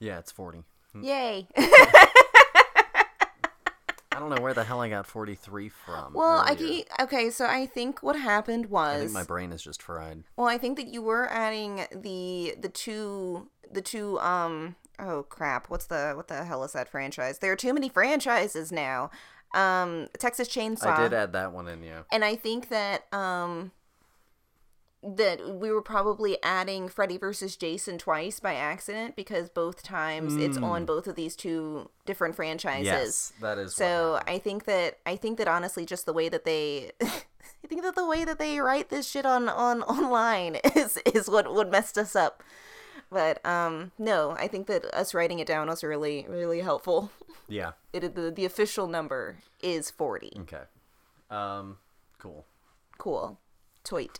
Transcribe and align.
Yeah, 0.00 0.18
it's 0.18 0.32
40. 0.32 0.64
Yay. 1.02 1.48
I 4.10 4.20
don't 4.20 4.30
know 4.30 4.42
where 4.42 4.54
the 4.54 4.64
hell 4.64 4.80
I 4.80 4.88
got 4.88 5.06
43 5.06 5.68
from. 5.68 6.12
well, 6.14 6.42
I 6.44 6.54
earlier. 6.58 6.82
ke- 6.82 7.02
okay, 7.02 7.30
so 7.30 7.46
I 7.46 7.66
think 7.66 8.02
what 8.02 8.16
happened 8.18 8.66
I 8.66 8.68
was 8.68 9.00
think 9.02 9.12
my 9.12 9.22
brain 9.22 9.52
is 9.52 9.62
just 9.62 9.80
fried. 9.80 10.24
Well, 10.36 10.48
I 10.48 10.58
think 10.58 10.76
that 10.76 10.88
you 10.88 11.02
were 11.02 11.28
adding 11.30 11.86
the 11.94 12.56
the 12.60 12.68
two 12.68 13.48
the 13.70 13.80
two 13.80 14.18
um 14.18 14.74
oh 14.98 15.22
crap, 15.28 15.70
what's 15.70 15.86
the 15.86 16.14
what 16.16 16.26
the 16.26 16.42
hell 16.42 16.64
is 16.64 16.72
that 16.72 16.88
franchise? 16.88 17.38
There 17.38 17.52
are 17.52 17.56
too 17.56 17.72
many 17.72 17.88
franchises 17.88 18.72
now. 18.72 19.10
Um 19.54 20.08
Texas 20.18 20.48
Chainsaw. 20.48 20.86
I 20.86 21.02
did 21.02 21.14
add 21.14 21.32
that 21.34 21.52
one 21.52 21.68
in, 21.68 21.84
yeah. 21.84 22.02
and 22.10 22.24
I 22.24 22.34
think 22.34 22.70
that 22.70 23.04
um 23.14 23.70
that 25.02 25.56
we 25.56 25.70
were 25.70 25.82
probably 25.82 26.36
adding 26.42 26.88
Freddy 26.88 27.18
versus 27.18 27.56
Jason 27.56 27.98
twice 27.98 28.40
by 28.40 28.54
accident 28.54 29.14
because 29.14 29.48
both 29.48 29.82
times 29.82 30.34
it's 30.36 30.56
on 30.56 30.84
both 30.84 31.06
of 31.06 31.14
these 31.14 31.36
two 31.36 31.88
different 32.04 32.34
franchises. 32.34 32.88
Hmm. 32.88 32.94
Yes, 32.94 33.32
that 33.40 33.58
is. 33.58 33.74
So. 33.74 34.20
I 34.26 34.38
think 34.38 34.64
that 34.64 34.98
I 35.06 35.16
think 35.16 35.38
that 35.38 35.48
honestly, 35.48 35.86
just 35.86 36.04
the 36.04 36.12
way 36.12 36.28
that 36.28 36.44
they, 36.44 36.90
I 37.00 37.66
think 37.68 37.82
that 37.82 37.94
the 37.94 38.06
way 38.06 38.24
that 38.24 38.38
they 38.38 38.58
write 38.58 38.88
this 38.88 39.08
shit 39.08 39.24
on 39.24 39.48
on 39.48 39.82
online 39.82 40.56
is 40.74 40.98
is 41.14 41.28
what 41.28 41.52
what 41.52 41.70
messed 41.70 41.96
us 41.96 42.16
up. 42.16 42.42
But 43.10 43.44
um, 43.46 43.92
no, 43.98 44.32
I 44.32 44.48
think 44.48 44.66
that 44.66 44.84
us 44.94 45.14
writing 45.14 45.38
it 45.38 45.46
down 45.46 45.68
was 45.68 45.84
really 45.84 46.26
really 46.28 46.60
helpful. 46.60 47.10
yeah. 47.48 47.72
It 47.92 48.14
the 48.14 48.30
the 48.30 48.44
official 48.44 48.88
number 48.88 49.38
is 49.62 49.90
forty. 49.90 50.32
Okay. 50.40 50.64
Um, 51.30 51.78
cool. 52.18 52.44
Cool, 52.98 53.38
tweet. 53.84 54.18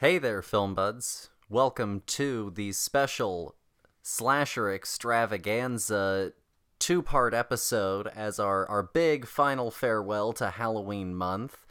Hey 0.00 0.16
there, 0.16 0.40
film 0.40 0.74
buds. 0.74 1.28
Welcome 1.50 2.04
to 2.06 2.52
the 2.54 2.72
special 2.72 3.54
slasher 4.00 4.72
extravaganza 4.72 6.32
two 6.78 7.02
part 7.02 7.34
episode 7.34 8.06
as 8.06 8.38
our, 8.40 8.66
our 8.70 8.82
big 8.82 9.26
final 9.26 9.70
farewell 9.70 10.32
to 10.32 10.48
Halloween 10.48 11.14
month. 11.14 11.66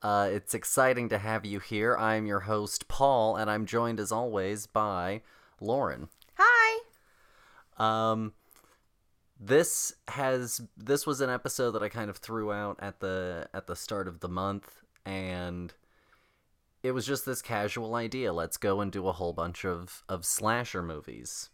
Uh, 0.00 0.30
it's 0.32 0.54
exciting 0.54 1.10
to 1.10 1.18
have 1.18 1.44
you 1.44 1.60
here. 1.60 1.94
I'm 1.98 2.24
your 2.24 2.40
host, 2.40 2.88
Paul, 2.88 3.36
and 3.36 3.50
I'm 3.50 3.66
joined 3.66 4.00
as 4.00 4.10
always 4.10 4.66
by 4.66 5.20
Lauren. 5.60 6.08
Hi. 6.38 6.80
Um, 7.76 8.32
this 9.38 9.92
has 10.08 10.62
this 10.74 11.06
was 11.06 11.20
an 11.20 11.28
episode 11.28 11.72
that 11.72 11.82
I 11.82 11.90
kind 11.90 12.08
of 12.08 12.16
threw 12.16 12.50
out 12.50 12.78
at 12.80 13.00
the 13.00 13.50
at 13.52 13.66
the 13.66 13.76
start 13.76 14.08
of 14.08 14.20
the 14.20 14.28
month, 14.30 14.80
and 15.04 15.74
it 16.84 16.92
was 16.92 17.06
just 17.06 17.24
this 17.24 17.40
casual 17.40 17.94
idea. 17.94 18.30
Let's 18.30 18.58
go 18.58 18.82
and 18.82 18.92
do 18.92 19.08
a 19.08 19.12
whole 19.12 19.32
bunch 19.32 19.64
of 19.64 20.04
of 20.06 20.24
slasher 20.26 20.82
movies. 20.82 21.48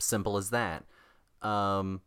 Simple 0.00 0.36
as 0.36 0.50
that. 0.50 0.84
Um, 1.40 2.00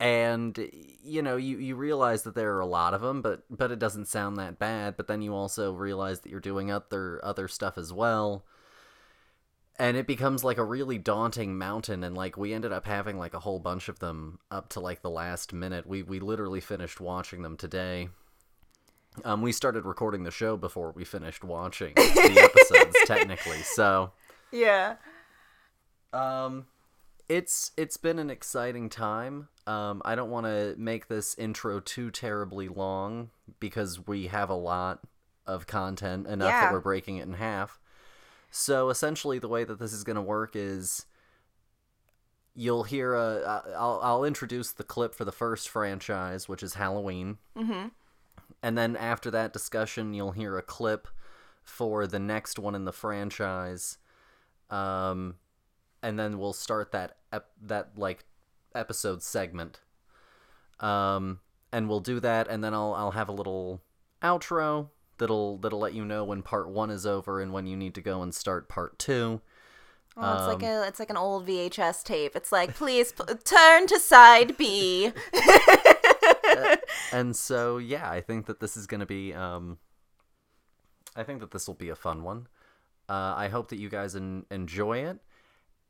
and 0.00 0.58
you 1.02 1.22
know 1.22 1.36
you, 1.36 1.56
you 1.58 1.76
realize 1.76 2.24
that 2.24 2.34
there 2.34 2.54
are 2.54 2.60
a 2.60 2.66
lot 2.66 2.92
of 2.92 3.00
them 3.00 3.22
but 3.22 3.44
but 3.48 3.72
it 3.72 3.78
doesn't 3.78 4.06
sound 4.06 4.36
that 4.36 4.58
bad 4.58 4.94
but 4.94 5.06
then 5.06 5.22
you 5.22 5.32
also 5.34 5.72
realize 5.72 6.20
that 6.20 6.28
you're 6.28 6.38
doing 6.38 6.70
other 6.70 7.18
other 7.24 7.48
stuff 7.48 7.78
as 7.78 7.94
well 7.94 8.44
and 9.78 9.96
it 9.96 10.06
becomes 10.06 10.44
like 10.44 10.58
a 10.58 10.64
really 10.64 10.98
daunting 10.98 11.56
mountain 11.56 12.04
and 12.04 12.14
like 12.14 12.36
we 12.36 12.52
ended 12.52 12.72
up 12.72 12.84
having 12.84 13.16
like 13.16 13.32
a 13.32 13.40
whole 13.40 13.58
bunch 13.58 13.88
of 13.88 13.98
them 14.00 14.38
up 14.50 14.68
to 14.68 14.80
like 14.80 15.00
the 15.00 15.08
last 15.08 15.54
minute 15.54 15.86
we 15.86 16.02
we 16.02 16.20
literally 16.20 16.60
finished 16.60 17.00
watching 17.00 17.40
them 17.40 17.56
today 17.56 18.10
um 19.24 19.42
we 19.42 19.52
started 19.52 19.84
recording 19.84 20.24
the 20.24 20.30
show 20.30 20.56
before 20.56 20.92
we 20.92 21.04
finished 21.04 21.42
watching 21.44 21.94
the 21.94 22.50
episodes 22.52 22.96
technically 23.06 23.58
so 23.62 24.12
Yeah. 24.52 24.96
um 26.12 26.66
it's 27.28 27.72
it's 27.76 27.96
been 27.96 28.18
an 28.18 28.30
exciting 28.30 28.88
time 28.88 29.48
um 29.66 30.00
i 30.04 30.14
don't 30.14 30.30
want 30.30 30.46
to 30.46 30.74
make 30.78 31.08
this 31.08 31.34
intro 31.38 31.80
too 31.80 32.10
terribly 32.10 32.68
long 32.68 33.30
because 33.58 34.06
we 34.06 34.28
have 34.28 34.48
a 34.50 34.54
lot 34.54 35.00
of 35.46 35.66
content 35.66 36.26
enough 36.26 36.48
Yeah. 36.50 36.60
that 36.66 36.72
we're 36.72 36.80
breaking 36.80 37.16
it 37.16 37.26
in 37.26 37.34
half 37.34 37.78
so 38.50 38.90
essentially 38.90 39.38
the 39.38 39.48
way 39.48 39.64
that 39.64 39.78
this 39.78 39.92
is 39.92 40.04
going 40.04 40.16
to 40.16 40.22
work 40.22 40.52
is 40.54 41.06
you'll 42.54 42.84
hear 42.84 43.14
a 43.14 43.62
I'll, 43.76 44.00
I'll 44.02 44.24
introduce 44.24 44.72
the 44.72 44.84
clip 44.84 45.14
for 45.14 45.24
the 45.24 45.32
first 45.32 45.68
franchise 45.68 46.48
which 46.48 46.62
is 46.62 46.74
halloween 46.74 47.38
Mm-hmm. 47.56 47.88
And 48.62 48.76
then 48.76 48.96
after 48.96 49.30
that 49.30 49.52
discussion 49.52 50.14
you'll 50.14 50.32
hear 50.32 50.56
a 50.58 50.62
clip 50.62 51.08
for 51.62 52.06
the 52.06 52.18
next 52.18 52.58
one 52.58 52.74
in 52.74 52.84
the 52.84 52.92
franchise 52.92 53.98
um 54.70 55.34
and 56.02 56.18
then 56.18 56.38
we'll 56.38 56.52
start 56.52 56.92
that 56.92 57.16
ep- 57.32 57.50
that 57.60 57.90
like 57.96 58.24
episode 58.74 59.22
segment 59.22 59.80
um 60.80 61.40
and 61.72 61.88
we'll 61.88 62.00
do 62.00 62.20
that 62.20 62.46
and 62.48 62.62
then 62.62 62.74
I'll 62.74 62.94
I'll 62.94 63.10
have 63.12 63.28
a 63.28 63.32
little 63.32 63.82
outro 64.22 64.88
that'll 65.18 65.58
that'll 65.58 65.78
let 65.80 65.94
you 65.94 66.04
know 66.04 66.24
when 66.24 66.42
part 66.42 66.68
1 66.68 66.90
is 66.90 67.06
over 67.06 67.40
and 67.40 67.52
when 67.52 67.66
you 67.66 67.76
need 67.76 67.94
to 67.94 68.00
go 68.00 68.22
and 68.22 68.34
start 68.34 68.68
part 68.68 68.98
2 68.98 69.40
Well, 70.16 70.36
it's 70.38 70.46
like 70.46 70.62
Um, 70.62 70.76
a 70.82 70.86
it's 70.86 70.98
like 70.98 71.10
an 71.10 71.16
old 71.16 71.46
VHS 71.46 72.02
tape. 72.04 72.34
It's 72.36 72.50
like, 72.52 72.74
please 72.74 73.12
p- 73.12 73.34
turn 73.44 73.86
to 73.88 73.98
side 73.98 74.56
B. 74.56 75.12
and 77.12 77.34
so 77.36 77.78
yeah, 77.78 78.10
I 78.10 78.20
think 78.20 78.46
that 78.46 78.60
this 78.60 78.76
is 78.76 78.86
going 78.86 79.00
to 79.00 79.06
be 79.06 79.34
um 79.34 79.78
I 81.14 81.22
think 81.22 81.40
that 81.40 81.50
this 81.50 81.66
will 81.66 81.74
be 81.74 81.88
a 81.88 81.96
fun 81.96 82.22
one. 82.22 82.46
Uh, 83.08 83.34
I 83.36 83.48
hope 83.48 83.68
that 83.68 83.78
you 83.78 83.88
guys 83.88 84.14
en- 84.14 84.44
enjoy 84.50 84.98
it. 84.98 85.18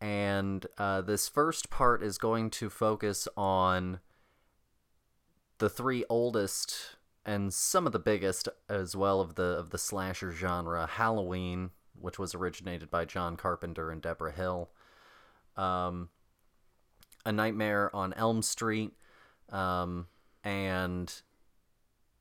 And 0.01 0.67
uh, 0.79 1.01
this 1.01 1.29
first 1.29 1.71
part 1.71 2.03
is 2.03 2.19
going 2.19 2.51
to 2.51 2.69
focus 2.69 3.27
on 3.37 4.01
the 5.59 5.71
three 5.71 6.05
oldest 6.09 6.97
and 7.25 7.53
some 7.53 7.87
of 7.87 7.93
the 7.93 7.99
biggest 7.99 8.49
as 8.69 8.95
well 8.95 9.21
of 9.21 9.35
the 9.35 9.43
of 9.43 9.71
the 9.71 9.79
slasher 9.79 10.31
genre: 10.31 10.87
Halloween, 10.87 11.71
which 11.99 12.19
was 12.19 12.35
originated 12.35 12.91
by 12.91 13.05
John 13.05 13.37
Carpenter 13.37 13.91
and 13.91 14.03
Debra 14.03 14.33
Hill, 14.33 14.71
um, 15.57 16.11
A 17.25 17.33
Nightmare 17.33 17.95
on 17.97 18.13
Elm 18.13 18.43
Street, 18.43 18.93
um, 19.51 20.07
and 20.47 21.13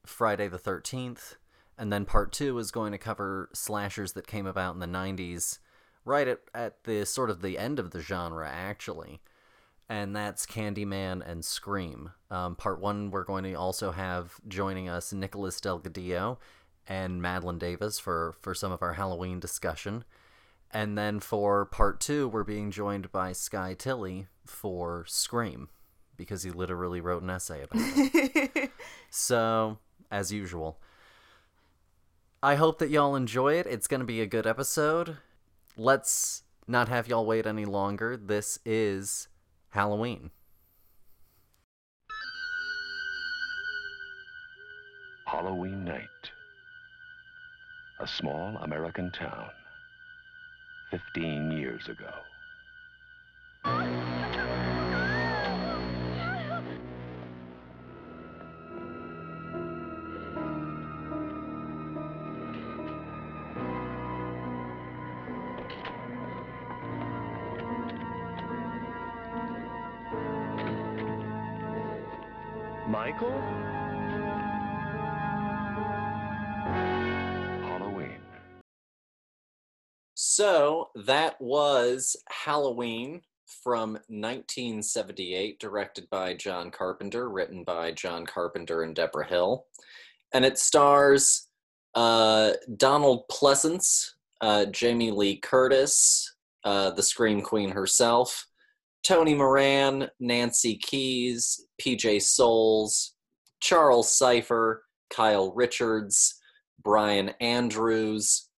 Friday 0.05 0.47
the 0.47 0.57
Thirteenth. 0.57 1.35
And 1.77 1.93
then 1.93 2.05
part 2.05 2.31
two 2.31 2.57
is 2.57 2.71
going 2.71 2.91
to 2.91 2.97
cover 2.97 3.49
slashers 3.53 4.13
that 4.13 4.27
came 4.27 4.47
about 4.47 4.73
in 4.73 4.79
the 4.79 4.87
'90s, 4.87 5.59
right 6.03 6.27
at, 6.27 6.39
at 6.53 6.83
the 6.85 7.05
sort 7.05 7.29
of 7.29 7.41
the 7.41 7.57
end 7.57 7.79
of 7.79 7.91
the 7.91 8.01
genre, 8.01 8.49
actually. 8.49 9.21
And 9.87 10.15
that's 10.15 10.47
Candyman 10.47 11.21
and 11.29 11.45
Scream. 11.45 12.11
Um, 12.31 12.55
part 12.55 12.81
one, 12.81 13.11
we're 13.11 13.23
going 13.23 13.43
to 13.43 13.53
also 13.53 13.91
have 13.91 14.33
joining 14.47 14.89
us 14.89 15.13
Nicolás 15.13 15.61
Delgadillo 15.61 16.37
and 16.87 17.21
Madelaine 17.21 17.59
Davis 17.59 17.99
for, 17.99 18.33
for 18.41 18.55
some 18.55 18.71
of 18.71 18.81
our 18.81 18.93
Halloween 18.93 19.39
discussion. 19.39 20.03
And 20.71 20.97
then 20.97 21.19
for 21.19 21.65
part 21.65 21.99
two, 21.99 22.27
we're 22.27 22.43
being 22.43 22.71
joined 22.71 23.11
by 23.11 23.31
Sky 23.33 23.75
Tilly 23.77 24.25
for 24.47 25.05
Scream, 25.07 25.69
because 26.17 26.43
he 26.43 26.51
literally 26.51 27.01
wrote 27.01 27.23
an 27.23 27.29
essay 27.29 27.63
about 27.63 27.81
it. 27.81 28.71
So, 29.09 29.77
as 30.11 30.31
usual, 30.33 30.77
I 32.43 32.55
hope 32.55 32.79
that 32.79 32.89
y'all 32.89 33.15
enjoy 33.15 33.53
it. 33.53 33.65
It's 33.65 33.87
going 33.87 34.01
to 34.01 34.05
be 34.05 34.21
a 34.21 34.27
good 34.27 34.45
episode. 34.45 35.17
Let's 35.77 36.43
not 36.67 36.89
have 36.89 37.07
y'all 37.07 37.25
wait 37.25 37.45
any 37.45 37.65
longer. 37.65 38.17
This 38.17 38.59
is 38.65 39.27
Halloween. 39.69 40.31
Halloween 45.25 45.85
night. 45.85 46.01
A 47.99 48.07
small 48.07 48.57
American 48.57 49.11
town. 49.11 49.49
15 50.91 51.51
years 51.51 51.87
ago. 51.89 52.11
Michael? 73.15 73.31
Halloween. 77.63 78.19
So, 80.15 80.89
that 81.05 81.39
was 81.39 82.17
Halloween 82.29 83.21
from 83.63 83.93
1978, 84.07 85.59
directed 85.59 86.09
by 86.09 86.33
John 86.33 86.71
Carpenter, 86.71 87.29
written 87.29 87.63
by 87.63 87.91
John 87.91 88.25
Carpenter 88.25 88.83
and 88.83 88.93
Debra 88.93 89.27
Hill. 89.27 89.65
And 90.33 90.43
it 90.43 90.57
stars 90.57 91.47
uh, 91.93 92.53
Donald 92.75 93.23
Pleasence 93.31 94.11
uh, 94.41 94.65
Jamie 94.65 95.11
Lee 95.11 95.37
Curtis, 95.37 96.35
uh, 96.65 96.91
the 96.91 97.03
Scream 97.03 97.41
Queen 97.41 97.69
herself, 97.69 98.45
Tony 99.05 99.35
Moran, 99.35 100.09
Nancy 100.19 100.79
Kyes, 100.79 101.59
PJ 101.79 102.23
Soles, 102.23 103.13
Charles 103.59 104.17
Cyphers, 104.17 104.79
Kyle 105.11 105.53
Richards, 105.53 106.41
Brian 106.83 107.29
Andrews, 107.39 108.49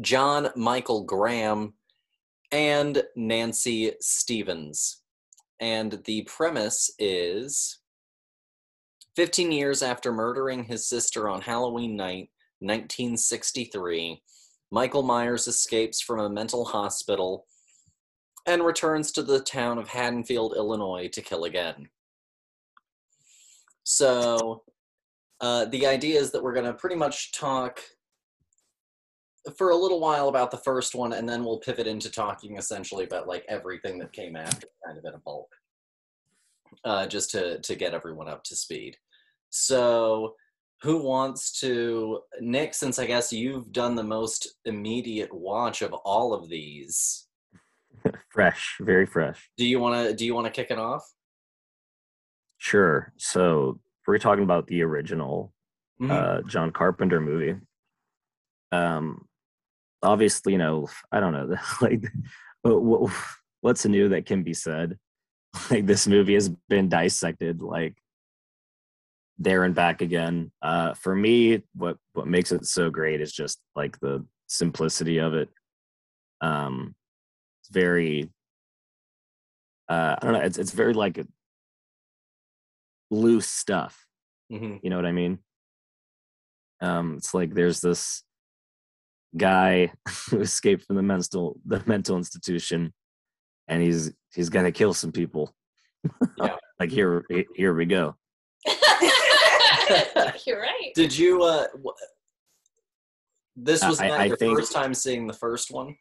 John 0.00 0.48
Michael 0.56 1.04
Graham, 1.04 1.74
and 2.50 3.04
Nancy 3.14 3.92
Stevens. 4.00 5.02
And 5.60 6.02
the 6.04 6.22
premise 6.22 6.90
is 6.98 7.78
15 9.14 9.52
years 9.52 9.84
after 9.84 10.12
murdering 10.12 10.64
his 10.64 10.88
sister 10.88 11.28
on 11.28 11.42
Halloween 11.42 11.94
night, 11.94 12.30
1963, 12.58 14.20
Michael 14.72 15.02
Myers 15.04 15.46
escapes 15.46 16.00
from 16.00 16.18
a 16.18 16.28
mental 16.28 16.64
hospital 16.64 17.46
and 18.48 18.64
returns 18.64 19.12
to 19.12 19.22
the 19.22 19.40
town 19.40 19.78
of 19.78 19.88
Haddonfield, 19.88 20.54
Illinois 20.56 21.08
to 21.08 21.20
kill 21.20 21.44
again. 21.44 21.88
So, 23.84 24.64
uh, 25.40 25.66
the 25.66 25.86
idea 25.86 26.18
is 26.18 26.32
that 26.32 26.42
we're 26.42 26.54
going 26.54 26.64
to 26.64 26.72
pretty 26.72 26.96
much 26.96 27.32
talk 27.32 27.80
for 29.56 29.70
a 29.70 29.76
little 29.76 30.00
while 30.00 30.28
about 30.28 30.50
the 30.50 30.56
first 30.58 30.94
one, 30.94 31.12
and 31.12 31.28
then 31.28 31.44
we'll 31.44 31.60
pivot 31.60 31.86
into 31.86 32.10
talking 32.10 32.56
essentially 32.56 33.04
about 33.04 33.28
like 33.28 33.44
everything 33.48 33.98
that 33.98 34.12
came 34.12 34.34
after, 34.34 34.66
kind 34.84 34.98
of 34.98 35.04
in 35.04 35.14
a 35.14 35.18
bulk, 35.18 35.48
uh, 36.84 37.06
just 37.06 37.30
to 37.30 37.58
to 37.60 37.74
get 37.76 37.94
everyone 37.94 38.28
up 38.28 38.42
to 38.44 38.56
speed. 38.56 38.96
So, 39.50 40.34
who 40.82 41.02
wants 41.02 41.60
to 41.60 42.20
Nick? 42.40 42.74
Since 42.74 42.98
I 42.98 43.06
guess 43.06 43.32
you've 43.32 43.72
done 43.72 43.94
the 43.94 44.02
most 44.02 44.56
immediate 44.64 45.32
watch 45.32 45.82
of 45.82 45.92
all 45.92 46.34
of 46.34 46.48
these, 46.48 47.27
fresh, 48.30 48.76
very 48.80 49.06
fresh. 49.06 49.50
do 49.56 49.64
you 49.66 49.78
want 49.80 50.08
to 50.08 50.14
do 50.14 50.24
you 50.26 50.34
want 50.34 50.46
to 50.46 50.50
kick 50.52 50.70
it 50.70 50.78
off? 50.78 51.02
Sure. 52.58 53.12
So 53.16 53.80
we're 54.06 54.18
talking 54.18 54.44
about 54.44 54.66
the 54.66 54.82
original 54.82 55.52
Mhm. 56.00 56.10
uh, 56.10 56.42
John 56.48 56.70
Carpenter 56.70 57.20
movie. 57.20 57.56
Um, 58.72 59.26
obviously, 60.02 60.52
you 60.52 60.58
know, 60.58 60.88
I 61.10 61.20
don't 61.20 61.32
know, 61.32 61.56
like, 61.80 62.04
what, 62.62 63.10
what's 63.62 63.84
new 63.86 64.08
that 64.10 64.26
can 64.26 64.42
be 64.42 64.54
said? 64.54 64.98
Like, 65.70 65.86
this 65.86 66.06
movie 66.06 66.34
has 66.34 66.50
been 66.68 66.88
dissected, 66.88 67.62
like, 67.62 67.96
there 69.38 69.64
and 69.64 69.74
back 69.74 70.02
again. 70.02 70.52
Uh, 70.62 70.94
for 70.94 71.14
me, 71.16 71.62
what 71.74 71.96
what 72.12 72.26
makes 72.26 72.52
it 72.52 72.66
so 72.66 72.90
great 72.90 73.20
is 73.20 73.32
just 73.32 73.58
like 73.74 73.98
the 74.00 74.24
simplicity 74.46 75.18
of 75.18 75.34
it. 75.34 75.48
Um, 76.40 76.94
it's 77.68 77.74
very, 77.74 78.30
uh, 79.88 80.16
I 80.20 80.24
don't 80.24 80.32
know, 80.32 80.40
it's 80.40 80.58
it's 80.58 80.72
very 80.72 80.94
like 80.94 81.24
loose 83.10 83.46
stuff. 83.48 84.06
Mhm. 84.52 84.80
You 84.82 84.90
know 84.90 84.96
what 84.96 85.06
I 85.06 85.12
mean? 85.12 85.38
Um, 86.80 87.16
it's 87.16 87.34
like 87.34 87.54
there's 87.54 87.80
this 87.80 88.22
guy 89.36 89.92
who 90.30 90.40
escaped 90.40 90.86
from 90.86 90.96
the 90.96 91.02
mental 91.02 91.58
the 91.66 91.82
mental 91.86 92.16
institution, 92.16 92.92
and 93.66 93.82
he's 93.82 94.12
he's 94.34 94.48
gonna 94.48 94.72
kill 94.72 94.94
some 94.94 95.12
people. 95.12 95.54
Yeah. 96.38 96.54
like 96.78 96.90
here 96.90 97.24
here 97.54 97.74
we 97.74 97.84
go. 97.84 98.14
You're 100.46 100.60
right. 100.60 100.92
Did 100.94 101.16
you? 101.16 101.42
Uh, 101.42 101.66
wh- 101.84 102.00
this 103.56 103.84
was 103.84 104.00
I- 104.00 104.08
not 104.08 104.20
I 104.20 104.24
your 104.26 104.36
think- 104.36 104.56
first 104.56 104.72
time 104.72 104.94
seeing 104.94 105.26
the 105.26 105.32
first 105.34 105.70
one. 105.72 105.96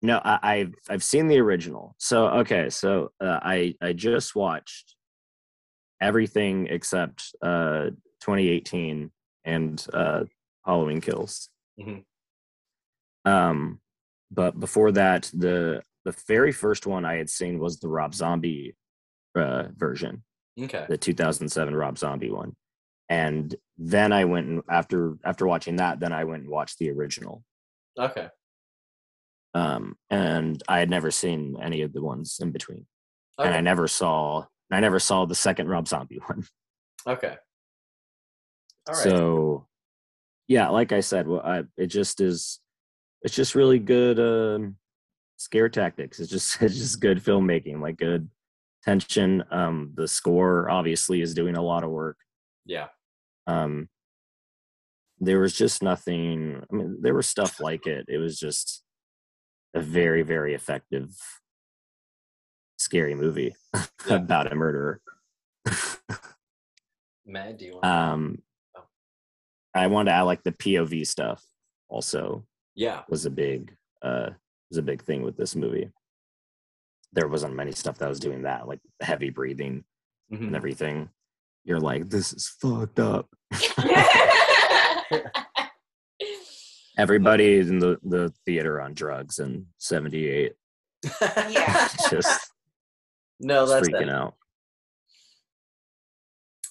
No, 0.00 0.20
I, 0.24 0.38
I've 0.42 0.74
I've 0.88 1.02
seen 1.02 1.26
the 1.28 1.38
original. 1.40 1.94
So 1.98 2.28
okay, 2.28 2.70
so 2.70 3.10
uh, 3.20 3.40
I 3.42 3.74
I 3.82 3.92
just 3.92 4.34
watched 4.36 4.94
everything 6.00 6.68
except 6.68 7.34
uh 7.42 7.90
2018 8.20 9.10
and 9.44 9.86
uh 9.92 10.24
Halloween 10.64 11.00
Kills. 11.00 11.48
Mhm. 11.80 12.04
Um, 13.24 13.80
but 14.30 14.58
before 14.60 14.92
that, 14.92 15.30
the 15.34 15.82
the 16.04 16.14
very 16.26 16.52
first 16.52 16.86
one 16.86 17.04
I 17.04 17.16
had 17.16 17.28
seen 17.28 17.58
was 17.58 17.80
the 17.80 17.88
Rob 17.88 18.14
Zombie 18.14 18.74
uh, 19.36 19.64
version, 19.76 20.22
Okay. 20.58 20.86
the 20.88 20.96
2007 20.96 21.74
Rob 21.74 21.98
Zombie 21.98 22.30
one, 22.30 22.54
and 23.08 23.54
then 23.76 24.12
I 24.12 24.24
went 24.24 24.46
and 24.46 24.62
after 24.70 25.16
after 25.24 25.46
watching 25.46 25.76
that, 25.76 26.00
then 26.00 26.12
I 26.12 26.24
went 26.24 26.42
and 26.44 26.50
watched 26.52 26.78
the 26.78 26.90
original. 26.90 27.42
Okay. 27.98 28.28
Um, 29.54 29.96
and 30.10 30.62
I 30.68 30.78
had 30.78 30.90
never 30.90 31.10
seen 31.10 31.56
any 31.60 31.82
of 31.82 31.92
the 31.92 32.02
ones 32.02 32.38
in 32.40 32.50
between, 32.50 32.86
and 33.38 33.54
I 33.54 33.60
never 33.60 33.88
saw 33.88 34.44
I 34.70 34.80
never 34.80 34.98
saw 34.98 35.24
the 35.24 35.34
second 35.34 35.68
Rob 35.68 35.88
Zombie 35.88 36.20
one. 36.26 36.46
Okay. 37.06 37.36
All 38.86 38.94
right. 38.94 39.02
So, 39.02 39.66
yeah, 40.46 40.68
like 40.68 40.92
I 40.92 41.00
said, 41.00 41.26
well, 41.26 41.40
I, 41.44 41.64
it 41.76 41.86
just 41.86 42.20
is. 42.20 42.60
It's 43.22 43.34
just 43.34 43.56
really 43.56 43.80
good 43.80 44.20
um, 44.20 44.76
scare 45.36 45.68
tactics. 45.68 46.20
It's 46.20 46.30
just 46.30 46.60
it's 46.62 46.76
just 46.76 47.00
good 47.00 47.22
filmmaking, 47.22 47.80
like 47.80 47.96
good 47.96 48.28
tension. 48.84 49.44
Um, 49.50 49.92
the 49.94 50.08
score 50.08 50.70
obviously 50.70 51.20
is 51.20 51.34
doing 51.34 51.56
a 51.56 51.62
lot 51.62 51.84
of 51.84 51.90
work. 51.90 52.16
yeah. 52.64 52.88
Um, 53.46 53.88
there 55.20 55.40
was 55.40 55.54
just 55.54 55.82
nothing. 55.82 56.62
I 56.70 56.76
mean, 56.76 56.98
there 57.00 57.14
was 57.14 57.26
stuff 57.26 57.60
like 57.60 57.86
it. 57.86 58.04
It 58.08 58.18
was 58.18 58.38
just 58.38 58.82
a 59.78 59.82
very 59.82 60.22
very 60.22 60.54
effective 60.54 61.16
scary 62.78 63.14
movie 63.14 63.54
Yeah. 64.08 64.16
about 64.16 64.50
a 64.52 64.54
murderer. 64.54 65.00
Matt, 67.26 67.58
do 67.58 67.64
you 67.66 67.72
want? 67.74 67.84
um, 67.84 68.42
Oh. 68.76 68.84
I 69.74 69.86
wanted 69.88 70.10
to 70.10 70.16
add 70.16 70.22
like 70.22 70.42
the 70.44 70.52
POV 70.52 71.06
stuff. 71.06 71.44
Also, 71.88 72.46
yeah. 72.74 73.02
was 73.08 73.26
a 73.26 73.30
big 73.30 73.74
uh 74.02 74.30
was 74.70 74.78
a 74.78 74.82
big 74.82 75.02
thing 75.02 75.22
with 75.22 75.36
this 75.36 75.54
movie. 75.56 75.90
There 77.12 77.28
wasn't 77.28 77.54
many 77.56 77.72
stuff 77.72 77.98
that 77.98 78.08
was 78.08 78.20
doing 78.20 78.42
that, 78.42 78.68
like 78.68 78.80
heavy 79.00 79.30
breathing 79.30 79.84
Mhm. 80.32 80.48
and 80.48 80.56
everything. 80.56 81.10
You're 81.64 81.80
like, 81.80 82.08
this 82.08 82.32
is 82.32 82.48
fucked 82.48 82.98
up. 83.00 83.28
Everybody 86.98 87.58
in 87.60 87.78
the, 87.78 87.98
the 88.02 88.32
theater 88.44 88.80
on 88.80 88.92
drugs 88.94 89.38
in 89.38 89.66
78 89.78 90.52
Yeah. 91.48 91.88
just 92.10 92.50
no, 93.40 93.66
that's 93.66 93.88
freaking 93.88 94.02
it. 94.02 94.08
out. 94.10 94.34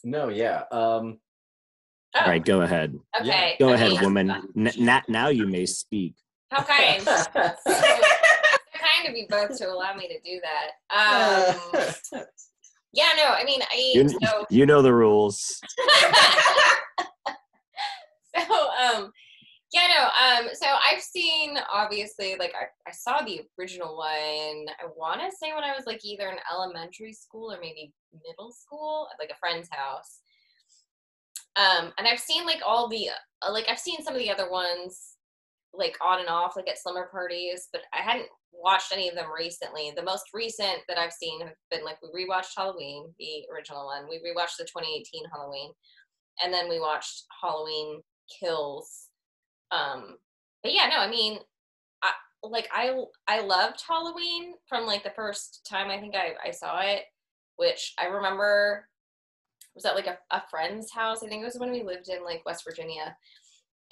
No, 0.04 0.28
yeah. 0.30 0.64
Um, 0.72 1.20
Oh, 2.16 2.22
All 2.22 2.28
right, 2.30 2.44
go 2.44 2.62
ahead. 2.62 2.98
okay. 3.22 3.56
Go 3.60 3.70
I 3.70 3.74
ahead, 3.76 4.02
woman. 4.02 4.32
N- 4.58 4.72
na- 4.78 5.02
now 5.08 5.28
you 5.28 5.46
may 5.46 5.66
speak. 5.68 6.16
How 6.50 6.64
kind. 6.64 7.02
So, 7.04 7.14
kind 7.32 9.08
of 9.08 9.14
you 9.16 9.28
both 9.30 9.56
to 9.60 9.70
allow 9.70 9.94
me 9.94 10.08
to 10.08 10.20
do 10.22 10.40
that. 10.42 10.72
Um, 10.90 11.56
yeah, 12.94 13.10
no, 13.18 13.26
I 13.26 13.44
mean, 13.44 13.62
I 13.62 13.92
You, 13.94 14.10
so 14.10 14.46
you 14.50 14.66
know 14.66 14.82
the 14.82 14.94
rules. 14.94 15.60
so 18.36 18.70
um 18.82 19.12
yeah 19.74 19.88
no 19.88 20.04
um 20.06 20.50
so 20.54 20.66
i've 20.90 21.02
seen 21.02 21.58
obviously 21.74 22.36
like 22.38 22.54
i, 22.56 22.90
I 22.90 22.94
saw 22.94 23.24
the 23.24 23.42
original 23.60 23.98
one 23.98 24.66
i 24.80 24.88
want 24.96 25.22
to 25.22 25.36
say 25.36 25.54
when 25.54 25.64
i 25.64 25.76
was 25.76 25.86
like 25.86 26.04
either 26.04 26.28
in 26.30 26.38
elementary 26.52 27.14
school 27.14 27.52
or 27.52 27.60
maybe 27.60 27.94
middle 28.26 28.52
school 28.52 29.08
at 29.12 29.22
like 29.22 29.32
a 29.32 29.40
friend's 29.40 29.68
house 29.72 30.20
um 31.56 31.92
and 31.98 32.08
i've 32.08 32.20
seen 32.20 32.46
like 32.46 32.62
all 32.66 32.88
the 32.88 33.10
uh, 33.10 33.52
like 33.52 33.66
i've 33.70 33.80
seen 33.80 34.02
some 34.04 34.14
of 34.14 34.20
the 34.20 34.32
other 34.32 34.50
ones 34.50 35.16
like 35.74 35.98
on 36.04 36.20
and 36.20 36.30
off 36.30 36.56
like 36.56 36.70
at 36.70 36.80
slumber 36.80 37.10
parties 37.12 37.68
but 37.72 37.82
i 37.94 38.02
hadn't 38.02 38.30
watched 38.54 38.92
any 38.92 39.08
of 39.08 39.16
them 39.16 39.28
recently 39.36 39.92
the 39.96 40.02
most 40.02 40.24
recent 40.34 40.80
that 40.88 40.98
i've 40.98 41.12
seen 41.12 41.42
have 41.42 41.54
been 41.70 41.84
like 41.84 41.98
we 42.02 42.26
rewatched 42.26 42.56
halloween 42.56 43.14
the 43.20 43.44
original 43.54 43.86
one 43.86 44.06
we 44.10 44.18
rewatched 44.18 44.58
the 44.58 44.64
2018 44.64 45.24
halloween 45.32 45.72
and 46.44 46.54
then 46.54 46.70
we 46.70 46.80
watched 46.80 47.26
Halloween 47.42 48.02
Kills. 48.40 49.07
Um, 49.72 50.18
but 50.64 50.74
yeah, 50.74 50.88
no, 50.90 50.98
I 50.98 51.10
mean, 51.10 51.40
I 52.04 52.12
like 52.44 52.68
I 52.74 52.96
I 53.28 53.42
loved 53.42 53.84
Halloween 53.88 54.54
from 54.68 54.86
like 54.86 55.04
the 55.04 55.14
first 55.16 55.66
time 55.70 55.90
I 55.90 56.00
think 56.00 56.16
I 56.16 56.34
I 56.46 56.52
saw 56.52 56.80
it, 56.82 57.04
which 57.58 57.94
I 58.00 58.06
remember 58.06 58.88
was 59.76 59.86
at 59.86 59.96
like 59.96 60.08
a, 60.08 60.18
a 60.32 60.44
friend's 60.50 60.92
house. 60.92 61.24
I 61.24 61.28
think 61.28 61.42
it 61.42 61.46
was 61.46 61.60
when 61.60 61.72
we 61.72 61.84
lived 61.84 62.10
in 62.10 62.24
like 62.24 62.46
West 62.46 62.64
Virginia. 62.66 63.16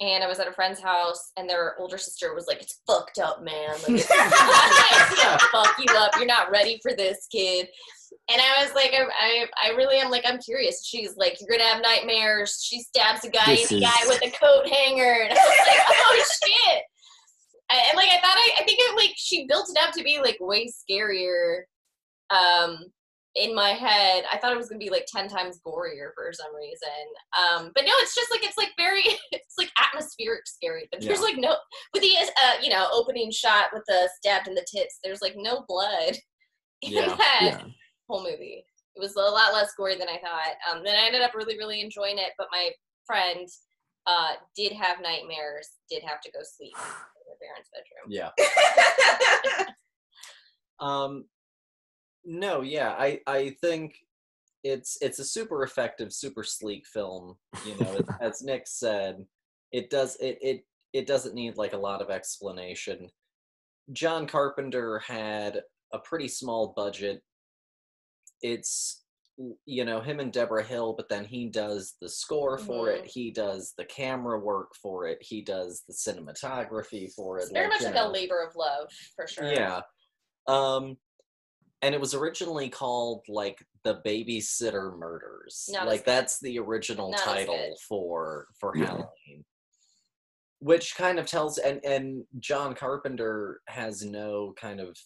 And 0.00 0.22
I 0.22 0.26
was 0.26 0.38
at 0.38 0.46
a 0.46 0.52
friend's 0.52 0.80
house, 0.80 1.32
and 1.38 1.48
their 1.48 1.74
older 1.78 1.96
sister 1.96 2.34
was 2.34 2.46
like, 2.46 2.60
"It's 2.60 2.80
fucked 2.86 3.18
up, 3.18 3.42
man. 3.42 3.70
Like, 3.70 3.88
it's, 4.00 4.06
it's 4.10 5.22
gonna 5.22 5.38
fuck 5.50 5.74
you 5.78 5.86
up. 5.96 6.10
You're 6.16 6.26
not 6.26 6.50
ready 6.50 6.78
for 6.82 6.92
this, 6.94 7.26
kid." 7.32 7.66
And 8.30 8.40
I 8.40 8.62
was 8.64 8.74
like, 8.74 8.92
I, 8.92 9.04
I, 9.20 9.46
I 9.64 9.76
really 9.76 9.98
am 9.98 10.10
like, 10.10 10.24
I'm 10.26 10.38
curious. 10.40 10.84
She's 10.84 11.16
like, 11.16 11.38
you're 11.40 11.56
gonna 11.56 11.68
have 11.70 11.82
nightmares. 11.82 12.62
She 12.62 12.80
stabs 12.80 13.24
a 13.24 13.30
guy 13.30 13.44
This 13.46 13.70
in 13.70 13.80
the 13.80 13.86
is- 13.86 13.90
guy 13.90 14.06
with 14.08 14.22
a 14.22 14.30
coat 14.36 14.68
hanger, 14.68 15.26
and 15.28 15.30
I 15.38 15.42
was 15.42 15.66
like, 15.66 15.86
oh 15.88 16.24
shit. 16.44 16.82
I, 17.70 17.82
and 17.88 17.96
like, 17.96 18.08
I 18.10 18.16
thought 18.20 18.36
I, 18.36 18.50
I 18.60 18.64
think 18.64 18.78
it 18.80 18.96
like 18.96 19.14
she 19.16 19.46
built 19.46 19.68
it 19.70 19.78
up 19.82 19.92
to 19.94 20.02
be 20.04 20.18
like 20.20 20.36
way 20.40 20.68
scarier. 20.68 21.62
Um, 22.30 22.86
in 23.36 23.54
my 23.54 23.70
head, 23.70 24.24
I 24.32 24.38
thought 24.38 24.52
it 24.52 24.56
was 24.56 24.68
gonna 24.68 24.78
be 24.78 24.90
like 24.90 25.06
ten 25.06 25.28
times 25.28 25.60
gorier 25.64 26.10
for 26.14 26.32
some 26.32 26.54
reason. 26.56 26.88
Um, 27.36 27.70
but 27.74 27.84
no, 27.84 27.92
it's 27.98 28.14
just 28.14 28.30
like 28.30 28.42
it's 28.42 28.56
like 28.56 28.72
very 28.78 29.02
it's 29.32 29.54
like 29.58 29.70
atmospheric 29.78 30.46
scary. 30.46 30.88
But 30.90 31.02
there's 31.02 31.18
Yeah. 31.20 31.24
like 31.24 31.36
no 31.36 31.54
with 31.92 32.02
the 32.02 32.16
uh 32.16 32.54
you 32.62 32.70
know 32.70 32.88
opening 32.92 33.30
shot 33.30 33.66
with 33.72 33.82
the 33.86 34.08
stabbed 34.16 34.48
in 34.48 34.54
the 34.54 34.66
tits. 34.70 34.98
There's 35.04 35.20
like 35.22 35.34
no 35.36 35.64
blood 35.68 36.16
in 36.82 36.92
Yeah. 36.92 37.16
that 37.16 37.40
Yeah. 37.42 37.64
whole 38.08 38.22
movie. 38.24 38.64
It 38.94 39.00
was 39.00 39.14
a 39.16 39.20
lot 39.20 39.52
less 39.52 39.74
gory 39.76 39.98
than 39.98 40.08
I 40.08 40.18
thought. 40.18 40.54
Um, 40.70 40.82
then 40.82 40.96
I 40.96 41.06
ended 41.06 41.20
up 41.20 41.34
really 41.34 41.58
really 41.58 41.82
enjoying 41.82 42.18
it. 42.18 42.32
But 42.38 42.48
my 42.50 42.70
friend 43.06 43.46
uh 44.06 44.32
did 44.56 44.72
have 44.72 45.02
nightmares. 45.02 45.68
Did 45.90 46.02
have 46.04 46.22
to 46.22 46.30
go 46.32 46.38
sleep 46.42 46.74
in 46.78 47.28
her 47.28 47.36
parents' 47.42 47.70
bedroom. 47.70 48.08
Yeah. 48.08 49.66
Um, 50.78 51.24
no, 52.26 52.60
yeah, 52.60 52.90
I 52.98 53.20
I 53.26 53.56
think 53.60 53.94
it's 54.64 54.98
it's 55.00 55.20
a 55.20 55.24
super 55.24 55.62
effective, 55.62 56.12
super 56.12 56.42
sleek 56.42 56.86
film. 56.86 57.36
You 57.64 57.76
know, 57.78 57.92
it, 57.94 58.06
as 58.20 58.42
Nick 58.42 58.66
said, 58.66 59.24
it 59.72 59.90
does 59.90 60.16
it 60.16 60.38
it 60.42 60.66
it 60.92 61.06
doesn't 61.06 61.34
need 61.34 61.56
like 61.56 61.72
a 61.72 61.78
lot 61.78 62.02
of 62.02 62.10
explanation. 62.10 63.08
John 63.92 64.26
Carpenter 64.26 64.98
had 64.98 65.62
a 65.92 66.00
pretty 66.00 66.26
small 66.26 66.74
budget. 66.76 67.22
It's 68.42 69.04
you 69.66 69.84
know 69.84 70.00
him 70.00 70.18
and 70.18 70.32
Debra 70.32 70.64
Hill, 70.64 70.94
but 70.96 71.08
then 71.08 71.24
he 71.24 71.46
does 71.48 71.94
the 72.00 72.08
score 72.08 72.58
for 72.58 72.90
it. 72.90 73.04
Mhm. 73.04 73.08
He 73.08 73.30
does 73.30 73.72
the 73.78 73.84
camera 73.84 74.40
work 74.40 74.74
for 74.82 75.06
it. 75.06 75.18
He 75.20 75.42
does 75.42 75.84
the 75.86 75.94
cinematography 75.94 77.12
for 77.12 77.38
it. 77.38 77.42
It's 77.42 77.52
very 77.52 77.68
much 77.68 77.82
like 77.82 77.94
know. 77.94 78.08
a 78.08 78.10
labor 78.10 78.42
of 78.42 78.56
love 78.56 78.88
for 79.14 79.28
sure. 79.28 79.52
Yeah. 79.52 79.82
Um 80.48 80.96
and 81.82 81.94
it 81.94 82.00
was 82.00 82.14
originally 82.14 82.68
called 82.68 83.22
like 83.28 83.58
the 83.84 84.00
babysitter 84.06 84.96
murders. 84.98 85.68
Not 85.70 85.86
like 85.86 86.04
that's 86.04 86.40
the 86.40 86.58
original 86.58 87.10
Not 87.10 87.20
title 87.20 87.76
for 87.88 88.46
for 88.58 88.76
Yeah. 88.76 88.86
Halloween. 88.86 89.44
Which 90.60 90.96
kind 90.96 91.18
of 91.18 91.26
tells 91.26 91.58
and 91.58 91.84
and 91.84 92.24
John 92.40 92.74
Carpenter 92.74 93.60
has 93.68 94.04
no 94.04 94.54
kind 94.58 94.80
of 94.80 94.96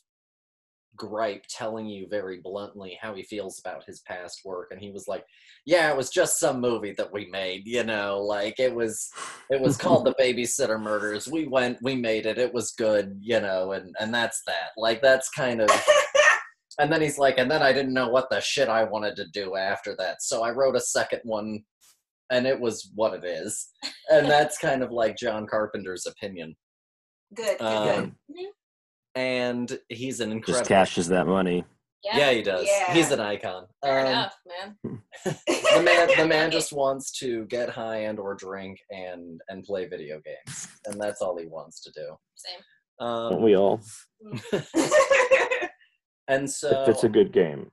gripe 0.97 1.45
telling 1.49 1.87
you 1.87 2.07
very 2.11 2.41
bluntly 2.43 2.99
how 3.01 3.15
he 3.15 3.23
feels 3.23 3.59
about 3.61 3.85
his 3.85 4.01
past 4.01 4.41
work 4.45 4.69
and 4.71 4.81
he 4.81 4.91
was 4.91 5.07
like 5.07 5.25
yeah 5.65 5.89
it 5.89 5.97
was 5.97 6.11
just 6.11 6.39
some 6.41 6.61
movie 6.61 6.93
that 6.93 7.11
we 7.13 7.27
made 7.27 7.63
you 7.65 7.85
know? 7.85 8.21
Like 8.21 8.59
it 8.59 8.75
was 8.75 9.09
it 9.51 9.61
was 9.61 9.77
called 9.77 10.05
the 10.05 10.15
babysitter 10.21 10.81
murders. 10.81 11.29
We 11.29 11.47
went 11.47 11.79
we 11.83 11.95
made 11.95 12.27
it. 12.27 12.39
It 12.39 12.53
was 12.53 12.73
good 12.73 13.19
you 13.21 13.41
know? 13.41 13.73
And 13.73 13.95
and 13.99 14.13
that's 14.13 14.43
that. 14.47 14.71
Like 14.77 15.01
that's 15.01 15.29
kind 15.31 15.61
of 15.63 15.71
and 16.81 16.91
then 16.93 17.01
he's 17.01 17.19
like 17.19 17.39
and 17.39 17.51
then 17.51 17.63
i 17.63 17.73
didn't 17.73 17.93
know 17.93 18.09
what 18.09 18.29
the 18.31 18.41
shit 18.41 18.69
i 18.69 18.83
wanted 18.85 19.15
to 19.17 19.27
do 19.33 19.57
after 19.57 19.95
that 19.97 20.23
so 20.23 20.43
i 20.43 20.51
wrote 20.51 20.75
a 20.77 20.81
second 20.81 21.21
one 21.25 21.63
and 22.31 22.47
it 22.47 22.59
was 22.59 22.91
what 22.95 23.15
it 23.15 23.25
is 23.25 23.69
and 24.11 24.27
that's 24.31 24.59
kind 24.59 24.83
of 24.83 24.91
like 24.91 25.17
john 25.17 25.47
carpenter's 25.47 26.07
opinion 26.07 26.55
Good, 27.35 27.59
good, 27.59 27.65
um, 27.65 28.17
good. 28.35 28.47
and 29.15 29.79
he's 29.89 30.21
an 30.21 30.33
incredible 30.33 30.61
Just 30.61 30.69
cashes 30.69 31.07
that 31.09 31.27
money. 31.29 31.65
Yeah. 32.03 32.17
yeah 32.19 32.31
he 32.33 32.43
does 32.43 32.67
Yeah. 32.67 32.93
he's 32.95 33.11
an 33.13 33.21
icon 33.21 33.67
Fair 33.85 34.01
Um, 34.01 34.07
enough, 34.07 34.35
man. 34.49 34.77
the 35.25 35.83
man 35.85 36.09
the 36.17 36.27
man 36.27 36.51
just 36.51 36.73
wants 36.73 37.13
to 37.21 37.45
get 37.47 37.69
high 37.69 37.99
and 38.09 38.19
or 38.19 38.35
drink 38.35 38.79
and 38.91 39.41
and 39.49 39.63
play 39.65 39.87
video 39.87 40.21
games 40.25 40.67
and 40.87 41.01
that's 41.01 41.21
all 41.23 41.37
he 41.39 41.47
wants 41.47 41.83
to 41.83 41.93
do 41.95 42.17
Same. 42.35 42.61
Don't 42.99 43.35
um 43.35 43.43
we 43.43 43.55
all? 43.57 43.81
And 46.31 46.51
so 46.51 46.83
If 46.83 46.89
it's 46.89 47.05
a 47.05 47.09
good 47.09 47.33
game. 47.33 47.71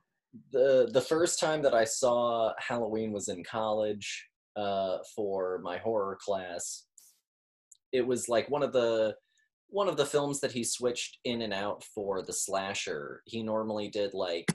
the 0.52 0.88
the 0.92 1.00
first 1.00 1.40
time 1.40 1.62
that 1.62 1.74
I 1.74 1.84
saw 1.84 2.52
Halloween 2.58 3.12
was 3.12 3.28
in 3.28 3.42
college 3.44 4.28
uh, 4.56 4.98
for 5.14 5.60
my 5.62 5.78
horror 5.78 6.18
class. 6.20 6.86
It 7.92 8.06
was 8.06 8.28
like 8.28 8.50
one 8.50 8.62
of 8.62 8.72
the 8.72 9.14
one 9.68 9.88
of 9.88 9.96
the 9.96 10.06
films 10.06 10.40
that 10.40 10.52
he 10.52 10.64
switched 10.64 11.18
in 11.24 11.42
and 11.42 11.52
out 11.52 11.84
for 11.84 12.22
the 12.22 12.32
slasher. 12.32 13.22
He 13.26 13.42
normally 13.42 13.88
did 13.88 14.14
like 14.14 14.46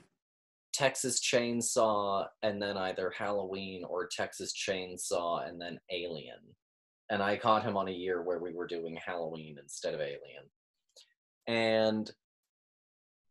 Texas 0.72 1.20
Chainsaw 1.20 2.26
and 2.42 2.60
then 2.60 2.76
either 2.76 3.12
Halloween 3.16 3.84
or 3.84 4.08
Texas 4.08 4.52
Chainsaw 4.52 5.48
and 5.48 5.60
then 5.60 5.78
Alien. 5.90 6.40
And 7.10 7.22
I 7.22 7.36
caught 7.36 7.62
him 7.62 7.76
on 7.76 7.88
a 7.88 7.92
year 7.92 8.22
where 8.22 8.40
we 8.40 8.52
were 8.52 8.66
doing 8.66 8.96
Halloween 8.96 9.56
instead 9.60 9.94
of 9.94 10.00
Alien. 10.00 10.44
And 11.46 12.10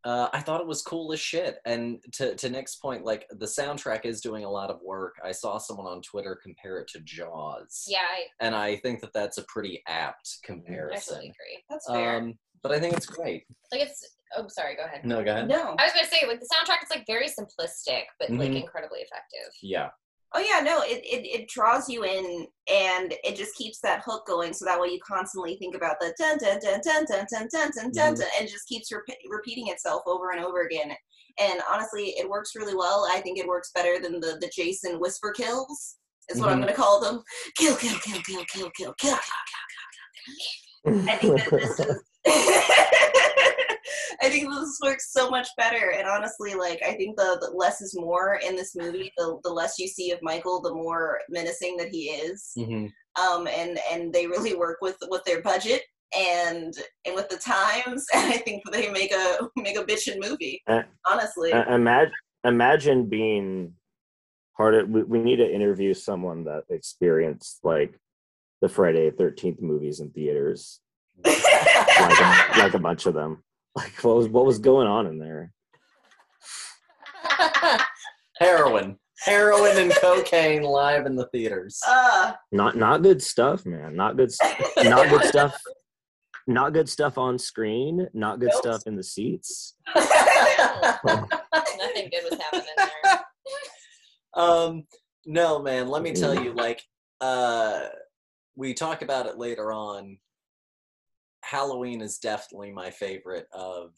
uh, 0.05 0.29
I 0.33 0.41
thought 0.41 0.61
it 0.61 0.67
was 0.67 0.81
cool 0.81 1.13
as 1.13 1.19
shit. 1.19 1.57
And 1.65 1.99
to 2.13 2.35
to 2.35 2.49
Nick's 2.49 2.75
point, 2.75 3.05
like 3.05 3.25
the 3.31 3.45
soundtrack 3.45 4.05
is 4.05 4.21
doing 4.21 4.43
a 4.43 4.49
lot 4.49 4.69
of 4.69 4.79
work. 4.83 5.15
I 5.23 5.31
saw 5.31 5.57
someone 5.57 5.87
on 5.87 6.01
Twitter 6.01 6.37
compare 6.41 6.79
it 6.79 6.87
to 6.89 6.99
Jaws. 7.01 7.85
Yeah, 7.87 7.99
I 7.99 8.23
And 8.45 8.55
I 8.55 8.75
think 8.77 9.01
that 9.01 9.13
that's 9.13 9.37
a 9.37 9.43
pretty 9.43 9.81
apt 9.87 10.37
absolutely 10.43 10.65
comparison. 10.65 11.17
agree. 11.19 11.63
That's 11.69 11.87
fair. 11.89 12.17
Um, 12.17 12.33
but 12.61 12.71
I 12.71 12.79
think 12.79 12.95
it's 12.95 13.05
great. 13.05 13.43
Like 13.71 13.81
it's. 13.81 14.17
Oh, 14.35 14.47
sorry. 14.47 14.75
Go 14.75 14.83
ahead. 14.85 15.05
No, 15.05 15.23
go 15.23 15.29
ahead. 15.31 15.47
no. 15.47 15.75
I 15.77 15.83
was 15.83 15.93
gonna 15.93 16.07
say 16.07 16.25
like 16.27 16.39
the 16.39 16.47
soundtrack 16.47 16.81
is 16.83 16.89
like 16.89 17.05
very 17.05 17.27
simplistic, 17.27 18.03
but 18.19 18.29
like 18.31 18.49
Mhm. 18.51 18.61
incredibly 18.63 18.99
effective. 18.99 19.53
Yeah. 19.61 19.89
Oh 20.35 20.39
yeah, 20.39 20.61
no, 20.63 20.81
it, 20.81 21.01
it 21.05 21.25
it 21.41 21.47
draws 21.47 21.87
you 21.87 22.03
in 22.03 22.47
and 22.67 23.13
it 23.23 23.35
just 23.35 23.55
keeps 23.55 23.79
that 23.81 24.01
hook 24.03 24.25
going 24.25 24.51
so 24.51 24.65
that 24.65 24.79
way 24.79 24.87
you 24.87 24.99
constantly 25.07 25.55
think 25.57 25.75
about 25.75 25.97
the 25.99 26.13
dun 26.17 26.37
dun 26.39 26.59
dun 26.59 26.79
dun 26.83 27.05
dun 27.07 27.25
dun 27.29 27.47
dun 27.49 27.49
dun 27.51 27.69
dun, 27.73 27.91
Mhm. 27.91 27.93
dun 28.17 28.27
and 28.39 28.47
it 28.47 28.51
just 28.51 28.67
keeps 28.67 28.91
rep- 28.91 29.03
repeating 29.29 29.67
itself 29.67 30.01
over 30.07 30.31
and 30.31 30.43
over 30.43 30.61
again. 30.63 30.91
And 31.39 31.61
honestly, 31.71 32.15
it 32.17 32.27
works 32.29 32.55
really 32.55 32.75
well. 32.75 33.07
I 33.11 33.21
think 33.21 33.37
it 33.37 33.47
works 33.47 33.71
better 33.75 33.99
than 33.99 34.19
the 34.19 34.37
the 34.41 34.51
Jason 34.55 34.99
whisper 34.99 35.31
kills. 35.31 35.97
Is 36.29 36.39
what 36.39 36.49
I'm 36.49 36.57
Mhm. 36.59 36.61
gonna 36.61 36.73
call 36.73 36.99
them. 37.01 37.21
Kill, 37.57 37.75
kill, 37.75 37.97
kill, 37.99 38.21
kill, 38.21 38.43
kill, 38.45 38.71
kill, 38.77 38.93
kill, 38.93 38.93
kill, 38.97 39.17
kill, 39.17 39.17
kill. 40.85 41.09
I 41.09 41.17
think 41.17 41.37
that 41.37 41.49
this 41.51 41.79
is. 41.79 42.99
I 44.23 44.29
think 44.29 44.49
this 44.49 44.79
works 44.81 45.11
so 45.11 45.29
much 45.29 45.49
better, 45.57 45.91
and 45.91 46.07
honestly, 46.07 46.55
like 46.55 46.81
I 46.81 46.93
think 46.93 47.17
the, 47.17 47.37
the 47.41 47.55
less 47.55 47.81
is 47.81 47.93
more 47.95 48.39
in 48.47 48.55
this 48.55 48.73
movie. 48.75 49.11
The 49.17 49.37
the 49.43 49.49
less 49.49 49.77
you 49.77 49.87
see 49.87 50.11
of 50.11 50.19
Michael, 50.21 50.61
the 50.61 50.73
more 50.73 51.19
menacing 51.29 51.77
that 51.77 51.89
he 51.89 52.05
is. 52.05 52.51
hmm 52.55 52.87
Um, 53.21 53.47
and 53.47 53.77
and 53.91 54.13
they 54.13 54.25
really 54.27 54.55
work 54.55 54.77
with 54.81 54.97
with 55.09 55.23
their 55.25 55.41
budget 55.41 55.83
and 56.17 56.73
and 57.05 57.15
with 57.15 57.27
the 57.29 57.37
times. 57.37 58.05
And 58.13 58.33
I 58.33 58.37
think 58.37 58.63
they 58.71 58.89
make 58.89 59.11
a 59.11 59.49
make 59.57 59.77
a 59.77 59.83
bitchin' 59.83 60.19
movie. 60.19 60.61
Uh, 60.67 60.83
Honestly, 61.05 61.51
imagine 61.51 62.13
imagine 62.45 63.09
being 63.09 63.73
part 64.55 64.75
of 64.75 64.89
we, 64.89 65.03
we 65.03 65.19
need 65.19 65.37
to 65.37 65.53
interview 65.53 65.93
someone 65.93 66.45
that 66.45 66.63
experienced 66.69 67.59
like 67.63 67.97
the 68.61 68.69
friday 68.69 69.09
13th 69.11 69.61
movies 69.61 69.99
in 69.99 70.09
theaters 70.11 70.79
like 71.25 72.19
a, 72.19 72.59
like 72.59 72.73
a 72.73 72.79
bunch 72.79 73.05
of 73.05 73.13
them 73.13 73.43
like 73.75 74.03
what 74.03 74.15
was 74.17 74.27
what 74.27 74.45
was 74.45 74.59
going 74.59 74.87
on 74.87 75.07
in 75.07 75.17
there 75.19 75.51
Heroin. 78.39 78.97
Heroin 79.21 79.77
and 79.77 79.93
cocaine 79.95 80.63
live 80.63 81.05
in 81.05 81.15
the 81.15 81.27
theaters. 81.27 81.79
uh, 81.87 82.33
not 82.51 82.75
not 82.75 83.01
good 83.01 83.21
stuff 83.21 83.65
man 83.65 83.95
not 83.95 84.17
good 84.17 84.31
st- 84.31 84.57
not 84.83 85.07
good 85.09 85.23
stuff 85.23 85.55
not 86.45 86.73
good 86.73 86.89
stuff 86.89 87.17
on 87.17 87.39
screen 87.39 88.05
not 88.13 88.39
good 88.39 88.49
Nope. 88.51 88.61
stuff 88.61 88.81
in 88.85 88.95
the 88.97 89.03
seats 89.03 89.75
Nothing 89.95 90.09
good 91.05 92.23
was 92.29 92.37
happening 92.39 92.65
there. 92.77 93.19
um 94.35 94.83
no 95.25 95.61
man 95.61 95.87
let 95.87 96.01
me 96.01 96.11
tell 96.11 96.35
you 96.43 96.53
like 96.53 96.81
uh 97.21 97.83
we 98.57 98.73
talk 98.73 99.01
about 99.03 99.25
it 99.25 99.37
later 99.37 99.71
on 99.71 100.17
halloween 101.43 102.01
is 102.01 102.17
definitely 102.17 102.71
my 102.71 102.89
favorite 102.89 103.47
of 103.53 103.91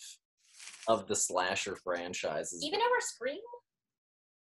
of 0.87 1.07
the 1.07 1.15
slasher 1.15 1.75
franchises 1.83 2.63
Even 2.63 2.79
over 2.79 3.01
Scream. 3.01 3.39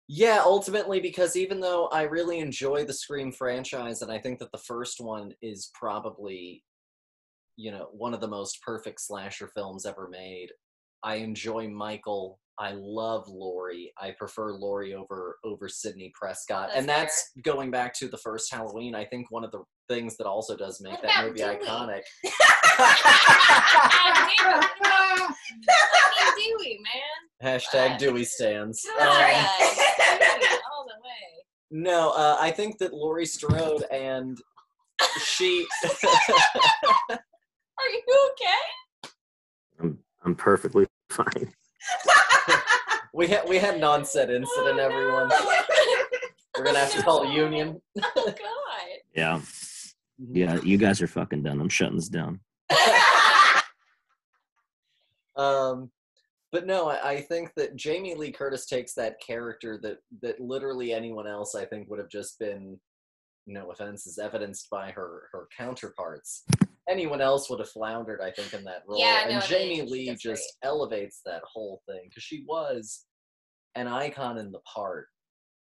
yeah 0.08 0.42
ultimately 0.46 1.00
because 1.00 1.36
even 1.36 1.60
though 1.60 1.88
i 1.88 2.04
really 2.04 2.40
enjoy 2.40 2.86
the 2.86 2.94
scream 2.94 3.32
franchise 3.32 4.02
and 4.02 4.12
i 4.12 4.20
think 4.20 4.40
that 4.40 4.52
the 4.52 4.58
first 4.60 5.00
one 5.00 5.32
is 5.42 5.72
probably 5.74 6.64
you 7.58 7.72
know 7.72 7.88
one 7.92 8.14
of 8.14 8.22
the 8.22 8.28
most 8.28 8.62
perfect 8.62 9.02
slasher 9.02 9.50
films 9.56 9.86
ever 9.86 10.08
made 10.12 10.50
i 11.04 11.16
enjoy 11.16 11.68
michael 11.68 12.40
i 12.60 12.72
love 12.76 13.28
laurie 13.28 13.92
i 14.00 14.12
prefer 14.18 14.54
laurie 14.54 14.94
over 14.94 15.38
over 15.44 15.68
sidney 15.68 16.12
prescott 16.14 16.70
and 16.76 16.88
That's 16.88 17.32
that's 17.34 17.44
going 17.44 17.72
back 17.72 17.94
to 17.96 18.08
the 18.08 18.18
first 18.18 18.54
halloween 18.54 18.94
i 18.94 19.06
think 19.06 19.32
one 19.32 19.44
of 19.44 19.52
the 19.52 19.64
things 19.88 20.18
that 20.18 20.26
also 20.26 20.58
does 20.58 20.82
make 20.82 20.94
What 20.94 21.04
that 21.04 21.24
movie 21.26 21.40
Dewey? 21.40 21.58
iconic 21.58 22.02
Dewey, 26.38 26.80
man. 26.84 27.20
hashtag 27.60 27.98
dewey 27.98 28.24
stands 28.26 28.86
Um, 29.00 29.08
all 29.08 30.86
the 30.86 30.94
way. 31.04 31.46
No, 31.72 32.12
uh, 32.12 32.38
I 32.40 32.52
think 32.52 32.78
that 32.80 32.94
Laurie 32.94 33.26
Strode 33.26 33.84
and 33.92 34.38
she. 35.24 35.66
Are 37.10 37.90
you 37.90 38.02
okay? 38.32 39.10
I'm 40.24 40.36
perfectly 40.36 40.88
fine. 41.10 41.54
We 43.14 43.28
had 43.28 43.48
we 43.48 43.58
had 43.58 43.76
an 43.76 43.84
onset 43.86 44.30
incident, 44.30 44.78
Oh, 44.78 44.84
everyone. 44.84 45.30
no. 45.30 45.40
We're 46.58 46.66
gonna 46.66 46.80
have 46.80 46.92
to 46.96 47.02
call 47.02 47.24
a 47.24 47.34
union. 47.34 47.82
Oh 47.98 48.12
god. 48.26 48.36
Yeah. 49.16 49.40
Yeah, 50.18 50.60
you 50.62 50.78
guys 50.78 51.02
are 51.02 51.08
fucking 51.08 51.44
done. 51.44 51.60
I'm 51.60 51.70
shutting 51.70 51.98
this 51.98 52.10
down. 52.10 52.40
Um, 55.36 55.92
but 56.52 56.66
no, 56.66 56.90
I, 56.90 57.12
I 57.12 57.22
think 57.22 57.52
that 57.56 57.76
Jamie 57.76 58.16
Lee 58.16 58.32
Curtis 58.32 58.66
takes 58.66 58.94
that 58.94 59.20
character 59.26 59.80
that 59.84 59.98
that 60.22 60.40
literally 60.40 60.94
anyone 60.94 61.28
else 61.28 61.56
I 61.56 61.66
think 61.66 61.90
would 61.90 62.00
have 62.00 62.10
just 62.10 62.40
been, 62.40 62.80
no 63.46 63.72
offense, 63.72 64.08
is 64.08 64.18
evidenced 64.18 64.70
by 64.70 64.92
her 64.92 65.24
her 65.32 65.48
counterparts. 65.58 66.46
Anyone 66.88 67.20
else 67.20 67.50
would 67.50 67.60
have 67.60 67.70
floundered, 67.70 68.22
I 68.22 68.32
think, 68.32 68.54
in 68.54 68.64
that 68.66 68.84
role. 68.88 69.00
Yeah, 69.00 69.24
and 69.24 69.32
no, 69.32 69.38
I 69.38 69.40
mean, 69.40 69.50
Jamie 69.50 69.82
Lee 69.82 70.06
does 70.06 70.22
just 70.22 70.58
elevates 70.64 71.22
that 71.26 71.42
whole 71.52 71.82
thing 71.88 72.02
because 72.08 72.24
she 72.24 72.46
was 72.48 73.06
an 73.74 73.88
icon 73.88 74.38
in 74.38 74.52
the 74.52 74.60
part, 74.60 75.08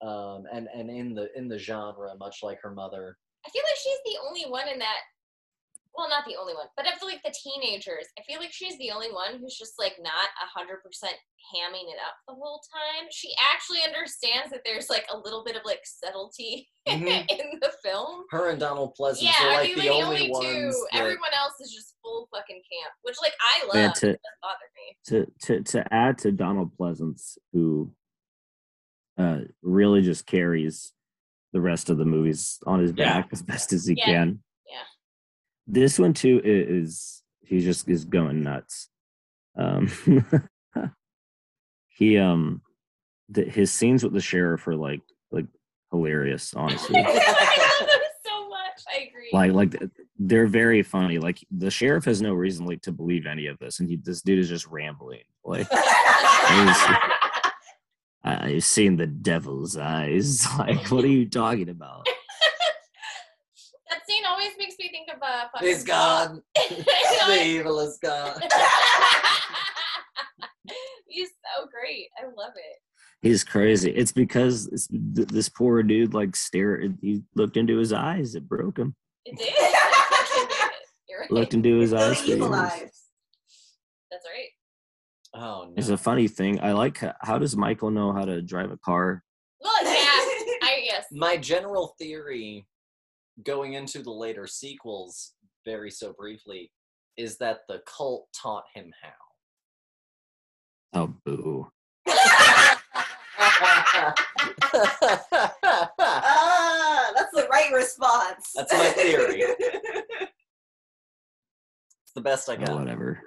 um, 0.02 0.44
and 0.52 0.66
and 0.74 0.90
in 0.90 1.14
the 1.14 1.28
in 1.36 1.46
the 1.46 1.58
genre, 1.58 2.16
much 2.18 2.38
like 2.42 2.58
her 2.62 2.72
mother. 2.74 3.16
I 3.46 3.50
feel 3.50 3.62
like 3.64 3.78
she's 3.82 4.02
the 4.04 4.18
only 4.26 4.44
one 4.50 4.68
in 4.68 4.78
that. 4.80 4.98
Well, 5.92 6.08
not 6.08 6.24
the 6.24 6.36
only 6.36 6.54
one, 6.54 6.66
but 6.76 6.86
of 6.86 7.02
like 7.02 7.20
the 7.24 7.34
teenagers, 7.34 8.06
I 8.16 8.22
feel 8.22 8.38
like 8.38 8.52
she's 8.52 8.78
the 8.78 8.92
only 8.92 9.10
one 9.10 9.40
who's 9.40 9.58
just 9.58 9.72
like 9.76 9.94
not 10.00 10.28
a 10.40 10.46
hundred 10.56 10.84
percent 10.84 11.14
hamming 11.52 11.90
it 11.90 11.98
up 12.06 12.14
the 12.28 12.34
whole 12.34 12.60
time. 12.72 13.08
She 13.10 13.32
actually 13.52 13.80
understands 13.82 14.50
that 14.52 14.60
there's 14.64 14.88
like 14.88 15.04
a 15.12 15.18
little 15.18 15.42
bit 15.44 15.56
of 15.56 15.62
like 15.64 15.80
subtlety 15.82 16.68
Mhm. 16.88 17.26
in 17.28 17.58
the 17.60 17.72
film. 17.82 18.22
Her 18.30 18.50
and 18.50 18.60
Donald 18.60 18.94
Pleasence 18.98 19.22
Yeah, 19.22 19.32
are 19.42 19.50
I 19.50 19.54
like 19.56 19.66
mean, 19.70 19.76
the, 19.76 19.82
the 19.82 19.88
only, 19.90 20.04
only 20.04 20.30
ones. 20.30 20.44
two. 20.76 20.86
that- 20.92 21.00
Everyone 21.00 21.34
else 21.36 21.54
is 21.60 21.72
just 21.74 21.96
full 22.02 22.28
fucking 22.32 22.62
camp, 22.72 22.92
which 23.02 23.16
like 23.20 23.34
I 23.40 23.66
love. 23.66 23.74
Yeah, 23.74 23.88
it 23.88 23.94
to- 23.96 24.06
doesn't 24.06 24.40
bother 24.40 24.68
me. 24.78 24.96
to 25.06 25.32
to 25.46 25.62
to 25.72 25.92
add 25.92 26.18
to 26.18 26.30
Donald 26.30 26.70
Pleasence, 26.78 27.36
who 27.52 27.90
uh, 29.18 29.38
really 29.60 30.02
just 30.02 30.24
carries 30.24 30.92
the 31.52 31.60
rest 31.60 31.90
of 31.90 31.98
the 31.98 32.04
movies 32.04 32.58
on 32.66 32.80
his 32.80 32.92
Yeah. 32.96 33.20
back 33.20 33.28
as 33.32 33.42
best 33.42 33.72
as 33.72 33.86
he 33.86 33.94
Yeah. 33.96 34.04
can. 34.06 34.42
Yeah. 34.68 34.82
This 35.66 35.98
one 35.98 36.12
too 36.14 36.40
is 36.44 37.22
he 37.44 37.60
just 37.60 37.88
is 37.88 38.04
going 38.04 38.42
nuts. 38.42 38.88
Um, 39.56 39.88
he 41.88 42.16
um, 42.18 42.62
the, 43.28 43.44
his 43.44 43.72
scenes 43.72 44.02
with 44.04 44.12
the 44.12 44.20
sheriff 44.20 44.66
are 44.68 44.76
like 44.76 45.02
like 45.30 45.46
hilarious, 45.90 46.54
honestly. 46.56 46.98
I 46.98 47.02
love 47.02 47.14
them 47.14 48.00
so 48.24 48.48
much. 48.48 48.84
I 48.92 49.08
agree. 49.08 49.30
like 49.32 49.52
like 49.52 49.82
they're 50.18 50.46
very 50.46 50.82
funny. 50.82 51.18
Like 51.18 51.44
the 51.50 51.70
sheriff 51.70 52.04
has 52.04 52.22
no 52.22 52.34
reason 52.34 52.66
like 52.66 52.82
to 52.82 52.92
believe 52.92 53.26
any 53.26 53.46
of 53.46 53.58
this, 53.58 53.80
and 53.80 53.88
he 53.88 53.96
this 53.96 54.22
dude 54.22 54.38
is 54.38 54.48
just 54.48 54.66
rambling. 54.68 55.22
Like 55.44 55.66
I've 58.22 58.64
seen 58.64 58.96
the 58.96 59.06
devil's 59.06 59.76
eyes. 59.76 60.46
Like, 60.58 60.88
what 60.88 61.04
are 61.04 61.08
you 61.08 61.28
talking 61.28 61.68
about? 61.70 62.06
that 63.90 64.06
scene 64.06 64.24
always 64.26 64.50
makes 64.58 64.74
me 64.78 64.90
think 64.90 65.08
of 65.14 65.22
uh, 65.22 65.46
fucking 65.52 65.68
He's 65.68 65.84
gone. 65.84 66.42
The 67.26 67.42
evil 67.44 67.78
is 67.80 67.98
gone. 68.02 68.40
He's 71.06 71.28
so 71.28 71.66
great. 71.70 72.08
I 72.18 72.24
love 72.26 72.52
it. 72.56 72.80
He's 73.22 73.44
crazy. 73.44 73.90
It's 73.90 74.12
because 74.12 74.66
this, 74.68 74.88
this 74.90 75.48
poor 75.48 75.82
dude 75.82 76.14
like 76.14 76.34
stared. 76.34 76.98
He 77.02 77.22
looked 77.34 77.56
into 77.56 77.76
his 77.76 77.92
eyes. 77.92 78.34
It 78.34 78.48
broke 78.48 78.78
him. 78.78 78.94
It 79.26 79.36
did. 79.36 79.48
It 79.48 79.54
did. 80.48 80.70
You're 81.08 81.20
right. 81.20 81.30
Looked 81.30 81.54
into 81.54 81.78
his 81.78 81.92
eyes. 81.92 82.18
Those 82.18 82.20
for 82.20 82.30
evil 82.32 82.48
years. 82.48 82.58
eyes. 82.58 83.02
That's 84.10 84.26
right. 84.26 84.49
Oh 85.34 85.64
no. 85.68 85.74
It's 85.76 85.88
a 85.90 85.96
funny 85.96 86.28
thing. 86.28 86.60
I 86.60 86.72
like 86.72 86.98
how, 86.98 87.14
how 87.20 87.38
does 87.38 87.56
Michael 87.56 87.90
know 87.90 88.12
how 88.12 88.24
to 88.24 88.42
drive 88.42 88.70
a 88.70 88.76
car? 88.78 89.22
Well, 89.60 89.84
yeah. 89.84 89.90
I 90.62 90.82
guess. 90.86 91.06
My 91.12 91.36
general 91.36 91.94
theory 91.98 92.66
going 93.44 93.74
into 93.74 94.02
the 94.02 94.10
later 94.10 94.46
sequels, 94.46 95.32
very 95.64 95.90
so 95.90 96.12
briefly, 96.12 96.70
is 97.16 97.38
that 97.38 97.60
the 97.68 97.80
cult 97.86 98.28
taught 98.32 98.64
him 98.74 98.92
how. 99.02 99.10
Oh, 100.92 101.14
boo. 101.24 101.68
how. 102.06 102.76
Ah, 106.02 107.12
that's 107.16 107.30
the 107.32 107.46
right 107.50 107.72
response. 107.72 108.52
That's 108.54 108.72
my 108.72 108.86
theory. 108.90 109.44
It's 112.02 112.14
the 112.16 112.20
best 112.22 112.48
I 112.50 112.54
Oh, 112.54 112.64
got. 112.64 112.78
whatever. 112.80 113.20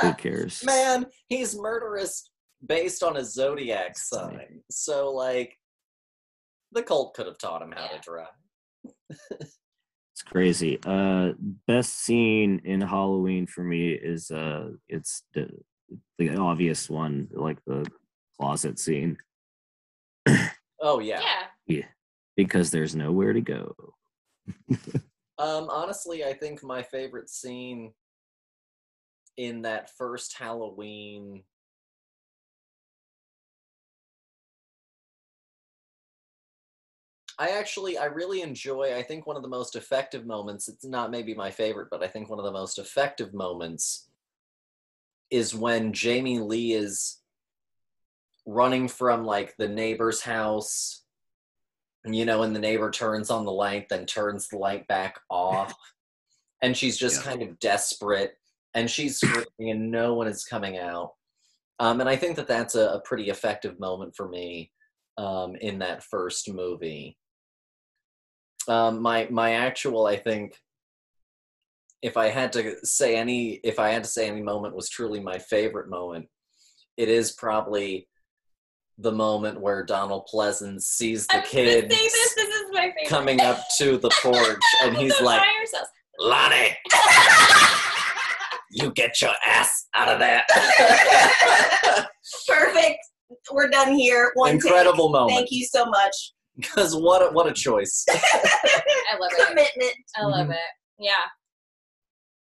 Who 0.00 0.12
cares? 0.18 0.62
Man, 0.64 1.06
he's 1.28 1.56
murderous 1.58 2.30
based 2.66 3.02
on 3.02 3.16
a 3.16 3.24
zodiac 3.24 3.88
That's 3.88 4.08
funny. 4.08 4.36
sign. 4.36 4.60
So 4.70 5.10
like 5.12 5.58
the 6.72 6.82
cult 6.82 7.14
could 7.14 7.26
have 7.26 7.38
taught 7.38 7.62
him 7.62 7.72
how 7.72 7.84
Yeah. 7.90 7.98
to 7.98 8.00
drive. 8.00 8.26
It's 9.40 10.22
crazy. 10.24 10.78
Uh, 10.84 11.32
best 11.66 11.98
scene 12.04 12.60
in 12.64 12.80
Halloween 12.80 13.46
for 13.46 13.62
me 13.64 13.90
is 13.92 14.30
uh, 14.30 14.70
it's 14.88 15.22
the 15.34 15.48
the 16.18 16.36
obvious 16.36 16.88
one, 16.88 17.28
like 17.32 17.58
the 17.66 17.86
closet 18.40 18.78
scene, 18.78 19.16
Oh 20.80 21.00
yeah. 21.00 21.20
Yeah. 21.66 21.86
because 22.36 22.70
there's 22.70 22.94
nowhere 22.96 23.32
to 23.32 23.40
go. 23.40 23.74
Um, 25.38 25.68
honestly, 25.70 26.24
I 26.24 26.34
think 26.34 26.62
my 26.62 26.82
favorite 26.82 27.28
scene 27.28 27.92
in 29.36 29.62
that 29.62 29.96
first 29.96 30.36
Halloween. 30.36 31.42
I 37.38 37.50
actually, 37.50 37.98
I 37.98 38.06
really 38.06 38.42
enjoy. 38.42 38.94
I 38.94 39.02
think 39.02 39.26
one 39.26 39.36
of 39.36 39.42
the 39.42 39.48
most 39.48 39.74
effective 39.74 40.26
moments. 40.26 40.68
It's 40.68 40.84
not 40.84 41.10
maybe 41.10 41.34
my 41.34 41.50
favorite, 41.50 41.88
but 41.90 42.02
I 42.02 42.08
think 42.08 42.28
one 42.28 42.38
of 42.38 42.44
the 42.44 42.52
most 42.52 42.78
effective 42.78 43.32
moments 43.32 44.08
is 45.30 45.54
when 45.54 45.92
Jamie 45.92 46.38
Lee 46.40 46.72
is 46.72 47.18
running 48.44 48.86
from 48.86 49.24
like 49.24 49.56
the 49.56 49.68
neighbor's 49.68 50.20
house 50.20 51.02
you 52.04 52.24
know, 52.24 52.42
and 52.42 52.54
the 52.54 52.60
neighbor 52.60 52.90
turns 52.90 53.30
on 53.30 53.44
the 53.44 53.52
light, 53.52 53.88
then 53.88 54.06
turns 54.06 54.48
the 54.48 54.58
light 54.58 54.86
back 54.88 55.20
off. 55.30 55.74
and 56.60 56.76
she's 56.76 56.96
just 56.96 57.24
Yeah. 57.24 57.30
kind 57.32 57.42
of 57.42 57.58
desperate 57.58 58.36
and 58.74 58.90
she's 58.90 59.18
screaming 59.18 59.70
and 59.70 59.90
no 59.90 60.14
one 60.14 60.26
is 60.26 60.44
coming 60.44 60.78
out. 60.78 61.12
Um, 61.78 62.00
and 62.00 62.08
I 62.08 62.16
think 62.16 62.36
that 62.36 62.48
that's 62.48 62.74
a, 62.74 62.92
a 62.92 63.00
pretty 63.00 63.28
effective 63.30 63.78
moment 63.80 64.14
for 64.16 64.28
me 64.28 64.70
um, 65.18 65.56
in 65.56 65.78
that 65.80 66.04
first 66.04 66.52
movie. 66.52 67.18
Um, 68.68 69.02
my 69.02 69.26
my 69.30 69.54
actual, 69.54 70.06
I 70.06 70.16
think, 70.16 70.54
if 72.00 72.16
I 72.16 72.28
had 72.28 72.52
to 72.52 72.76
say 72.84 73.16
any, 73.16 73.54
if 73.64 73.78
I 73.78 73.90
had 73.90 74.04
to 74.04 74.10
say 74.10 74.28
any 74.28 74.42
moment 74.42 74.76
was 74.76 74.88
truly 74.88 75.18
my 75.18 75.38
favorite 75.38 75.88
moment, 75.88 76.28
it 76.96 77.08
is 77.08 77.32
probably 77.32 78.08
the 78.98 79.12
moment 79.12 79.60
where 79.60 79.84
Donald 79.84 80.28
Pleasence 80.32 80.82
sees 80.82 81.26
the 81.26 81.38
I 81.38 81.40
was 81.40 81.50
gonna 81.50 81.64
kids 81.64 81.88
this. 81.88 82.34
This 82.34 82.48
is 82.48 82.70
my 82.70 82.80
favorite. 82.82 83.08
coming 83.08 83.40
up 83.40 83.60
to 83.78 83.98
the 83.98 84.10
porch, 84.22 84.62
and 84.82 84.96
he's 84.96 85.20
like. 85.20 85.42
Lonnie, 86.20 86.76
you 88.72 88.90
get 88.92 89.20
your 89.20 89.32
ass 89.46 89.86
out 89.94 90.08
of 90.08 90.18
there. 90.18 90.42
Perfect. 92.48 92.98
We're 93.52 93.68
done 93.68 93.94
here. 93.94 94.30
One 94.34 94.52
take. 94.52 94.64
Incredible 94.66 95.08
moment. 95.10 95.36
Thank 95.36 95.48
you 95.50 95.64
so 95.64 95.84
much. 95.86 96.32
Because 96.56 96.94
what 96.94 97.22
a, 97.22 97.32
what 97.32 97.46
a 97.46 97.52
choice. 97.52 98.04
I 98.10 99.16
love 99.18 99.30
it. 99.32 99.46
Commitment. 99.48 99.94
I 100.16 100.24
love 100.24 100.48
Mhm. 100.48 100.52
it. 100.54 100.58
Yeah, 100.98 101.14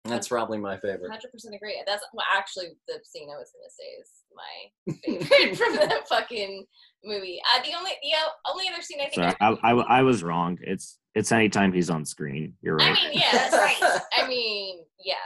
That's 0.06 0.30
probably 0.30 0.58
my 0.58 0.78
favorite. 0.78 1.12
hundred 1.12 1.32
percent 1.32 1.54
agree. 1.54 1.84
That's 1.86 2.04
well, 2.14 2.26
actually 2.34 2.70
the 2.88 3.00
scene 3.04 3.30
I 3.30 3.38
was 3.38 3.52
gonna 3.54 3.70
say 3.70 3.84
is 4.00 4.10
my 4.34 5.26
favorite 5.28 5.58
from 5.58 5.74
the 5.76 6.02
fucking 6.10 6.66
movie. 7.04 7.40
Uh, 7.54 7.62
the 7.62 7.74
only 7.78 7.92
the 8.02 8.14
o- 8.18 8.52
only 8.52 8.68
other 8.72 8.82
scene 8.82 9.00
I 9.02 9.10
think. 9.10 9.16
So 9.16 9.22
I, 9.42 9.50
I, 9.52 9.72
I, 9.74 10.00
I 10.00 10.02
was 10.04 10.24
wrong. 10.24 10.58
It's 10.62 10.98
it's 11.14 11.32
anytime 11.32 11.74
he's 11.74 11.90
on 11.90 12.06
screen. 12.06 12.54
You're 12.62 12.78
right. 12.78 12.88
I 12.88 12.92
right. 12.94 13.10
mean, 13.10 13.20
yes. 13.20 13.54
right. 13.54 14.02
I 14.16 14.28
mean, 14.28 14.80
yes. 15.04 15.18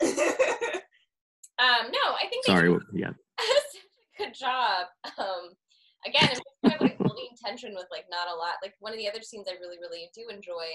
Um, 1.58 1.88
no, 1.90 2.12
I 2.20 2.28
think 2.28 2.44
Sorry. 2.44 2.68
did 2.68 2.82
Yeah. 2.92 3.12
good 4.18 4.34
job. 4.34 4.88
Um, 5.16 5.56
again, 6.06 6.28
it's 6.30 6.40
kind 6.62 6.76
of 6.76 6.82
like 6.82 7.00
building 7.02 7.28
tension 7.42 7.72
with 7.74 7.86
like 7.90 8.04
not 8.10 8.28
a 8.28 8.36
lot. 8.36 8.60
Like 8.62 8.74
one 8.80 8.92
of 8.92 8.98
the 8.98 9.08
other 9.08 9.22
scenes 9.22 9.46
I 9.48 9.56
really, 9.58 9.78
really 9.80 10.10
do 10.14 10.28
enjoy 10.28 10.68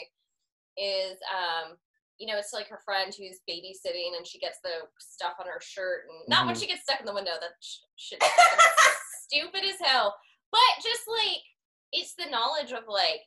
is 0.77 1.19
um, 1.29 1.77
you 2.17 2.25
know, 2.25 2.38
it's 2.39 2.51
like 2.51 2.67
her 2.69 2.81
friend 2.84 3.13
who's 3.13 3.41
babysitting 3.47 4.17
and 4.17 4.25
she 4.25 4.39
gets 4.39 4.57
the 4.63 4.89
stuff 4.97 5.34
on 5.39 5.45
her 5.45 5.62
shirt 5.62 6.05
and 6.10 6.17
not 6.27 6.47
when 6.47 6.55
Mhm. 6.55 6.60
she 6.62 6.67
gets 6.67 6.81
stuck 6.81 6.99
in 6.99 7.05
the 7.05 7.13
window. 7.13 7.38
That 7.39 7.53
sh- 7.62 7.86
shit 7.97 8.23
stupid 9.29 9.62
as 9.63 9.77
hell. 9.86 10.15
But 10.51 10.81
just 10.81 11.05
like 11.07 11.45
it's 11.91 12.15
the 12.15 12.30
knowledge 12.32 12.71
of 12.71 12.84
like 12.88 13.21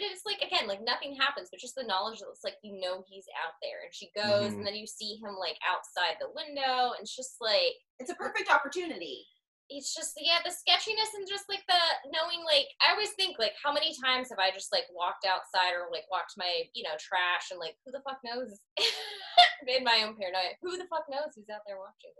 it's 0.00 0.26
like 0.26 0.42
again 0.42 0.66
like 0.66 0.82
nothing 0.82 1.14
happens 1.14 1.48
but 1.50 1.60
just 1.60 1.74
the 1.76 1.84
knowledge 1.86 2.18
that 2.18 2.26
it's 2.30 2.42
like 2.42 2.56
you 2.62 2.78
know 2.80 3.04
he's 3.06 3.26
out 3.46 3.54
there 3.62 3.82
and 3.86 3.94
she 3.94 4.10
goes 4.16 4.52
Mhm. 4.54 4.58
and 4.58 4.66
then 4.66 4.74
you 4.74 4.86
see 4.86 5.16
him 5.22 5.36
like 5.38 5.56
outside 5.62 6.16
the 6.18 6.30
window 6.34 6.92
and 6.98 7.02
it's 7.02 7.14
just 7.14 7.36
like 7.40 7.78
It's 8.00 8.10
a 8.10 8.16
perfect 8.18 8.50
opportunity. 8.50 9.22
it's 9.70 9.94
just 9.94 10.14
yeah 10.18 10.38
the 10.44 10.50
sketchiness 10.50 11.12
and 11.14 11.28
just 11.28 11.44
like 11.48 11.62
the 11.68 11.82
knowing 12.10 12.42
like 12.44 12.66
i 12.82 12.90
always 12.90 13.10
think 13.12 13.38
like 13.38 13.52
how 13.62 13.70
many 13.72 13.92
times 14.02 14.30
have 14.30 14.38
i 14.40 14.50
just 14.50 14.72
like 14.72 14.84
walked 14.90 15.26
outside 15.28 15.74
or 15.76 15.86
like 15.92 16.04
walked 16.10 16.32
my 16.38 16.62
you 16.74 16.82
know 16.82 16.96
trash 16.98 17.50
and 17.52 17.60
like 17.60 17.76
who 17.84 17.92
the 17.92 18.00
fuck 18.00 18.18
knows 18.24 18.58
in 19.68 19.84
my 19.84 20.02
own 20.06 20.16
paranoia 20.16 20.56
who 20.62 20.76
the 20.78 20.86
fuck 20.88 21.04
knows 21.10 21.30
who's 21.36 21.50
out 21.52 21.60
there 21.66 21.76
watching 21.78 22.14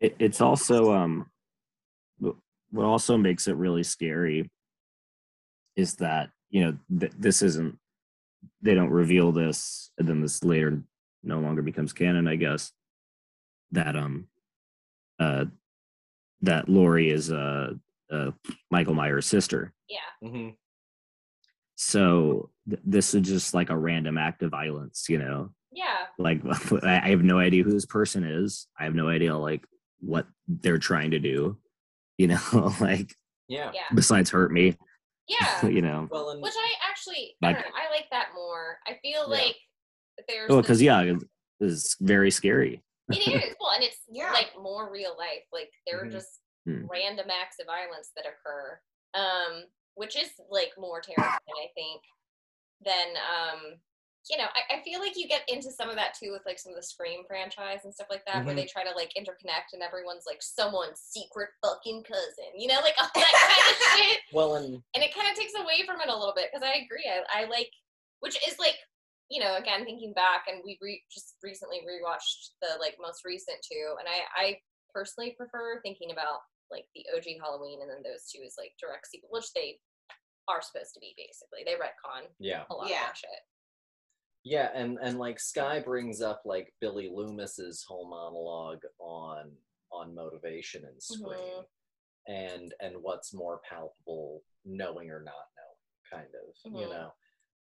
it, 0.00 0.16
it's 0.18 0.40
also 0.40 0.90
um 0.92 1.30
what 2.72 2.86
also 2.86 3.16
makes 3.18 3.46
it 3.46 3.56
really 3.56 3.82
scary 3.82 4.50
is 5.80 5.96
that 5.96 6.30
you 6.50 6.62
know 6.64 6.76
th- 7.00 7.12
this 7.18 7.42
isn't 7.42 7.76
they 8.62 8.74
don't 8.74 8.90
reveal 8.90 9.32
this 9.32 9.90
and 9.98 10.06
then 10.08 10.20
this 10.20 10.44
later 10.44 10.82
no 11.22 11.40
longer 11.40 11.62
becomes 11.62 11.92
canon 11.92 12.28
i 12.28 12.36
guess 12.36 12.72
that 13.72 13.96
um 13.96 14.26
uh 15.18 15.44
that 16.42 16.68
laurie 16.68 17.10
is 17.10 17.30
uh, 17.32 17.72
uh 18.12 18.30
michael 18.70 18.94
myers 18.94 19.26
sister 19.26 19.72
yeah 19.88 19.98
Mhm. 20.28 20.54
so 21.76 22.50
th- 22.68 22.80
this 22.84 23.14
is 23.14 23.22
just 23.26 23.54
like 23.54 23.70
a 23.70 23.76
random 23.76 24.18
act 24.18 24.42
of 24.42 24.50
violence 24.50 25.06
you 25.08 25.18
know 25.18 25.50
yeah 25.72 26.06
like 26.18 26.40
I 26.82 27.00
I 27.04 27.08
have 27.10 27.22
no 27.22 27.38
idea 27.38 27.62
who 27.64 27.72
this 27.72 27.86
person 27.86 28.24
is. 28.24 28.66
I 28.78 28.84
have 28.84 28.94
no 28.94 29.08
idea 29.08 29.36
like 29.36 29.64
what 30.00 30.26
they're 30.48 30.78
trying 30.78 31.12
to 31.12 31.18
do. 31.18 31.56
You 32.18 32.26
know, 32.28 32.74
like 32.80 33.14
Yeah. 33.48 33.70
yeah 33.72 33.88
besides 33.94 34.28
hurt 34.30 34.52
me. 34.52 34.76
yeah 35.40 35.66
You 35.66 35.82
know, 35.82 36.08
Well, 36.10 36.30
and 36.30 36.42
which 36.42 36.54
i 36.56 36.72
actually 36.90 37.36
I, 37.42 37.46
Like- 37.48 37.56
don't 37.62 37.74
I 37.74 37.90
like 37.94 38.06
that 38.10 38.28
more 38.34 38.78
i 38.86 38.98
feel 39.02 39.22
Yeah. 39.28 39.40
like 39.44 39.56
there's 40.28 40.50
oh, 40.50 40.60
because 40.60 40.82
yeah, 40.82 41.14
it's 41.60 41.96
very 42.00 42.30
scary. 42.30 42.82
It 43.08 43.18
is. 43.26 43.54
Well, 43.58 43.70
and 43.74 43.82
it's 43.82 44.00
Yeah. 44.10 44.30
like 44.32 44.50
more 44.60 44.92
real 44.92 45.16
life. 45.16 45.44
Like 45.50 45.70
there 45.86 46.02
are 46.02 46.06
Mhm. 46.06 46.12
just 46.12 46.40
Hmm. 46.66 46.84
random 46.90 47.28
acts 47.30 47.56
of 47.58 47.64
violence 47.66 48.10
that 48.16 48.26
occur, 48.26 48.78
um, 49.14 49.64
which 49.94 50.16
is 50.16 50.28
like 50.50 50.72
more 50.76 51.00
terrifying, 51.00 51.56
I 51.56 51.68
think, 51.74 52.02
than 52.84 53.16
um, 53.16 53.60
you 54.28 54.36
know. 54.36 54.44
I, 54.52 54.76
I 54.78 54.82
feel 54.82 55.00
like 55.00 55.16
you 55.16 55.26
get 55.28 55.42
into 55.48 55.70
some 55.70 55.88
of 55.88 55.96
that 55.96 56.14
too 56.18 56.32
with 56.32 56.42
like 56.44 56.58
some 56.58 56.72
of 56.72 56.76
the 56.76 56.82
Scream 56.82 57.22
franchise 57.26 57.80
and 57.84 57.94
stuff 57.94 58.08
like 58.10 58.24
that, 58.26 58.44
where 58.44 58.54
Mhm. 58.54 58.58
they 58.58 58.66
try 58.66 58.84
to 58.84 58.92
like 58.92 59.12
interconnect 59.16 59.72
and 59.72 59.82
everyone's 59.82 60.26
like 60.26 60.42
someone's 60.42 61.00
secret 61.00 61.50
fucking 61.62 62.02
cousin, 62.04 62.50
you 62.58 62.68
know, 62.68 62.80
like 62.82 62.94
all 63.00 63.08
that 63.14 63.32
kind 63.32 63.64
of 63.70 64.06
shit 64.10 64.20
well, 64.32 64.56
and 64.56 64.82
and 64.94 65.04
it 65.04 65.14
kind 65.14 65.30
of 65.30 65.36
takes 65.38 65.54
away 65.54 65.86
from 65.86 66.00
it 66.00 66.08
a 66.12 66.16
little 66.16 66.34
bit 66.36 66.50
because 66.52 66.66
I 66.66 66.82
agree. 66.84 67.06
I, 67.08 67.44
I 67.44 67.48
like, 67.48 67.70
which 68.20 68.36
is 68.46 68.58
like, 68.58 68.76
you 69.30 69.40
know, 69.40 69.56
again 69.56 69.84
thinking 69.84 70.12
back, 70.12 70.44
and 70.50 70.60
we 70.64 70.76
re- 70.82 71.04
just 71.10 71.36
recently 71.42 71.80
rewatched 71.86 72.50
the 72.60 72.76
like 72.80 72.96
most 73.00 73.24
recent 73.24 73.58
two, 73.64 73.94
and 73.98 74.08
I 74.08 74.18
I 74.36 74.46
personally 74.92 75.34
prefer 75.38 75.80
thinking 75.80 76.10
about 76.10 76.40
like 76.70 76.86
the 76.94 77.06
OG 77.16 77.38
Halloween 77.40 77.80
and 77.82 77.90
then 77.90 78.02
those 78.02 78.26
two 78.30 78.42
as 78.46 78.54
like 78.58 78.74
direct 78.78 79.06
sequel, 79.08 79.30
which 79.32 79.52
they 79.54 79.78
are 80.48 80.62
supposed 80.62 80.94
to 80.94 81.00
be 81.00 81.14
basically. 81.16 81.62
They 81.64 81.78
retcon 81.78 82.26
yeah. 82.38 82.62
a 82.70 82.74
lot 82.74 82.88
Yeah. 82.90 83.02
of 83.02 83.06
that 83.14 83.16
shit. 83.18 83.40
Yeah, 84.42 84.70
and 84.74 84.98
and 85.02 85.18
like 85.18 85.38
Sky 85.38 85.80
brings 85.80 86.22
up 86.22 86.42
like 86.44 86.72
Billy 86.80 87.10
Loomis's 87.14 87.84
whole 87.86 88.08
monologue 88.08 88.82
on 88.98 89.50
on 89.92 90.14
motivation 90.14 90.84
and 90.84 91.02
Scream, 91.02 91.38
Mhm. 91.38 91.64
and 92.26 92.74
and 92.80 93.02
what's 93.02 93.34
more 93.34 93.60
palpable, 93.68 94.42
knowing 94.64 95.10
or 95.10 95.22
not 95.22 95.34
knowing, 95.56 96.22
kind 96.22 96.34
of, 96.34 96.72
you 96.72 96.86
Mhm. 96.86 96.90
know. 96.90 97.14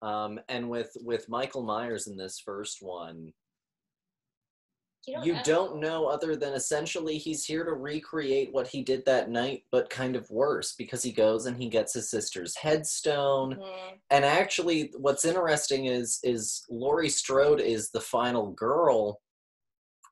Um, 0.02 0.40
and 0.48 0.68
with 0.68 0.94
with 1.00 1.28
Michael 1.28 1.62
Myers 1.62 2.06
in 2.06 2.16
this 2.16 2.38
first 2.38 2.82
one, 2.82 3.32
You 5.06 5.14
don't 5.14 5.24
you 5.26 5.32
know. 5.34 5.42
don't 5.44 5.80
know 5.80 6.06
other 6.06 6.36
than 6.36 6.52
essentially 6.54 7.16
he's 7.18 7.44
here 7.44 7.64
to 7.64 7.72
recreate 7.72 8.52
what 8.52 8.68
he 8.68 8.82
did 8.82 9.04
that 9.06 9.30
night, 9.30 9.64
but 9.70 9.88
kind 9.88 10.16
of 10.16 10.28
worse 10.30 10.74
because 10.74 11.02
he 11.02 11.12
goes 11.12 11.46
and 11.46 11.56
he 11.56 11.68
gets 11.68 11.94
his 11.94 12.10
sister's 12.10 12.56
headstone 12.56 13.54
Mhm. 13.56 13.98
and 14.10 14.24
actually 14.24 14.92
what's 14.98 15.24
interesting 15.24 15.86
is 15.86 16.18
is 16.24 16.64
Laurie 16.68 17.08
Strode 17.08 17.60
is 17.60 17.90
the 17.90 18.00
final 18.00 18.50
girl 18.52 19.20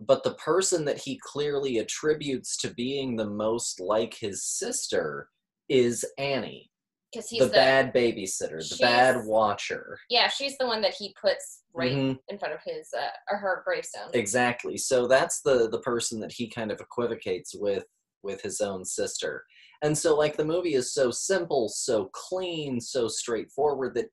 but 0.00 0.22
the 0.22 0.34
person 0.34 0.84
that 0.84 0.98
he 0.98 1.18
clearly 1.18 1.78
attributes 1.78 2.56
to 2.58 2.68
being 2.74 3.16
the 3.16 3.24
most 3.30 3.80
like 3.80 4.14
his 4.14 4.44
sister 4.44 5.30
is 5.68 6.04
Annie 6.18 6.70
because 7.16 7.30
he's 7.30 7.40
the, 7.40 7.46
the, 7.46 7.52
bad 7.52 7.94
babysitter 7.94 8.68
the 8.68 8.76
bad 8.80 9.24
watcher. 9.24 9.98
Yeah, 10.10 10.28
she's 10.28 10.56
the 10.58 10.66
one 10.66 10.82
that 10.82 10.94
he 10.94 11.14
puts 11.20 11.62
right 11.72 11.92
Mhm, 11.92 12.18
in 12.28 12.38
front 12.38 12.54
of 12.54 12.60
his 12.64 12.88
uh, 12.96 13.08
or 13.30 13.38
her 13.38 13.62
gravestone. 13.64 14.10
exactly. 14.12 14.76
So 14.76 15.06
that's 15.06 15.40
the 15.40 15.68
the 15.68 15.80
person 15.80 16.20
that 16.20 16.32
he 16.32 16.48
kind 16.48 16.70
of 16.70 16.80
equivocates 16.80 17.54
with 17.54 17.84
with 18.22 18.42
his 18.42 18.60
own 18.60 18.84
sister. 18.84 19.44
And 19.82 19.96
so 19.96 20.16
like 20.16 20.36
the 20.36 20.44
movie 20.44 20.74
is 20.74 20.92
so 20.92 21.10
simple 21.10 21.68
so 21.68 22.10
clean 22.12 22.80
so 22.80 23.08
straightforward 23.08 23.94
that 23.94 24.10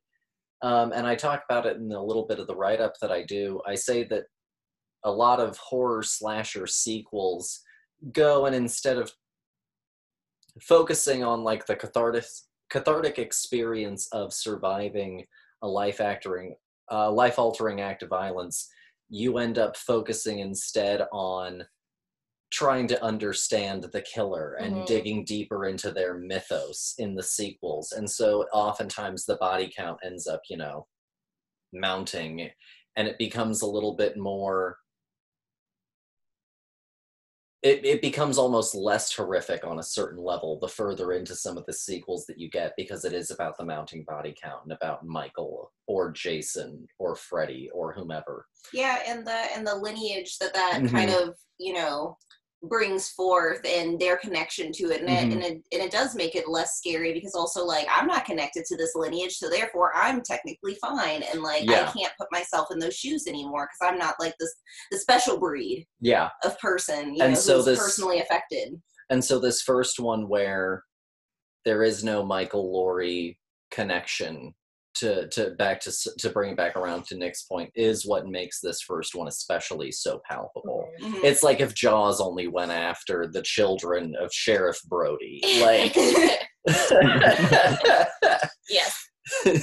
um, 0.62 0.94
and 0.94 1.06
i 1.06 1.16
talk 1.16 1.44
about 1.50 1.66
it 1.66 1.78
in 1.78 1.92
a 1.92 2.04
little 2.04 2.26
bit 2.26 2.40
of 2.40 2.48
the 2.48 2.56
write-up 2.56 2.94
that 3.02 3.12
i 3.12 3.24
do. 3.24 3.62
I 3.68 3.76
say 3.76 4.04
that 4.06 4.26
a 5.04 5.12
lot 5.12 5.40
of 5.40 5.58
horror 5.58 6.04
slasher 6.04 6.68
sequels 6.68 7.62
go 8.12 8.46
and 8.46 8.56
instead 8.56 8.98
of 8.98 9.12
focusing 10.62 11.24
on 11.24 11.44
like 11.44 11.66
the 11.66 11.76
cathartic 11.76 12.26
cathartic 12.70 13.20
experience 13.20 14.08
of 14.14 14.34
surviving 14.34 15.26
a 15.62 15.68
life 15.68 16.02
acting 16.02 16.56
uh, 16.92 17.12
life 17.12 17.40
altering 17.40 17.82
act 17.82 18.04
of 18.04 18.10
violence 18.10 18.70
you 19.10 19.38
end 19.38 19.58
up 19.58 19.78
focusing 19.78 20.40
instead 20.40 21.02
on 21.12 21.64
trying 22.52 22.88
to 22.88 23.04
understand 23.04 23.84
the 23.86 24.02
killer 24.02 24.56
and 24.56 24.74
Mhm. 24.76 24.86
digging 24.86 25.26
deeper 25.26 25.66
into 25.66 25.92
their 25.92 26.16
mythos 26.18 26.94
in 27.00 27.16
the 27.16 27.24
sequels 27.24 27.92
and 27.92 28.10
so 28.10 28.44
oftentimes 28.54 29.26
the 29.26 29.38
body 29.38 29.72
count 29.76 30.00
ends 30.04 30.28
up 30.28 30.42
you 30.50 30.58
know 30.58 30.88
mounting 31.74 32.52
and 32.96 33.08
it 33.08 33.18
becomes 33.18 33.62
a 33.62 33.68
little 33.68 33.96
bit 33.96 34.18
more 34.18 34.78
it, 37.64 37.86
it 37.86 38.02
becomes 38.02 38.38
almost 38.38 38.76
less 38.76 39.14
horrific 39.14 39.66
on 39.66 39.80
a 39.80 39.84
certain 39.84 40.22
level 40.22 40.60
the 40.60 40.68
further 40.68 41.14
into 41.14 41.36
some 41.36 41.58
of 41.58 41.66
the 41.66 41.74
sequels 41.74 42.26
that 42.26 42.38
you 42.38 42.50
get 42.50 42.74
because 42.78 43.06
it 43.06 43.14
is 43.14 43.32
about 43.32 43.58
the 43.58 43.66
mounting 43.66 44.04
body 44.04 44.36
count 44.42 44.64
and 44.64 44.74
about 44.74 45.06
michael 45.06 45.72
or 45.88 46.12
jason 46.12 46.86
or 47.00 47.16
freddy 47.16 47.70
or 47.74 47.94
whomever 47.94 48.46
Yeah, 48.74 49.00
and 49.08 49.26
the 49.26 49.38
and 49.56 49.66
the 49.66 49.76
lineage 49.76 50.38
that 50.40 50.54
that 50.54 50.84
kind 50.90 51.10
Mm-hmm. 51.10 51.30
of 51.30 51.36
you 51.58 51.74
know 51.74 52.18
brings 52.64 53.10
forth 53.10 53.60
and 53.66 54.00
their 54.00 54.16
connection 54.18 54.72
to 54.72 54.86
it 54.92 55.02
and, 55.02 55.10
it, 55.10 55.14
Mhm. 55.14 55.32
and 55.34 55.44
it 55.44 55.52
and 55.74 55.82
it 55.82 55.92
does 55.92 56.16
make 56.16 56.34
it 56.36 56.48
less 56.48 56.78
scary 56.78 57.12
because 57.14 57.36
also 57.36 57.66
like 57.66 57.86
I'm 57.92 58.08
not 58.08 58.24
connected 58.26 58.64
to 58.66 58.78
this 58.78 58.96
lineage, 58.96 59.36
so 59.38 59.50
therefore 59.50 59.92
I'm 59.96 60.22
technically 60.22 60.76
fine 60.76 61.24
and 61.24 61.42
like 61.42 61.64
Yeah. 61.70 61.90
I 61.90 61.92
can't 62.00 62.14
put 62.18 62.32
myself 62.32 62.70
in 62.72 62.80
those 62.80 62.96
shoes 62.96 63.28
anymore 63.28 63.68
because 63.70 63.92
I'm 63.92 64.00
not 64.00 64.16
like 64.20 64.34
this 64.40 64.54
the 64.92 64.98
special 64.98 65.38
breed 65.38 65.86
yeah 66.00 66.30
of 66.44 66.58
person 66.60 67.14
you 67.16 67.22
And 67.24 67.34
know 67.34 67.40
so 67.40 67.56
who's 67.58 67.66
this- 67.66 67.80
personally 67.80 68.20
affected. 68.20 68.82
and 69.10 69.24
so 69.24 69.40
this 69.40 69.62
first 69.62 70.00
one 70.00 70.30
where 70.30 70.84
there 71.66 71.84
is 71.84 72.04
no 72.04 72.24
michael 72.24 72.72
Laurie 72.72 73.40
connection 73.72 74.54
to 74.96 75.28
to 75.30 75.52
back 75.52 75.80
to 75.82 75.92
to 76.20 76.30
bring 76.30 76.52
it 76.52 76.58
back 76.58 76.76
around 76.76 77.06
to 77.06 77.18
nick's 77.18 77.44
point 77.44 77.72
is 77.76 78.06
what 78.06 78.28
makes 78.28 78.60
this 78.60 78.82
first 78.82 79.16
one 79.16 79.28
especially 79.28 79.92
so 79.92 80.22
palpable. 80.30 80.88
Mhm. 81.02 81.24
it's 81.24 81.44
like 81.44 81.62
if 81.62 81.74
jaws 81.74 82.20
only 82.22 82.48
went 82.48 82.72
after 82.72 83.28
the 83.28 83.42
children 83.42 84.16
of 84.20 84.32
sheriff 84.34 84.80
brody 84.88 85.42
like 85.62 85.96
yes, 88.70 89.10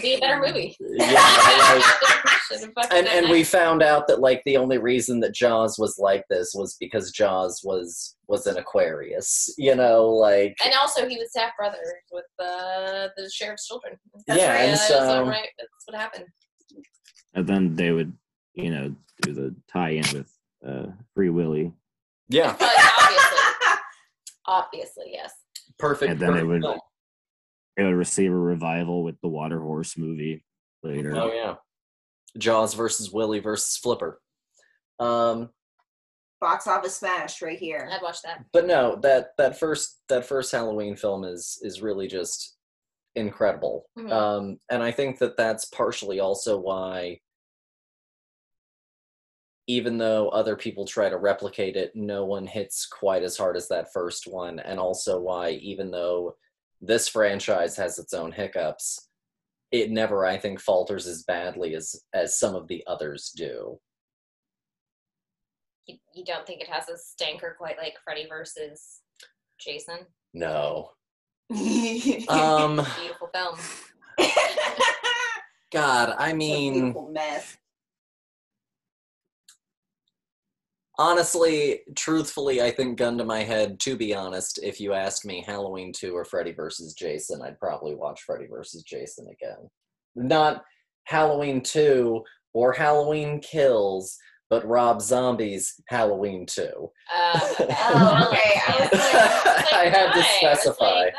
be 0.00 0.14
a 0.14 0.20
better 0.20 0.40
movie. 0.40 0.76
yeah 0.80 1.12
like, 1.12 1.84
Should've 2.48 2.72
fucking 2.74 2.98
and 2.98 3.08
and 3.08 3.26
that. 3.26 3.32
we 3.32 3.44
found 3.44 3.82
out 3.82 4.06
that 4.08 4.20
like 4.20 4.42
the 4.44 4.56
only 4.56 4.78
reason 4.78 5.20
that 5.20 5.34
Jaws 5.34 5.78
was 5.78 5.98
like 5.98 6.24
this 6.28 6.52
was 6.54 6.76
because 6.78 7.10
Jaws 7.12 7.60
was 7.64 8.16
was 8.28 8.46
an 8.46 8.56
Aquarius, 8.56 9.52
you 9.58 9.74
know, 9.74 10.08
like 10.08 10.56
And 10.64 10.72
also, 10.80 11.06
he 11.08 11.18
was 11.18 11.30
half 11.36 11.56
brother 11.56 11.82
with 12.10 12.24
uh, 12.38 13.08
the 13.16 13.30
sheriff's 13.30 13.66
children. 13.66 13.98
That's 14.26 14.40
yeah, 14.40 14.50
right. 14.52 14.60
and 14.60 14.72
that's 14.72 14.88
so 14.88 15.26
right. 15.26 15.48
That's 15.58 15.70
what 15.86 16.00
happened. 16.00 16.26
And 17.34 17.46
then 17.46 17.76
they 17.76 17.92
would, 17.92 18.12
you 18.54 18.70
know, 18.70 18.94
do 19.22 19.32
the 19.34 19.54
tie-in 19.72 20.04
with 20.14 20.32
uh, 20.66 20.86
Free 21.14 21.30
Willy, 21.30 21.72
yeah, 22.28 22.56
obviously, 22.58 23.38
obviously, 24.46 25.04
yes. 25.12 25.32
perfect. 25.78 26.12
and 26.12 26.20
then 26.20 26.30
it 26.30 26.32
perfect 26.32 26.48
would 26.48 26.62
film. 26.62 26.72
it 26.72 26.76
would 26.76 26.80
receive 27.76 28.32
a 28.32 28.36
revival 28.36 29.02
with 29.02 29.20
the 29.22 29.28
Water 29.28 29.60
Horse 29.60 29.96
movie 29.96 30.44
later. 30.82 31.14
Oh 31.16 31.32
yeah, 31.32 31.54
Jaws 32.38 32.74
versus 32.74 33.10
Willy 33.12 33.38
versus 33.38 33.76
Flipper. 33.76 34.20
Um, 34.98 35.50
Box 36.40 36.66
office 36.66 36.96
smash 36.96 37.40
right 37.40 37.58
here. 37.58 37.88
I'd 37.90 38.02
watch 38.02 38.20
that. 38.22 38.44
but 38.52 38.66
no, 38.66 38.96
that 39.02 39.30
that 39.38 39.58
first 39.58 40.00
that 40.08 40.26
first 40.26 40.50
Halloween 40.52 40.96
film 40.96 41.24
is 41.24 41.58
is 41.62 41.80
really 41.82 42.08
just 42.08 42.56
incredible. 43.14 43.86
Mhm. 43.98 44.10
Um, 44.10 44.60
and 44.70 44.82
I 44.82 44.90
think 44.90 45.18
that 45.18 45.36
that's 45.36 45.66
partially 45.66 46.18
also 46.18 46.58
why, 46.58 47.20
even 49.68 49.98
though 49.98 50.30
other 50.30 50.56
people 50.56 50.84
try 50.86 51.08
to 51.08 51.16
replicate 51.18 51.76
it, 51.76 51.92
no 51.94 52.24
one 52.24 52.46
hits 52.46 52.86
quite 52.86 53.22
as 53.22 53.36
hard 53.36 53.56
as 53.56 53.68
that 53.68 53.92
first 53.92 54.26
one. 54.26 54.58
And 54.58 54.80
also 54.80 55.20
why, 55.20 55.50
even 55.50 55.90
though 55.90 56.36
this 56.82 57.08
franchise 57.08 57.76
has 57.76 57.98
its 57.98 58.12
own 58.12 58.32
hiccups, 58.32 59.08
it 59.70 59.90
never, 59.90 60.26
I 60.26 60.36
think, 60.36 60.60
falters 60.60 61.06
as 61.06 61.22
badly 61.22 61.74
as 61.74 61.96
as 62.12 62.38
some 62.38 62.54
of 62.54 62.68
the 62.68 62.84
others 62.86 63.32
do. 63.34 63.78
You, 65.86 65.96
you 66.14 66.24
don't 66.24 66.46
think 66.46 66.60
it 66.60 66.68
has 66.68 66.88
a 66.88 66.98
stinker 66.98 67.56
quite 67.56 67.78
like 67.78 67.94
Freddy 68.04 68.26
versus 68.28 69.00
Jason? 69.58 70.00
No. 70.34 70.90
Um, 72.28 72.76
Beautiful 72.98 73.28
film. 73.32 73.56
God, 75.72 76.14
I 76.18 76.32
mean, 76.32 76.74
beautiful 76.74 77.10
mess. 77.10 77.56
Honestly, 81.02 81.80
truthfully, 81.96 82.62
I 82.62 82.70
think 82.70 82.96
gun 82.96 83.18
to 83.18 83.24
my 83.24 83.40
head, 83.42 83.80
to 83.80 83.96
be 83.96 84.14
honest, 84.14 84.60
if 84.62 84.80
you 84.80 84.92
asked 84.92 85.24
me 85.26 85.42
Halloween 85.44 85.92
2 85.92 86.14
or 86.16 86.24
Freddy 86.24 86.52
versus 86.52 86.94
Jason, 86.94 87.42
I'd 87.42 87.58
probably 87.58 87.94
watch 87.96 88.22
Freddy 88.22 88.46
versus 88.46 88.82
Jason 88.84 89.26
again. 89.26 89.68
Not 90.14 90.62
Halloween 91.04 91.60
2 91.62 92.22
or 92.54 92.72
Halloween 92.72 93.40
Kills, 93.40 94.16
but 94.48 94.66
Rob 94.66 95.00
Zombie's 95.02 95.74
Halloween 95.88 96.46
2. 96.46 96.62
Uh, 96.62 97.40
Oh, 97.60 98.28
okay. 98.30 98.60
I, 98.68 98.88
was 98.92 98.92
like- 98.92 99.14
I 99.14 99.54
like, 99.54 99.72
I 99.74 99.88
had 99.98 100.12
to 100.12 100.22
specify. 100.22 100.84
I 100.84 101.12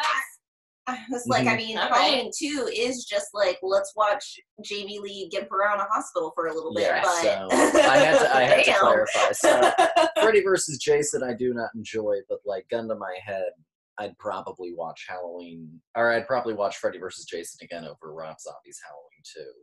I 0.85 0.99
was 1.09 1.25
like, 1.27 1.47
I 1.47 1.53
Mhm. 1.53 1.57
mean, 1.57 1.77
Alright. 1.77 1.93
Halloween 2.01 2.31
two 2.37 2.69
is 2.75 3.05
just 3.05 3.27
like 3.33 3.57
let's 3.61 3.93
watch 3.95 4.37
Jamie 4.63 4.99
Lee 4.99 5.29
gimp 5.31 5.49
around 5.51 5.79
a 5.79 5.85
hospital 5.85 6.31
for 6.35 6.47
a 6.47 6.53
little 6.53 6.73
bit. 6.73 6.83
Yeah, 6.83 7.01
but 7.03 7.21
so 7.21 7.47
I 7.89 7.97
had 7.97 8.19
to, 8.19 8.35
I 8.35 8.41
had 8.43 8.65
to 8.65 8.73
clarify. 8.79 9.31
So 9.31 9.71
Freddy 10.21 10.41
versus 10.43 10.77
Jason, 10.79 11.23
I 11.23 11.33
do 11.33 11.53
not 11.53 11.69
enjoy, 11.73 12.17
but 12.27 12.39
like 12.45 12.67
gun 12.69 12.89
to 12.89 12.95
my 12.95 13.15
head, 13.23 13.51
I'd 13.97 14.17
probably 14.17 14.73
watch 14.73 15.05
Halloween, 15.07 15.79
or 15.95 16.11
I'd 16.11 16.27
probably 16.27 16.53
watch 16.53 16.77
Freddy 16.77 16.97
versus 16.97 17.25
Jason 17.25 17.59
again 17.63 17.85
over 17.85 18.13
Rob 18.13 18.39
Zombie's 18.41 18.79
Halloween 18.85 19.23
2. 19.35 19.53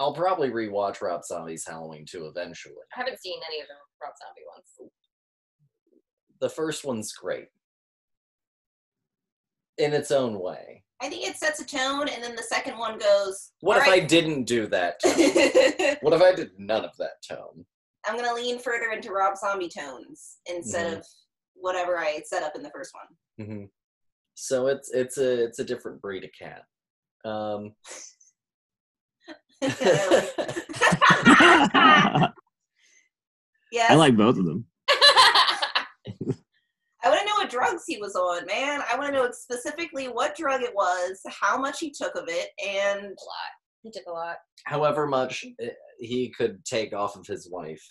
I'll 0.00 0.14
probably 0.14 0.50
rewatch 0.50 1.00
Rob 1.02 1.22
Zombie's 1.24 1.64
Halloween 1.66 2.04
2 2.04 2.26
eventually. 2.26 2.74
I 2.96 2.98
haven't 2.98 3.20
seen 3.20 3.38
any 3.48 3.60
of 3.60 3.68
the 3.68 3.74
Rob 4.02 4.14
Zombie 4.18 4.42
ones. 4.56 4.90
The 6.40 6.48
first 6.48 6.84
one's 6.84 7.12
great 7.12 7.46
in 9.78 9.92
its 9.92 10.10
own 10.10 10.38
way. 10.40 10.82
I 11.02 11.08
think 11.08 11.26
it 11.28 11.36
sets 11.36 11.60
a 11.60 11.66
tone, 11.66 12.08
and 12.08 12.22
then 12.22 12.34
the 12.36 12.42
second 12.42 12.78
one 12.78 12.98
goes. 12.98 13.50
What 13.60 13.76
if 13.78 13.88
I 13.88 14.00
didn't 14.00 14.44
do 14.44 14.66
that? 14.68 15.00
tone? 15.00 15.96
what 16.02 16.12
if 16.14 16.22
I 16.22 16.34
did 16.34 16.50
none 16.58 16.84
of 16.84 16.96
that 16.98 17.22
tone? 17.28 17.64
I'm 18.06 18.16
gonna 18.16 18.34
lean 18.34 18.58
further 18.58 18.90
into 18.92 19.12
Rob 19.12 19.36
Zombie 19.36 19.68
tones 19.68 20.36
instead 20.46 20.92
Mhm. 20.94 20.98
of 20.98 21.06
whatever 21.54 21.98
I 21.98 22.20
set 22.24 22.42
up 22.42 22.54
in 22.54 22.62
the 22.62 22.70
first 22.70 22.92
one. 22.94 23.46
hmm 23.46 23.64
So 24.34 24.66
it's 24.68 24.90
it's 24.92 25.18
a 25.18 25.44
it's 25.44 25.58
a 25.58 25.64
different 25.64 26.00
breed 26.00 26.24
of 26.24 26.30
cat. 26.38 26.62
Um, 27.24 27.74
yes, 33.72 33.90
I 33.90 33.94
like 33.94 34.16
both 34.16 34.36
of 34.38 34.44
them. 34.44 34.66
I 37.04 37.08
want 37.10 37.20
to 37.20 37.26
know 37.26 37.34
what 37.36 37.50
drugs 37.50 37.84
he 37.86 37.98
was 37.98 38.14
on, 38.16 38.46
man. 38.46 38.80
I 38.90 38.96
want 38.96 39.12
to 39.14 39.20
know 39.20 39.30
specifically 39.32 40.06
what 40.06 40.36
drug 40.36 40.62
it 40.62 40.74
was, 40.74 41.20
how 41.40 41.58
much 41.58 41.78
he 41.80 41.90
took 41.90 42.14
of 42.14 42.24
it, 42.28 42.48
and 42.64 42.98
a 43.00 43.08
lot. 43.08 43.52
He 43.82 43.90
took 43.90 44.04
a 44.08 44.12
lot. 44.12 44.36
however 44.64 45.06
much 45.06 45.44
uh, 45.62 45.66
he 45.98 46.30
could 46.30 46.64
take 46.64 46.94
off 46.94 47.16
of 47.16 47.26
his 47.26 47.50
wife 47.50 47.84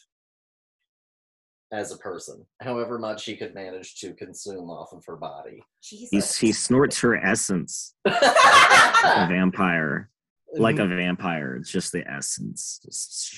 as 1.72 1.92
a 1.92 1.98
person, 1.98 2.44
however 2.62 2.98
much 2.98 3.26
he 3.26 3.36
could 3.36 3.54
manage 3.54 3.96
to 4.00 4.14
consume 4.14 4.70
off 4.72 4.92
of 4.94 5.04
her 5.06 5.16
body. 5.16 5.62
He's, 5.82 6.10
Jesus. 6.10 6.38
he 6.38 6.52
snorts 6.52 7.00
her 7.02 7.16
essence, 7.18 7.94
a 8.06 8.12
vampire, 9.30 10.10
like 10.58 10.76
Mm-hmm. 10.78 10.92
a 10.92 10.96
vampire. 10.96 11.56
It's 11.56 11.72
just 11.72 11.92
the 11.92 12.08
essence. 12.12 12.80
Just 12.84 13.32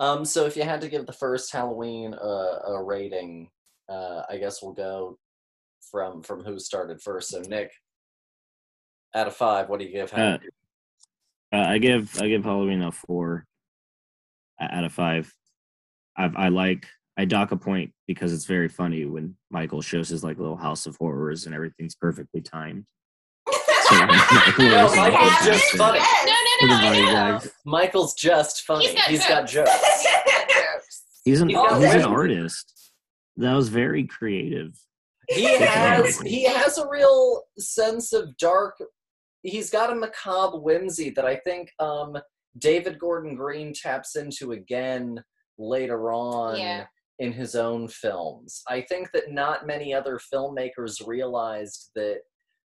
Um, 0.00 0.24
so 0.24 0.44
if 0.46 0.56
you 0.56 0.62
had 0.64 0.80
to 0.80 0.88
give 0.88 1.06
the 1.06 1.12
first 1.12 1.52
Halloween 1.52 2.14
uh, 2.14 2.58
a 2.72 2.82
rating, 2.82 3.50
uh, 3.88 4.22
I 4.28 4.38
guess 4.38 4.62
we'll 4.62 4.72
go 4.72 5.18
from 5.90 6.22
from 6.22 6.42
who 6.44 6.58
started 6.58 7.00
first. 7.02 7.30
So 7.30 7.40
Nick, 7.40 7.70
out 9.14 9.26
of 9.26 9.34
five, 9.36 9.68
what 9.68 9.80
do 9.80 9.86
you 9.86 9.92
give 9.92 10.12
Uh, 10.12 10.16
Halloween? 10.16 10.48
Uh, 11.52 11.56
I 11.68 11.78
give 11.78 12.20
I 12.20 12.28
give 12.28 12.44
Halloween 12.44 12.82
a 12.82 12.90
four 12.92 13.46
out 14.60 14.84
of 14.84 14.92
five. 14.92 15.32
I 16.16 16.30
I 16.36 16.48
like 16.48 16.86
I 17.16 17.24
dock 17.24 17.52
a 17.52 17.56
point 17.56 17.92
because 18.08 18.32
it's 18.32 18.44
very 18.46 18.68
funny 18.68 19.04
when 19.04 19.36
Michael 19.50 19.82
shows 19.82 20.08
his 20.08 20.24
like 20.24 20.38
little 20.38 20.56
house 20.56 20.86
of 20.86 20.96
horrors 20.96 21.46
and 21.46 21.54
everything's 21.54 21.94
perfectly 21.94 22.40
timed. 22.40 22.86
So, 23.84 23.96
No, 24.06 24.06
Michael's 24.06 24.96
Michael's 24.96 25.44
just 25.46 25.76
funny. 25.76 25.98
No, 25.98 26.32
no, 26.32 26.56
Look 26.62 26.70
no, 26.70 26.74
at 26.76 26.82
I 26.84 26.88
Body 26.88 27.02
know. 27.02 27.12
Bags. 27.12 27.50
Michael's 27.66 28.14
just 28.14 28.62
funny. 28.62 28.86
He's 29.06 29.26
got 29.26 29.46
jokes. 29.46 29.70
jokes. 29.70 30.02
He's 30.02 30.22
got 30.24 30.48
jokes. 30.48 31.02
He's 31.26 31.40
an 31.42 31.48
He's 31.50 31.58
he's 31.58 31.94
an 31.94 32.04
artist. 32.04 32.72
That 33.36 33.54
was 33.54 33.68
very 33.68 34.04
creative. 34.06 34.78
He 35.28 35.44
has 35.58 36.20
he 36.20 36.44
has 36.44 36.78
a 36.78 36.88
real 36.88 37.42
sense 37.58 38.12
of 38.12 38.36
dark. 38.36 38.74
He's 39.42 39.70
got 39.70 39.90
a 39.92 39.94
macabre 39.94 40.58
whimsy 40.58 41.10
that 41.10 41.24
I 41.24 41.36
think 41.36 41.70
um, 41.78 42.16
David 42.58 42.98
Gordon 42.98 43.34
Green 43.34 43.72
taps 43.74 44.16
into 44.16 44.52
again 44.52 45.22
later 45.58 46.12
on 46.12 46.58
Yeah. 46.58 46.86
in 47.18 47.32
his 47.32 47.54
own 47.54 47.88
films. 47.88 48.62
I 48.68 48.82
think 48.82 49.10
that 49.12 49.32
not 49.32 49.66
many 49.66 49.92
other 49.94 50.20
filmmakers 50.32 51.06
realized 51.06 51.90
that 51.94 52.18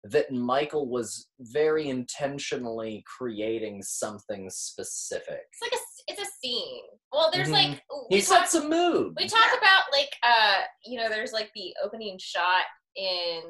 that 0.03 0.31
Michael 0.31 0.87
was 0.87 1.27
very 1.39 1.89
intentionally 1.89 3.03
creating 3.17 3.81
something 3.83 4.49
specific. 4.49 5.41
It's 5.51 5.61
like 5.61 5.71
a 5.73 5.75
s- 5.75 5.81
it's 6.07 6.21
a 6.21 6.25
scene. 6.41 6.83
Well, 7.11 7.29
there's 7.31 7.47
Mhm. 7.49 7.51
like 7.53 7.83
we 8.09 8.17
He 8.17 8.21
talk, 8.21 8.47
sets 8.47 8.55
a 8.55 8.67
mood. 8.67 9.13
we 9.17 9.27
talk 9.27 9.57
about 9.57 9.83
like 9.91 10.13
uh 10.23 10.63
you 10.83 10.97
know 10.99 11.09
there's 11.09 11.31
like 11.33 11.51
the 11.53 11.75
opening 11.83 12.17
shot 12.19 12.65
in 12.95 13.41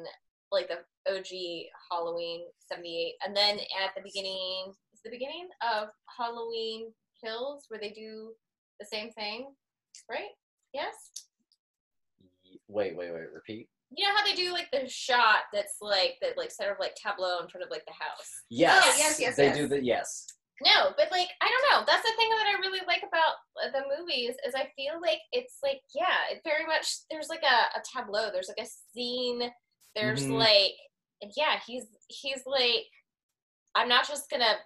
like 0.50 0.68
the 0.68 0.78
OG 1.12 1.70
Halloween 1.90 2.46
78 2.70 3.14
and 3.24 3.36
then 3.36 3.58
at 3.58 3.94
the 3.94 4.02
beginning 4.02 4.72
is 4.92 5.00
the 5.02 5.10
beginning 5.10 5.48
of 5.62 5.88
Halloween 6.16 6.92
Kills 7.22 7.64
where 7.68 7.80
they 7.80 7.90
do 7.90 8.34
the 8.80 8.86
same 8.86 9.10
thing, 9.12 9.54
right? 10.10 10.30
Yes. 10.72 10.94
Wait, 12.68 12.96
wait, 12.96 13.12
wait. 13.12 13.32
Repeat. 13.32 13.68
You 13.90 14.06
know 14.06 14.14
how 14.14 14.24
they 14.24 14.34
do 14.34 14.52
like 14.52 14.70
the 14.70 14.86
shot 14.88 15.44
that's 15.52 15.76
like 15.80 16.16
that 16.20 16.36
like 16.36 16.50
sort 16.50 16.70
of 16.70 16.76
like 16.78 16.94
tableau 16.94 17.40
in 17.42 17.48
front 17.48 17.64
of 17.64 17.70
like 17.70 17.84
the 17.86 17.92
house. 17.92 18.30
Yes. 18.50 18.96
yes, 18.98 19.20
yes, 19.20 19.36
They 19.36 19.46
yes. 19.46 19.56
do 19.56 19.66
the 19.66 19.82
yes. 19.82 20.26
No, 20.64 20.90
but 20.96 21.10
like 21.10 21.28
I 21.40 21.48
don't 21.48 21.70
know. 21.70 21.84
That's 21.86 22.02
the 22.02 22.16
thing 22.16 22.28
that 22.30 22.46
I 22.54 22.58
really 22.60 22.80
like 22.86 23.02
about 23.06 23.34
uh, 23.64 23.70
the 23.72 23.84
movies 23.98 24.34
is 24.46 24.54
I 24.54 24.68
feel 24.76 25.00
like 25.00 25.20
it's 25.32 25.58
like 25.62 25.80
yeah, 25.94 26.30
it 26.32 26.40
very 26.44 26.66
much 26.66 26.86
there's 27.10 27.28
like 27.28 27.42
a, 27.42 27.78
a 27.78 27.82
tableau. 27.94 28.30
There's 28.32 28.48
like 28.48 28.64
a 28.66 28.70
scene. 28.94 29.50
There's 29.94 30.24
Mhm. 30.24 30.38
like 30.38 30.72
and 31.22 31.32
yeah, 31.36 31.58
he's 31.66 31.84
he's 32.08 32.42
like 32.46 32.86
I'm 33.74 33.88
not 33.88 34.06
just 34.08 34.30
gonna 34.30 34.56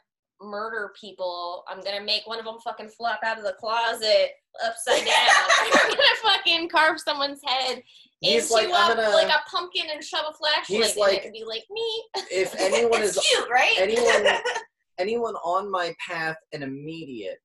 murder 0.40 0.92
people. 1.00 1.64
I'm 1.68 1.80
gonna 1.82 2.02
make 2.04 2.26
one 2.26 2.38
of 2.38 2.44
them 2.44 2.58
fucking 2.64 2.88
flop 2.88 3.20
out 3.24 3.38
of 3.38 3.44
the 3.44 3.52
closet 3.60 4.30
upside 4.64 5.04
down. 5.04 5.14
I'm 5.62 5.90
gonna 5.90 6.16
fucking 6.22 6.68
carve 6.68 7.00
someone's 7.00 7.40
head 7.46 7.82
He's 8.20 8.44
into 8.50 8.54
like, 8.54 8.66
a, 8.68 8.94
gonna. 8.96 9.10
like 9.14 9.28
a 9.28 9.42
pumpkin 9.50 9.86
and 9.92 10.02
shove 10.02 10.24
a 10.28 10.32
flashlight 10.32 10.66
He's 10.66 10.94
in 10.94 11.00
like- 11.00 11.18
it 11.18 11.24
and 11.24 11.32
be 11.32 11.44
like 11.44 11.64
me. 11.70 12.04
if 12.30 12.54
anyone 12.58 13.02
is 13.02 13.18
cute, 13.18 13.48
right? 13.50 13.74
anyone 13.78 14.24
anyone 15.02 15.34
on 15.44 15.70
my 15.70 15.92
path 16.08 16.36
and 16.52 16.62
immediate 16.62 17.38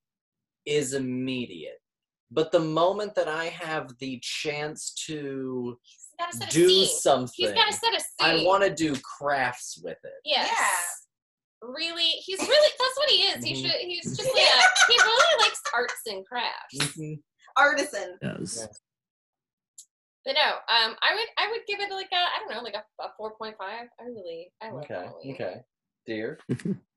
is 0.66 0.94
immediate 0.94 1.80
but 2.32 2.52
the 2.52 2.60
moment 2.60 3.16
that 3.16 3.28
i 3.28 3.46
have 3.46 3.90
the 4.00 4.20
chance 4.22 4.94
to 5.08 5.78
He's 5.84 6.08
gotta 6.20 6.38
set 6.38 6.50
a 6.50 6.54
do 6.54 6.86
something 6.86 7.34
He's 7.36 7.52
gotta 7.54 7.74
set 7.74 7.94
a 7.96 8.00
scene. 8.00 8.42
i 8.44 8.46
want 8.46 8.64
to 8.64 8.74
do 8.74 8.96
crafts 9.02 9.80
with 9.84 9.98
it 10.04 10.20
Yes. 10.24 10.50
Yeah. 10.50 11.68
Really, 11.70 12.12
he's 12.26 12.40
really 12.40 12.72
that's 12.80 12.98
what 12.98 13.10
he 13.10 13.16
is. 13.24 13.44
He 13.44 13.54
Mhm. 13.54 13.62
should 13.64 13.80
he's 13.82 14.16
just 14.16 14.32
like 14.32 14.44
a, 14.44 14.92
he 14.92 14.98
really 15.10 15.44
likes 15.44 15.60
arts 15.74 16.02
and 16.06 16.24
crafts. 16.24 16.76
Mhm. 16.96 17.20
Artisan. 17.56 18.18
Does 18.22 18.58
Yeah. 18.62 18.68
But 20.24 20.34
no, 20.36 20.50
um 20.76 20.96
I 21.02 21.16
would 21.16 21.30
I 21.40 21.50
would 21.52 21.62
give 21.68 21.80
it 21.80 21.92
like 21.92 22.12
a 22.12 22.16
I 22.16 22.38
don't 22.40 22.52
know, 22.54 22.62
like 22.62 22.76
a, 22.76 22.84
a 23.04 23.10
four 23.18 23.36
point 23.38 23.56
five. 23.58 23.88
I 24.00 24.04
really 24.04 24.52
I 24.62 24.70
love 24.70 24.84
okay 24.84 24.94
Halloween. 24.94 25.34
okay 25.34 25.56
dear 26.06 26.38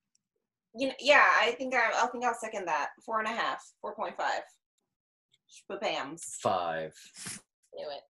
You 0.75 0.89
know, 0.89 0.95
yeah, 1.01 1.27
I 1.41 1.53
think 1.53 1.75
I, 1.75 1.91
I 1.95 2.07
think 2.07 2.25
I'll 2.25 2.35
second 2.35 2.67
that. 2.67 2.91
Four 3.05 3.19
and 3.19 3.29
a 3.29 3.33
half, 3.33 3.63
four 3.81 3.95
point 3.95 4.17
five. 4.17 4.43
Bams. 5.83 6.23
five 6.41 6.93
Knew 7.75 7.89
it. 7.91 8.03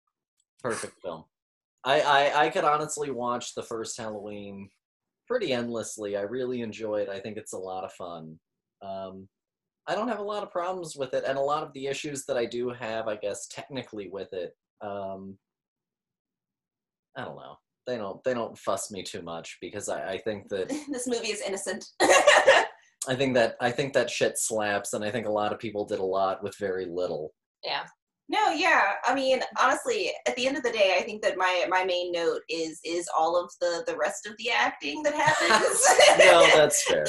perfect 0.62 1.00
film 1.00 1.24
I, 1.84 2.00
I 2.02 2.44
I 2.44 2.50
could 2.50 2.64
honestly 2.64 3.10
watch 3.10 3.54
the 3.54 3.62
first 3.62 3.96
Halloween 3.96 4.68
pretty 5.26 5.52
endlessly. 5.52 6.16
I 6.16 6.22
really 6.22 6.60
enjoy 6.60 6.96
it. 6.96 7.08
I 7.08 7.20
think 7.20 7.38
it's 7.38 7.54
a 7.54 7.58
lot 7.58 7.84
of 7.84 7.92
fun. 7.92 8.38
Um, 8.82 9.28
I 9.86 9.94
don't 9.94 10.08
have 10.08 10.18
a 10.18 10.22
lot 10.22 10.42
of 10.42 10.50
problems 10.50 10.96
with 10.96 11.14
it, 11.14 11.24
and 11.26 11.38
a 11.38 11.40
lot 11.40 11.62
of 11.62 11.72
the 11.72 11.86
issues 11.86 12.26
that 12.26 12.36
I 12.36 12.44
do 12.44 12.68
have, 12.70 13.08
I 13.08 13.16
guess, 13.16 13.46
technically 13.46 14.08
with 14.08 14.32
it, 14.32 14.54
um, 14.82 15.38
I 17.16 17.24
don't 17.24 17.36
know. 17.36 17.56
They 17.90 17.98
don't 17.98 18.22
they 18.22 18.34
don't 18.34 18.56
fuss 18.56 18.92
me 18.92 19.02
too 19.02 19.20
much 19.20 19.58
because 19.60 19.88
I, 19.88 20.12
I 20.12 20.18
think 20.18 20.48
that 20.50 20.68
this 20.90 21.08
movie 21.08 21.32
is 21.32 21.40
innocent. 21.40 21.84
I 22.00 23.16
think 23.16 23.34
that 23.34 23.56
I 23.60 23.72
think 23.72 23.94
that 23.94 24.08
shit 24.08 24.38
slaps, 24.38 24.92
and 24.92 25.04
I 25.04 25.10
think 25.10 25.26
a 25.26 25.32
lot 25.32 25.52
of 25.52 25.58
people 25.58 25.84
did 25.84 25.98
a 25.98 26.04
lot 26.04 26.40
with 26.40 26.56
very 26.56 26.86
little. 26.86 27.32
Yeah. 27.64 27.82
No, 28.28 28.50
yeah. 28.50 28.92
I 29.04 29.12
mean, 29.12 29.40
honestly, 29.60 30.12
at 30.28 30.36
the 30.36 30.46
end 30.46 30.56
of 30.56 30.62
the 30.62 30.70
day, 30.70 30.94
I 30.96 31.02
think 31.02 31.20
that 31.22 31.36
my 31.36 31.66
my 31.68 31.84
main 31.84 32.12
note 32.12 32.42
is 32.48 32.78
is 32.84 33.08
all 33.18 33.36
of 33.36 33.50
the 33.60 33.82
the 33.88 33.96
rest 33.96 34.24
of 34.24 34.36
the 34.38 34.50
acting 34.50 35.02
that 35.02 35.14
happens. 35.14 35.84
no, 36.20 36.46
that's 36.56 36.84
fair. 36.84 37.04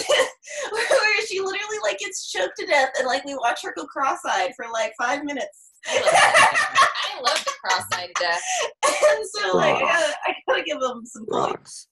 Where 0.71 1.25
she 1.27 1.41
literally 1.41 1.77
like 1.83 1.99
gets 1.99 2.31
choked 2.31 2.57
to 2.57 2.65
death, 2.65 2.89
and 2.97 3.05
like 3.05 3.23
we 3.23 3.35
watch 3.35 3.59
her 3.61 3.73
go 3.77 3.85
cross-eyed 3.85 4.53
for 4.55 4.65
like 4.73 4.93
five 4.99 5.23
minutes. 5.23 5.70
I 5.87 7.19
love 7.21 7.43
the 7.45 7.51
cross-eyed 7.63 8.09
death. 8.19 8.41
and 8.83 9.25
so 9.31 9.57
like 9.57 9.75
I 9.75 9.81
Rocks. 9.81 9.99
gotta, 9.99 10.15
I 10.25 10.33
gotta 10.47 10.63
give 10.63 10.79
them 10.79 11.05
some 11.05 11.25
points. 11.29 11.87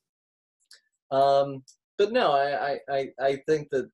Um, 1.11 1.63
but 1.97 2.11
no, 2.11 2.31
I, 2.31 2.71
I, 2.71 2.79
I, 2.89 3.07
I 3.19 3.35
think 3.47 3.69
that 3.71 3.89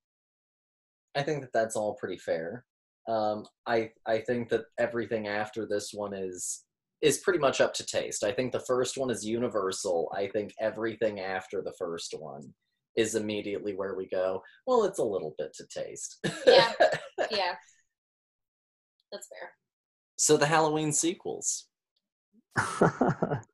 I 1.15 1.23
think 1.23 1.41
that 1.41 1.53
that's 1.53 1.75
all 1.75 1.95
pretty 1.95 2.17
fair. 2.17 2.65
Um, 3.07 3.45
I 3.65 3.91
I 4.05 4.19
think 4.19 4.49
that 4.49 4.65
everything 4.79 5.27
after 5.27 5.65
this 5.65 5.91
one 5.93 6.13
is 6.13 6.63
is 7.01 7.19
pretty 7.19 7.39
much 7.39 7.61
up 7.61 7.73
to 7.75 7.85
taste. 7.85 8.23
I 8.23 8.31
think 8.31 8.51
the 8.51 8.59
first 8.67 8.97
one 8.97 9.09
is 9.11 9.25
universal. 9.25 10.11
I 10.15 10.27
think 10.27 10.53
everything 10.59 11.19
after 11.19 11.61
the 11.61 11.73
first 11.77 12.15
one 12.17 12.53
is 12.97 13.15
immediately 13.15 13.75
where 13.75 13.95
we 13.95 14.07
go. 14.07 14.41
Well, 14.65 14.85
it's 14.85 14.99
a 14.99 15.03
little 15.03 15.35
bit 15.37 15.53
to 15.55 15.65
taste. 15.67 16.17
Yeah. 16.45 16.71
Yeah. 17.31 17.55
That's 19.11 19.27
fair. 19.29 19.51
So 20.17 20.37
the 20.37 20.45
Halloween 20.45 20.91
sequels. 20.91 21.67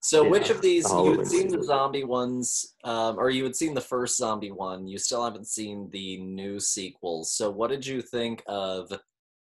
So 0.04 0.28
which 0.28 0.50
of 0.50 0.62
these 0.62 0.84
the 0.84 0.89
you 0.89 0.95
had 0.95 1.06
Halloween 1.06 1.26
seen 1.26 1.47
the 1.50 1.63
zombie 1.63 2.04
ones, 2.04 2.74
um, 2.84 3.19
or 3.19 3.30
you 3.30 3.43
had 3.43 3.56
seen 3.56 3.76
the 3.76 3.82
first 3.82 4.17
zombie 4.17 4.52
one? 4.52 4.88
You 4.88 4.97
still 4.97 5.24
haven't 5.24 5.47
seen 5.47 5.89
the 5.91 6.17
new 6.17 6.60
sequels. 6.60 7.32
So 7.32 7.50
what 7.52 7.69
did 7.69 7.86
you 7.86 8.02
think 8.02 8.43
of 8.47 8.91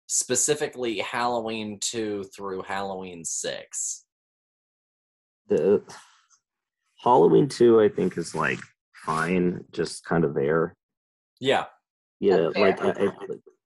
specifically 0.07 0.99
Halloween 0.99 1.79
two 1.81 2.25
through 2.35 2.63
Halloween 2.63 3.25
six? 3.25 4.07
the 5.49 5.83
Halloween 7.03 7.49
two, 7.49 7.81
I 7.81 7.89
think, 7.89 8.17
is 8.17 8.35
like 8.35 8.61
fine, 8.95 9.65
just 9.73 10.05
kind 10.05 10.25
of 10.25 10.35
there. 10.35 10.75
Yeah, 11.41 11.65
Yeah, 12.21 12.49
like. 12.57 12.81
I, 12.81 12.91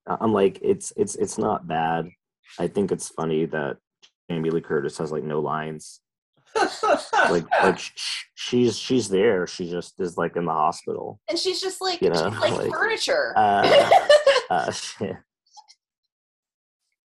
I, 0.07 0.17
I'm 0.19 0.33
like 0.33 0.59
it's 0.61 0.91
it's 0.97 1.15
it's 1.15 1.37
not 1.37 1.67
bad. 1.67 2.09
I 2.59 2.67
think 2.67 2.91
it's 2.91 3.09
funny 3.09 3.45
that 3.47 3.77
Jamie 4.29 4.49
Lee 4.49 4.61
Curtis 4.61 4.97
has 4.97 5.11
like 5.11 5.23
no 5.23 5.39
lines. 5.39 5.99
Like 7.29 7.45
like 7.63 7.79
sh- 7.79 7.91
sh- 7.95 8.23
she's 8.35 8.77
she's 8.77 9.07
there. 9.09 9.47
She 9.47 9.69
just 9.69 9.99
is 9.99 10.17
like 10.17 10.35
in 10.35 10.45
the 10.45 10.51
hospital. 10.51 11.19
And 11.29 11.39
she's 11.39 11.61
just 11.61 11.79
like 11.79 12.01
You 12.01 12.09
know, 12.09 12.27
like, 12.27 12.51
like, 12.51 12.69
furniture. 12.69 13.33
Uh, 13.37 13.89
uh. 14.49 14.71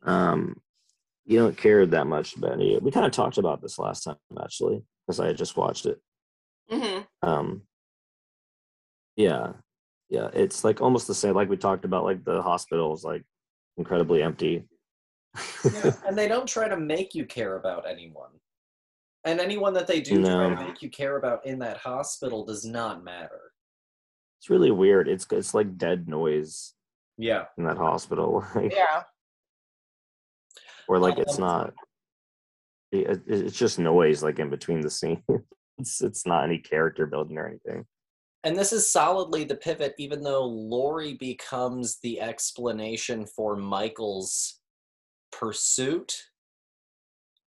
Um, 0.03 0.57
you 1.27 1.39
don't 1.39 1.57
care 1.57 1.85
that 1.85 2.07
much 2.07 2.37
about 2.37 2.61
it. 2.61 2.83
We 2.83 2.91
kind 2.91 3.05
of 3.05 3.13
talked 3.13 3.37
about 3.39 3.61
this 3.61 3.79
last 3.79 4.05
time 4.05 4.17
actually, 4.43 4.83
because 5.07 5.21
I 5.21 5.27
had 5.27 5.37
just 5.37 5.57
watched 5.57 5.87
it. 5.87 6.01
hmm 6.71 7.01
Um, 7.23 7.63
yeah, 9.17 9.53
yeah, 10.09 10.29
it's 10.33 10.65
like 10.65 10.81
almost 10.81 11.09
the 11.09 11.15
same. 11.15 11.35
Like 11.35 11.49
we 11.49 11.57
talked 11.57 11.85
about, 11.85 12.05
like 12.05 12.25
the 12.25 12.41
hospital 12.43 12.95
is 12.95 13.05
like 13.05 13.25
incredibly 13.77 14.23
empty. 14.23 14.65
and 16.07 16.17
they 16.17 16.29
don't 16.29 16.49
try 16.49 16.69
to 16.69 16.77
make 16.77 17.15
you 17.15 17.25
care 17.27 17.57
about 17.57 17.89
anyone. 17.89 18.31
And 19.25 19.41
anyone 19.41 19.75
that 19.75 19.87
they 19.87 20.01
do 20.01 20.23
try 20.25 20.49
to 20.55 20.57
make 20.65 20.83
you 20.83 20.89
care 20.91 21.17
about 21.17 21.45
in 21.45 21.59
that 21.61 21.79
hospital 21.79 22.45
does 22.45 22.65
not 22.65 23.03
matter. 23.03 23.41
it's 24.39 24.51
really 24.51 24.71
weird. 24.71 25.09
It's 25.09 25.27
it's 25.33 25.55
like 25.55 25.77
dead 25.79 26.07
noise 26.09 26.75
Yeah. 27.19 27.47
in 27.59 27.65
that 27.65 27.77
hospital, 27.79 28.45
like, 28.55 28.73
Yeah. 28.73 29.03
or 30.89 30.99
like 30.99 31.19
it's 31.19 31.37
Um, 31.39 31.41
not. 31.45 31.75
it- 32.93 33.09
it- 33.11 33.23
it's 33.45 33.57
just 33.59 33.79
noise, 33.79 34.23
like 34.23 34.39
in 34.39 34.49
between 34.51 34.81
the 34.81 34.91
scenes. 34.99 35.23
It's 35.79 36.01
it's 36.03 36.25
not 36.27 36.45
any 36.45 36.59
character 36.59 37.07
building 37.07 37.37
or 37.39 37.47
anything. 37.49 37.87
And 38.45 38.57
this 38.57 38.73
is 38.73 38.91
solidly 38.91 39.43
the 39.43 39.57
pivot, 39.57 39.95
even 39.99 40.23
though 40.23 40.45
Laurie 40.45 41.15
becomes 41.15 41.99
the 41.99 42.21
explanation 42.21 43.27
for 43.27 43.57
Michael's 43.57 44.61
pursuit. 45.33 46.17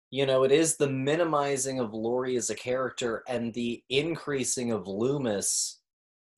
You 0.09 0.25
know, 0.25 0.43
it 0.43 0.51
is 0.51 0.75
the 0.75 0.89
minimizing 0.89 1.79
of 1.79 1.93
Laurie 1.93 2.35
as 2.35 2.49
a 2.49 2.55
character 2.55 3.23
and 3.27 3.53
the 3.53 3.81
increasing 3.89 4.71
of 4.71 4.87
Loomis 4.87 5.79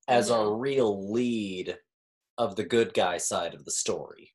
as 0.08 0.30
our 0.30 0.56
real 0.56 1.12
lead 1.12 1.78
of 2.38 2.56
the 2.56 2.64
good 2.64 2.94
guy 2.94 3.18
side 3.18 3.54
of 3.54 3.66
the 3.66 3.72
story 3.72 4.32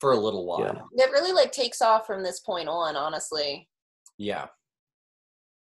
for 0.00 0.12
a 0.12 0.18
little 0.18 0.46
while. 0.46 0.88
Yeah. 0.96 1.04
That 1.04 1.12
really 1.12 1.32
like 1.32 1.52
takes 1.52 1.82
off 1.82 2.06
from 2.06 2.22
this 2.22 2.40
point 2.40 2.68
on, 2.68 2.96
honestly. 2.96 3.68
Yeah. 4.16 4.46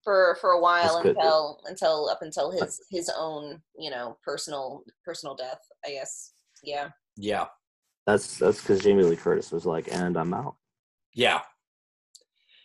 For 0.02 0.36
for 0.40 0.50
a 0.50 0.60
while 0.60 0.94
That's 0.94 1.02
good. 1.02 1.16
until 1.16 1.60
until 1.66 2.08
up 2.10 2.18
until 2.22 2.50
his 2.50 2.80
his 2.90 3.10
own, 3.16 3.62
you 3.78 3.90
know, 3.90 4.18
personal 4.22 4.82
personal 5.04 5.34
death, 5.34 5.60
I 5.86 5.90
guess. 5.90 6.32
Yeah. 6.62 6.88
Yeah. 7.16 7.46
That's 8.06 8.38
that's 8.38 8.60
because 8.60 8.80
Jamie 8.82 9.04
Lee 9.04 9.16
Curtis 9.16 9.50
was 9.50 9.64
like, 9.64 9.88
and 9.90 10.16
I'm 10.16 10.34
out. 10.34 10.56
Yeah. 11.14 11.40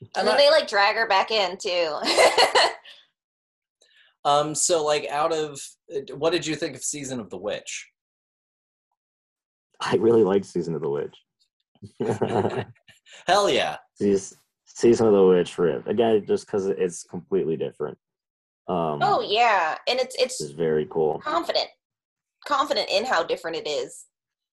And 0.02 0.10
And 0.18 0.28
then 0.28 0.36
I- 0.36 0.38
they 0.38 0.50
like 0.50 0.68
drag 0.68 0.96
her 0.96 1.08
back 1.08 1.32
in 1.32 1.58
too. 1.58 1.98
um 4.26 4.54
so 4.54 4.84
like 4.84 5.08
out 5.10 5.32
of 5.34 5.60
what 6.16 6.32
did 6.32 6.46
you 6.46 6.56
think 6.56 6.76
of 6.76 6.84
Season 6.84 7.20
of 7.20 7.30
the 7.30 7.38
Witch? 7.38 7.88
I 9.82 9.96
really 9.96 10.24
liked 10.24 10.46
Season 10.46 10.76
of 10.76 10.82
the 10.82 10.90
Witch. 10.90 11.16
Hell 13.28 13.50
yeah. 13.50 13.78
Seas- 13.96 14.36
Season 14.66 15.08
of 15.08 15.14
the 15.14 15.26
Witch 15.26 15.58
rip 15.58 15.88
again, 15.88 16.26
just 16.28 16.46
because 16.46 16.68
it's 16.68 17.04
completely 17.04 17.58
different. 17.58 17.98
Um, 18.68 19.00
oh 19.02 19.22
yeah. 19.28 19.78
And 19.88 20.00
it's 20.00 20.16
it's 20.20 20.42
it's 20.42 20.52
very 20.52 20.86
cool. 20.90 21.20
confident. 21.20 21.68
Confident 22.48 22.90
in 22.90 23.06
how 23.06 23.24
different 23.24 23.58
it 23.58 23.68
is. 23.68 24.06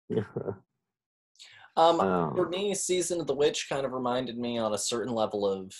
Um, 1.76 2.00
Um, 2.00 2.36
for 2.36 2.48
me, 2.50 2.76
Season 2.76 3.20
of 3.20 3.28
the 3.28 3.36
Witch 3.36 3.68
kind 3.70 3.86
of 3.86 3.94
reminded 3.94 4.38
me 4.38 4.58
on 4.58 4.74
a 4.74 4.78
certain 4.78 5.14
level 5.14 5.46
of 5.46 5.74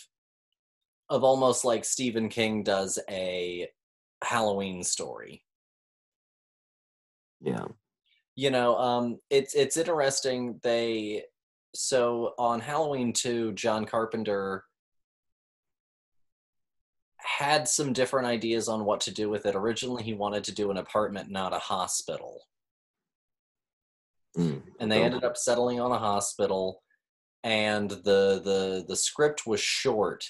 of 1.10 1.24
almost 1.24 1.66
like 1.66 1.86
Stephen 1.86 2.30
King 2.30 2.64
does 2.64 2.98
a 3.10 3.70
Halloween 4.24 4.84
story. 4.84 5.44
yeah, 7.42 7.66
You 8.36 8.50
know, 8.52 8.78
um, 8.78 9.20
it's 9.30 9.54
it's 9.54 9.78
interesting. 9.78 10.60
They 10.64 11.26
so 11.76 12.34
on 12.38 12.60
Halloween 12.62 13.14
two, 13.14 13.52
John 13.54 13.86
Carpenter 13.86 14.64
had 17.18 17.68
some 17.68 17.94
different 17.94 18.28
ideas 18.28 18.68
on 18.68 18.86
what 18.86 19.02
to 19.02 19.12
do 19.12 19.30
with 19.30 19.46
it. 19.46 19.56
Originally, 19.56 20.04
he 20.04 20.14
wanted 20.14 20.44
to 20.46 20.52
do 20.54 20.72
an 20.72 20.78
apartment, 20.78 21.30
not 21.30 21.54
a 21.54 21.60
hospital. 21.60 22.42
Mm, 24.38 24.64
and 24.80 24.92
they 24.92 25.04
ended 25.04 25.24
up 25.24 25.38
settling 25.38 25.80
on 25.80 25.92
a 25.92 25.98
hospital 25.98 26.82
and 27.44 27.90
the 27.90 28.42
the 28.44 28.86
the 28.88 28.96
script 28.96 29.46
was 29.46 29.60
short 29.60 30.26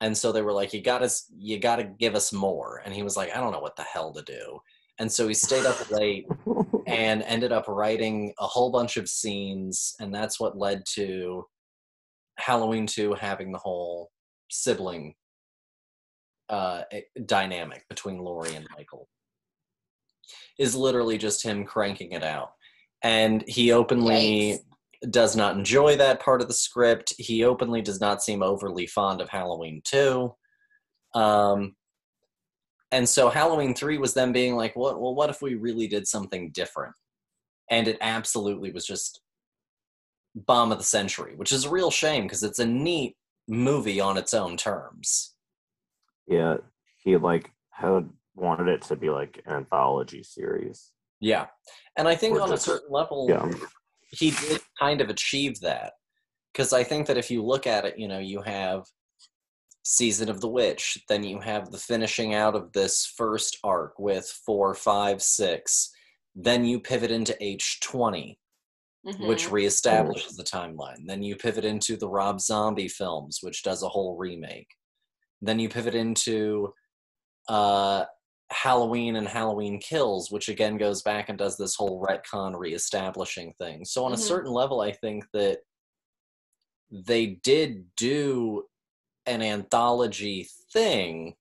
and 0.00 0.16
so 0.16 0.30
they 0.30 0.42
were 0.42 0.52
like 0.52 0.72
you 0.72 0.80
gotta 0.80 1.10
you 1.36 1.58
gotta 1.58 1.84
give 1.84 2.14
us 2.14 2.32
more 2.32 2.80
and 2.84 2.94
he 2.94 3.02
was 3.02 3.16
like 3.16 3.34
i 3.34 3.40
don't 3.40 3.52
know 3.52 3.60
what 3.60 3.76
the 3.76 3.82
hell 3.82 4.12
to 4.12 4.22
do 4.22 4.58
and 4.98 5.10
so 5.10 5.28
he 5.28 5.34
stayed 5.34 5.66
up 5.66 5.90
late 5.90 6.26
and 6.86 7.22
ended 7.22 7.52
up 7.52 7.66
writing 7.68 8.32
a 8.38 8.46
whole 8.46 8.70
bunch 8.70 8.96
of 8.96 9.08
scenes 9.08 9.94
and 10.00 10.14
that's 10.14 10.38
what 10.38 10.56
led 10.56 10.82
to 10.86 11.44
halloween 12.38 12.86
2 12.86 13.14
having 13.14 13.52
the 13.52 13.58
whole 13.58 14.10
sibling 14.48 15.14
uh 16.48 16.82
eh, 16.92 17.02
dynamic 17.26 17.84
between 17.88 18.18
Laurie 18.18 18.54
and 18.54 18.66
michael. 18.76 19.08
Is 20.58 20.74
literally 20.74 21.18
just 21.18 21.42
him 21.42 21.64
cranking 21.64 22.12
it 22.12 22.24
out 22.24 22.52
and 23.02 23.44
he 23.46 23.72
openly 23.72 24.60
does 25.10 25.36
not 25.36 25.56
enjoy 25.56 25.96
that 25.96 26.20
part 26.20 26.40
of 26.40 26.48
the 26.48 26.54
script. 26.54 27.14
He 27.18 27.44
openly 27.44 27.82
does 27.82 28.00
not 28.00 28.22
seem 28.22 28.42
overly 28.42 28.86
fond 28.86 29.20
of 29.20 29.28
Halloween 29.28 29.80
2. 29.84 30.34
Um, 31.14 31.76
and 32.90 33.08
so 33.08 33.28
Halloween 33.28 33.74
3 33.74 33.98
was 33.98 34.14
them 34.14 34.32
being 34.32 34.56
like, 34.56 34.74
what, 34.74 35.00
well, 35.00 35.14
what 35.14 35.30
if 35.30 35.42
we 35.42 35.54
really 35.54 35.86
did 35.86 36.06
something 36.06 36.50
different? 36.50 36.94
And 37.70 37.86
it 37.86 37.98
absolutely 38.00 38.72
was 38.72 38.86
just 38.86 39.20
bomb 40.34 40.72
of 40.72 40.78
the 40.78 40.84
century, 40.84 41.34
which 41.36 41.52
is 41.52 41.64
a 41.64 41.70
real 41.70 41.90
shame 41.90 42.24
because 42.24 42.42
it's 42.42 42.58
a 42.58 42.66
neat 42.66 43.16
movie 43.46 44.00
on 44.00 44.16
its 44.16 44.34
own 44.34 44.56
terms. 44.56 45.34
Yeah, 46.26 46.58
he 46.96 47.16
like 47.16 47.50
had 47.70 48.08
wanted 48.34 48.68
it 48.68 48.82
to 48.82 48.96
be 48.96 49.10
like 49.10 49.42
an 49.46 49.54
anthology 49.54 50.22
series. 50.22 50.92
Yeah. 51.20 51.46
And 51.96 52.06
I 52.06 52.14
think 52.14 52.36
Or 52.36 52.42
on 52.42 52.52
a 52.52 52.56
certain 52.56 52.90
level, 52.90 53.26
Yeah, 53.28 53.50
he 54.10 54.30
did 54.30 54.60
kind 54.78 55.00
of 55.00 55.10
achieve 55.10 55.60
that. 55.60 55.94
Because 56.52 56.72
I 56.72 56.82
think 56.84 57.06
that 57.06 57.16
if 57.18 57.30
you 57.30 57.44
look 57.44 57.66
at 57.66 57.84
it, 57.84 57.98
you 57.98 58.08
know, 58.08 58.18
you 58.18 58.40
have 58.42 58.84
Season 59.84 60.28
of 60.28 60.40
the 60.40 60.48
Witch, 60.48 60.98
then 61.08 61.22
you 61.22 61.40
have 61.40 61.70
the 61.70 61.78
finishing 61.78 62.34
out 62.34 62.54
of 62.54 62.72
this 62.72 63.06
first 63.16 63.58
arc 63.64 63.98
with 63.98 64.26
four, 64.44 64.74
five, 64.74 65.22
six. 65.22 65.90
Then 66.34 66.64
you 66.64 66.80
pivot 66.80 67.10
into 67.10 67.36
H20, 67.40 68.38
which 69.02 69.46
Mhm. 69.46 69.50
reestablishes 69.50 70.36
the 70.36 70.44
timeline. 70.44 71.06
Then 71.06 71.22
you 71.22 71.36
pivot 71.36 71.64
into 71.64 71.96
the 71.96 72.08
Rob 72.08 72.40
Zombie 72.40 72.88
films, 72.88 73.38
which 73.40 73.62
does 73.62 73.82
a 73.82 73.88
whole 73.88 74.16
remake. 74.16 74.68
Then 75.40 75.58
you 75.58 75.68
pivot 75.68 75.94
into 75.94 76.74
uh, 77.48 78.04
Halloween 78.50 79.16
and 79.16 79.28
Halloween 79.28 79.78
Kills, 79.78 80.30
which 80.30 80.48
again 80.48 80.78
goes 80.78 81.02
back 81.02 81.28
and 81.28 81.38
does 81.38 81.56
this 81.56 81.74
whole 81.74 82.02
retcon 82.02 82.58
reestablishing 82.58 83.52
thing. 83.58 83.84
So, 83.84 84.04
on 84.04 84.12
a 84.12 84.16
Mhm. 84.16 84.20
certain 84.20 84.52
level, 84.52 84.80
I 84.80 84.92
think 84.92 85.24
that 85.32 85.60
they 86.90 87.26
did 87.26 87.94
do 87.96 88.66
an 89.26 89.42
anthology 89.42 90.48
thing, 90.72 91.36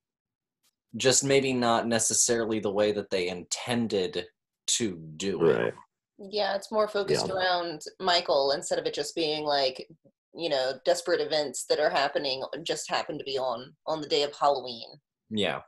just 0.97 1.23
maybe 1.23 1.53
not 1.53 1.87
necessarily 1.87 2.59
the 2.59 2.71
way 2.71 2.91
that 2.91 3.09
they 3.09 3.29
intended 3.29 4.27
to 4.67 4.97
do 5.15 5.45
it. 5.45 5.73
Yeah, 6.17 6.55
it's 6.55 6.71
more 6.71 6.87
focused 6.89 7.27
Yeah. 7.27 7.33
around 7.33 7.83
Michael 7.99 8.51
instead 8.51 8.79
of 8.79 8.85
it 8.85 8.93
just 8.93 9.15
being 9.15 9.45
like, 9.45 9.87
you 10.33 10.49
know, 10.49 10.73
desperate 10.83 11.21
events 11.21 11.65
that 11.65 11.79
are 11.79 11.89
happening 11.89 12.43
just 12.63 12.89
happen 12.89 13.17
to 13.17 13.23
be 13.23 13.37
on 13.37 13.77
on 13.85 14.01
the 14.01 14.07
day 14.07 14.23
of 14.23 14.35
Halloween. 14.35 14.99
Yeah. 15.29 15.61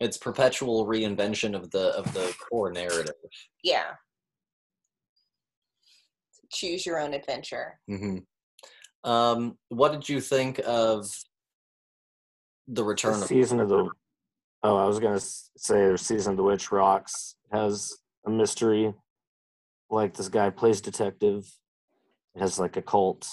It's 0.00 0.18
perpetual 0.18 0.86
reinvention 0.86 1.54
of 1.56 1.70
the 1.70 1.88
of 1.96 2.12
the 2.12 2.34
core 2.50 2.70
narrative. 2.72 3.14
Yeah. 3.62 3.92
Choose 6.52 6.86
your 6.86 6.98
own 6.98 7.14
adventure. 7.14 7.78
hmm 7.88 8.18
Um, 9.04 9.58
what 9.68 9.92
did 9.92 10.08
you 10.08 10.20
think 10.20 10.60
of 10.64 11.06
the 12.68 12.74
The 12.74 12.84
return 12.84 13.14
of? 13.22 13.28
season 13.28 13.60
of 13.60 13.68
the 13.68 13.88
oh, 14.62 14.76
I 14.76 14.86
was 14.86 14.98
gonna 14.98 15.20
say 15.20 15.88
the 15.90 15.98
season 15.98 16.32
of 16.32 16.36
the 16.36 16.42
witch 16.42 16.70
rocks 16.72 17.36
has 17.52 17.96
a 18.26 18.30
mystery. 18.30 18.94
Like 19.90 20.14
this 20.14 20.28
guy 20.28 20.50
plays 20.50 20.80
detective. 20.80 21.46
It 22.34 22.40
has 22.40 22.58
like 22.58 22.76
a 22.76 22.82
cult. 22.82 23.26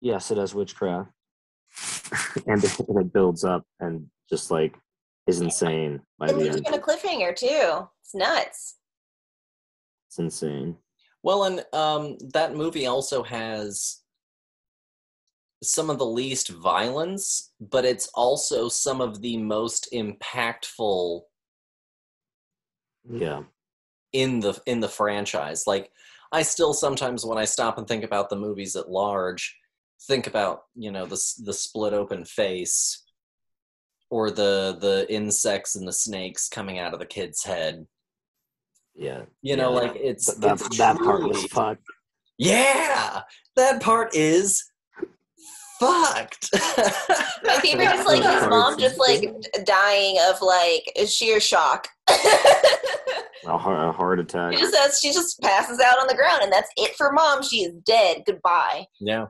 Yes, 0.00 0.30
it 0.30 0.38
has 0.38 0.54
witchcraft, 0.54 1.10
and, 2.46 2.62
and 2.88 2.98
it 3.00 3.12
builds 3.12 3.44
up 3.44 3.64
and 3.80 4.06
just 4.30 4.50
like 4.50 4.74
is 5.26 5.40
insane 5.40 6.02
by 6.18 6.28
It 6.28 6.32
the 6.32 6.38
leaves 6.38 6.56
end. 6.56 6.66
a 6.66 6.78
cliffhanger 6.78 7.34
too. 7.34 7.88
It's 8.02 8.14
nuts. 8.14 8.76
It's 10.08 10.18
insane. 10.18 10.76
Well, 11.22 11.44
and 11.44 11.64
um, 11.72 12.16
that 12.32 12.54
movie 12.54 12.86
also 12.86 13.22
has 13.24 14.02
some 15.62 15.90
of 15.90 15.98
the 15.98 16.06
least 16.06 16.48
violence, 16.50 17.52
but 17.60 17.84
it's 17.84 18.08
also 18.14 18.68
some 18.68 19.00
of 19.00 19.20
the 19.22 19.36
most 19.38 19.88
impactful 19.92 21.22
Yeah, 23.08 23.44
in 24.12 24.40
the 24.40 24.60
in 24.66 24.80
the 24.80 24.88
franchise. 24.88 25.64
Like 25.66 25.90
I 26.32 26.42
still 26.42 26.74
sometimes 26.74 27.24
when 27.24 27.38
I 27.38 27.44
stop 27.44 27.78
and 27.78 27.86
think 27.88 28.04
about 28.04 28.30
the 28.30 28.36
movies 28.36 28.76
at 28.76 28.90
large, 28.90 29.56
think 30.06 30.26
about 30.26 30.62
you 30.74 30.90
know 30.92 31.06
the 31.06 31.20
the 31.44 31.52
split 31.54 31.92
open 31.92 32.24
face, 32.24 33.02
or 34.10 34.30
the 34.30 34.76
the 34.80 35.06
insects 35.12 35.74
and 35.76 35.86
the 35.86 35.92
snakes 35.92 36.48
coming 36.48 36.78
out 36.78 36.92
of 36.94 37.00
the 37.00 37.06
kid's 37.06 37.42
head. 37.44 37.86
yeah. 38.94 39.22
You 39.42 39.56
know, 39.56 39.72
Yeah. 39.72 39.80
like 39.88 39.96
it's 39.96 40.32
that 40.34 40.60
it's 40.60 40.78
that 40.78 40.96
part 40.98 41.22
was 41.22 41.32
truly- 41.38 41.48
fucked. 41.48 41.82
Yeah, 42.38 43.22
that 43.56 43.80
part 43.82 44.14
is 44.14 44.62
fucked. 45.80 46.48
My 47.44 47.58
favorite 47.62 47.94
is 47.94 48.06
like 48.06 48.22
his 48.22 48.48
mom 48.48 48.78
just 48.78 48.98
like 48.98 49.34
dying 49.64 50.16
of 50.28 50.40
like 50.42 50.92
sheer 51.08 51.40
shock. 51.40 51.88
A 53.46 53.56
heart, 53.56 53.88
a 53.88 53.92
heart 53.92 54.18
attack. 54.18 54.52
she 54.54 54.58
just 54.60 54.74
says 54.74 54.98
she 55.00 55.12
just 55.12 55.40
passes 55.40 55.78
out 55.80 55.98
on 56.00 56.08
the 56.08 56.14
ground 56.16 56.42
and 56.42 56.52
that's 56.52 56.68
it 56.76 56.94
for 56.96 57.12
mom. 57.12 57.42
She 57.42 57.62
is 57.62 57.72
dead. 57.86 58.22
Goodbye. 58.26 58.86
yeah, 59.00 59.26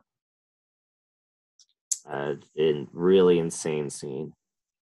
Uh, 2.11 2.35
in 2.55 2.89
really 2.93 3.39
insane 3.39 3.91
scene. 3.91 4.33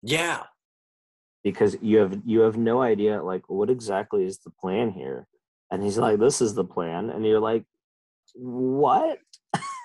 Yeah, 0.04 0.43
because 1.43 1.78
you 1.82 1.97
have 1.97 2.20
you 2.26 2.41
have 2.41 2.58
no 2.58 2.82
idea 2.82 3.22
like 3.24 3.43
what 3.49 3.70
exactly 3.70 4.26
is 4.26 4.39
the 4.39 4.52
plan 4.52 4.91
here. 4.91 5.28
And 5.72 5.82
he's 5.82 5.97
like 5.97 6.20
this 6.20 6.41
is 6.41 6.54
the 6.54 6.64
plan. 6.66 7.10
And 7.10 7.26
you're 7.26 7.39
like 7.39 7.64
what? 8.36 9.18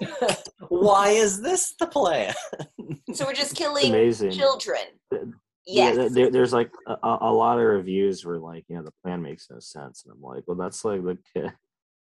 Why 0.69 1.11
is 1.11 1.41
this 1.43 1.75
the 1.79 1.87
plan? 1.87 2.35
So 3.15 3.25
we're 3.27 3.33
just 3.35 3.57
killing 3.63 3.87
amazing. 3.91 4.31
children. 4.33 4.83
yeah 5.13 5.27
Yes. 5.67 5.97
th- 5.97 6.13
there, 6.13 6.31
there's 6.31 6.53
like 6.53 6.71
a, 6.87 6.93
a 7.03 7.19
a 7.23 7.33
lot 7.33 7.59
of 7.59 7.65
reviews 7.65 8.25
were 8.25 8.39
like 8.39 8.65
you 8.69 8.77
know 8.77 8.83
the 8.83 8.93
plan 9.03 9.23
makes 9.23 9.49
no 9.51 9.59
sense. 9.59 10.05
And 10.05 10.13
i'm 10.15 10.23
like 10.23 10.45
well 10.47 10.57
that's 10.57 10.85
like 10.85 11.03
the 11.03 11.19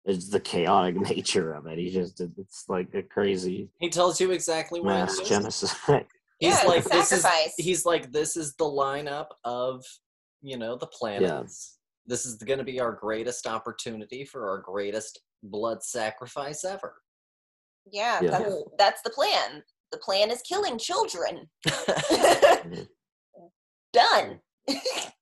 it's 0.05 0.29
the 0.29 0.39
chaotic 0.39 0.95
nature 0.95 1.53
of 1.53 1.67
it. 1.67 1.77
He 1.77 1.89
just 1.89 2.19
it's 2.21 2.65
like 2.67 2.93
a 2.93 3.01
crazy 3.03 3.69
He 3.79 3.89
tells 3.89 4.19
you 4.21 4.31
exactly 4.31 4.79
what 4.81 4.89
mass 4.93 5.19
genocide 5.19 6.05
He's 6.39 6.53
Yeah, 6.61 6.67
like 6.67 6.85
it's 6.85 6.89
this 6.89 7.11
is 7.11 7.25
he's 7.57 7.85
like 7.85 8.11
this 8.11 8.37
is 8.37 8.55
the 8.55 8.65
lineup 8.65 9.27
of 9.43 9.83
you 10.41 10.57
know 10.57 10.75
the 10.77 10.87
planets. 10.87 11.77
This 12.05 12.25
is 12.25 12.35
going 12.35 12.59
to 12.59 12.65
be 12.65 12.79
our 12.79 12.93
greatest 12.93 13.47
opportunity 13.47 14.23
for 14.23 14.49
our 14.49 14.59
greatest 14.59 15.19
blood 15.43 15.83
sacrifice 15.83 16.63
ever. 16.63 16.95
yeah, 17.91 18.21
Yeah. 18.21 18.31
That's, 18.31 18.63
that's 18.77 19.01
the 19.01 19.09
plan. 19.09 19.63
The 19.91 19.97
plan 19.97 20.31
is 20.31 20.41
killing 20.41 20.77
children. 20.77 21.49
Done. 23.93 24.39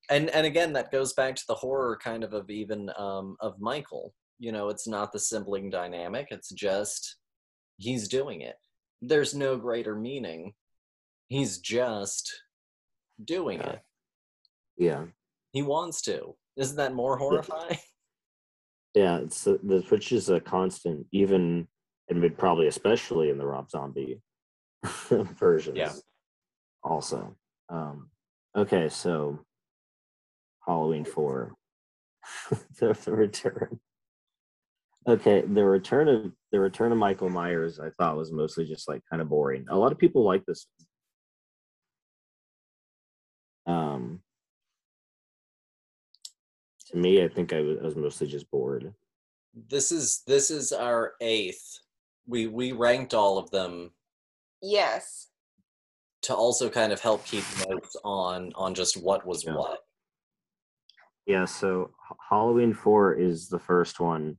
and 0.10 0.30
and 0.30 0.46
again 0.46 0.74
that 0.74 0.92
goes 0.92 1.14
back 1.14 1.36
to 1.36 1.44
the 1.48 1.56
horror 1.56 1.98
kind 2.04 2.24
of 2.24 2.34
of 2.34 2.50
even 2.50 2.90
um 2.98 3.36
of 3.42 3.60
michael 3.60 4.12
you 4.40 4.52
know 4.52 4.70
it's 4.70 4.88
not 4.88 5.12
the 5.12 5.20
sibling 5.20 5.70
dynamic 5.70 6.28
it's 6.32 6.50
just 6.52 7.18
he's 7.78 8.08
doing 8.08 8.42
it 8.42 8.56
there's 9.02 9.36
no 9.36 9.56
greater 9.56 9.96
meaning 9.96 10.52
he's 11.28 11.58
just 11.60 12.32
doing 13.24 13.60
Yeah. 13.60 13.70
it. 13.70 13.82
Yeah. 14.78 15.06
He 15.52 15.62
wants 15.62 16.02
to. 16.04 16.36
Isn't 16.58 16.78
that 16.78 16.94
more 16.94 17.18
horrifying? 17.18 17.78
Yeah 18.94 19.18
it's 19.18 19.44
the, 19.44 19.84
which 19.90 20.14
is 20.14 20.30
a 20.30 20.40
constant 20.40 21.06
even 21.12 21.68
and 22.08 22.38
probably 22.38 22.68
especially 22.68 23.30
in 23.30 23.38
the 23.38 23.46
rob 23.46 23.70
zombie 23.70 24.22
versions 25.10 25.76
Yeah. 25.78 25.92
also. 26.82 27.36
Um 27.68 28.10
okay 28.56 28.88
so 28.88 29.40
halloween 30.66 31.04
4 31.04 31.54
the, 32.80 32.94
the 33.04 33.12
return. 33.12 33.82
Okay 35.10 35.42
the 35.42 35.66
return 35.66 36.08
of 36.08 36.32
the 36.54 36.60
return 36.62 36.94
of 36.94 36.98
michael 36.98 37.28
myers 37.30 37.82
i 37.82 37.90
thought 37.90 38.16
was 38.16 38.32
mostly 38.32 38.64
just 38.66 38.88
like 38.88 39.02
kind 39.10 39.22
of 39.22 39.28
boring. 39.28 39.66
A 39.70 39.78
lot 39.78 39.92
of 39.92 39.98
people 39.98 40.24
like 40.24 40.46
this 40.46 40.68
um 43.68 44.22
to 46.96 47.02
me 47.02 47.24
i 47.24 47.28
think 47.28 47.54
i 47.54 47.62
was, 47.62 47.78
I 47.80 47.84
was 47.84 47.96
mostly 47.96 48.28
just 48.28 48.50
bored 48.50 48.94
this 49.70 49.92
is 49.92 50.24
this 50.26 50.50
is 50.50 50.72
our 50.72 51.14
eighth 51.22 51.80
we 52.28 52.48
we 52.48 52.72
ranked 52.72 53.14
all 53.14 53.38
of 53.38 53.52
them 53.52 53.92
Yes. 54.62 55.28
to 56.24 56.34
also 56.34 56.70
kind 56.70 56.92
of 56.92 57.00
help 57.00 57.24
keep 57.26 57.44
notes 57.70 57.96
on 58.04 58.52
on 58.56 58.74
just 58.74 58.98
what 58.98 59.26
was 59.28 59.44
Yeah. 59.46 59.56
what 59.56 59.80
Yeah, 61.28 61.46
so 61.46 61.92
Halloween 62.30 62.74
4 62.74 63.14
is 63.16 63.48
the 63.50 63.60
first 63.60 64.00
one 64.00 64.38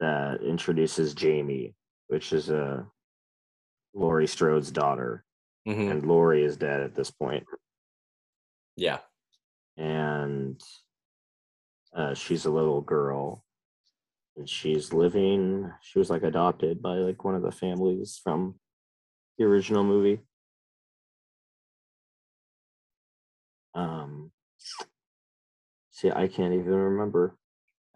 that 0.00 0.42
introduces 0.42 1.14
Jamie, 1.14 1.74
which 2.08 2.32
is 2.32 2.50
uh, 2.50 2.82
Laurie 3.94 4.26
Strode's 4.26 4.70
daughter. 4.72 5.24
Mhm. 5.68 5.90
And 5.90 6.06
Laurie 6.06 6.44
is 6.44 6.56
dead 6.56 6.80
at 6.80 6.94
this 6.94 7.10
point. 7.10 7.44
yeah 8.76 8.98
And 9.76 10.60
uh, 11.94 12.14
she's 12.14 12.44
a 12.44 12.50
little 12.50 12.80
girl. 12.80 13.44
And 14.36 14.48
she's 14.48 14.92
living, 14.92 15.70
she 15.82 15.98
was 15.98 16.08
like 16.08 16.22
adopted 16.22 16.80
by 16.80 16.94
like 16.94 17.24
one 17.24 17.34
of 17.34 17.42
the 17.42 17.50
families 17.50 18.20
from 18.22 18.54
the 19.36 19.44
original 19.44 19.84
movie. 19.84 20.20
Um, 23.74 24.30
see, 25.90 26.10
I 26.10 26.28
can't 26.28 26.54
even 26.54 26.74
remember. 26.74 27.36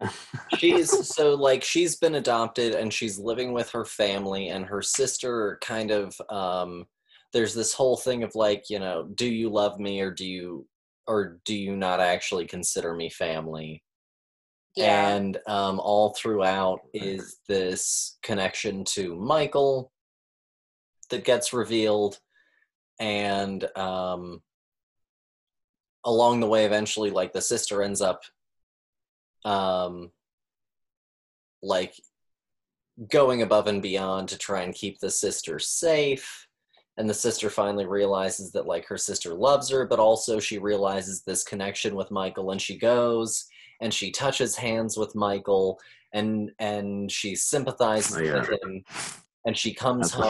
she's 0.57 1.07
so 1.07 1.35
like 1.35 1.63
she's 1.63 1.95
been 1.95 2.15
adopted 2.15 2.75
and 2.75 2.93
she's 2.93 3.17
living 3.17 3.53
with 3.53 3.69
her 3.69 3.85
family 3.85 4.49
and 4.49 4.65
her 4.65 4.81
sister 4.81 5.57
kind 5.61 5.89
of 5.89 6.13
um 6.29 6.85
there's 7.31 7.53
this 7.53 7.73
whole 7.73 7.95
thing 7.95 8.21
of 8.21 8.35
like 8.35 8.69
you 8.69 8.77
know 8.77 9.07
do 9.15 9.25
you 9.25 9.49
love 9.49 9.79
me 9.79 10.01
or 10.01 10.11
do 10.11 10.25
you 10.25 10.67
or 11.07 11.39
do 11.45 11.55
you 11.55 11.75
not 11.75 11.99
actually 11.99 12.45
consider 12.45 12.93
me 12.93 13.09
family? 13.09 13.83
Yeah. 14.75 15.15
and 15.15 15.37
um, 15.47 15.79
all 15.79 16.13
throughout 16.13 16.81
is 16.93 17.37
this 17.47 18.17
connection 18.21 18.83
to 18.85 19.15
michael 19.15 19.89
that 21.09 21.23
gets 21.23 21.53
revealed 21.53 22.19
and 22.99 23.65
um, 23.77 24.41
along 26.03 26.39
the 26.41 26.47
way 26.47 26.65
eventually 26.65 27.09
like 27.09 27.31
the 27.31 27.41
sister 27.41 27.81
ends 27.83 28.01
up 28.01 28.21
um, 29.45 30.11
like 31.61 31.93
going 33.09 33.41
above 33.41 33.67
and 33.67 33.81
beyond 33.81 34.29
to 34.29 34.37
try 34.37 34.63
and 34.63 34.73
keep 34.73 34.99
the 34.99 35.11
sister 35.11 35.59
safe 35.59 36.44
and 36.97 37.09
the 37.09 37.13
sister 37.13 37.49
finally 37.49 37.85
realizes 37.85 38.51
that 38.51 38.65
like 38.65 38.85
her 38.85 38.97
sister 38.97 39.33
loves 39.33 39.69
her 39.69 39.85
but 39.85 39.99
also 39.99 40.39
she 40.39 40.57
realizes 40.57 41.21
this 41.21 41.43
connection 41.43 41.95
with 41.95 42.11
michael 42.11 42.51
and 42.51 42.61
she 42.61 42.77
goes 42.77 43.45
and 43.81 43.93
she 43.93 44.11
touches 44.11 44.55
hands 44.55 44.97
with 44.97 45.15
michael 45.15 45.79
and 46.13 46.51
and 46.59 47.11
she 47.11 47.35
sympathizes 47.35 48.17
Oh, 48.17 48.21
yeah. 48.21 48.39
with 48.39 48.49
him 48.63 48.83
and 49.45 49.57
she 49.57 49.73
comes 49.73 50.11
That's 50.11 50.23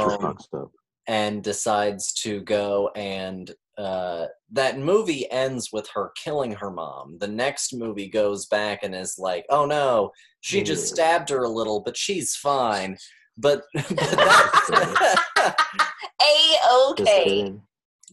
home 0.51 0.69
and 1.07 1.43
decides 1.43 2.13
to 2.23 2.41
go 2.41 2.89
and 2.95 3.53
uh, 3.77 4.27
that 4.53 4.79
movie 4.79 5.29
ends 5.31 5.69
with 5.73 5.85
her 5.93 6.11
killing 6.15 6.53
her 6.53 6.71
mom. 6.71 7.17
The 7.19 7.27
next 7.27 7.73
movie 7.73 8.07
goes 8.07 8.45
back 8.45 8.83
and 8.83 8.95
is 8.95 9.19
like, 9.19 9.45
"Oh 9.49 9.65
no, 9.65 10.11
she 10.39 10.63
just 10.63 10.87
stabbed 10.87 11.29
her 11.29 11.43
a 11.43 11.49
little, 11.49 11.81
but 11.81 11.97
she's 11.97 12.37
fine." 12.37 12.97
But 13.37 13.63
but, 13.73 13.83
that, 13.89 15.55
a 16.21 16.91
okay. 16.91 17.53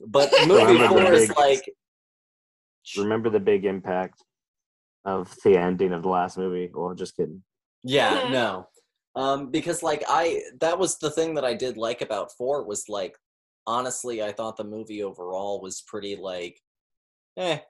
but 0.09 0.31
movie 0.47 0.62
Remember 0.64 0.79
the 0.83 0.89
four 0.89 1.12
is 1.12 1.29
big- 1.29 1.39
like, 1.39 1.73
Remember 2.97 3.31
the 3.31 3.41
big 3.41 3.64
impact 3.64 4.23
of 5.05 5.35
the 5.45 5.57
ending 5.57 5.93
of 5.93 6.03
the 6.03 6.09
last 6.09 6.37
movie? 6.37 6.70
Well, 6.75 6.95
just 6.95 7.16
kidding. 7.16 7.43
yeah, 7.85 8.23
Mhm. 8.23 8.33
no, 8.33 8.68
um, 9.14 9.51
because 9.51 9.83
like 9.83 10.03
I 10.09 10.43
that 10.61 10.79
was 10.79 10.99
the 10.99 11.11
thing 11.11 11.35
that 11.35 11.45
I 11.45 11.55
did 11.55 11.77
like 11.77 12.01
about 12.03 12.33
four 12.37 12.64
was 12.64 12.89
like 12.89 13.16
honestly 13.66 14.23
I 14.23 14.33
thought 14.33 14.57
the 14.57 14.64
movie 14.64 15.03
overall 15.05 15.61
was 15.61 15.83
pretty 15.87 16.16
like, 16.16 16.61
eh, 17.37 17.61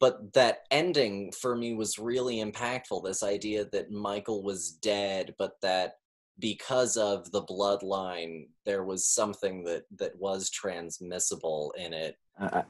but 0.00 0.32
that 0.32 0.60
ending 0.70 1.30
for 1.32 1.54
me 1.54 1.74
was 1.74 1.98
really 1.98 2.36
impactful 2.42 3.04
this 3.04 3.22
idea 3.22 3.66
that 3.72 3.90
michael 3.90 4.42
was 4.42 4.70
dead 4.82 5.34
but 5.38 5.52
that 5.62 5.94
because 6.38 6.96
of 6.96 7.30
the 7.30 7.42
bloodline 7.42 8.46
there 8.66 8.84
was 8.84 9.06
something 9.06 9.64
that 9.64 9.84
that 9.96 10.18
was 10.18 10.50
transmissible 10.50 11.72
in 11.78 11.92
it 11.92 12.16
I, 12.38 12.64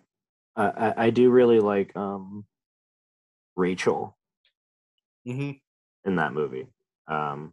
I, 0.56 0.64
I- 0.66 0.94
I 1.06 1.10
do 1.10 1.30
really 1.30 1.60
like 1.60 1.96
um, 1.96 2.44
Rachel 3.56 4.16
mm-hmm. 5.26 5.52
in 6.08 6.16
that 6.16 6.32
movie. 6.32 6.66
Um, 7.08 7.52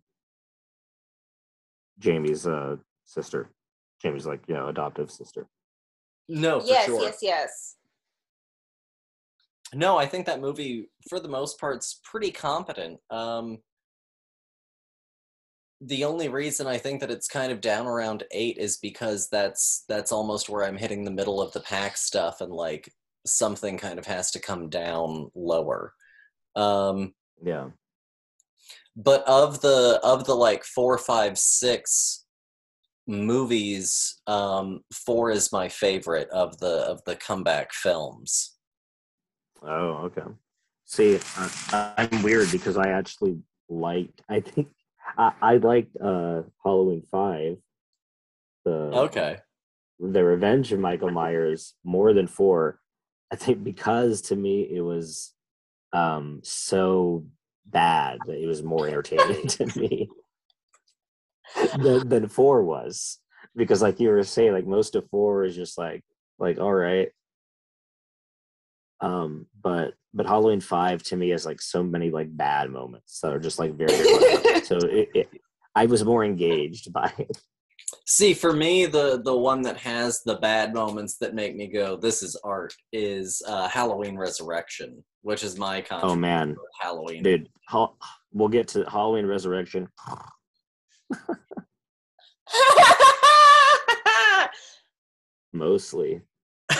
Jamie's 1.99 2.47
uh, 2.47 2.77
sister. 3.05 3.49
Jamie's 4.01 4.25
like 4.25 4.41
you 4.47 4.55
know 4.55 4.67
adoptive 4.67 5.11
sister. 5.11 5.47
no 6.27 6.59
for 6.59 6.67
yes, 6.67 6.85
sure 6.85 7.01
yes, 7.01 7.17
yes. 7.21 7.75
no 9.73 9.97
i 9.97 10.05
think 10.05 10.25
that 10.25 10.41
movie 10.41 10.89
for 11.09 11.19
the 11.19 11.27
most 11.27 11.59
part's 11.59 11.99
pretty 12.03 12.31
competent 12.31 12.99
um 13.09 13.57
the 15.83 16.03
only 16.03 16.29
reason 16.29 16.67
i 16.67 16.77
think 16.77 16.99
that 17.01 17.09
it's 17.11 17.27
kind 17.27 17.51
of 17.51 17.59
down 17.59 17.87
around 17.87 18.23
eight 18.31 18.57
is 18.57 18.77
because 18.77 19.27
that's 19.29 19.83
that's 19.89 20.11
almost 20.11 20.47
where 20.47 20.63
i'm 20.63 20.77
hitting 20.77 21.03
the 21.03 21.11
middle 21.11 21.41
of 21.41 21.51
the 21.53 21.59
pack 21.61 21.97
stuff 21.97 22.39
and 22.41 22.51
like 22.51 22.93
something 23.25 23.77
kind 23.77 23.97
of 23.97 24.05
has 24.05 24.29
to 24.31 24.39
come 24.39 24.69
down 24.69 25.29
lower 25.35 25.93
um 26.55 27.13
Yeah. 27.43 27.69
but 28.95 29.27
of 29.27 29.61
the 29.61 29.99
of 30.03 30.25
the 30.25 30.35
like 30.35 30.63
four 30.63 30.97
five 30.97 31.37
six 31.37 32.25
movies 33.07 34.21
um 34.27 34.81
four 34.93 35.31
is 35.31 35.51
my 35.51 35.67
favorite 35.67 36.29
of 36.29 36.57
the 36.59 36.85
of 36.87 37.03
the 37.05 37.15
comeback 37.15 37.73
films 37.73 38.55
Oh, 39.63 40.09
okay. 40.09 40.23
See, 40.85 41.19
I, 41.37 41.93
I'm 42.09 42.23
weird 42.23 42.51
because 42.51 42.77
I 42.77 42.89
actually 42.89 43.37
liked. 43.69 44.23
I 44.27 44.39
think 44.39 44.69
I, 45.17 45.33
I 45.41 45.57
liked 45.57 45.95
uh, 45.97 46.43
Halloween 46.63 47.03
Five. 47.11 47.57
The 48.65 48.71
okay 48.71 49.37
the 50.01 50.23
Revenge 50.23 50.71
of 50.71 50.79
Michael 50.79 51.11
Myers 51.11 51.75
more 51.83 52.11
than 52.13 52.27
four. 52.27 52.79
I 53.31 53.35
think 53.35 53.63
because 53.63 54.21
to 54.23 54.35
me 54.35 54.61
it 54.63 54.81
was 54.81 55.33
um 55.93 56.41
so 56.43 57.25
bad 57.65 58.19
that 58.25 58.41
it 58.41 58.47
was 58.47 58.63
more 58.63 58.87
entertaining 58.87 59.47
to 59.47 59.65
me 59.79 60.09
than, 61.77 62.09
than 62.09 62.27
four 62.27 62.63
was. 62.63 63.19
Because 63.55 63.81
like 63.81 63.99
you 63.99 64.09
were 64.09 64.23
saying, 64.23 64.53
like 64.53 64.65
most 64.65 64.95
of 64.95 65.07
four 65.09 65.45
is 65.45 65.55
just 65.55 65.77
like 65.77 66.03
like 66.39 66.59
all 66.59 66.73
right. 66.73 67.09
Um, 69.01 69.47
but 69.63 69.93
but 70.13 70.25
Halloween 70.25 70.61
five 70.61 71.01
to 71.03 71.15
me 71.15 71.29
has 71.29 71.45
like 71.45 71.61
so 71.61 71.83
many 71.83 72.11
like 72.11 72.35
bad 72.35 72.69
moments 72.69 73.19
that 73.21 73.33
are 73.33 73.39
just 73.39 73.59
like 73.59 73.75
very 73.75 73.93
so 74.63 74.77
it, 74.77 75.09
it 75.13 75.29
I 75.75 75.85
was 75.85 76.03
more 76.05 76.23
engaged 76.23 76.91
by 76.93 77.11
it. 77.17 77.37
See, 78.05 78.33
for 78.33 78.53
me, 78.53 78.85
the 78.85 79.21
the 79.23 79.35
one 79.35 79.61
that 79.63 79.77
has 79.77 80.21
the 80.23 80.35
bad 80.35 80.73
moments 80.73 81.17
that 81.17 81.33
make 81.33 81.55
me 81.55 81.67
go, 81.67 81.95
"This 81.97 82.21
is 82.23 82.39
art," 82.43 82.73
is 82.93 83.41
uh, 83.47 83.67
Halloween 83.67 84.17
Resurrection, 84.17 85.03
which 85.21 85.43
is 85.43 85.57
my 85.57 85.83
Oh 85.91 86.15
man, 86.15 86.55
Halloween. 86.79 87.23
dude 87.23 87.49
Hall- 87.67 87.97
we'll 88.33 88.49
get 88.49 88.67
to 88.69 88.83
halloween 88.89 89.25
resurrection 89.25 89.87
mostly 95.53 96.21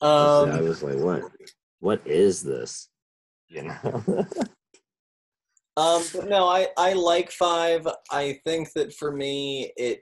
i 0.00 0.06
um, 0.06 0.64
was 0.64 0.82
like 0.82 0.98
what 0.98 1.22
what 1.80 2.06
is 2.06 2.42
this 2.42 2.88
you 3.48 3.62
know 3.62 4.26
um, 5.78 6.02
but 6.12 6.28
no, 6.28 6.48
I 6.48 6.66
I 6.76 6.94
like 6.94 7.30
five. 7.30 7.86
I 8.10 8.40
think 8.44 8.72
that 8.72 8.92
for 8.92 9.12
me, 9.12 9.72
it 9.76 10.00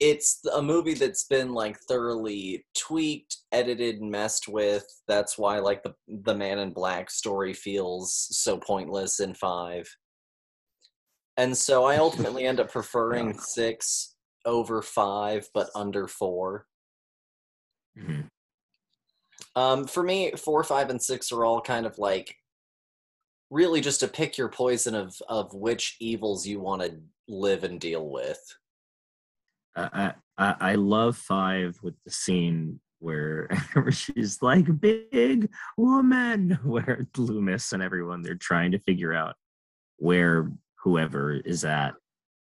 it's 0.00 0.40
a 0.52 0.60
movie 0.60 0.94
that's 0.94 1.26
been 1.26 1.54
like 1.54 1.78
thoroughly 1.88 2.66
tweaked, 2.76 3.36
edited, 3.52 4.02
messed 4.02 4.48
with. 4.48 4.84
That's 5.06 5.38
why 5.38 5.60
like 5.60 5.84
the 5.84 5.94
the 6.08 6.34
Man 6.34 6.58
in 6.58 6.72
Black 6.72 7.08
story 7.08 7.54
feels 7.54 8.26
so 8.32 8.58
pointless 8.58 9.20
in 9.20 9.34
five. 9.34 9.86
And 11.36 11.56
so 11.56 11.84
I 11.84 11.98
ultimately 11.98 12.44
end 12.44 12.58
up 12.58 12.72
preferring 12.72 13.38
six 13.38 14.16
over 14.44 14.82
five, 14.82 15.48
but 15.54 15.70
under 15.76 16.08
four. 16.08 16.66
Mhm. 17.96 18.26
Um, 19.56 19.86
for 19.86 20.02
me, 20.02 20.32
four, 20.32 20.64
five, 20.64 20.90
and 20.90 21.00
six 21.00 21.30
are 21.30 21.44
all 21.44 21.60
kind 21.60 21.86
of 21.86 21.98
like 21.98 22.36
really 23.50 23.80
just 23.80 24.00
to 24.00 24.08
pick 24.08 24.36
your 24.36 24.48
poison 24.48 24.94
of 24.94 25.16
of 25.28 25.54
which 25.54 25.96
evils 26.00 26.46
you 26.46 26.60
want 26.60 26.82
to 26.82 26.96
live 27.28 27.64
and 27.64 27.80
deal 27.80 28.08
with. 28.10 28.40
I, 29.76 30.14
I 30.38 30.54
I 30.60 30.74
love 30.74 31.16
five 31.16 31.78
with 31.82 31.94
the 32.04 32.10
scene 32.10 32.80
where, 33.04 33.48
where 33.74 33.92
she's 33.92 34.42
like 34.42 34.80
big 34.80 35.50
woman 35.76 36.58
where 36.64 37.06
Loomis 37.16 37.72
and 37.72 37.82
everyone 37.82 38.22
they're 38.22 38.34
trying 38.34 38.72
to 38.72 38.78
figure 38.80 39.12
out 39.12 39.36
where 39.98 40.50
whoever 40.82 41.34
is 41.34 41.64
at 41.64 41.94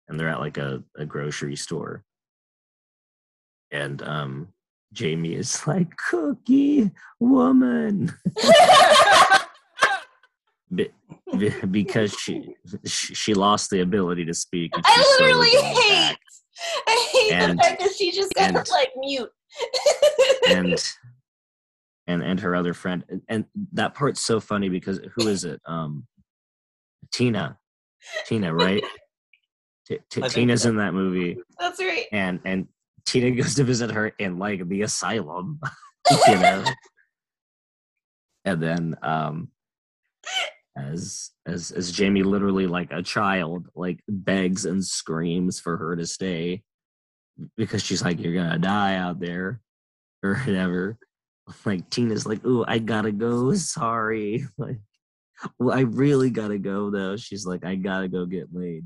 and 0.08 0.20
they're 0.20 0.30
at 0.30 0.40
like 0.40 0.58
a, 0.58 0.84
a 0.98 1.06
grocery 1.06 1.56
store 1.56 2.04
and 3.72 4.02
um 4.04 4.48
Jamie 4.96 5.36
is 5.36 5.68
like 5.68 5.96
cookie 6.10 6.90
woman 7.20 8.12
Be- 10.74 10.90
be- 11.38 11.54
because 11.70 12.14
she 12.14 12.56
she 12.86 13.14
she 13.14 13.34
lost 13.36 13.70
the 13.70 13.82
ability 13.82 14.26
to 14.26 14.34
speak 14.34 14.72
I 14.76 14.82
she's 14.96 15.20
literally 15.20 15.50
hate. 15.52 15.90
back. 15.90 16.20
I 16.88 17.10
hate 17.14 17.32
And- 17.34 17.60
the 17.60 17.64
fact 17.64 17.82
that 17.82 17.92
she 17.96 18.12
just 18.12 18.34
got 18.34 18.48
and- 18.56 18.68
like 18.72 18.90
mute. 18.98 19.30
and 20.50 20.84
and 22.08 22.24
and 22.24 22.40
her 22.40 22.56
other 22.56 22.74
friend 22.74 23.04
and, 23.10 23.22
and 23.30 23.46
that 23.74 23.94
part's 23.94 24.22
so 24.22 24.40
funny 24.40 24.70
because 24.70 25.00
who 25.16 25.28
is 25.28 25.44
it 25.44 25.62
um 25.68 26.06
tina 27.12 27.58
tina 28.26 28.54
right 28.54 28.84
T- 29.88 30.00
T- 30.10 30.22
I 30.22 30.28
think 30.30 30.34
tina's 30.34 30.64
so. 30.64 30.70
in 30.70 30.78
that 30.78 30.94
movie 30.96 31.38
That's 31.60 31.80
right. 31.80 32.06
and 32.12 32.40
and 32.44 32.68
tina 33.06 33.32
goes 33.32 33.56
to 33.56 33.64
visit 33.64 33.92
her 33.92 34.08
in 34.20 34.38
like 34.38 34.68
the 34.68 34.82
asylum 34.82 35.60
you 36.28 36.36
know 36.40 36.64
and 38.46 38.62
then 38.62 38.96
um 39.02 39.50
as 40.78 41.32
as 41.46 41.72
as 41.72 41.92
Jamie 41.92 42.24
literally 42.24 42.68
like 42.68 42.92
a 42.92 43.02
child 43.02 43.68
like 43.76 44.00
begs 44.08 44.66
and 44.66 44.84
screams 44.84 45.60
for 45.60 45.78
her 45.78 45.96
to 45.96 46.06
stay 46.06 46.64
because 47.56 47.84
she's 47.84 48.04
like 48.04 48.20
you're 48.20 48.34
gonna 48.34 48.60
die 48.60 48.96
out 48.96 49.20
there 49.20 49.62
or 50.24 50.36
whatever. 50.36 50.98
Like 51.64 51.90
Tina's 51.90 52.26
like, 52.26 52.44
"Ooh, 52.46 52.66
I 52.68 52.80
gotta 52.80 53.12
go. 53.12 53.54
Sorry." 53.54 54.46
Like, 54.58 54.80
well, 55.60 55.78
I 55.78 55.82
really 55.82 56.30
gotta 56.30 56.58
go 56.58 56.90
though. 56.90 57.18
She's 57.18 57.46
like, 57.46 57.66
"I 57.66 57.76
gotta 57.76 58.08
go 58.08 58.26
get 58.26 58.48
laid." 58.54 58.86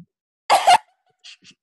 Sh- 1.22 1.54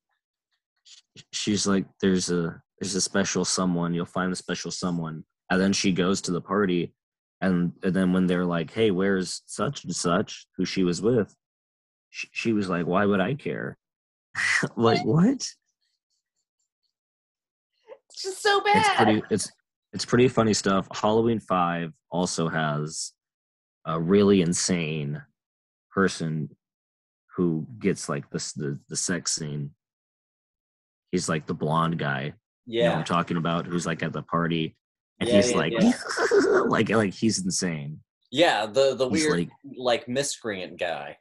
sh- 0.85 1.31
She's 1.47 1.65
like, 1.65 1.87
"There's 2.01 2.29
a 2.29 2.61
there's 2.81 2.97
a 2.97 3.01
special 3.01 3.45
someone. 3.45 3.95
You'll 3.95 4.05
find 4.05 4.33
the 4.33 4.37
special 4.37 4.73
someone." 4.73 5.25
And 5.49 5.61
then 5.61 5.73
she 5.73 5.93
goes 5.93 6.21
to 6.23 6.33
the 6.33 6.41
party, 6.41 6.93
and 7.41 7.71
and 7.85 7.95
then 7.95 8.13
when 8.13 8.27
they're 8.27 8.45
like, 8.45 8.73
"Hey, 8.73 8.91
where's 8.91 9.43
such 9.47 9.85
and 9.85 9.95
such?" 9.95 10.49
Who 10.57 10.65
she 10.65 10.83
was 10.83 11.01
with, 11.01 11.33
she, 12.11 12.29
she 12.33 12.53
was 12.53 12.69
like, 12.69 12.85
"Why 12.85 13.07
would 13.07 13.21
I 13.21 13.35
care?" 13.35 13.79
like 14.77 15.05
what? 15.05 15.47
It's 18.09 18.23
just 18.23 18.43
so 18.43 18.61
bad. 18.63 18.79
it's 18.79 18.97
pretty 18.97 19.23
it's 19.31 19.53
it's 19.93 20.05
pretty 20.05 20.27
funny 20.27 20.53
stuff 20.53 20.89
halloween 20.93 21.39
5 21.39 21.93
also 22.11 22.49
has 22.49 23.13
a 23.85 24.01
really 24.01 24.43
insane 24.43 25.23
person 25.93 26.49
who 27.37 27.67
gets 27.79 28.09
like 28.09 28.29
this 28.31 28.53
the, 28.53 28.81
the 28.89 28.97
sex 28.97 29.33
scene 29.37 29.71
he's 31.17 31.29
like 31.29 31.47
the 31.47 31.55
blonde 31.55 31.99
guy 31.99 32.33
you 32.67 32.83
know 32.83 32.91
Yeah. 32.91 32.99
i'm 32.99 33.05
talking 33.05 33.37
about 33.39 33.67
who's 33.67 33.87
like 33.87 34.03
at 34.03 34.13
the 34.13 34.23
party 34.23 34.77
and 35.21 35.29
Yeah, 35.29 35.37
he's 35.37 35.51
yeah, 35.53 35.57
like 35.57 35.73
yeah. 35.73 35.93
like 36.67 36.89
like 36.91 37.15
he's 37.15 37.43
insane 37.45 38.01
Yeah, 38.31 38.67
the 38.67 38.95
the 38.95 39.09
He's 39.09 39.25
weird 39.25 39.39
like- 39.39 39.51
like, 39.77 40.09
miscreant 40.09 40.79
guy. 40.79 41.17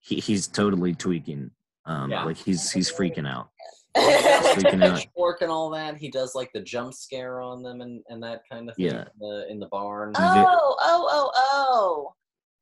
he, 0.00 0.20
he's 0.20 0.46
totally 0.46 0.94
tweaking 0.94 1.50
um 1.86 2.10
Yeah. 2.10 2.24
like 2.24 2.36
he's 2.36 2.70
he's 2.70 2.90
freaking 2.92 3.26
out 3.26 3.48
Like 3.96 4.58
Freaking 4.58 4.84
out. 4.88 4.98
pitchfork 4.98 5.40
and 5.42 5.50
all 5.50 5.70
that. 5.70 5.96
He 5.96 6.10
does 6.10 6.34
like 6.34 6.50
the 6.52 6.60
jump 6.60 6.92
scare 6.94 7.40
on 7.40 7.62
them 7.62 7.80
and, 7.80 8.02
and 8.10 8.20
that 8.22 8.42
kind 8.50 8.68
of 8.68 8.74
thing 8.76 8.86
Yeah. 8.86 9.02
in, 9.02 9.18
the, 9.20 9.46
in 9.52 9.58
the 9.60 9.68
barn. 9.68 10.12
oh, 10.16 10.76
oh, 10.80 11.08
oh, 11.16 11.30
oh. 11.34 12.14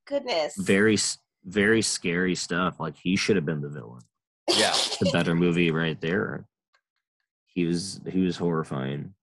Goodness. 0.06 0.54
very 0.58 0.96
very 1.44 1.82
scary 1.82 2.34
stuff 2.36 2.78
like 2.78 2.94
he 3.02 3.16
should 3.16 3.34
have 3.36 3.46
been 3.46 3.60
the 3.62 3.68
villain 3.68 4.02
yeah. 4.48 4.72
the 5.00 5.10
better 5.12 5.34
movie 5.34 5.70
right 5.72 6.00
there. 6.00 6.46
He 7.54 7.66
was 7.66 8.00
he 8.08 8.22
was 8.22 8.36
horrifying. 8.36 9.14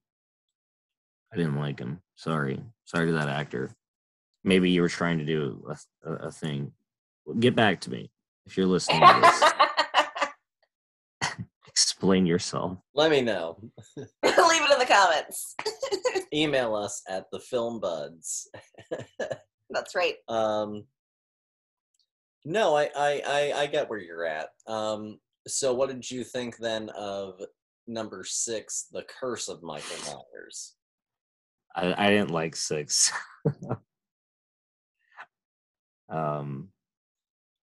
I 1.33 1.37
didn't 1.37 1.57
like 1.57 1.79
him. 1.79 2.01
Sorry, 2.15 2.61
sorry 2.85 3.07
to 3.07 3.13
that 3.13 3.29
actor. 3.29 3.71
Maybe 4.43 4.69
you 4.69 4.81
were 4.81 4.89
trying 4.89 5.17
to 5.19 5.25
do 5.25 5.63
a, 5.69 6.09
a, 6.09 6.13
a 6.27 6.31
thing. 6.31 6.71
Get 7.39 7.55
back 7.55 7.81
to 7.81 7.91
me 7.91 8.11
if 8.45 8.57
you're 8.57 8.65
listening 8.65 9.01
to 9.01 9.19
this. 9.21 9.43
Explain 11.67 12.25
yourself. 12.25 12.77
Let 12.93 13.11
me 13.11 13.21
know. 13.21 13.57
Leave 13.97 14.07
it 14.23 14.71
in 14.71 14.79
the 14.79 14.85
comments. 14.87 15.55
Email 16.33 16.75
us 16.75 17.01
at 17.07 17.25
the 17.31 17.39
film 17.39 17.79
buds. 17.79 18.49
That's 19.69 19.95
right. 19.95 20.15
Um, 20.27 20.85
no, 22.45 22.75
I, 22.75 22.89
I, 22.95 23.21
I, 23.27 23.53
I 23.61 23.67
get 23.67 23.89
where 23.89 23.99
you're 23.99 24.25
at. 24.25 24.49
Um, 24.67 25.19
so 25.47 25.73
what 25.73 25.89
did 25.89 26.09
you 26.09 26.23
think 26.23 26.57
then 26.57 26.89
of 26.91 27.41
number 27.89 28.23
six, 28.23 28.87
The 28.91 29.03
Curse 29.19 29.49
of 29.49 29.61
Michael 29.63 29.97
Myers? 30.05 30.75
I, 31.75 32.07
I 32.07 32.09
didn't 32.09 32.31
like 32.31 32.55
six. 32.55 33.11
um, 36.09 36.69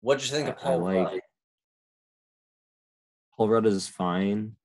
What 0.01 0.19
did 0.19 0.29
you 0.29 0.35
think 0.37 0.49
I- 0.49 0.51
of 0.53 0.59
I 0.59 0.61
Paul 0.63 0.79
like- 0.81 0.97
Rudd? 1.09 1.21
Paul 3.37 3.49
Rudd 3.51 3.67
is 3.67 3.87
fine. 3.87 4.57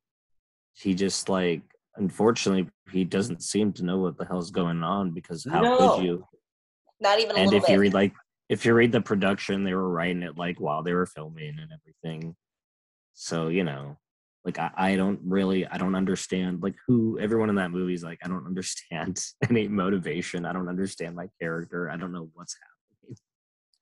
He 0.74 0.94
just 0.94 1.28
like, 1.28 1.62
unfortunately, 1.98 2.70
he 2.90 3.04
doesn't 3.04 3.44
seem 3.44 3.74
to 3.74 3.84
know 3.84 3.98
what 4.00 4.18
the 4.18 4.24
hell's 4.26 4.50
going 4.52 4.82
on 4.84 5.12
because 5.12 5.46
how 5.50 5.62
No. 5.62 5.96
could 5.96 6.06
you? 6.06 6.26
Not 7.02 7.20
even 7.20 7.36
a 7.36 7.40
and 7.40 7.46
little 7.48 7.60
if 7.60 7.66
bit. 7.68 7.74
you 7.74 7.80
read 7.80 7.94
like 7.94 8.14
if 8.48 8.64
you 8.66 8.74
read 8.74 8.92
the 8.92 9.02
production 9.02 9.64
they 9.64 9.74
were 9.74 9.90
writing 9.90 10.22
it 10.24 10.38
like 10.38 10.60
while 10.60 10.84
they 10.84 10.94
were 10.94 11.06
filming 11.08 11.58
and 11.60 11.72
everything 11.74 12.36
so 13.14 13.48
you 13.48 13.64
know 13.64 13.98
like 14.46 14.60
I, 14.60 14.72
I 14.76 14.96
don't 14.96 15.20
really 15.24 15.68
i 15.68 15.78
don't 15.78 15.96
understand 15.96 16.64
like 16.64 16.76
who 16.88 17.20
everyone 17.20 17.50
in 17.50 17.56
that 17.56 17.72
movie 17.72 17.94
is 17.94 18.04
like 18.04 18.20
i 18.24 18.28
don't 18.28 18.46
understand 18.46 19.24
any 19.50 19.68
motivation. 19.68 20.46
I 20.46 20.54
don't 20.54 20.70
understand 20.70 21.16
my 21.16 21.28
character. 21.40 21.90
I 21.90 21.98
don't 21.98 22.12
know 22.12 22.30
what's 22.34 22.56
happening. 22.56 23.18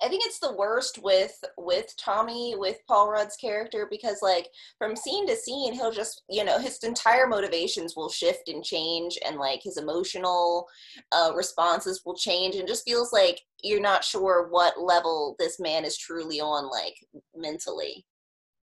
I 0.02 0.08
think 0.08 0.24
it's 0.26 0.40
the 0.40 0.56
worst 0.56 1.00
with 1.04 1.38
with 1.58 1.94
Tommy 2.00 2.56
with 2.58 2.78
Paul 2.88 3.12
Rudd's 3.12 3.36
character 3.36 3.86
because 3.92 4.20
like 4.22 4.48
from 4.78 4.96
scene 4.96 5.28
to 5.28 5.36
scene 5.36 5.74
he'll 5.74 5.92
just 5.92 6.24
you 6.30 6.46
know 6.46 6.58
his 6.58 6.80
entire 6.84 7.28
motivations 7.28 7.98
will 7.98 8.10
shift 8.10 8.48
and 8.48 8.64
change 8.64 9.20
and 9.26 9.36
like 9.38 9.60
his 9.62 9.76
emotional 9.76 10.68
uh, 11.12 11.34
responses 11.36 12.02
will 12.06 12.16
change 12.16 12.56
and 12.56 12.66
just 12.66 12.86
feels 12.86 13.12
like 13.12 13.42
you're 13.62 13.82
not 13.82 14.06
sure 14.06 14.48
what 14.50 14.82
level 14.82 15.36
this 15.38 15.60
man 15.60 15.84
is 15.84 15.98
truly 15.98 16.40
on 16.40 16.70
like 16.70 16.96
mentally 17.36 18.06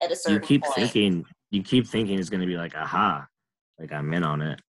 at 0.01 0.13
a 0.13 0.15
certain 0.15 0.41
you 0.41 0.47
keep 0.47 0.63
point. 0.63 0.75
thinking 0.75 1.25
you 1.51 1.63
keep 1.63 1.87
thinking 1.87 2.19
it's 2.19 2.29
going 2.29 2.41
to 2.41 2.47
be 2.47 2.57
like 2.57 2.75
aha 2.75 3.25
like 3.79 3.91
i'm 3.91 4.13
in 4.13 4.23
on 4.23 4.41
it 4.41 4.59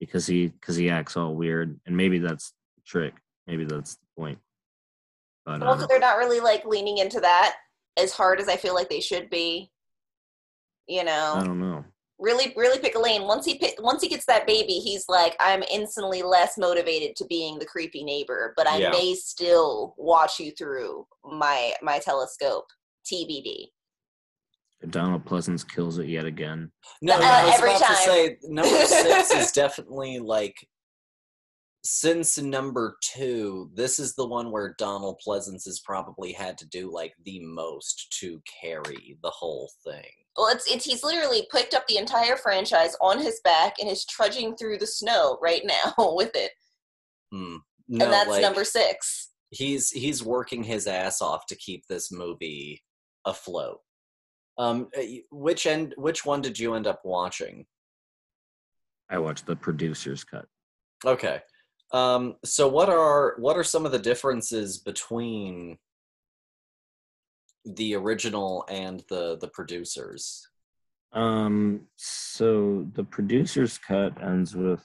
because 0.00 0.26
he 0.26 0.48
because 0.48 0.76
he 0.76 0.90
acts 0.90 1.16
all 1.16 1.34
weird 1.34 1.78
and 1.86 1.96
maybe 1.96 2.18
that's 2.18 2.52
the 2.76 2.82
trick 2.86 3.14
maybe 3.46 3.64
that's 3.64 3.94
the 3.96 4.06
point 4.16 4.38
but 5.44 5.60
But 5.60 5.68
also 5.68 5.84
uh, 5.84 5.86
they're 5.88 5.98
not 5.98 6.18
really 6.18 6.40
like 6.40 6.64
leaning 6.64 6.98
into 6.98 7.20
that 7.20 7.56
as 7.96 8.12
hard 8.12 8.40
as 8.40 8.48
I 8.48 8.56
feel 8.56 8.74
like 8.74 8.88
they 8.88 9.00
should 9.00 9.30
be. 9.30 9.70
You 10.86 11.04
know. 11.04 11.34
i 11.36 11.44
don't 11.44 11.60
know 11.60 11.84
really 12.18 12.52
really 12.56 12.78
pick 12.78 12.94
a 12.94 12.98
lane 12.98 13.22
once 13.22 13.44
he 13.44 13.58
pick, 13.58 13.74
once 13.82 14.00
he 14.02 14.08
gets 14.08 14.24
that 14.26 14.46
baby 14.46 14.74
he's 14.74 15.06
like 15.08 15.34
i'm 15.40 15.62
instantly 15.64 16.22
less 16.22 16.56
motivated 16.56 17.16
to 17.16 17.24
being 17.26 17.58
the 17.58 17.64
creepy 17.66 18.04
neighbor 18.04 18.52
but 18.56 18.68
i 18.68 18.78
Yeah. 18.78 18.90
may 18.90 19.14
still 19.14 19.94
watch 19.98 20.38
you 20.38 20.52
through 20.52 21.06
my 21.24 21.72
my 21.82 21.98
telescope 21.98 22.66
tbd 23.10 23.66
donald 24.90 25.24
pleasence 25.24 25.66
kills 25.68 25.98
it 25.98 26.08
yet 26.08 26.24
again 26.24 26.70
No, 27.02 27.14
Uh, 27.14 27.20
I 27.22 27.44
was 27.46 27.54
every 27.56 27.70
about 27.70 27.88
to 27.88 27.94
say 27.96 28.36
number 28.44 28.68
six 28.86 29.30
is 29.32 29.52
definitely 29.52 30.18
like 30.18 30.54
since 31.86 32.38
number 32.38 32.96
two, 33.02 33.70
this 33.74 33.98
is 33.98 34.14
the 34.14 34.26
one 34.26 34.50
where 34.50 34.74
Donald 34.78 35.20
Pleasence 35.26 35.66
has 35.66 35.80
probably 35.84 36.32
had 36.32 36.56
to 36.56 36.66
do 36.68 36.90
like 36.90 37.12
the 37.26 37.40
most 37.44 38.10
to 38.20 38.40
carry 38.62 39.18
the 39.22 39.28
whole 39.30 39.70
thing. 39.84 40.06
well 40.38 40.48
it's 40.48 40.66
it's 40.72 40.86
he's 40.86 41.04
literally 41.04 41.46
picked 41.52 41.74
up 41.74 41.86
the 41.86 41.98
entire 41.98 42.36
franchise 42.36 42.96
on 43.02 43.18
his 43.20 43.38
back 43.44 43.74
and 43.78 43.90
is 43.90 44.06
trudging 44.06 44.56
through 44.56 44.78
the 44.78 44.86
snow 44.86 45.36
right 45.42 45.62
now 45.66 45.92
with 46.16 46.30
it 46.34 46.52
Hmm. 47.30 47.56
No, 47.88 48.04
and 48.04 48.12
that's 48.14 48.30
like, 48.30 48.40
number 48.42 48.64
six 48.64 49.28
he's 49.50 49.90
he's 49.90 50.22
working 50.22 50.64
his 50.64 50.86
ass 50.86 51.20
off 51.20 51.44
to 51.46 51.54
keep 51.56 51.84
this 51.86 52.10
movie 52.10 52.82
afloat. 53.26 53.78
Um, 54.56 54.88
uh, 54.96 55.02
which 55.30 55.66
end? 55.66 55.94
Which 55.96 56.24
one 56.24 56.40
did 56.40 56.58
you 56.58 56.74
end 56.74 56.86
up 56.86 57.00
watching? 57.04 57.66
I 59.10 59.18
watched 59.18 59.46
the 59.46 59.56
producer's 59.56 60.24
cut. 60.24 60.46
Okay. 61.04 61.40
Um, 61.92 62.36
so 62.44 62.68
what 62.68 62.88
are 62.88 63.34
what 63.38 63.56
are 63.56 63.64
some 63.64 63.86
of 63.86 63.92
the 63.92 63.98
differences 63.98 64.78
between 64.78 65.78
the 67.64 67.94
original 67.94 68.64
and 68.68 69.04
the 69.08 69.38
the 69.40 69.48
producers? 69.48 70.48
Um, 71.12 71.82
so 71.96 72.86
the 72.94 73.04
producer's 73.04 73.78
cut 73.78 74.20
ends 74.22 74.56
with 74.56 74.84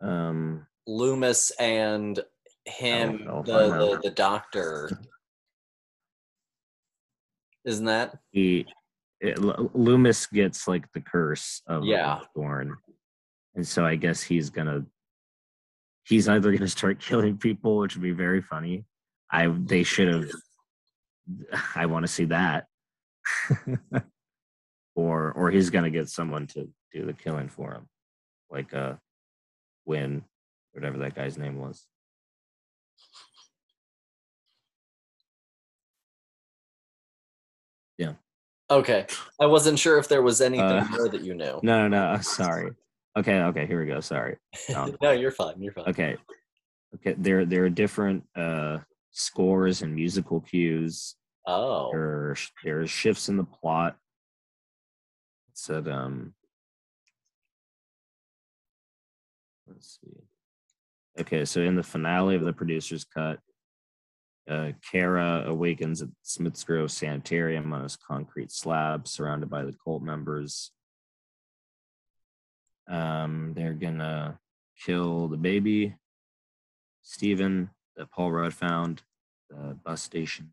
um 0.00 0.66
Loomis 0.86 1.50
and 1.60 2.18
him, 2.64 3.24
the, 3.44 3.52
the 3.52 4.00
the 4.02 4.10
doctor. 4.10 4.90
Isn't 7.70 7.86
that? 7.86 8.18
he 8.32 8.66
it, 9.20 9.38
L- 9.38 9.70
Loomis 9.74 10.26
gets 10.26 10.66
like 10.66 10.90
the 10.92 11.00
curse 11.00 11.62
of 11.66 11.84
Yeah. 11.84 12.20
Thorn, 12.34 12.76
and 13.54 13.66
so 13.66 13.84
I 13.84 13.94
guess 13.96 14.22
he's 14.22 14.50
gonna 14.50 14.84
he's 16.04 16.28
either 16.28 16.50
gonna 16.52 16.68
start 16.68 16.98
killing 17.08 17.36
people, 17.38 17.78
which 17.78 17.94
would 17.94 18.02
be 18.02 18.10
very 18.12 18.42
funny. 18.42 18.84
I 19.30 19.46
they 19.48 19.82
should 19.84 20.08
have. 20.08 20.30
I 21.76 21.86
want 21.86 22.04
to 22.04 22.12
see 22.12 22.24
that. 22.26 22.66
or 24.96 25.32
or 25.32 25.50
he's 25.50 25.70
gonna 25.70 25.90
get 25.90 26.08
someone 26.08 26.46
to 26.48 26.68
do 26.92 27.04
the 27.04 27.12
killing 27.12 27.48
for 27.48 27.72
him, 27.72 27.86
like 28.50 28.74
uh, 28.74 28.94
Wynn, 29.86 30.24
whatever 30.72 30.98
that 30.98 31.14
guy's 31.14 31.38
name 31.38 31.58
was. 31.58 31.86
Okay. 38.70 39.06
I 39.40 39.46
wasn't 39.46 39.78
sure 39.78 39.98
if 39.98 40.08
there 40.08 40.22
was 40.22 40.40
anything 40.40 40.64
Uh, 40.64 40.86
more 40.92 41.08
that 41.08 41.22
you 41.22 41.34
knew. 41.34 41.58
No, 41.62 41.88
no, 41.88 42.14
no. 42.14 42.20
Sorry. 42.20 42.70
Okay, 43.16 43.40
okay. 43.42 43.66
Here 43.66 43.80
we 43.80 43.86
go. 43.86 44.00
Sorry. 44.00 44.36
Um, 44.74 44.96
no, 45.02 45.10
you're 45.10 45.32
fine. 45.32 45.60
You're 45.60 45.72
fine. 45.72 45.88
Okay. 45.88 46.16
Okay, 46.94 47.14
there 47.18 47.44
there 47.44 47.64
are 47.64 47.70
different 47.70 48.24
uh 48.36 48.78
scores 49.12 49.82
and 49.82 49.94
musical 49.94 50.40
cues. 50.40 51.16
Oh, 51.46 51.90
There 51.92 52.00
are, 52.02 52.36
there 52.64 52.80
are 52.80 52.86
shifts 52.86 53.28
in 53.28 53.36
the 53.36 53.44
plot. 53.44 53.96
It 55.50 55.58
said 55.58 55.88
um 55.88 56.34
let's 59.66 59.98
see. 60.00 60.22
Okay, 61.20 61.44
so 61.44 61.60
in 61.60 61.74
the 61.76 61.82
finale 61.82 62.36
of 62.36 62.44
the 62.44 62.52
producer's 62.52 63.04
cut, 63.04 63.38
uh, 64.48 64.72
Kara 64.90 65.44
awakens 65.46 66.02
at 66.02 66.08
Smiths 66.22 66.64
Grove 66.64 66.90
Sanitarium 66.90 67.72
on 67.72 67.82
his 67.82 67.96
concrete 67.96 68.50
slab, 68.50 69.06
surrounded 69.06 69.48
by 69.50 69.64
the 69.64 69.74
cult 69.84 70.02
members. 70.02 70.72
Um, 72.88 73.52
they're 73.54 73.74
gonna 73.74 74.38
kill 74.84 75.28
the 75.28 75.36
baby, 75.36 75.94
Stephen, 77.02 77.70
that 77.96 78.10
Paul 78.10 78.32
Rudd 78.32 78.54
found, 78.54 79.02
the 79.48 79.76
bus 79.84 80.02
station. 80.02 80.52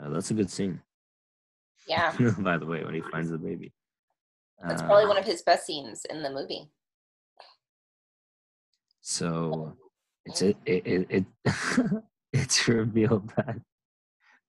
Uh, 0.00 0.08
that's 0.10 0.30
a 0.30 0.34
good 0.34 0.50
scene, 0.50 0.80
Yeah, 1.86 2.14
by 2.38 2.56
the 2.58 2.66
way, 2.66 2.82
when 2.84 2.94
he 2.94 3.00
finds 3.00 3.30
the 3.30 3.38
baby. 3.38 3.72
that's 4.66 4.82
probably 4.82 5.04
Uh, 5.04 5.08
one 5.08 5.18
of 5.18 5.24
his 5.24 5.42
best 5.42 5.66
scenes 5.66 6.04
in 6.06 6.22
the 6.22 6.30
movie. 6.30 6.70
So 9.02 9.76
it's 10.24 10.40
it 10.42 10.56
it, 10.64 10.86
it, 10.86 11.06
it 11.10 11.24
it's 12.42 12.66
revealed 12.66 13.30
that 13.36 13.60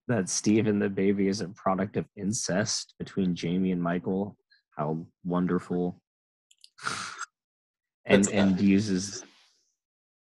that 0.08 0.30
Steve 0.30 0.66
and 0.68 0.82
the 0.82 0.90
baby 0.90 1.28
is 1.28 1.42
a 1.42 1.50
product 1.50 1.98
of 1.98 2.06
incest 2.16 2.96
between 2.98 3.36
Jamie 3.36 3.72
and 3.72 3.82
Michael. 3.82 4.36
How 4.76 5.06
wonderful. 5.24 6.02
and 8.06 8.28
and 8.30 8.60
uses 8.60 9.24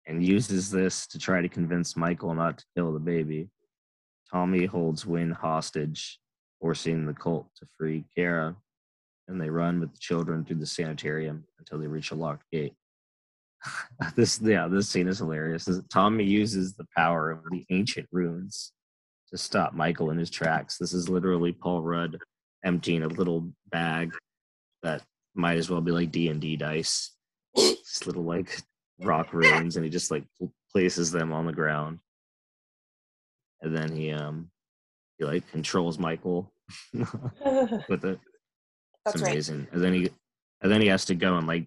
and 0.06 0.24
uses 0.24 0.70
this 0.70 1.06
to 1.06 1.18
try 1.18 1.40
to 1.40 1.48
convince 1.48 1.96
Michael 1.96 2.34
not 2.34 2.58
to 2.58 2.64
kill 2.76 2.92
the 2.92 3.00
baby. 3.00 3.48
Tommy 4.30 4.66
holds 4.66 5.06
Wynn 5.06 5.30
hostage, 5.30 6.18
forcing 6.60 7.06
the 7.06 7.14
cult 7.14 7.48
to 7.56 7.66
free 7.78 8.04
Kara, 8.14 8.56
and 9.26 9.40
they 9.40 9.48
run 9.48 9.80
with 9.80 9.92
the 9.92 9.98
children 9.98 10.44
through 10.44 10.56
the 10.56 10.66
sanitarium 10.66 11.44
until 11.58 11.78
they 11.78 11.86
reach 11.86 12.10
a 12.10 12.14
locked 12.14 12.44
gate. 12.52 12.74
this 14.16 14.40
yeah, 14.42 14.68
this 14.68 14.88
scene 14.88 15.08
is 15.08 15.18
hilarious. 15.18 15.68
Tommy 15.90 16.24
uses 16.24 16.74
the 16.74 16.86
power 16.96 17.30
of 17.30 17.40
the 17.50 17.64
ancient 17.70 18.06
runes 18.12 18.72
to 19.30 19.38
stop 19.38 19.74
Michael 19.74 20.10
in 20.10 20.18
his 20.18 20.30
tracks. 20.30 20.78
This 20.78 20.92
is 20.92 21.08
literally 21.08 21.52
Paul 21.52 21.82
Rudd 21.82 22.18
emptying 22.64 23.02
a 23.02 23.08
little 23.08 23.50
bag 23.70 24.12
that 24.82 25.02
might 25.34 25.58
as 25.58 25.70
well 25.70 25.80
be 25.80 25.92
like 25.92 26.10
D 26.10 26.28
and 26.28 26.40
D 26.40 26.56
dice, 26.56 27.14
just 27.56 28.06
little 28.06 28.24
like 28.24 28.60
rock 29.00 29.32
runes, 29.32 29.76
and 29.76 29.84
he 29.84 29.90
just 29.90 30.10
like 30.10 30.24
places 30.72 31.10
them 31.10 31.32
on 31.32 31.46
the 31.46 31.52
ground, 31.52 31.98
and 33.62 33.76
then 33.76 33.94
he 33.94 34.10
um 34.10 34.50
he 35.18 35.24
like 35.24 35.50
controls 35.50 35.98
Michael 35.98 36.52
with 36.92 38.04
it. 38.04 38.20
That's 39.04 39.16
it's 39.16 39.22
right. 39.22 39.32
amazing. 39.32 39.68
And 39.72 39.82
then 39.82 39.94
he 39.94 40.10
and 40.62 40.70
then 40.72 40.80
he 40.80 40.88
has 40.88 41.04
to 41.06 41.14
go 41.14 41.36
and 41.36 41.46
like 41.46 41.66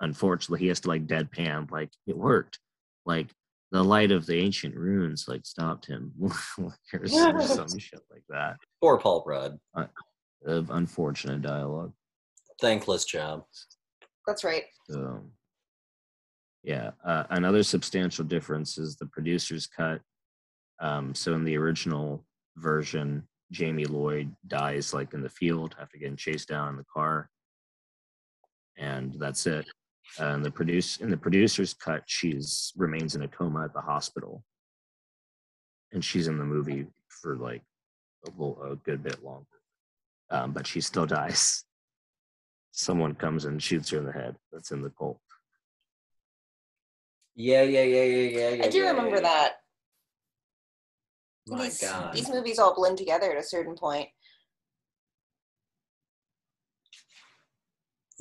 unfortunately 0.00 0.60
he 0.60 0.68
has 0.68 0.80
to 0.80 0.88
like 0.88 1.06
deadpan 1.06 1.70
like 1.70 1.90
it 2.06 2.16
worked. 2.16 2.58
Like 3.04 3.28
the 3.72 3.82
light 3.82 4.12
of 4.12 4.26
the 4.26 4.38
ancient 4.38 4.74
runes 4.74 5.26
like 5.28 5.44
stopped 5.44 5.86
him 5.86 6.12
or 6.20 7.06
some, 7.06 7.40
some 7.42 7.78
shit 7.78 8.00
like 8.10 8.24
that. 8.28 8.56
poor 8.80 8.98
Paul 8.98 9.24
Rudd. 9.26 9.58
Of 10.44 10.70
unfortunate 10.70 11.42
dialogue. 11.42 11.92
Thankless 12.60 13.04
job. 13.04 13.44
That's 14.26 14.44
right. 14.44 14.64
So 14.88 15.22
yeah. 16.66 16.90
Uh, 17.04 17.24
another 17.30 17.62
substantial 17.62 18.24
difference 18.24 18.76
is 18.76 18.96
the 18.96 19.06
producer's 19.06 19.66
cut. 19.66 20.00
Um, 20.80 21.14
so 21.14 21.32
in 21.34 21.44
the 21.44 21.56
original 21.56 22.24
version, 22.56 23.22
Jamie 23.52 23.84
Lloyd 23.84 24.34
dies 24.48 24.92
like 24.92 25.14
in 25.14 25.22
the 25.22 25.28
field 25.28 25.76
after 25.80 25.96
getting 25.96 26.16
chased 26.16 26.48
down 26.48 26.70
in 26.70 26.76
the 26.76 26.84
car. 26.92 27.30
And 28.76 29.14
that's 29.18 29.46
it. 29.46 29.66
And 30.18 30.44
the 30.44 30.50
produce 30.50 30.98
in 30.98 31.10
the 31.10 31.16
producer's 31.16 31.74
cut, 31.74 32.02
she's 32.06 32.72
remains 32.76 33.14
in 33.14 33.22
a 33.22 33.28
coma 33.28 33.64
at 33.64 33.74
the 33.74 33.80
hospital. 33.80 34.42
And 35.92 36.04
she's 36.04 36.28
in 36.28 36.38
the 36.38 36.44
movie 36.44 36.86
for 37.08 37.36
like 37.36 37.62
a, 38.26 38.30
little, 38.30 38.62
a 38.62 38.76
good 38.76 39.02
bit 39.02 39.22
longer. 39.22 39.46
Um, 40.30 40.52
but 40.52 40.66
she 40.66 40.80
still 40.80 41.06
dies. 41.18 41.64
Someone 42.72 43.14
comes 43.14 43.44
and 43.44 43.62
shoots 43.62 43.90
her 43.90 43.98
in 43.98 44.04
the 44.06 44.12
head. 44.12 44.36
That's 44.52 44.70
in 44.70 44.82
the 44.82 44.90
cult. 44.90 45.20
Yeah, 47.34 47.62
yeah, 47.62 47.82
yeah, 47.82 48.02
yeah, 48.02 48.28
yeah. 48.28 48.48
yeah 48.50 48.64
I 48.64 48.68
do 48.68 48.78
yeah, 48.78 48.88
remember 48.88 49.10
yeah, 49.10 49.16
yeah. 49.16 49.20
that. 49.22 49.52
My 51.48 51.64
these, 51.64 51.80
God. 51.80 52.14
these 52.14 52.28
movies 52.28 52.58
all 52.58 52.74
blend 52.74 52.98
together 52.98 53.30
at 53.30 53.38
a 53.38 53.42
certain 53.42 53.76
point. 53.76 54.08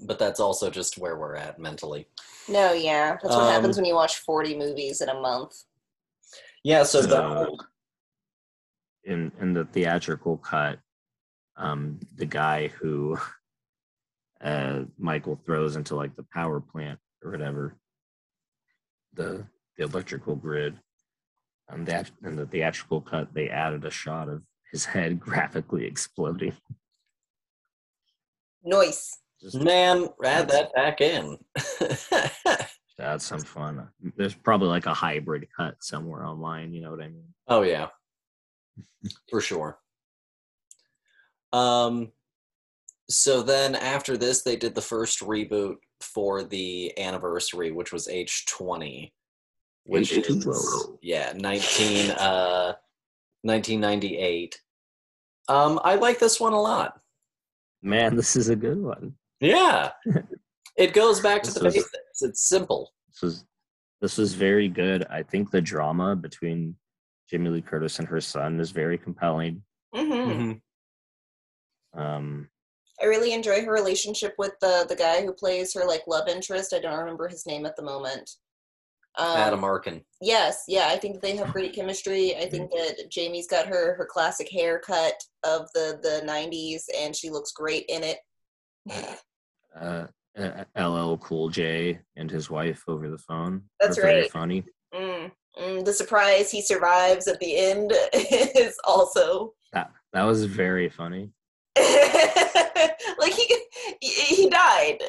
But 0.01 0.19
that's 0.19 0.39
also 0.39 0.69
just 0.69 0.97
where 0.97 1.17
we're 1.17 1.35
at 1.35 1.57
mentally. 1.57 2.07
No, 2.49 2.73
yeah, 2.73 3.11
that's 3.11 3.35
what 3.35 3.45
Um, 3.45 3.51
happens 3.51 3.77
when 3.77 3.85
you 3.85 3.95
watch 3.95 4.17
forty 4.17 4.57
movies 4.57 5.01
in 5.01 5.09
a 5.09 5.19
month. 5.19 5.55
Yeah, 6.63 6.83
so 6.83 7.01
the 7.01 7.57
in 9.05 9.31
in 9.39 9.53
the 9.53 9.65
theatrical 9.65 10.37
cut, 10.37 10.79
um, 11.57 11.99
the 12.15 12.25
guy 12.25 12.67
who 12.67 13.17
uh, 14.41 14.83
Michael 14.97 15.39
throws 15.45 15.75
into 15.75 15.95
like 15.95 16.15
the 16.15 16.25
power 16.33 16.59
plant 16.59 16.99
or 17.23 17.31
whatever, 17.31 17.77
the 19.13 19.47
the 19.77 19.83
electrical 19.83 20.35
grid, 20.35 20.77
um, 21.69 21.85
that 21.85 22.11
in 22.23 22.35
the 22.35 22.45
theatrical 22.45 23.01
cut, 23.01 23.33
they 23.33 23.49
added 23.49 23.85
a 23.85 23.91
shot 23.91 24.27
of 24.27 24.43
his 24.71 24.85
head 24.85 25.19
graphically 25.21 25.85
exploding. 25.85 26.53
Noise. 28.63 29.19
Just 29.41 29.61
man, 29.61 30.07
add 30.23 30.49
that 30.49 30.73
back 30.73 31.01
in. 31.01 31.38
that's 32.97 33.25
some 33.25 33.41
fun. 33.41 33.88
There's 34.15 34.33
probably 34.33 34.69
like 34.69 34.86
a 34.86 34.93
hybrid 34.93 35.47
cut 35.55 35.75
somewhere 35.81 36.25
online. 36.25 36.73
You 36.73 36.81
know 36.81 36.91
what 36.91 37.01
I 37.01 37.09
mean? 37.09 37.33
oh 37.47 37.61
yeah. 37.61 37.88
For 39.29 39.41
sure. 39.41 39.77
Um 41.53 42.11
so 43.09 43.43
then 43.43 43.75
after 43.75 44.17
this 44.17 44.41
they 44.41 44.55
did 44.55 44.73
the 44.73 44.81
first 44.81 45.19
reboot 45.19 45.75
for 46.01 46.43
the 46.43 46.97
anniversary, 46.97 47.71
which 47.71 47.91
was 47.91 48.07
H20. 48.07 49.11
Which 49.83 50.11
is 50.11 50.25
H2O. 50.25 50.97
yeah, 51.01 51.33
19 51.36 52.11
uh 52.11 52.73
1998. 53.43 54.59
Um 55.49 55.79
I 55.83 55.95
like 55.95 56.19
this 56.19 56.39
one 56.39 56.53
a 56.53 56.61
lot. 56.61 56.99
Man, 57.83 58.15
this 58.15 58.36
is 58.36 58.49
a 58.49 58.55
good 58.55 58.81
one. 58.81 59.13
Yeah. 59.45 59.91
It 60.77 60.93
goes 60.93 61.19
back 61.21 61.41
to 61.43 61.47
This 61.51 61.59
the 61.59 61.63
was- 61.65 61.73
basics. 61.73 62.21
It's 62.21 62.47
simple. 62.47 62.91
this 63.09 63.21
was 63.21 63.45
this 64.01 64.17
was 64.17 64.33
very 64.33 64.67
good. 64.67 65.05
I 65.09 65.23
think 65.23 65.49
the 65.51 65.61
drama 65.61 66.15
between 66.15 66.75
Jamie 67.29 67.49
Lee 67.49 67.61
Curtis 67.61 67.99
and 67.99 68.07
her 68.07 68.19
son 68.21 68.59
is 68.59 68.71
very 68.71 68.97
compelling. 68.97 69.63
hmm 69.93 70.11
Mm-hmm. 70.11 71.99
Um, 71.99 72.49
I 73.01 73.05
really 73.05 73.33
enjoy 73.33 73.63
her 73.63 73.71
relationship 73.71 74.35
with 74.37 74.53
the 74.61 74.85
the 74.89 74.95
guy 74.95 75.23
who 75.23 75.33
plays 75.33 75.73
her 75.73 75.85
like 75.85 76.03
love 76.07 76.27
interest. 76.27 76.73
I 76.73 76.79
don't 76.79 76.97
remember 76.99 77.27
his 77.27 77.45
name 77.45 77.65
at 77.65 77.75
the 77.75 77.83
moment. 77.83 78.29
Um, 79.17 79.37
Adam 79.37 79.63
Arkin. 79.63 80.01
Yes, 80.21 80.63
yeah, 80.67 80.87
I 80.89 80.97
think 80.97 81.21
they 81.21 81.37
have 81.37 81.53
great 81.53 81.73
chemistry. 81.73 82.35
I 82.35 82.49
think 82.49 82.69
that 82.71 83.09
Jamie's 83.09 83.47
got 83.47 83.65
her 83.67 83.95
her 83.95 84.05
classic 84.05 84.49
haircut 84.51 85.13
of 85.45 85.69
the 85.73 85.99
the 86.03 86.21
'90s, 86.29 86.83
and 86.97 87.15
she 87.15 87.29
looks 87.29 87.51
great 87.53 87.85
in 87.87 88.03
it. 88.03 88.17
uh, 89.80 90.07
uh, 90.38 90.63
LL 90.78 91.17
Cool 91.17 91.49
J 91.49 91.99
and 92.15 92.30
his 92.30 92.49
wife 92.49 92.84
over 92.88 93.09
the 93.09 93.17
phone. 93.17 93.63
That's 93.80 94.01
right. 94.01 94.30
Funny. 94.32 94.63
Mm, 94.93 95.32
mm, 95.59 95.86
the 95.86 95.93
surprise 95.93 96.51
he 96.51 96.61
survives 96.61 97.28
at 97.28 97.39
the 97.39 97.57
end 97.57 97.91
is 98.13 98.78
also 98.86 99.53
That 99.73 99.91
that 100.13 100.23
was 100.23 100.45
very 100.45 100.89
funny. 100.89 101.32
like 101.78 103.34
he 103.34 103.55
he 104.01 104.49
died, 104.49 104.99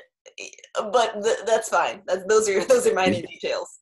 but 0.92 1.22
th- 1.22 1.38
that's 1.46 1.68
fine. 1.68 2.02
That's, 2.06 2.24
those 2.26 2.48
are 2.48 2.64
those 2.68 2.86
are 2.86 2.94
minor 2.94 3.20
details. 3.22 3.78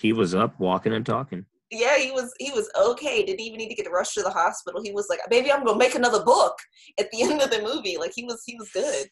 He 0.00 0.12
was 0.12 0.34
up, 0.34 0.58
walking 0.58 0.94
and 0.94 1.04
talking. 1.04 1.44
Yeah, 1.70 1.96
he 1.96 2.10
was 2.10 2.32
he 2.38 2.50
was 2.50 2.70
okay. 2.78 3.24
Didn't 3.24 3.40
even 3.40 3.58
need 3.58 3.68
to 3.68 3.74
get 3.74 3.90
rushed 3.90 4.14
to 4.14 4.22
the 4.22 4.30
hospital. 4.30 4.82
He 4.82 4.92
was 4.92 5.06
like, 5.08 5.20
"Baby, 5.30 5.52
I'm 5.52 5.64
gonna 5.64 5.78
make 5.78 5.94
another 5.94 6.24
book." 6.24 6.54
At 6.98 7.10
the 7.10 7.22
end 7.22 7.40
of 7.40 7.50
the 7.50 7.62
movie, 7.62 7.96
like 7.98 8.12
he 8.14 8.24
was 8.24 8.42
he 8.44 8.56
was 8.58 8.70
good. 8.72 9.06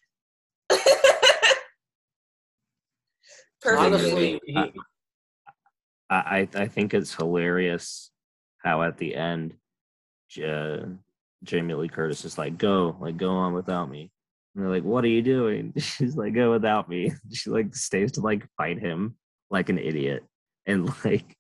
Perfect 3.63 3.81
Honestly, 3.95 4.41
he, 4.47 4.57
I- 4.57 4.73
I 6.09 6.17
I 6.41 6.49
I 6.63 6.67
think 6.69 6.95
it's 6.95 7.15
hilarious 7.15 8.11
how 8.59 8.83
at 8.83 8.97
the 8.99 9.15
end, 9.15 9.55
J- 10.29 10.83
Jamie 11.45 11.75
Lee 11.75 11.89
Curtis 11.89 12.25
is 12.25 12.39
like, 12.39 12.57
"Go, 12.59 12.97
like 13.01 13.17
go 13.17 13.31
on 13.31 13.53
without 13.53 13.91
me." 13.91 14.11
And 14.55 14.65
they're 14.65 14.71
like, 14.71 14.83
"What 14.85 15.05
are 15.05 15.09
you 15.09 15.23
doing?" 15.23 15.73
She's 15.79 16.17
like, 16.17 16.35
"Go 16.35 16.51
without 16.53 16.89
me." 16.89 17.13
She 17.33 17.51
like 17.51 17.75
stays 17.77 18.13
to 18.13 18.21
like 18.23 18.49
fight 18.57 18.79
him 18.81 19.17
like 19.51 19.69
an 19.69 19.79
idiot. 19.79 20.25
and 20.67 20.93
like 21.05 21.37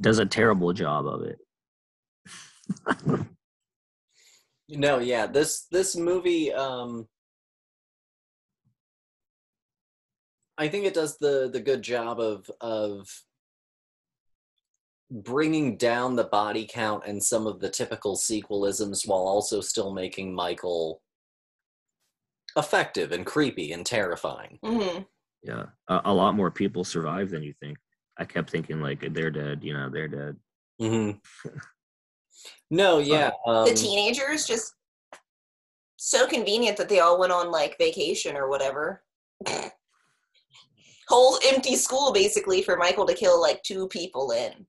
does 0.00 0.18
a 0.18 0.26
terrible 0.26 0.72
job 0.72 1.06
of 1.06 1.22
it. 1.22 1.38
No, 4.70 4.98
yeah, 4.98 5.26
this 5.26 5.66
this 5.70 5.96
movie 5.96 6.52
um 6.52 7.08
I 10.58 10.68
think 10.68 10.84
it 10.84 10.94
does 10.94 11.16
the 11.18 11.48
the 11.50 11.60
good 11.60 11.82
job 11.82 12.20
of 12.20 12.50
of 12.60 13.08
bringing 15.10 15.76
down 15.78 16.16
the 16.16 16.24
body 16.24 16.68
count 16.68 17.04
and 17.06 17.22
some 17.22 17.46
of 17.46 17.60
the 17.60 17.70
typical 17.70 18.16
sequelisms 18.16 19.06
while 19.06 19.20
also 19.20 19.60
still 19.60 19.94
making 19.94 20.34
Michael 20.34 21.00
effective 22.56 23.12
and 23.12 23.24
creepy 23.24 23.72
and 23.72 23.86
terrifying. 23.86 24.58
hmm 24.62 25.02
yeah, 25.44 25.66
a, 25.86 26.00
a 26.06 26.12
lot 26.12 26.34
more 26.34 26.50
people 26.50 26.82
survive 26.82 27.30
than 27.30 27.44
you 27.44 27.54
think. 27.60 27.78
I 28.18 28.24
kept 28.24 28.50
thinking 28.50 28.80
like 28.80 29.14
they're 29.14 29.30
dead, 29.30 29.62
you 29.62 29.72
know, 29.72 29.88
they're 29.88 30.08
dead. 30.08 30.36
hmm 30.80 31.12
No, 32.70 32.98
yeah. 32.98 33.30
Um, 33.46 33.64
the 33.64 33.74
teenagers 33.74 34.46
just 34.46 34.74
so 35.96 36.26
convenient 36.26 36.76
that 36.76 36.88
they 36.88 37.00
all 37.00 37.18
went 37.18 37.32
on 37.32 37.50
like 37.50 37.78
vacation 37.78 38.36
or 38.36 38.48
whatever. 38.48 39.02
Whole 41.08 41.38
empty 41.46 41.74
school 41.76 42.12
basically 42.12 42.62
for 42.62 42.76
Michael 42.76 43.06
to 43.06 43.14
kill 43.14 43.40
like 43.40 43.62
two 43.62 43.88
people 43.88 44.30
in. 44.32 44.66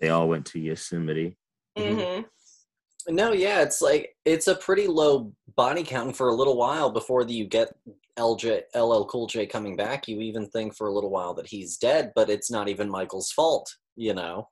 They 0.00 0.08
all 0.10 0.28
went 0.28 0.46
to 0.46 0.58
Yosemite. 0.58 1.36
Mhm. 1.78 1.96
Mm-hmm. 1.96 3.14
No, 3.14 3.32
yeah, 3.32 3.60
it's 3.62 3.80
like 3.82 4.16
it's 4.24 4.48
a 4.48 4.54
pretty 4.54 4.86
low 4.86 5.32
body 5.56 5.82
count 5.84 6.16
for 6.16 6.28
a 6.28 6.34
little 6.34 6.56
while 6.56 6.90
before 6.90 7.24
the, 7.24 7.34
you 7.34 7.46
get 7.46 7.72
LJ 8.18 8.62
LL 8.74 9.04
Cool 9.04 9.26
J 9.26 9.46
coming 9.46 9.76
back. 9.76 10.08
You 10.08 10.20
even 10.20 10.48
think 10.48 10.74
for 10.74 10.88
a 10.88 10.92
little 10.92 11.10
while 11.10 11.34
that 11.34 11.46
he's 11.46 11.76
dead, 11.76 12.12
but 12.14 12.30
it's 12.30 12.50
not 12.50 12.68
even 12.68 12.88
Michael's 12.90 13.30
fault. 13.32 13.74
You 13.96 14.14
know, 14.14 14.48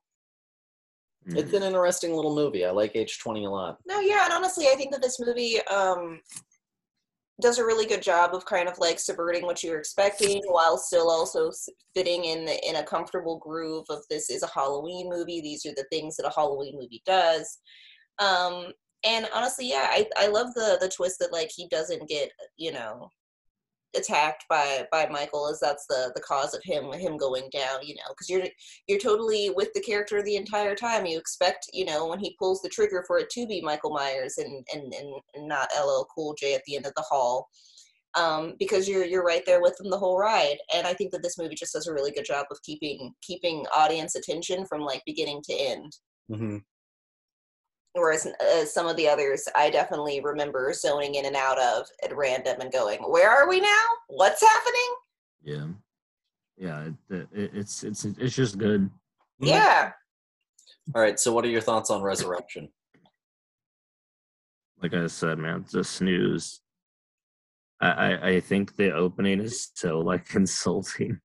Mm. 1.27 1.37
it's 1.37 1.53
an 1.53 1.63
interesting 1.63 2.13
little 2.13 2.35
movie. 2.35 2.65
I 2.65 2.71
like 2.71 2.95
H 2.95 3.19
twenty 3.19 3.45
a 3.45 3.49
lot. 3.49 3.77
No, 3.85 4.01
yeah, 4.01 4.25
and 4.25 4.33
honestly, 4.33 4.67
I 4.67 4.75
think 4.75 4.91
that 4.91 5.01
this 5.01 5.19
movie 5.21 5.61
um 5.67 6.19
does 7.43 7.59
a 7.59 7.65
really 7.65 7.85
good 7.85 8.01
job 8.01 8.33
of 8.33 8.45
kind 8.45 8.67
of 8.67 8.79
like 8.79 8.97
subverting 8.97 9.43
what 9.43 9.61
you're 9.61 9.77
expecting 9.77 10.41
while 10.47 10.77
still 10.77 11.11
also 11.11 11.51
fitting 11.93 12.23
in 12.25 12.45
the, 12.45 12.67
in 12.67 12.77
a 12.77 12.83
comfortable 12.83 13.37
groove 13.37 13.85
of 13.89 13.99
this 14.09 14.29
is 14.29 14.43
a 14.43 14.47
Halloween 14.47 15.09
movie. 15.09 15.41
These 15.41 15.65
are 15.65 15.73
the 15.75 15.85
things 15.91 16.15
that 16.15 16.25
a 16.25 16.33
Halloween 16.33 16.75
movie 16.79 17.03
does. 17.05 17.59
Um 18.19 18.71
and 19.05 19.27
honestly, 19.35 19.69
yeah, 19.69 19.87
I, 19.89 20.07
I 20.17 20.27
love 20.27 20.53
the 20.55 20.77
the 20.79 20.89
twist 20.89 21.17
that 21.19 21.33
like 21.33 21.51
he 21.53 21.67
doesn't 21.67 22.07
get, 22.07 22.29
you 22.57 22.71
know, 22.71 23.09
attacked 23.95 24.45
by 24.49 24.85
by 24.91 25.07
Michael 25.09 25.49
as 25.49 25.59
that's 25.59 25.85
the 25.87 26.11
the 26.15 26.21
cause 26.21 26.53
of 26.53 26.61
him 26.63 26.91
him 26.93 27.17
going 27.17 27.49
down, 27.51 27.83
you 27.83 27.95
know, 27.95 28.09
because 28.09 28.29
you're 28.29 28.43
you're 28.87 28.99
totally 28.99 29.49
with 29.49 29.69
the 29.73 29.81
character 29.81 30.21
the 30.21 30.35
entire 30.35 30.75
time. 30.75 31.05
You 31.05 31.17
expect, 31.17 31.67
you 31.73 31.85
know, 31.85 32.07
when 32.07 32.19
he 32.19 32.35
pulls 32.39 32.61
the 32.61 32.69
trigger 32.69 33.03
for 33.07 33.19
it 33.19 33.29
to 33.31 33.47
be 33.47 33.61
Michael 33.61 33.91
Myers 33.91 34.37
and 34.37 34.65
and 34.73 34.93
and, 34.93 35.13
and 35.35 35.47
not 35.47 35.69
LL 35.77 36.05
Cool 36.13 36.35
J 36.37 36.55
at 36.55 36.61
the 36.65 36.75
end 36.75 36.85
of 36.85 36.93
the 36.95 37.05
hall. 37.07 37.47
Um, 38.15 38.53
because 38.59 38.87
you're 38.87 39.05
you're 39.05 39.25
right 39.25 39.43
there 39.45 39.61
with 39.61 39.75
them 39.77 39.89
the 39.89 39.97
whole 39.97 40.19
ride, 40.19 40.57
and 40.73 40.85
I 40.85 40.93
think 40.93 41.11
that 41.11 41.23
this 41.23 41.39
movie 41.39 41.55
just 41.55 41.73
does 41.73 41.87
a 41.87 41.93
really 41.93 42.11
good 42.11 42.25
job 42.25 42.45
of 42.51 42.61
keeping 42.61 43.11
keeping 43.23 43.65
audience 43.75 44.15
attention 44.15 44.65
from 44.67 44.81
like 44.81 45.01
beginning 45.05 45.41
to 45.45 45.53
end. 45.53 45.97
Mm-hmm. 46.29 46.57
Whereas 47.93 48.25
uh, 48.25 48.65
some 48.65 48.87
of 48.87 48.97
the 48.97 49.07
others, 49.07 49.47
I 49.55 49.69
definitely 49.69 50.19
remember 50.19 50.73
zoning 50.73 51.15
in 51.15 51.25
and 51.25 51.35
out 51.35 51.59
of 51.59 51.85
at 52.03 52.15
random 52.15 52.59
and 52.59 52.71
going, 52.71 52.99
"Where 53.01 53.29
are 53.29 53.47
we 53.47 53.61
now? 53.61 53.85
What's 54.07 54.41
happening?" 54.41 54.95
Yeah, 55.43 55.67
yeah. 56.57 56.87
It, 57.11 57.27
it, 57.31 57.51
it's 57.53 57.83
it's 57.83 58.03
it's 58.05 58.35
just 58.35 58.57
good. 58.57 58.89
Yeah, 59.39 59.91
All 60.95 61.01
right. 61.01 61.19
So, 61.19 61.31
what 61.33 61.45
are 61.45 61.49
your 61.49 61.61
thoughts 61.61 61.91
on 61.91 62.01
Resurrection? 62.01 62.69
Like 64.81 64.95
I 64.95 65.05
said, 65.05 65.37
man, 65.37 65.61
it's 65.61 65.75
a 65.75 65.83
snooze. 65.83 66.61
I, 67.79 67.89
I 67.89 68.27
I 68.29 68.39
think 68.39 68.75
the 68.75 68.91
opening 68.91 69.39
is 69.39 69.69
so 69.75 69.99
like 69.99 70.25
insulting. 70.33 71.19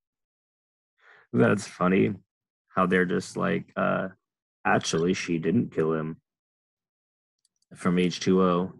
That's 1.33 1.67
funny. 1.67 2.13
How 2.69 2.85
they're 2.85 3.07
just 3.07 3.39
like, 3.39 3.73
uh, 3.75 4.09
actually, 4.67 5.15
she 5.15 5.39
didn't 5.39 5.73
kill 5.73 5.95
him 5.95 6.21
from 7.75 7.99
H 7.99 8.21
two 8.21 8.43
O. 8.43 8.73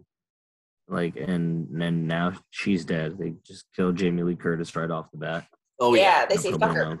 Like, 0.87 1.15
and 1.17 1.69
and 1.81 2.07
now 2.07 2.33
she's 2.49 2.83
dead. 2.83 3.17
They 3.19 3.33
just 3.45 3.65
killed 3.75 3.95
Jamie 3.95 4.23
Lee 4.23 4.35
Curtis 4.35 4.75
right 4.75 4.89
off 4.89 5.11
the 5.11 5.17
bat. 5.17 5.45
Oh 5.79 5.93
yeah, 5.93 6.21
yeah. 6.21 6.25
they 6.25 6.37
say 6.37 6.51
fuck 6.51 6.75
her. 6.75 6.99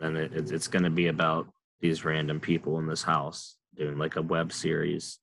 And 0.00 0.16
it, 0.16 0.32
it's 0.34 0.50
it's 0.50 0.68
going 0.68 0.84
to 0.84 0.90
be 0.90 1.08
about 1.08 1.48
these 1.80 2.04
random 2.04 2.40
people 2.40 2.78
in 2.78 2.86
this 2.86 3.02
house 3.02 3.56
doing 3.76 3.98
like 3.98 4.16
a 4.16 4.22
web 4.22 4.52
series, 4.52 5.18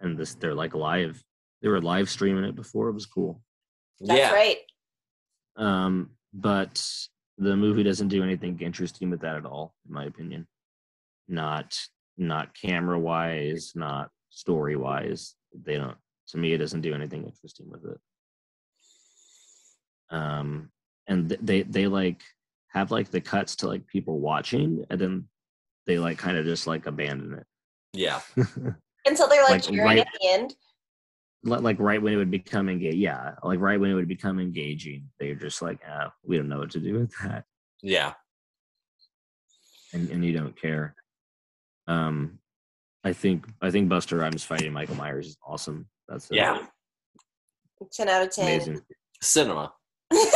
and 0.00 0.18
this 0.18 0.34
they're 0.34 0.54
like 0.54 0.74
live. 0.74 1.22
They 1.62 1.68
were 1.68 1.80
live 1.80 2.10
streaming 2.10 2.44
it 2.44 2.56
before. 2.56 2.88
It 2.88 2.94
was 2.94 3.06
cool. 3.06 3.40
That's 4.00 4.18
yeah. 4.18 4.32
right. 4.32 4.58
Um, 5.56 6.10
but 6.34 6.84
the 7.38 7.56
movie 7.56 7.82
doesn't 7.82 8.08
do 8.08 8.22
anything 8.22 8.58
interesting 8.60 9.10
with 9.10 9.20
that 9.20 9.36
at 9.36 9.46
all, 9.46 9.74
in 9.86 9.94
my 9.94 10.04
opinion. 10.04 10.46
Not 11.28 11.78
not 12.18 12.54
camera 12.60 12.98
wise, 12.98 13.72
not 13.74 14.10
story 14.30 14.76
wise. 14.76 15.34
They 15.64 15.76
don't. 15.76 15.96
To 16.28 16.38
me, 16.38 16.52
it 16.52 16.58
doesn't 16.58 16.80
do 16.80 16.94
anything 16.94 17.24
interesting 17.24 17.70
with 17.70 17.84
it. 17.84 17.98
Um, 20.10 20.70
and 21.08 21.28
th- 21.28 21.40
they 21.42 21.62
they 21.62 21.86
like 21.86 22.22
have 22.68 22.90
like 22.90 23.10
the 23.10 23.20
cuts 23.20 23.56
to 23.56 23.68
like 23.68 23.86
people 23.86 24.18
watching, 24.20 24.84
and 24.90 25.00
then 25.00 25.28
they 25.86 25.98
like 25.98 26.18
kind 26.18 26.36
of 26.36 26.44
just 26.44 26.66
like 26.66 26.86
abandon 26.86 27.34
it. 27.34 27.46
Yeah. 27.92 28.20
it. 28.36 28.46
Until 29.06 29.28
they're 29.28 29.42
like, 29.42 29.50
Like, 29.50 29.62
cheering 29.62 29.84
right- 29.84 29.98
at 30.00 30.08
the 30.20 30.28
end. 30.28 30.54
Li- 31.44 31.58
like 31.58 31.78
right 31.78 32.02
when 32.02 32.12
it 32.12 32.16
would 32.16 32.30
become 32.30 32.68
engaging 32.68 32.98
yeah 32.98 33.34
like 33.44 33.60
right 33.60 33.78
when 33.78 33.90
it 33.90 33.94
would 33.94 34.08
become 34.08 34.40
engaging 34.40 35.08
they're 35.20 35.36
just 35.36 35.62
like 35.62 35.78
ah, 35.88 36.10
we 36.24 36.36
don't 36.36 36.48
know 36.48 36.58
what 36.58 36.70
to 36.70 36.80
do 36.80 36.94
with 36.98 37.12
that 37.22 37.44
Yeah. 37.82 38.14
and, 39.92 40.10
and 40.10 40.24
you 40.24 40.32
don't 40.32 40.60
care 40.60 40.96
um 41.86 42.40
i 43.06 43.12
think 43.12 43.46
i 43.62 43.70
think 43.70 43.88
busta 43.88 44.18
rhymes 44.18 44.42
fighting 44.44 44.72
michael 44.72 44.96
myers 44.96 45.26
is 45.28 45.36
awesome 45.46 45.86
that's 46.08 46.28
it. 46.30 46.36
Yeah. 46.36 46.58
Ten 47.92 48.08
out 48.08 48.22
of 48.22 48.30
ten. 48.30 48.46
amazing 48.46 48.80
Cinema. 49.22 49.72
That's 50.10 50.34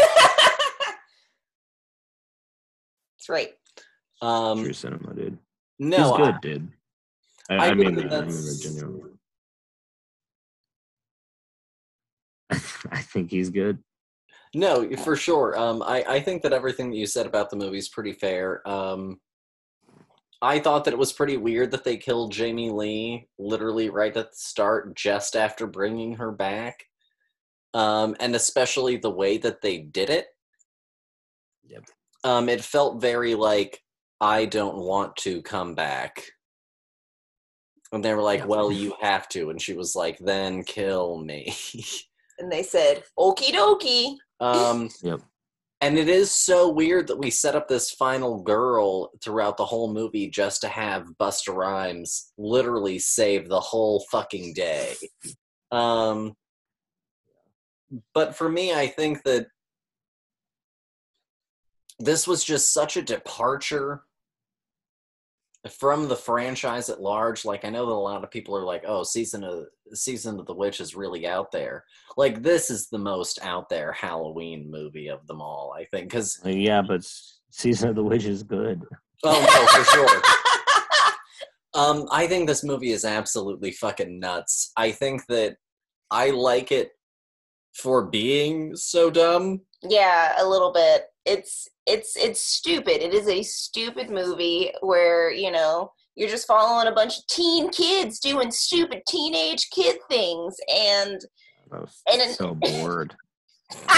right. 3.28 3.50
Um, 4.22 4.62
true 4.62 4.72
cinema 4.72 5.14
dude 5.14 5.38
no, 5.78 5.96
he's 5.96 6.12
I- 6.12 6.16
good 6.32 6.40
dude 6.42 6.68
i, 7.50 7.54
I 7.56 7.68
I 7.70 7.74
mean 7.74 7.94
think 7.96 8.10
that 8.10 8.12
I 8.12 8.20
mean 8.20 8.28
that's- 8.28 8.58
that 8.58 8.68
genuinely 8.68 9.10
i 12.90 13.00
think 13.12 13.30
he's 13.30 13.48
good 13.50 13.78
No, 14.54 14.84
for 14.96 15.14
sure. 15.16 15.56
Um, 15.56 15.80
I, 15.82 16.02
I 16.16 16.20
think 16.20 16.42
that 16.42 16.52
everything 16.52 16.90
that 16.90 16.96
you 16.96 17.06
said 17.06 17.24
about 17.26 17.48
the 17.50 17.56
movie 17.56 17.78
is 17.78 17.88
pretty 17.88 18.12
fair. 18.12 18.66
Um, 18.68 19.20
I 20.42 20.58
thought 20.58 20.84
that 20.84 20.94
it 20.94 20.98
was 20.98 21.12
pretty 21.12 21.36
weird 21.36 21.70
that 21.72 21.84
they 21.84 21.96
killed 21.96 22.32
Jamie 22.32 22.70
Lee 22.70 23.28
literally 23.38 23.90
right 23.90 24.16
at 24.16 24.30
the 24.30 24.36
start, 24.36 24.96
just 24.96 25.36
after 25.36 25.66
bringing 25.66 26.14
her 26.14 26.32
back, 26.32 26.84
um, 27.74 28.16
and 28.20 28.34
especially 28.34 28.96
the 28.96 29.10
way 29.10 29.36
that 29.38 29.60
they 29.60 29.78
did 29.78 30.08
it. 30.08 30.28
Yep. 31.68 31.84
Um, 32.24 32.48
it 32.48 32.64
felt 32.64 33.00
very 33.00 33.34
like 33.34 33.82
I 34.20 34.46
don't 34.46 34.78
want 34.78 35.16
to 35.18 35.42
come 35.42 35.74
back. 35.74 36.24
And 37.92 38.04
they 38.04 38.14
were 38.14 38.22
like, 38.22 38.40
Yeah. 38.40 38.46
"Well, 38.46 38.70
you 38.72 38.94
have 39.00 39.28
to," 39.30 39.50
and 39.50 39.60
she 39.60 39.74
was 39.74 39.96
like, 39.96 40.18
"Then 40.18 40.62
kill 40.64 41.18
me." 41.18 41.54
And 42.38 42.50
they 42.50 42.62
said, 42.62 43.04
"Okie 43.18 43.52
dokie." 43.52 44.16
Um, 44.40 44.88
Yep. 45.02 45.20
And 45.82 45.98
it 45.98 46.08
is 46.08 46.30
so 46.30 46.68
weird 46.68 47.06
that 47.06 47.18
we 47.18 47.30
set 47.30 47.56
up 47.56 47.66
this 47.66 47.90
final 47.90 48.42
girl 48.42 49.10
throughout 49.24 49.56
the 49.56 49.64
whole 49.64 49.92
movie 49.92 50.28
just 50.28 50.60
to 50.60 50.68
have 50.68 51.08
Busta 51.18 51.54
Rhymes 51.54 52.32
literally 52.36 52.98
save 52.98 53.48
the 53.48 53.60
whole 53.60 54.04
fucking 54.10 54.52
day. 54.52 54.94
Um, 55.72 56.34
but 58.12 58.36
for 58.36 58.48
me, 58.48 58.74
I 58.74 58.88
think 58.88 59.22
that 59.24 59.46
this 61.98 62.26
was 62.26 62.44
just 62.44 62.74
such 62.74 62.96
a 62.96 63.02
departure 63.02 64.02
from 65.68 66.08
the 66.08 66.16
franchise 66.16 66.88
at 66.88 67.02
large. 67.02 67.44
Like 67.44 67.64
I 67.64 67.70
know 67.70 67.86
that 67.86 67.92
a 67.92 67.94
lot 67.94 68.24
of 68.24 68.30
people 68.30 68.56
are 68.56 68.64
like, 68.64 68.84
"Oh, 68.86 69.02
season 69.02 69.44
of 69.44 69.66
season 69.92 70.38
of 70.40 70.46
the 70.46 70.54
witch 70.54 70.80
is 70.80 70.94
really 70.94 71.26
out 71.26 71.52
there." 71.52 71.84
Like 72.16 72.42
this 72.42 72.70
is 72.70 72.88
the 72.88 72.98
most 72.98 73.38
out 73.42 73.68
there 73.68 73.92
Halloween 73.92 74.70
movie 74.70 75.08
of 75.08 75.26
them 75.26 75.40
all, 75.40 75.74
I 75.76 75.84
think. 75.84 76.08
Because 76.08 76.40
yeah 76.44 76.82
but 76.82 77.02
season 77.50 77.90
of 77.90 77.96
the 77.96 78.02
witch 78.02 78.24
is 78.24 78.42
good 78.42 78.84
oh 79.24 79.40
no, 79.40 79.82
for 79.82 79.84
sure. 79.84 80.22
Um, 81.72 82.08
I 82.10 82.26
think 82.26 82.48
this 82.48 82.64
movie 82.64 82.90
is 82.90 83.04
absolutely 83.04 83.70
fucking 83.70 84.18
nuts. 84.18 84.72
I 84.76 84.90
think 84.90 85.24
that 85.28 85.56
I 86.10 86.30
like 86.30 86.72
it 86.72 86.90
for 87.74 88.04
being 88.06 88.74
so 88.76 89.10
dumb. 89.10 89.60
yeah, 89.82 90.34
a 90.42 90.46
little 90.48 90.72
bit. 90.72 91.04
it's 91.24 91.68
it's 91.86 92.16
it's 92.16 92.40
stupid. 92.44 93.02
It 93.02 93.14
is 93.14 93.28
a 93.28 93.42
stupid 93.42 94.10
movie 94.10 94.72
where 94.80 95.30
you 95.32 95.50
know 95.50 95.90
you're 96.16 96.28
just 96.28 96.46
following 96.46 96.88
a 96.88 96.94
bunch 96.94 97.18
of 97.18 97.26
teen 97.28 97.70
kids 97.70 98.18
doing 98.20 98.50
stupid 98.50 99.02
teenage 99.08 99.68
kid 99.70 99.98
things, 100.10 100.56
and 100.72 101.20
And 101.72 102.20
then- 102.20 102.34
so 102.34 102.54
bored. 102.60 103.14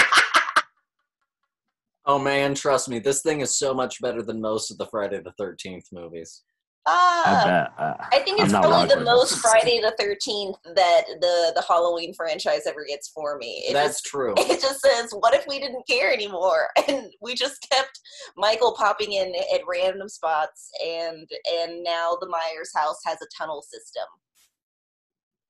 Oh 2.05 2.19
man, 2.19 2.53
trust 2.53 2.89
me, 2.89 2.99
this 2.99 3.21
thing 3.21 3.39
is 3.39 3.55
so 3.57 3.73
much 3.73 4.01
better 4.01 4.21
than 4.21 4.41
most 4.41 4.69
of 4.71 4.77
the 4.77 4.87
Friday 4.87 5.21
the 5.23 5.31
Thirteenth 5.37 5.85
movies. 5.93 6.43
I 6.85 7.69
ah. 7.77 7.81
Uh, 7.81 8.07
I 8.11 8.19
think 8.19 8.39
I'm 8.39 8.45
it's 8.45 8.53
probably 8.53 8.93
the 8.93 9.01
most. 9.01 9.39
Friday 9.39 9.79
the 9.79 9.95
Thirteenth 9.97 10.57
that 10.75 11.03
the 11.21 11.53
the 11.55 11.63
Halloween 11.67 12.13
franchise 12.13 12.67
ever 12.67 12.85
gets 12.85 13.09
for 13.09 13.37
me. 13.37 13.63
It 13.67 13.73
That's 13.73 14.01
just 14.01 14.05
true. 14.05 14.33
it 14.37 14.59
just 14.61 14.81
says, 14.81 15.11
"What 15.11 15.33
if 15.33 15.45
we 15.47 15.59
didn't 15.59 15.87
care 15.87 16.11
anymore?" 16.11 16.69
And 16.87 17.09
we 17.21 17.33
just 17.33 17.65
kept 17.71 17.97
Michael 18.35 18.75
popping 18.77 19.13
in 19.13 19.33
at 19.53 19.61
random 19.67 20.09
spots, 20.09 20.69
and 20.85 21.27
and 21.61 21.83
now 21.83 22.17
the 22.19 22.27
Myers 22.27 22.71
house 22.75 22.99
has 23.05 23.17
a 23.21 23.27
tunnel 23.37 23.61
system. 23.61 24.03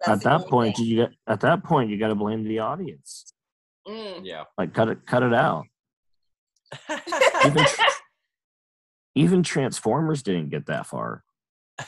That's 0.05 0.25
at 0.25 0.39
that 0.39 0.47
point, 0.47 0.77
thing. 0.77 0.85
you 0.85 0.95
get 0.97 1.11
at 1.27 1.39
that 1.41 1.63
point 1.63 1.89
you 1.89 1.97
got 1.97 2.09
to 2.09 2.15
blame 2.15 2.43
the 2.43 2.59
audience. 2.59 3.33
Mm. 3.87 4.21
Yeah. 4.23 4.43
Like 4.57 4.73
cut 4.73 4.89
it, 4.89 5.05
cut 5.05 5.23
it 5.23 5.33
out. 5.33 5.65
Even 9.15 9.33
even 9.33 9.43
Transformers 9.43 10.23
didn't 10.23 10.49
get 10.49 10.65
that 10.67 10.87
far. 10.87 11.23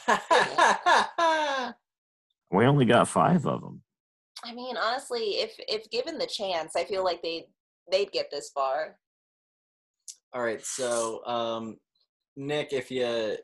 We 2.51 2.65
only 2.65 2.85
got 2.85 3.07
five 3.07 3.45
of 3.45 3.61
them. 3.61 3.81
I 4.43 4.53
mean, 4.53 4.77
honestly, 4.77 5.37
if 5.39 5.55
if 5.67 5.89
given 5.89 6.17
the 6.17 6.27
chance, 6.27 6.75
I 6.75 6.85
feel 6.85 7.03
like 7.03 7.21
they 7.21 7.47
they'd 7.91 8.11
get 8.11 8.29
this 8.31 8.49
far. 8.53 8.97
All 10.33 10.41
right, 10.41 10.63
so 10.63 11.25
um, 11.25 11.77
Nick, 12.37 12.71
if 12.71 12.91
you 12.91 13.37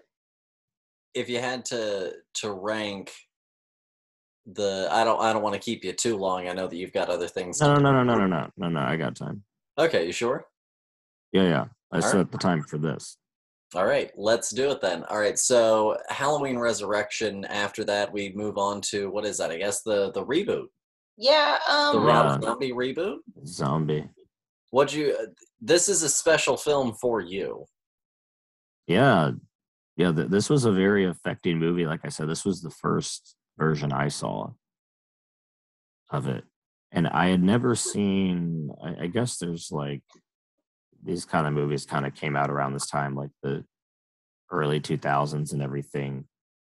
if 1.13 1.29
you 1.29 1.39
had 1.39 1.65
to 1.65 2.13
to 2.35 2.51
rank 2.51 3.11
the, 4.45 4.87
I 4.91 5.03
don't 5.03 5.21
I 5.21 5.33
don't 5.33 5.43
want 5.43 5.55
to 5.55 5.61
keep 5.61 5.83
you 5.83 5.93
too 5.93 6.17
long. 6.17 6.47
I 6.47 6.53
know 6.53 6.67
that 6.67 6.75
you've 6.75 6.93
got 6.93 7.09
other 7.09 7.27
things. 7.27 7.59
to 7.59 7.65
No, 7.65 7.75
no, 7.75 7.91
no, 7.91 8.03
no, 8.03 8.15
no, 8.15 8.27
no, 8.27 8.49
no, 8.57 8.69
no. 8.69 8.79
I 8.79 8.95
got 8.95 9.15
time. 9.15 9.43
Okay, 9.77 10.05
you 10.05 10.11
sure? 10.11 10.45
Yeah, 11.31 11.43
yeah. 11.43 11.65
I 11.91 11.97
All 11.97 12.01
set 12.01 12.17
right. 12.17 12.31
the 12.31 12.37
time 12.37 12.61
for 12.63 12.77
this. 12.77 13.17
All 13.73 13.85
right, 13.85 14.11
let's 14.17 14.49
do 14.49 14.69
it 14.71 14.81
then. 14.81 15.03
All 15.05 15.17
right, 15.19 15.39
so 15.39 15.97
Halloween 16.09 16.57
Resurrection. 16.57 17.45
After 17.45 17.83
that, 17.85 18.11
we 18.11 18.33
move 18.35 18.57
on 18.57 18.81
to 18.91 19.09
what 19.09 19.25
is 19.25 19.37
that? 19.37 19.49
I 19.51 19.57
guess 19.57 19.81
the 19.81 20.11
the 20.11 20.25
reboot, 20.25 20.65
Yeah. 21.17 21.57
the 21.67 21.73
Um. 21.99 22.03
Rob 22.05 22.41
Yeah. 22.41 22.47
Zombie 22.49 22.71
reboot. 22.73 23.19
Zombie. 23.45 24.09
What 24.71 24.93
you? 24.93 25.15
This 25.61 25.87
is 25.87 26.03
a 26.03 26.09
special 26.09 26.57
film 26.57 26.93
for 26.99 27.21
you. 27.21 27.65
Yeah, 28.87 29.31
yeah. 29.95 30.11
Th- 30.11 30.27
this 30.27 30.49
was 30.49 30.65
a 30.65 30.71
very 30.71 31.05
affecting 31.05 31.57
movie. 31.57 31.85
Like 31.85 32.01
I 32.03 32.09
said, 32.09 32.27
this 32.27 32.43
was 32.43 32.61
the 32.61 32.71
first 32.71 33.35
version 33.57 33.93
I 33.93 34.09
saw 34.09 34.49
of 36.09 36.27
it, 36.27 36.43
and 36.91 37.07
I 37.07 37.27
had 37.27 37.41
never 37.43 37.73
seen. 37.75 38.69
I, 38.83 39.03
I 39.03 39.07
guess 39.07 39.37
there's 39.37 39.71
like 39.71 40.03
these 41.03 41.25
kind 41.25 41.47
of 41.47 41.53
movies 41.53 41.85
kind 41.85 42.05
of 42.05 42.15
came 42.15 42.35
out 42.35 42.49
around 42.49 42.73
this 42.73 42.87
time, 42.87 43.15
like 43.15 43.31
the 43.43 43.65
early 44.51 44.79
2000s 44.79 45.53
and 45.53 45.61
everything, 45.61 46.25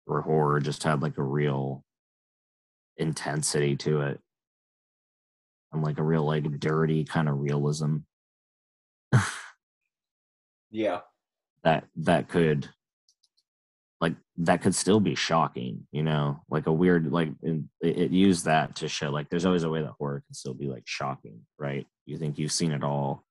where 0.04 0.20
horror 0.20 0.60
just 0.60 0.82
had 0.82 1.02
like 1.02 1.18
a 1.18 1.22
real 1.22 1.84
intensity 2.96 3.76
to 3.76 4.00
it, 4.02 4.20
and 5.72 5.82
like 5.82 5.98
a 5.98 6.02
real 6.02 6.24
like 6.24 6.58
dirty 6.58 7.04
kind 7.04 7.28
of 7.28 7.38
realism. 7.38 7.98
Yeah. 10.70 11.00
that 11.64 11.84
that 11.96 12.28
could 12.28 12.68
like 14.00 14.14
that 14.38 14.60
could 14.62 14.74
still 14.74 15.00
be 15.00 15.14
shocking 15.14 15.86
you 15.90 16.02
know 16.02 16.42
like 16.50 16.66
a 16.66 16.72
weird 16.72 17.10
like 17.12 17.30
it, 17.42 17.62
it 17.80 18.10
used 18.10 18.44
that 18.44 18.76
to 18.76 18.88
show 18.88 19.10
like 19.10 19.30
there's 19.30 19.46
always 19.46 19.62
a 19.62 19.70
way 19.70 19.80
that 19.80 19.94
horror 19.98 20.22
can 20.26 20.34
still 20.34 20.54
be 20.54 20.66
like 20.68 20.82
shocking 20.86 21.40
right 21.58 21.86
you 22.04 22.18
think 22.18 22.38
you've 22.38 22.52
seen 22.52 22.72
it 22.72 22.84
all 22.84 23.24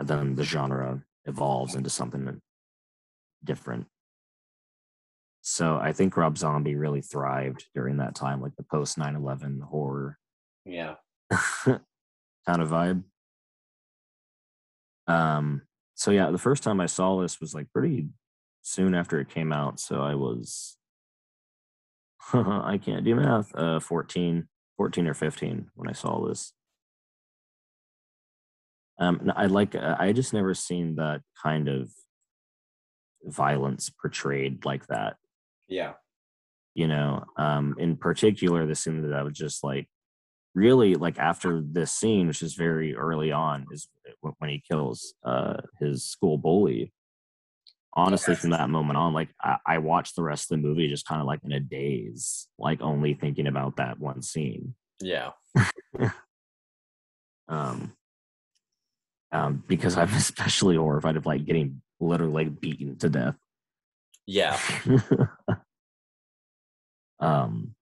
and 0.00 0.08
then 0.08 0.34
the 0.34 0.42
genre 0.42 1.02
evolves 1.26 1.76
into 1.76 1.88
something 1.90 2.40
different 3.44 3.86
so 5.40 5.78
i 5.78 5.92
think 5.92 6.16
rob 6.16 6.36
zombie 6.36 6.74
really 6.74 7.00
thrived 7.00 7.66
during 7.74 7.98
that 7.98 8.16
time 8.16 8.42
like 8.42 8.56
the 8.56 8.64
post 8.64 8.98
9-11 8.98 9.62
horror 9.62 10.18
Yeah. 10.64 10.94
kind 12.46 12.62
of 12.62 12.68
vibe. 12.70 13.04
Um, 15.06 15.62
so 15.94 16.10
yeah, 16.10 16.30
the 16.30 16.38
first 16.38 16.62
time 16.62 16.80
I 16.80 16.86
saw 16.86 17.20
this 17.20 17.40
was 17.40 17.54
like 17.54 17.70
pretty 17.72 18.08
soon 18.62 18.94
after 18.94 19.20
it 19.20 19.28
came 19.28 19.52
out. 19.52 19.80
So 19.80 20.00
I 20.00 20.14
was, 20.14 20.76
I 22.32 22.78
can't 22.82 23.04
do 23.04 23.14
math, 23.14 23.54
uh, 23.54 23.80
14, 23.80 24.48
14 24.76 25.06
or 25.06 25.14
15 25.14 25.70
when 25.74 25.88
I 25.88 25.92
saw 25.92 26.26
this. 26.26 26.52
Um, 29.00 29.32
I 29.34 29.46
like, 29.46 29.74
uh, 29.74 29.96
I 29.98 30.12
just 30.12 30.34
never 30.34 30.54
seen 30.54 30.96
that 30.96 31.22
kind 31.42 31.68
of 31.68 31.90
violence 33.24 33.90
portrayed 33.90 34.64
like 34.64 34.86
that 34.86 35.16
Yeah. 35.68 35.92
you 36.74 36.88
know 36.88 37.24
um 37.36 37.74
in 37.78 37.96
particular 37.96 38.66
the 38.66 38.74
scene 38.74 39.02
that 39.02 39.12
i 39.14 39.22
was 39.22 39.36
just 39.36 39.62
like 39.62 39.86
really 40.54 40.94
like 40.94 41.18
after 41.18 41.60
this 41.62 41.92
scene 41.92 42.28
which 42.28 42.42
is 42.42 42.54
very 42.54 42.96
early 42.96 43.30
on 43.30 43.66
is 43.72 43.88
when 44.22 44.50
he 44.50 44.62
kills 44.68 45.14
uh 45.24 45.56
his 45.78 46.04
school 46.04 46.38
bully 46.38 46.92
honestly 47.94 48.34
from 48.34 48.50
that 48.50 48.70
moment 48.70 48.96
on 48.96 49.12
like 49.12 49.28
I, 49.42 49.56
I 49.66 49.78
watched 49.78 50.16
the 50.16 50.22
rest 50.22 50.50
of 50.50 50.56
the 50.56 50.66
movie 50.66 50.88
just 50.88 51.06
kind 51.06 51.20
of 51.20 51.26
like 51.26 51.40
in 51.44 51.52
a 51.52 51.60
daze 51.60 52.48
like 52.58 52.80
only 52.80 53.14
thinking 53.14 53.46
about 53.48 53.76
that 53.76 53.98
one 54.00 54.22
scene 54.22 54.74
Yeah. 55.02 55.32
um 57.48 57.92
um 59.32 59.62
because 59.66 59.96
i'm 59.96 60.08
especially 60.14 60.76
horrified 60.76 61.16
of 61.16 61.26
like 61.26 61.44
getting 61.44 61.80
literally 62.00 62.46
beaten 62.46 62.96
to 62.96 63.08
death 63.08 63.36
Yeah. 64.26 64.58
um 67.20 67.74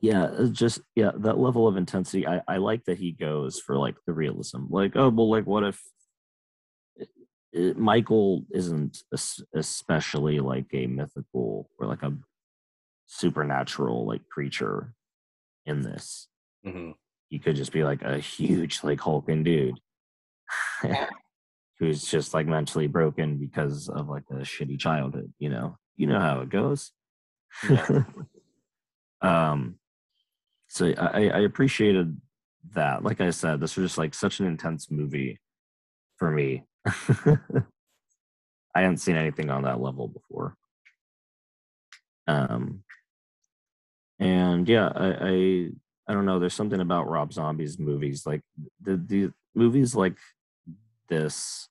yeah 0.00 0.30
just 0.52 0.80
yeah 0.94 1.10
that 1.16 1.38
level 1.38 1.66
of 1.66 1.76
intensity 1.76 2.26
i 2.26 2.40
i 2.48 2.56
like 2.56 2.84
that 2.84 2.98
he 2.98 3.12
goes 3.12 3.58
for 3.58 3.76
like 3.76 3.96
the 4.06 4.12
realism 4.12 4.66
like 4.70 4.92
oh 4.94 5.08
well 5.10 5.28
like 5.28 5.46
what 5.46 5.64
if 5.64 5.80
michael 7.76 8.44
isn't 8.52 9.02
es- 9.12 9.42
especially 9.54 10.38
like 10.38 10.66
a 10.72 10.86
mythical 10.86 11.68
or 11.78 11.86
like 11.86 12.02
a 12.02 12.12
supernatural 13.06 14.06
like 14.06 14.26
creature 14.28 14.94
in 15.66 15.82
this 15.82 16.28
hmm 16.64 16.92
he 17.28 17.38
could 17.38 17.56
just 17.56 17.72
be 17.72 17.84
like 17.84 18.02
a 18.02 18.18
huge 18.18 18.80
like 18.82 19.00
hulking 19.00 19.44
dude. 19.44 19.78
who's 21.78 22.04
just 22.04 22.34
like 22.34 22.46
mentally 22.46 22.86
broken 22.86 23.38
because 23.38 23.88
of 23.88 24.08
like 24.08 24.24
a 24.30 24.36
shitty 24.36 24.78
childhood 24.78 25.32
you 25.38 25.48
know? 25.48 25.76
You 25.96 26.06
know 26.06 26.20
how 26.20 26.40
it 26.40 26.50
goes. 26.50 26.92
Yeah. 27.68 28.04
um 29.22 29.76
so 30.68 30.94
I, 30.96 31.28
I 31.28 31.40
appreciated 31.40 32.20
that. 32.74 33.02
Like 33.02 33.20
i 33.20 33.30
said 33.30 33.60
this 33.60 33.76
was 33.76 33.90
just 33.90 33.98
like 33.98 34.14
such 34.14 34.40
an 34.40 34.46
intense 34.46 34.90
movie 34.90 35.40
for 36.16 36.30
me. 36.30 36.64
I 36.86 38.82
hadn't 38.82 38.98
seen 38.98 39.16
anything 39.16 39.50
on 39.50 39.64
that 39.64 39.80
level 39.80 40.08
before. 40.08 40.54
Um 42.26 42.84
and 44.18 44.68
yeah 44.68 44.92
i 44.94 45.08
i, 45.08 45.68
I 46.06 46.12
don't 46.12 46.26
know. 46.26 46.38
There's 46.38 46.54
something 46.54 46.80
about 46.80 47.08
rob 47.08 47.32
zombie's 47.32 47.78
movies 47.78 48.26
like 48.26 48.42
the 48.82 48.96
the 48.96 49.32
movies 49.54 49.94
like 49.94 50.16
this 51.10 51.68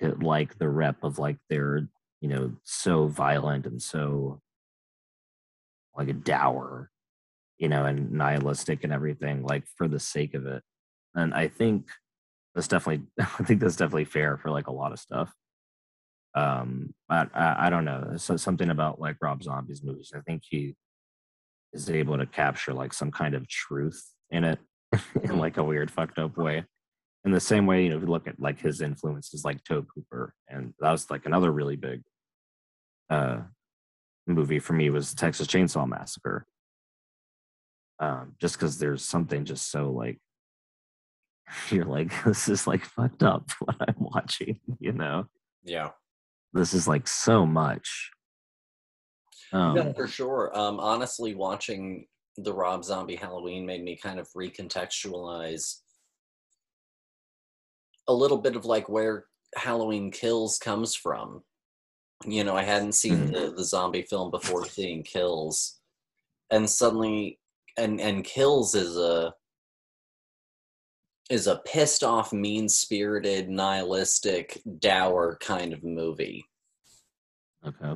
get 0.00 0.22
like 0.22 0.58
the 0.58 0.68
rep 0.68 1.04
of 1.04 1.18
like 1.18 1.36
they're 1.48 1.86
you 2.20 2.28
know 2.28 2.52
so 2.64 3.06
violent 3.06 3.66
and 3.66 3.80
so 3.80 4.40
like 5.96 6.08
a 6.08 6.14
dour, 6.14 6.90
you 7.58 7.68
know, 7.68 7.84
and 7.84 8.12
nihilistic 8.12 8.84
and 8.84 8.92
everything, 8.92 9.42
like 9.42 9.64
for 9.76 9.88
the 9.88 10.00
sake 10.00 10.34
of 10.34 10.46
it. 10.46 10.62
And 11.14 11.34
I 11.34 11.48
think 11.48 11.88
that's 12.54 12.68
definitely, 12.68 13.06
I 13.20 13.44
think 13.44 13.60
that's 13.60 13.76
definitely 13.76 14.06
fair 14.06 14.36
for 14.38 14.50
like 14.50 14.68
a 14.68 14.72
lot 14.72 14.92
of 14.92 14.98
stuff. 14.98 15.32
Um, 16.34 16.94
but 17.08 17.28
I, 17.34 17.66
I 17.66 17.70
don't 17.70 17.84
know, 17.84 18.14
so 18.16 18.36
something 18.36 18.70
about 18.70 19.00
like 19.00 19.16
Rob 19.20 19.42
Zombie's 19.42 19.82
movies. 19.82 20.12
I 20.16 20.20
think 20.20 20.42
he 20.48 20.74
is 21.74 21.90
able 21.90 22.16
to 22.16 22.26
capture 22.26 22.72
like 22.72 22.94
some 22.94 23.10
kind 23.10 23.34
of 23.34 23.48
truth 23.48 24.02
in 24.30 24.44
it 24.44 24.58
in 25.22 25.38
like 25.38 25.58
a 25.58 25.64
weird 25.64 25.90
fucked 25.90 26.18
up 26.18 26.36
way. 26.38 26.64
In 27.24 27.30
the 27.30 27.40
same 27.40 27.66
way, 27.66 27.84
you 27.84 27.90
know, 27.90 27.96
if 27.96 28.02
you 28.02 28.08
look 28.08 28.26
at 28.26 28.40
like 28.40 28.60
his 28.60 28.80
influences, 28.80 29.44
like 29.44 29.62
Tobe 29.64 29.86
Hooper, 29.94 30.34
and 30.48 30.74
that 30.80 30.90
was 30.90 31.10
like 31.10 31.24
another 31.26 31.52
really 31.52 31.76
big 31.76 32.02
uh 33.10 33.42
movie 34.26 34.58
for 34.58 34.72
me 34.72 34.90
was 34.90 35.14
Texas 35.14 35.46
Chainsaw 35.46 35.88
Massacre. 35.88 36.46
Um, 37.98 38.34
just 38.40 38.56
because 38.56 38.78
there's 38.78 39.04
something 39.04 39.44
just 39.44 39.70
so 39.70 39.90
like 39.90 40.18
you're 41.70 41.84
like, 41.84 42.12
this 42.24 42.48
is 42.48 42.66
like 42.66 42.84
fucked 42.84 43.22
up 43.22 43.50
what 43.60 43.76
I'm 43.80 43.94
watching, 43.98 44.58
you 44.78 44.92
know? 44.92 45.26
Yeah. 45.62 45.90
This 46.52 46.74
is 46.74 46.86
like 46.86 47.08
so 47.08 47.46
much. 47.46 48.10
Um, 49.52 49.74
no, 49.74 49.92
for 49.92 50.06
sure. 50.06 50.56
Um, 50.58 50.80
honestly, 50.80 51.34
watching 51.34 52.06
the 52.36 52.52
Rob 52.52 52.84
Zombie 52.84 53.16
Halloween 53.16 53.66
made 53.66 53.84
me 53.84 53.96
kind 53.96 54.18
of 54.18 54.28
recontextualize 54.36 55.80
a 58.08 58.12
little 58.14 58.38
bit 58.38 58.56
of 58.56 58.64
like 58.64 58.88
where 58.88 59.26
Halloween 59.56 60.10
Kills 60.10 60.58
comes 60.58 60.94
from. 60.94 61.42
You 62.24 62.44
know, 62.44 62.56
I 62.56 62.62
hadn't 62.62 62.92
seen 62.92 63.28
Mhm. 63.28 63.32
the, 63.32 63.52
the 63.56 63.64
zombie 63.64 64.02
film 64.02 64.30
before 64.30 64.64
seeing 64.66 65.02
Kills, 65.02 65.80
and 66.50 66.68
suddenly, 66.68 67.40
and 67.76 68.00
and 68.00 68.24
Kills 68.24 68.74
is 68.74 68.96
a 68.96 69.34
is 71.30 71.46
a 71.46 71.56
pissed 71.64 72.04
off, 72.04 72.32
mean 72.32 72.68
spirited, 72.68 73.48
nihilistic, 73.48 74.60
dour 74.78 75.36
kind 75.40 75.72
of 75.72 75.82
movie. 75.82 76.44
okay. 77.64 77.94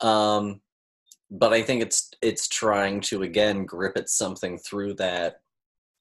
Um, 0.00 0.60
but 1.30 1.52
I 1.52 1.62
think 1.62 1.82
it's 1.82 2.10
it's 2.20 2.46
trying 2.48 3.00
to 3.02 3.22
again 3.22 3.64
grip 3.64 3.96
at 3.96 4.08
something 4.10 4.58
through 4.58 4.94
that 4.94 5.40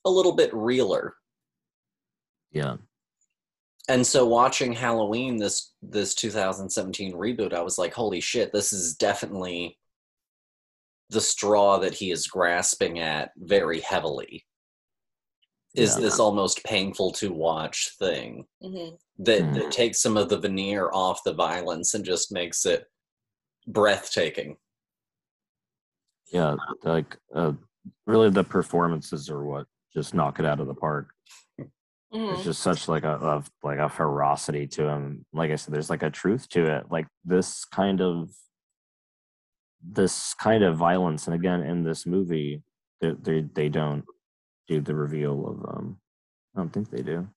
a 0.06 0.10
little 0.10 0.36
bit 0.36 0.54
realer. 0.54 1.16
Yeah. 2.52 2.78
And 3.90 4.06
so 4.06 4.26
watching 4.26 4.72
Halloween 4.74 5.38
this 5.38 5.74
this 5.82 6.16
2017 6.16 7.14
reboot, 7.14 7.54
I 7.54 7.62
was 7.62 7.78
like, 7.78 7.94
holy 7.94 8.22
shit, 8.22 8.54
this 8.54 8.72
is 8.72 8.96
definitely 8.96 9.78
the 11.10 11.20
straw 11.22 11.78
that 11.80 11.94
he 11.94 12.10
is 12.12 12.28
grasping 12.28 13.00
at 13.00 13.32
very 13.38 13.82
heavily. 13.82 14.46
Is 15.76 15.96
Yeah. 15.96 16.02
this 16.02 16.20
almost 16.20 16.64
painful 16.64 17.12
to 17.14 17.34
watch 17.34 17.90
thing 18.00 18.48
Mhm. 18.64 18.98
that, 19.20 19.42
Hmm. 19.42 19.54
that 19.54 19.72
takes 19.72 20.00
some 20.02 20.16
of 20.18 20.30
the 20.30 20.38
veneer 20.40 20.90
off 20.94 21.24
the 21.24 21.34
violence 21.34 21.94
and 21.94 22.06
just 22.06 22.32
makes 22.32 22.66
it 22.66 22.88
breathtaking. 23.68 24.58
Yeah. 26.32 26.56
Like, 26.84 27.18
uh, 27.36 27.54
really, 28.06 28.30
the 28.30 28.44
performances 28.44 29.30
are 29.30 29.44
what 29.44 29.68
just 29.94 30.14
knock 30.14 30.40
it 30.40 30.46
out 30.46 30.60
of 30.60 30.68
the 30.68 30.74
park. 30.74 31.14
Mhm. 32.14 32.34
It's 32.36 32.44
just 32.44 32.62
such 32.62 32.88
like 32.88 33.04
a 33.04 33.10
of 33.14 33.50
like 33.64 33.80
a 33.80 33.90
ferocity 33.90 34.68
to 34.68 34.88
him. 34.88 35.26
Like 35.34 35.52
I 35.52 35.56
said, 35.56 35.74
there's 35.74 35.90
like 35.90 36.04
a 36.04 36.12
truth 36.12 36.48
to 36.50 36.66
it. 36.78 36.92
Like 36.92 37.08
this 37.26 37.66
kind 37.66 38.02
of 38.02 38.30
this 39.82 40.34
kind 40.36 40.64
of 40.64 40.78
violence, 40.78 41.26
and 41.28 41.34
again 41.36 41.62
in 41.64 41.84
this 41.84 42.06
movie, 42.06 42.62
they 43.02 43.12
they, 43.20 43.42
they 43.42 43.70
don't 43.70 44.06
do 44.68 44.80
the 44.80 44.96
reveal 44.96 45.48
of 45.48 45.76
um. 45.76 46.00
I 46.56 46.60
don't 46.60 46.70
think 46.72 46.92
they 46.92 47.02
do. 47.02 47.28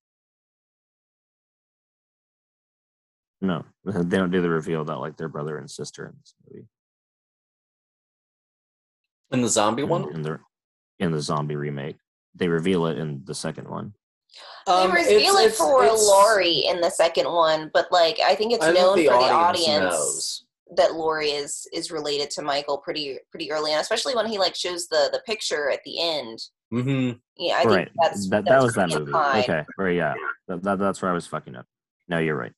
No, 3.40 3.64
they 3.84 4.18
don't 4.18 4.30
do 4.30 4.42
the 4.42 4.50
reveal 4.50 4.84
that 4.84 4.98
like 5.00 5.16
their 5.16 5.28
brother 5.28 5.56
and 5.56 5.70
sister 5.70 6.06
in 6.06 6.12
this 6.20 6.34
movie. 6.46 6.66
In 9.30 9.40
the 9.40 9.48
zombie 9.48 9.82
in- 9.84 9.88
one? 9.88 10.12
in 10.14 10.22
the 10.22 10.38
in 10.98 11.12
the 11.12 11.20
zombie 11.20 11.56
remake. 11.56 11.96
They 12.34 12.48
reveal 12.48 12.84
it 12.86 12.98
in 12.98 13.22
the 13.24 13.34
second 13.34 13.68
one. 13.68 13.94
They 14.66 14.72
Um, 14.72 14.92
reveal 14.92 15.36
it's- 15.36 15.54
it 15.54 15.56
for 15.56 15.84
it's- 15.84 16.06
Laurie 16.06 16.64
in 16.66 16.80
the 16.80 16.90
second 16.90 17.26
one, 17.32 17.70
but 17.72 17.90
like 17.92 18.18
I 18.20 18.34
think 18.34 18.52
it's 18.52 18.64
I 18.64 18.72
think 18.72 18.78
known 18.84 18.96
the 18.98 19.06
for 19.06 19.12
the 19.12 19.18
audience 19.18 19.68
audience 19.68 19.94
knows. 19.94 20.44
that 20.76 20.94
Laurie 20.94 21.30
is 21.30 21.66
is 21.72 21.90
related 21.92 22.30
to 22.32 22.42
Michael 22.42 22.78
pretty 22.78 23.18
pretty 23.30 23.50
early 23.52 23.72
on, 23.72 23.80
especially 23.80 24.14
when 24.16 24.26
he 24.26 24.38
like 24.38 24.54
shows 24.56 24.88
the 24.88 25.08
the 25.12 25.20
picture 25.24 25.70
at 25.70 25.84
the 25.84 26.00
end. 26.00 26.40
Mm-hmm. 26.74 27.18
Yeah, 27.36 27.54
I 27.54 27.62
think 27.62 27.70
right. 27.70 27.90
that's 28.02 28.28
that 28.30 28.44
that 28.46 28.60
was 28.62 28.74
that 28.74 28.88
movie. 28.88 29.02
implied. 29.04 29.44
Okay. 29.44 29.64
Right. 29.78 29.94
Yeah. 29.96 30.14
That, 30.48 30.62
that, 30.64 30.78
that's 30.80 31.00
where 31.00 31.10
I 31.12 31.14
was 31.14 31.26
fucking 31.28 31.54
up. 31.54 31.66
No, 32.08 32.18
you're 32.18 32.36
right. 32.36 32.52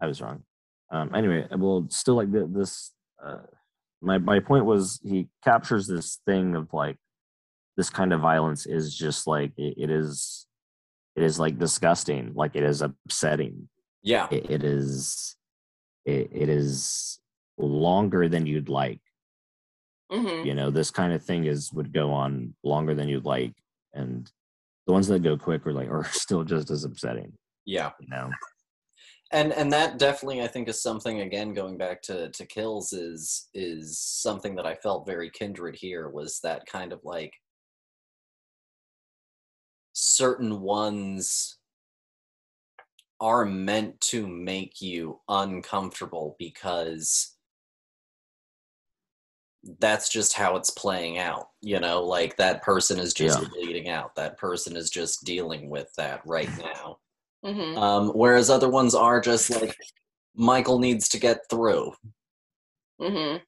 I 0.00 0.06
was 0.06 0.20
wrong. 0.20 0.44
Um. 0.90 1.14
Anyway, 1.14 1.46
well, 1.56 1.86
still 1.88 2.16
like 2.16 2.30
th- 2.30 2.48
this. 2.50 2.92
Uh, 3.24 3.38
my 4.02 4.18
my 4.18 4.40
point 4.40 4.66
was 4.66 5.00
he 5.02 5.28
captures 5.42 5.86
this 5.86 6.20
thing 6.26 6.54
of 6.54 6.68
like 6.74 6.98
this 7.78 7.88
kind 7.88 8.12
of 8.12 8.20
violence 8.20 8.66
is 8.66 8.94
just 8.94 9.26
like 9.26 9.52
it, 9.56 9.74
it 9.78 9.90
is. 9.90 10.46
It 11.16 11.22
is 11.22 11.38
like 11.38 11.58
disgusting. 11.58 12.32
Like 12.34 12.54
it 12.56 12.62
is 12.62 12.82
upsetting. 12.82 13.68
Yeah. 14.02 14.28
It, 14.30 14.50
it 14.50 14.64
is. 14.64 15.36
It, 16.04 16.30
it 16.32 16.48
is 16.48 17.18
longer 17.58 18.28
than 18.28 18.46
you'd 18.46 18.68
like. 18.68 19.00
Mhm. 20.12 20.44
you 20.44 20.54
know 20.54 20.70
this 20.72 20.90
kind 20.90 21.12
of 21.12 21.22
thing 21.22 21.44
is 21.44 21.72
would 21.72 21.92
go 21.92 22.10
on 22.10 22.52
longer 22.64 22.96
than 22.96 23.08
you'd 23.08 23.24
like 23.24 23.54
and 23.94 24.28
the 24.88 24.92
ones 24.92 25.06
that 25.06 25.22
go 25.22 25.36
quick 25.38 25.64
are 25.64 25.72
like 25.72 25.88
are 25.88 26.04
still 26.10 26.42
just 26.42 26.68
as 26.68 26.82
upsetting 26.82 27.32
Yeah. 27.64 27.90
you 28.00 28.08
know 28.08 28.28
and 29.30 29.52
and 29.52 29.72
that 29.72 29.98
definitely 30.00 30.42
i 30.42 30.48
think 30.48 30.68
is 30.68 30.82
something 30.82 31.20
again 31.20 31.54
going 31.54 31.78
back 31.78 32.02
to 32.02 32.28
to 32.30 32.44
kills 32.44 32.92
is 32.92 33.48
is 33.54 34.00
something 34.00 34.56
that 34.56 34.66
i 34.66 34.74
felt 34.74 35.06
very 35.06 35.30
kindred 35.30 35.76
here 35.78 36.08
was 36.08 36.40
that 36.42 36.66
kind 36.66 36.92
of 36.92 36.98
like 37.04 37.32
certain 39.92 40.60
ones 40.60 41.58
are 43.20 43.44
meant 43.44 44.00
to 44.00 44.26
make 44.26 44.80
you 44.80 45.20
uncomfortable 45.28 46.36
because 46.38 47.36
that's 49.78 50.08
just 50.08 50.32
how 50.32 50.56
it's 50.56 50.70
playing 50.70 51.18
out 51.18 51.48
you 51.60 51.78
know 51.78 52.02
like 52.02 52.34
that 52.38 52.62
person 52.62 52.98
is 52.98 53.12
just 53.12 53.38
Yeah. 53.38 53.48
bleeding 53.50 53.90
out 53.90 54.14
that 54.16 54.38
person 54.38 54.74
is 54.74 54.88
just 54.88 55.22
dealing 55.24 55.68
with 55.68 55.92
that 55.98 56.22
right 56.24 56.50
now 56.56 56.96
Mhm. 57.44 57.76
um, 57.76 58.08
whereas 58.10 58.48
other 58.48 58.70
ones 58.70 58.94
are 58.94 59.20
just 59.20 59.50
like 59.50 59.76
Michael 60.34 60.78
needs 60.78 61.08
to 61.10 61.18
get 61.18 61.40
through, 61.50 61.92
Mhm. 63.00 63.42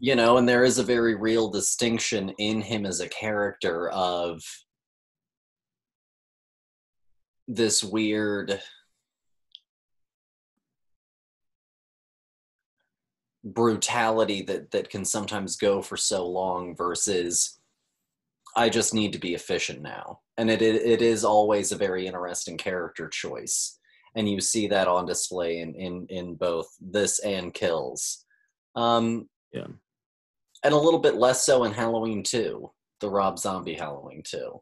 you 0.00 0.14
know, 0.14 0.36
and 0.38 0.48
there 0.48 0.64
is 0.64 0.78
a 0.78 0.82
very 0.82 1.14
real 1.14 1.50
distinction 1.50 2.30
in 2.38 2.60
him 2.60 2.86
as 2.86 3.00
a 3.00 3.08
character 3.08 3.90
of 3.90 4.42
this 7.46 7.84
weird 7.84 8.60
brutality 13.44 14.42
that 14.42 14.70
that 14.70 14.88
can 14.88 15.04
sometimes 15.04 15.56
go 15.56 15.82
for 15.82 15.96
so 15.96 16.26
long 16.26 16.74
versus 16.74 17.60
I 18.56 18.68
just 18.68 18.94
need 18.94 19.12
to 19.12 19.18
be 19.18 19.34
efficient 19.34 19.82
now. 19.82 20.20
And 20.38 20.50
it 20.50 20.62
it, 20.62 20.76
it 20.82 21.02
is 21.02 21.24
always 21.24 21.70
a 21.70 21.76
very 21.76 22.06
interesting 22.06 22.56
character 22.56 23.08
choice. 23.08 23.78
And 24.16 24.28
you 24.28 24.40
see 24.40 24.68
that 24.68 24.88
on 24.88 25.06
display 25.06 25.60
in 25.60 25.74
in, 25.74 26.06
in 26.08 26.34
both 26.36 26.68
this 26.80 27.18
and 27.20 27.52
Kills. 27.52 28.24
Um 28.74 29.28
Yeah. 29.52 29.66
and 30.62 30.72
a 30.74 30.78
little 30.78 31.00
bit 31.00 31.16
less 31.16 31.44
so 31.44 31.64
in 31.64 31.72
Halloween 31.72 32.22
2, 32.22 32.70
the 33.00 33.10
Rob 33.10 33.38
Zombie 33.38 33.74
Halloween 33.74 34.22
2. 34.24 34.60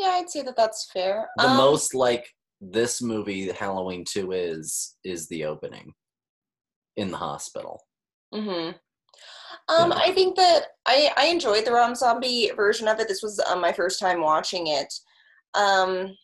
Yeah, 0.00 0.12
I'd 0.12 0.30
say 0.30 0.40
that 0.42 0.56
that's 0.56 0.90
fair. 0.90 1.28
The 1.36 1.46
Um, 1.46 1.56
most 1.58 1.94
like 1.94 2.26
this 2.62 3.02
movie 3.02 3.52
Halloween 3.52 4.04
2 4.08 4.32
is 4.32 4.96
is 5.04 5.28
the 5.28 5.44
opening 5.44 5.92
in 6.96 7.10
the 7.10 7.16
hospital. 7.18 7.84
Mm-hmm. 8.34 8.70
Um, 9.68 9.90
Yeah. 9.92 9.98
I 9.98 10.12
think 10.12 10.36
that 10.36 10.68
I 10.86 11.12
I 11.16 11.26
enjoyed 11.26 11.66
the 11.66 11.72
Rob 11.72 11.94
Zombie 11.96 12.50
version 12.56 12.88
of 12.88 12.98
it. 12.98 13.08
This 13.08 13.22
was 13.22 13.38
um, 13.40 13.60
my 13.60 13.72
first 13.72 14.00
time 14.00 14.22
watching 14.22 14.68
it. 14.68 14.92
Um, 15.54 16.16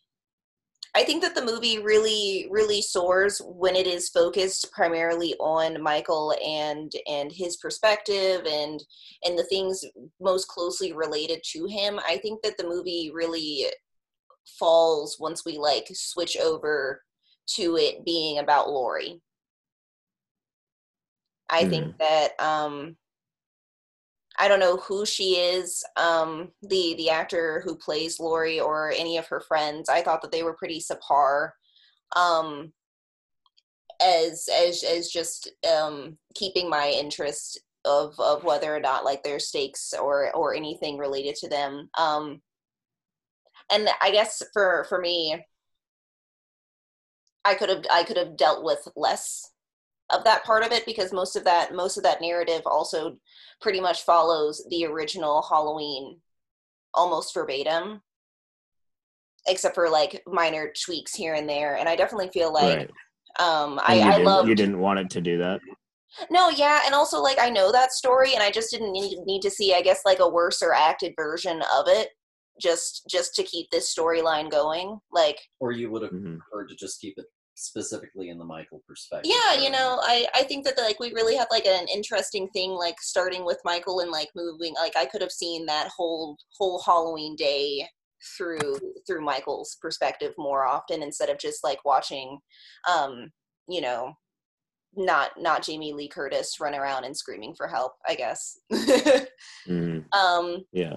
I 0.97 1.05
think 1.05 1.23
that 1.23 1.35
the 1.35 1.45
movie 1.45 1.79
really 1.79 2.49
really 2.51 2.81
soars 2.81 3.43
when 3.45 3.77
it 3.77 3.87
is 3.87 4.09
focused 4.09 4.73
primarily 4.73 5.35
on 5.39 5.83
Michael 5.83 6.35
and 6.43 6.91
and 7.07 7.31
his 7.31 7.59
perspective 7.59 8.47
and 8.47 8.83
and 9.23 9.39
the 9.39 9.45
things 9.45 9.85
most 10.19 10.49
closely 10.49 10.95
related 10.95 11.43
to 11.53 11.67
him. 11.67 12.01
I 12.09 12.17
think 12.17 12.41
that 12.43 12.57
the 12.57 12.67
movie 12.67 13.11
really 13.15 13.67
falls 14.59 15.19
once 15.21 15.45
we 15.45 15.59
like 15.59 15.87
switch 15.93 16.39
over 16.39 17.03
to 17.57 17.77
it 17.77 18.03
being 18.07 18.39
about 18.39 18.71
Laurie. 18.71 19.21
I 21.51 21.67
think 21.67 21.99
that 21.99 22.41
um 22.41 22.97
I 24.39 24.49
don't 24.49 24.61
know 24.61 24.77
who 24.77 25.07
she 25.07 25.35
is, 25.37 25.85
um, 25.97 26.51
the 26.63 26.95
the 26.99 27.11
actor 27.11 27.63
who 27.65 27.77
plays 27.77 28.21
Laurie 28.21 28.61
or 28.61 28.93
any 28.93 29.17
of 29.17 29.27
her 29.29 29.41
friends. 29.41 29.89
I 29.89 30.03
thought 30.03 30.23
that 30.23 30.33
they 30.33 30.43
were 30.43 30.57
pretty 30.57 30.81
subpar, 30.81 31.51
um, 32.15 32.73
as 34.03 34.49
as 34.53 34.83
as 34.83 35.09
just 35.09 35.51
um, 35.71 36.19
keeping 36.35 36.69
my 36.69 36.91
interest 36.91 37.61
of 37.85 38.19
of 38.21 38.45
whether 38.45 38.75
or 38.75 38.81
not 38.81 39.05
like 39.05 39.23
their 39.23 39.39
stakes 39.39 39.95
or 39.95 40.35
or 40.35 40.55
anything 40.55 40.99
related 40.99 41.37
to 41.37 41.49
them. 41.49 41.89
Um, 41.99 42.43
and 43.73 43.89
I 44.03 44.11
guess 44.11 44.43
for 44.53 44.85
for 44.89 45.01
me, 45.01 45.45
I 47.45 47.55
could 47.55 47.69
have 47.69 47.85
I 47.91 48.05
could 48.05 48.17
have 48.17 48.37
dealt 48.37 48.65
with 48.65 48.87
less 48.97 49.51
of 50.11 50.25
that 50.25 50.45
part 50.45 50.65
of 50.65 50.73
it 50.73 50.87
because 50.87 51.13
most 51.13 51.37
of 51.37 51.45
that 51.45 51.75
most 51.75 51.97
of 51.97 52.03
that 52.05 52.21
narrative 52.21 52.63
also 52.67 53.17
pretty 53.61 53.81
much 53.81 54.03
follows 54.03 54.65
the 54.71 54.85
original 54.87 55.43
Halloween 55.43 56.21
almost 56.95 57.35
verbatim. 57.35 58.01
except 59.49 59.75
for 59.75 59.89
like 59.89 60.23
minor 60.27 60.73
tweaks 60.85 61.15
here 61.15 61.35
and 61.35 61.49
there. 61.49 61.77
And 61.77 61.89
I 61.89 61.95
definitely 61.97 62.31
feel 62.31 62.53
like 62.53 62.77
right. 62.79 62.91
um, 63.39 63.81
And 63.87 63.99
you 63.99 64.05
I, 64.05 64.09
I 64.09 64.11
didn't, 64.13 64.25
love 64.25 64.49
you 64.49 64.55
didn't 64.55 64.79
want 64.81 64.99
it 64.99 65.11
to 65.11 65.21
do 65.21 65.39
that. 65.39 65.61
no, 66.31 66.49
yeah, 66.51 66.81
and 66.85 66.95
also 66.95 67.21
like 67.21 67.39
I 67.41 67.51
know 67.51 67.71
that 67.73 67.93
story, 67.93 68.35
and 68.35 68.43
I 68.43 68.51
just 68.51 68.71
didn't 68.71 68.93
need, 68.93 69.19
need 69.27 69.43
to 69.43 69.51
see, 69.51 69.75
I 69.75 69.83
guess, 69.83 70.01
like 70.05 70.19
a 70.21 70.29
worse 70.29 70.63
or 70.63 70.73
acted 70.75 71.13
version 71.17 71.63
of 71.77 71.87
it, 71.89 72.09
just 72.61 73.03
just 73.11 73.35
to 73.35 73.43
keep 73.43 73.71
this 73.71 73.95
storyline 73.95 74.51
going. 74.51 74.99
Like, 75.13 75.39
Or 75.61 75.73
you 75.73 75.91
would 75.91 76.03
have 76.03 76.13
Mhm. 76.13 76.39
preferred 76.39 76.69
to 76.71 76.75
just 76.75 77.01
keep 77.01 77.15
it 77.19 77.27
specifically 77.57 78.29
in 78.29 78.39
the 78.39 78.45
Michael 78.45 78.83
perspective. 78.87 79.33
yeah, 79.35 79.61
you 79.61 79.71
know, 79.71 79.99
I 80.03 80.27
I 80.35 80.43
think 80.45 80.65
that 80.65 80.79
like 80.79 81.01
we 81.01 81.13
really 81.13 81.37
have 81.37 81.49
like 81.51 81.67
an 81.67 81.87
interesting 81.93 82.49
thing, 82.51 82.71
like 82.73 83.01
starting 83.01 83.45
with 83.45 83.59
Michael 83.65 84.01
and 84.01 84.11
like 84.11 84.29
moving. 84.37 84.75
Like 84.75 84.97
I 84.97 85.07
could 85.07 85.23
have 85.23 85.33
seen 85.33 85.67
that 85.67 85.89
whole 85.97 86.37
whole 86.59 86.81
Halloween 86.85 87.35
day 87.37 87.87
through 88.37 88.79
through 89.07 89.25
Michael's 89.25 89.77
perspective 89.81 90.33
more 90.39 90.67
often 90.67 91.03
instead 91.03 91.29
of 91.29 91.39
just 91.39 91.65
like 91.65 91.85
watching, 91.85 92.39
um, 92.89 93.31
you 93.69 93.81
know. 93.81 94.13
Not 94.99 95.33
not 95.39 95.63
Jamie 95.63 95.93
Lee 95.93 96.09
Curtis 96.09 96.57
run 96.59 96.75
around 96.75 97.05
and 97.05 97.15
screaming 97.15 97.55
for 97.55 97.69
help, 97.69 97.93
I 98.09 98.15
guess. 98.15 98.59
Mhm. 99.69 100.05
um 100.15 100.65
Yeah. 100.73 100.95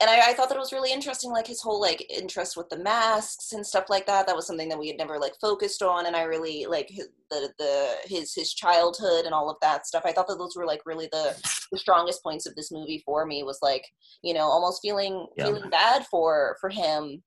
And 0.00 0.10
I, 0.10 0.30
I 0.30 0.34
thought 0.34 0.48
that 0.48 0.56
it 0.56 0.60
was 0.60 0.72
really 0.72 0.92
interesting 0.92 1.30
like 1.30 1.46
his 1.46 1.60
whole 1.60 1.80
like 1.80 2.04
interest 2.10 2.56
with 2.56 2.68
the 2.68 2.78
masks 2.78 3.52
and 3.52 3.66
stuff 3.66 3.86
like 3.88 4.06
that. 4.06 4.26
That 4.26 4.36
was 4.36 4.46
something 4.46 4.68
that 4.68 4.78
we 4.78 4.88
had 4.88 4.98
never 4.98 5.18
like 5.18 5.34
focused 5.40 5.82
on 5.82 6.06
and 6.06 6.14
i 6.16 6.22
really 6.22 6.66
like 6.68 6.88
his, 6.90 7.08
the 7.30 7.48
the 7.58 7.94
his 8.04 8.34
his 8.34 8.52
childhood 8.54 9.24
and 9.24 9.34
all 9.34 9.48
of 9.50 9.56
that 9.62 9.86
stuff. 9.86 10.02
I 10.04 10.12
thought 10.12 10.28
that 10.28 10.38
those 10.38 10.56
were 10.56 10.66
like 10.66 10.82
really 10.86 11.08
the 11.12 11.34
the 11.72 11.78
strongest 11.78 12.22
points 12.22 12.46
of 12.46 12.54
this 12.56 12.70
movie 12.70 13.02
for 13.04 13.26
me 13.26 13.42
was 13.42 13.58
like 13.62 13.84
you 14.22 14.34
know 14.34 14.42
almost 14.44 14.82
feeling 14.82 15.26
Yeah. 15.36 15.46
feeling 15.46 15.70
bad 15.70 16.06
for 16.06 16.56
for 16.60 16.68
him 16.70 17.22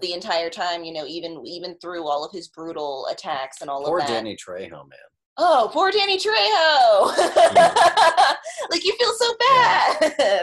the 0.00 0.12
entire 0.14 0.48
time 0.50 0.84
you 0.84 0.92
know 0.92 1.06
even 1.06 1.42
even 1.46 1.76
through 1.80 2.06
all 2.08 2.24
of 2.24 2.32
his 2.32 2.48
brutal 2.48 3.06
attacks 3.10 3.60
and 3.60 3.68
all 3.70 3.84
Poor 3.84 3.98
of 3.98 4.06
that. 4.06 4.08
Poor 4.12 4.16
Danny 4.16 4.36
Trejo, 4.36 4.70
man. 4.88 4.98
oh 5.38 5.68
poor 5.72 5.90
danny 5.90 6.16
trejo! 6.18 7.10
Mm-hmm. 7.54 8.70
Like 8.70 8.84
you 8.84 8.94
feel 8.98 9.12
so 9.14 9.34
bad! 9.38 10.14
yeah, 10.18 10.42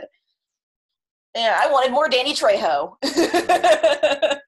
i 1.35 1.67
wanted 1.71 1.91
more 1.91 2.09
danny 2.09 2.33
trejo 2.33 2.95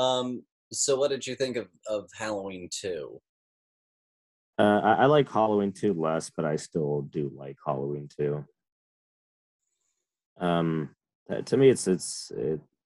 Um, 0.00 0.44
so 0.72 0.96
what 0.96 1.10
did 1.10 1.26
you 1.26 1.34
think 1.34 1.56
of, 1.56 1.68
of 1.86 2.08
Halloween 2.16 2.68
2? 2.70 3.20
Uh, 4.58 4.62
I, 4.62 4.92
I 4.92 5.06
like 5.06 5.30
Halloween 5.30 5.72
2 5.72 5.92
less, 5.94 6.30
but 6.34 6.44
I 6.44 6.56
still 6.56 7.02
do 7.02 7.30
like 7.34 7.56
Halloween 7.64 8.08
2. 8.16 8.44
Um, 10.38 10.90
uh, 11.30 11.42
to 11.42 11.56
me, 11.56 11.68
it's 11.68 11.86
it's 11.86 12.32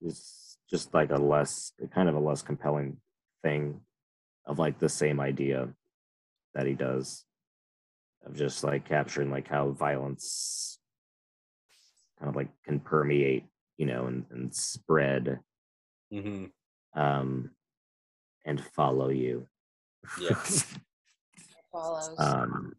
it's 0.00 0.58
just 0.68 0.92
like 0.92 1.10
a 1.10 1.16
less 1.16 1.72
kind 1.94 2.08
of 2.08 2.16
a 2.16 2.20
less 2.20 2.42
compelling 2.42 2.96
thing 3.44 3.80
of 4.44 4.58
like 4.58 4.78
the 4.78 4.88
same 4.88 5.20
idea 5.20 5.68
that 6.54 6.66
he 6.66 6.74
does 6.74 7.24
of 8.26 8.34
just 8.34 8.64
like 8.64 8.84
capturing 8.84 9.30
like 9.30 9.46
how 9.46 9.70
violence 9.70 10.73
kind 12.24 12.30
of 12.30 12.36
like 12.36 12.48
can 12.64 12.80
permeate, 12.80 13.44
you 13.76 13.84
know, 13.86 14.06
and, 14.06 14.24
and 14.30 14.54
spread 14.54 15.40
Mm-hmm. 16.12 17.00
um 17.00 17.50
and 18.46 18.62
follow 18.76 19.08
you. 19.10 19.46
Yeah. 20.20 20.38
follows 21.72 22.14
um 22.18 22.74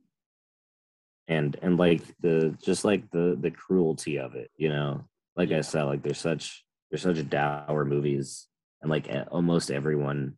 and 1.28 1.58
and 1.62 1.78
like 1.78 2.02
the 2.22 2.56
just 2.64 2.86
like 2.86 3.10
the 3.12 3.36
the 3.42 3.50
cruelty 3.52 4.18
of 4.20 4.36
it 4.36 4.52
you 4.58 4.70
know 4.70 5.04
like 5.36 5.52
i 5.52 5.60
said 5.62 5.84
like 5.84 6.02
there's 6.04 6.20
such 6.20 6.64
there's 6.90 7.02
such 7.02 7.28
dour 7.30 7.84
movies 7.84 8.48
and 8.82 8.92
like 8.92 9.10
almost 9.32 9.72
everyone 9.72 10.38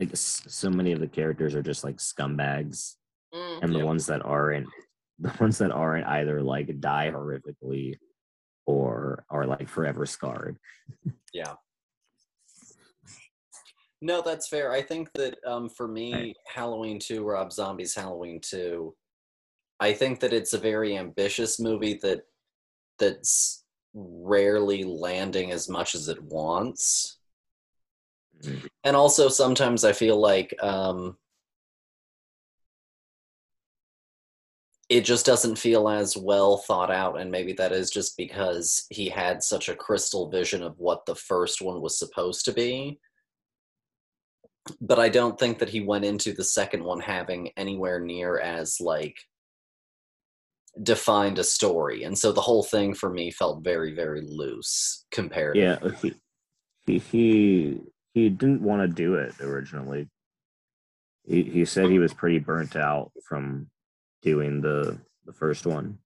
like 0.00 0.08
so 0.14 0.70
many 0.70 0.92
of 0.92 1.00
the 1.00 1.06
characters 1.06 1.54
are 1.54 1.62
just 1.62 1.84
like 1.84 1.96
scumbags 1.98 2.94
Mm. 3.34 3.62
and 3.62 3.74
the 3.74 3.78
Yeah. 3.80 3.84
ones 3.84 4.06
that 4.06 4.24
aren't 4.24 4.68
the 5.18 5.30
ones 5.40 5.58
that 5.58 5.70
aren't 5.72 6.06
either 6.06 6.40
like 6.42 6.80
die 6.80 7.10
horrifically 7.12 7.98
or 8.66 9.24
are 9.30 9.46
like 9.46 9.68
forever 9.68 10.04
scarred 10.06 10.58
Yeah. 11.32 11.54
No, 14.02 14.20
that's 14.20 14.48
fair. 14.48 14.72
I 14.72 14.82
think 14.82 15.10
that 15.14 15.38
um, 15.46 15.70
for 15.70 15.88
me, 15.88 16.12
Right. 16.12 16.36
Halloween 16.46 16.98
2, 17.00 17.24
Rob 17.24 17.50
Zombie's 17.50 17.94
Halloween 17.94 18.40
2, 18.42 18.94
I 19.80 19.92
think 19.94 20.20
that 20.20 20.34
it's 20.34 20.52
a 20.52 20.58
very 20.58 20.96
ambitious 20.96 21.58
movie 21.58 21.98
that 22.02 22.22
that's 22.98 23.64
rarely 23.94 24.84
landing 24.84 25.50
as 25.50 25.68
much 25.68 25.94
as 25.94 26.08
it 26.08 26.22
wants. 26.22 27.18
Mhm. 28.42 28.68
And 28.84 28.94
also 28.94 29.28
sometimes 29.28 29.82
I 29.84 29.92
feel 29.92 30.20
like 30.20 30.54
um, 30.62 31.16
it 34.88 35.04
just 35.04 35.26
doesn't 35.26 35.58
feel 35.58 35.88
as 35.88 36.16
well 36.16 36.58
thought 36.58 36.90
out 36.90 37.20
and 37.20 37.30
maybe 37.30 37.52
that 37.52 37.72
is 37.72 37.90
just 37.90 38.16
because 38.16 38.86
he 38.90 39.08
had 39.08 39.42
such 39.42 39.68
a 39.68 39.74
crystal 39.74 40.30
vision 40.30 40.62
of 40.62 40.78
what 40.78 41.04
the 41.06 41.14
first 41.14 41.60
one 41.60 41.80
was 41.80 41.98
supposed 41.98 42.44
to 42.44 42.52
be. 42.52 42.98
But 44.80 44.98
i 44.98 45.08
don't 45.08 45.38
think 45.38 45.58
that 45.58 45.68
he 45.68 45.80
went 45.80 46.04
into 46.04 46.32
the 46.32 46.44
second 46.44 46.82
one 46.82 47.00
having 47.00 47.50
anywhere 47.56 48.00
near 48.00 48.40
as 48.40 48.80
like 48.80 49.16
defined 50.82 51.38
a 51.38 51.44
story 51.44 52.02
and 52.02 52.18
so 52.18 52.32
the 52.32 52.40
whole 52.40 52.64
thing 52.64 52.92
for 52.92 53.08
me 53.08 53.30
felt 53.30 53.64
very 53.64 53.94
very 53.94 54.20
loose 54.20 55.06
compared 55.10 55.56
yeah 55.56 55.78
uh, 55.80 55.88
he 55.90 56.12
he 56.86 56.98
he, 56.98 57.80
he 58.14 58.28
didn't 58.30 58.62
want 58.62 58.82
to 58.82 58.88
do 58.88 59.14
it 59.16 59.34
originally. 59.40 60.08
He, 61.24 61.42
he 61.42 61.64
said 61.64 61.90
he 61.90 61.98
was 61.98 62.14
pretty 62.14 62.38
burnt 62.38 62.76
out 62.76 63.10
from 63.28 63.68
doing 64.26 64.60
the 64.60 64.98
the 65.24 65.32
first 65.32 65.66
one. 65.66 65.98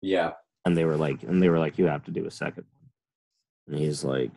Yeah. 0.00 0.32
And 0.64 0.76
they 0.76 0.84
were 0.84 0.96
like 0.96 1.24
and 1.24 1.42
they 1.42 1.50
were 1.50 1.58
like 1.58 1.76
you 1.76 1.86
have 1.86 2.04
to 2.04 2.12
do 2.12 2.24
a 2.24 2.30
second 2.30 2.64
one. 2.78 2.90
And 3.66 3.84
he's 3.84 4.04
like 4.04 4.30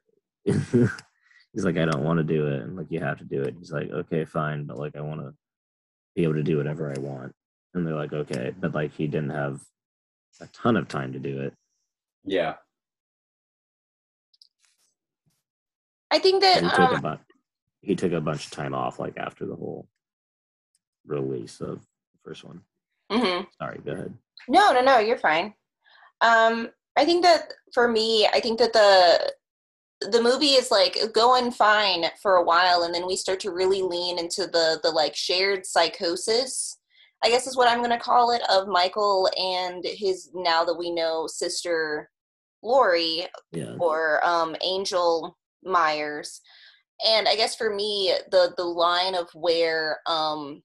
he's 0.44 1.64
like 1.64 1.76
i 1.76 1.84
don't 1.84 2.04
want 2.04 2.18
to 2.18 2.24
do 2.24 2.46
it. 2.48 2.62
And 2.62 2.76
like 2.76 2.90
you 2.90 3.00
have 3.00 3.18
to 3.18 3.24
do 3.24 3.42
it. 3.42 3.54
He's 3.58 3.70
like 3.70 3.90
okay 3.90 4.24
fine 4.24 4.64
but 4.64 4.78
like 4.78 4.96
i 4.96 5.00
want 5.02 5.20
to 5.20 5.34
be 6.16 6.24
able 6.24 6.34
to 6.34 6.42
do 6.42 6.56
whatever 6.56 6.92
i 6.96 6.98
want. 6.98 7.32
And 7.74 7.86
they're 7.86 7.94
like 7.94 8.14
okay 8.14 8.52
but 8.58 8.74
like 8.74 8.94
he 8.94 9.06
didn't 9.06 9.30
have 9.30 9.60
a 10.40 10.46
ton 10.48 10.76
of 10.76 10.88
time 10.88 11.12
to 11.12 11.18
do 11.18 11.42
it. 11.42 11.52
Yeah. 12.24 12.54
I 16.10 16.18
think 16.18 16.40
that 16.42 16.62
he 16.62 16.70
took 16.70 16.92
a 16.92 16.94
um, 16.94 17.00
bunch 17.02 17.20
he 17.82 17.94
took 17.94 18.12
a 18.12 18.20
bunch 18.20 18.46
of 18.46 18.52
time 18.52 18.74
off 18.74 18.98
like 18.98 19.16
after 19.18 19.46
the 19.46 19.54
whole 19.54 19.86
release 21.06 21.60
of 21.60 21.80
the 21.80 22.18
first 22.24 22.44
one 22.44 22.62
mhm. 23.10 23.46
sorry 23.60 23.80
go 23.84 23.92
ahead 23.92 24.14
no 24.48 24.72
no 24.72 24.80
no 24.80 24.98
you're 24.98 25.18
fine 25.18 25.54
um 26.20 26.68
i 26.96 27.04
think 27.04 27.22
that 27.22 27.52
for 27.72 27.88
me 27.88 28.26
i 28.32 28.40
think 28.40 28.58
that 28.58 28.72
the 28.72 29.32
the 30.10 30.22
movie 30.22 30.52
is 30.52 30.70
like 30.70 30.96
going 31.12 31.50
fine 31.50 32.04
for 32.22 32.36
a 32.36 32.44
while 32.44 32.84
and 32.84 32.94
then 32.94 33.06
we 33.06 33.16
start 33.16 33.38
to 33.38 33.50
really 33.50 33.82
lean 33.82 34.18
into 34.18 34.46
the 34.46 34.80
the 34.82 34.90
like 34.90 35.14
shared 35.14 35.66
psychosis 35.66 36.78
i 37.22 37.28
guess 37.28 37.46
is 37.46 37.56
what 37.56 37.68
i'm 37.68 37.78
going 37.78 37.90
to 37.90 37.98
call 37.98 38.30
it 38.30 38.42
of 38.50 38.66
michael 38.66 39.28
and 39.38 39.84
his 39.84 40.30
now 40.34 40.64
that 40.64 40.78
we 40.78 40.90
know 40.90 41.26
sister 41.26 42.08
laurie 42.62 43.26
yeah 43.52 43.74
or 43.78 44.24
um, 44.26 44.54
Angel 44.62 45.36
Myers. 45.64 46.40
And 47.06 47.26
I 47.28 47.36
guess 47.36 47.54
for 47.56 47.74
me, 47.74 48.14
the 48.30 48.52
the 48.56 48.64
line 48.64 49.14
of 49.14 49.28
where 49.34 50.00
um, 50.06 50.62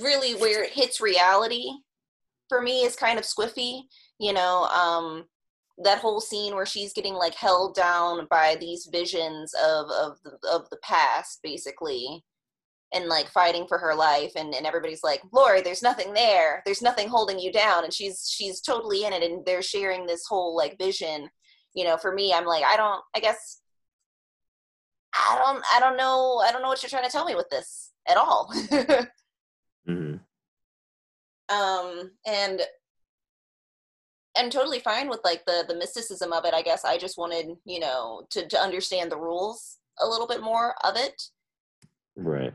really 0.00 0.34
where 0.34 0.64
it 0.64 0.70
hits 0.70 1.00
reality 1.00 1.70
for 2.48 2.60
me 2.62 2.82
is 2.82 2.96
kind 2.96 3.18
of 3.18 3.24
squiffy. 3.24 3.82
You 4.18 4.32
know, 4.32 4.64
um, 4.64 5.24
that 5.78 5.98
whole 5.98 6.20
scene 6.20 6.54
where 6.54 6.66
she's 6.66 6.92
getting 6.92 7.14
like 7.14 7.34
held 7.34 7.74
down 7.74 8.26
by 8.30 8.56
these 8.60 8.88
visions 8.90 9.52
of 9.54 9.90
of 9.90 10.18
the, 10.24 10.38
of 10.50 10.68
the 10.70 10.78
past, 10.82 11.40
basically. 11.42 12.24
And 12.94 13.06
like 13.06 13.30
fighting 13.30 13.64
for 13.66 13.78
her 13.78 13.94
life, 13.94 14.32
and, 14.36 14.54
and 14.54 14.66
everybody's 14.66 15.02
like, 15.02 15.22
Laurie, 15.32 15.62
there's 15.62 15.82
nothing 15.82 16.12
there. 16.12 16.62
There's 16.66 16.82
nothing 16.82 17.08
holding 17.08 17.38
you 17.38 17.50
down, 17.50 17.84
and 17.84 17.94
she's 17.94 18.30
she's 18.30 18.60
totally 18.60 19.06
in 19.06 19.14
it, 19.14 19.22
and 19.22 19.42
they're 19.46 19.62
sharing 19.62 20.04
this 20.04 20.26
whole 20.28 20.54
like 20.54 20.76
vision 20.76 21.30
you 21.74 21.84
know 21.84 21.96
for 21.96 22.12
me 22.12 22.32
i'm 22.32 22.44
like 22.44 22.64
i 22.64 22.76
don't 22.76 23.02
i 23.14 23.20
guess 23.20 23.60
i 25.14 25.40
don't 25.42 25.64
i 25.74 25.80
don't 25.80 25.96
know 25.96 26.42
i 26.46 26.52
don't 26.52 26.62
know 26.62 26.68
what 26.68 26.82
you're 26.82 26.90
trying 26.90 27.04
to 27.04 27.10
tell 27.10 27.24
me 27.24 27.34
with 27.34 27.48
this 27.50 27.92
at 28.08 28.16
all 28.16 28.52
um 31.52 32.10
and 32.26 32.62
i'm 34.36 34.50
totally 34.50 34.80
fine 34.80 35.08
with 35.08 35.20
like 35.24 35.44
the 35.46 35.64
the 35.68 35.76
mysticism 35.76 36.32
of 36.32 36.44
it 36.44 36.54
i 36.54 36.62
guess. 36.62 36.84
I 36.84 36.98
just 36.98 37.18
wanted 37.18 37.50
you 37.64 37.80
know 37.80 38.26
to 38.30 38.46
to 38.48 38.58
understand 38.58 39.10
the 39.10 39.18
rules 39.18 39.78
a 40.00 40.08
little 40.08 40.26
bit 40.26 40.42
more 40.42 40.74
of 40.84 40.96
it. 40.96 41.20
Right. 42.16 42.54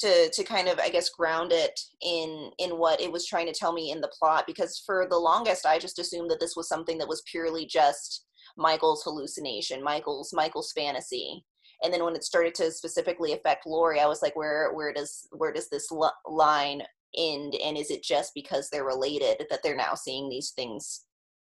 To 0.00 0.30
to 0.32 0.44
kind 0.44 0.68
of 0.68 0.78
i 0.78 0.88
guess 0.88 1.08
ground 1.08 1.50
it 1.52 1.78
in 2.02 2.50
in 2.58 2.78
what 2.78 3.00
it 3.00 3.10
was 3.10 3.26
trying 3.26 3.46
to 3.46 3.52
tell 3.52 3.72
me 3.72 3.90
in 3.90 4.00
the 4.00 4.12
plot 4.16 4.44
because 4.46 4.82
for 4.86 5.06
the 5.10 5.18
longest 5.18 5.66
i 5.66 5.78
just 5.78 5.98
assumed 5.98 6.30
that 6.30 6.40
this 6.40 6.54
was 6.54 6.68
something 6.68 6.98
that 6.98 7.08
was 7.08 7.22
purely 7.30 7.66
just 7.66 8.26
Michael's 8.58 9.02
hallucination, 9.04 9.82
Michael's 9.82 10.32
Michael's 10.32 10.72
fantasy. 10.72 11.44
And 11.82 11.94
then 11.94 12.04
when 12.04 12.16
it 12.16 12.24
started 12.24 12.54
to 12.56 12.72
specifically 12.72 13.32
affect 13.32 13.66
Laurie, 13.66 14.00
I 14.00 14.06
was 14.06 14.20
like, 14.20 14.34
where 14.34 14.72
where 14.72 14.92
does 14.92 15.28
where 15.30 15.52
does 15.52 15.68
this 15.70 15.90
l- 15.92 16.16
line 16.26 16.82
end? 17.16 17.54
And 17.64 17.76
is 17.76 17.90
it 17.90 18.02
just 18.02 18.32
because 18.34 18.68
they're 18.70 18.84
related 18.84 19.46
that 19.50 19.60
they're 19.62 19.76
now 19.76 19.94
seeing 19.94 20.28
these 20.28 20.50
things, 20.50 21.04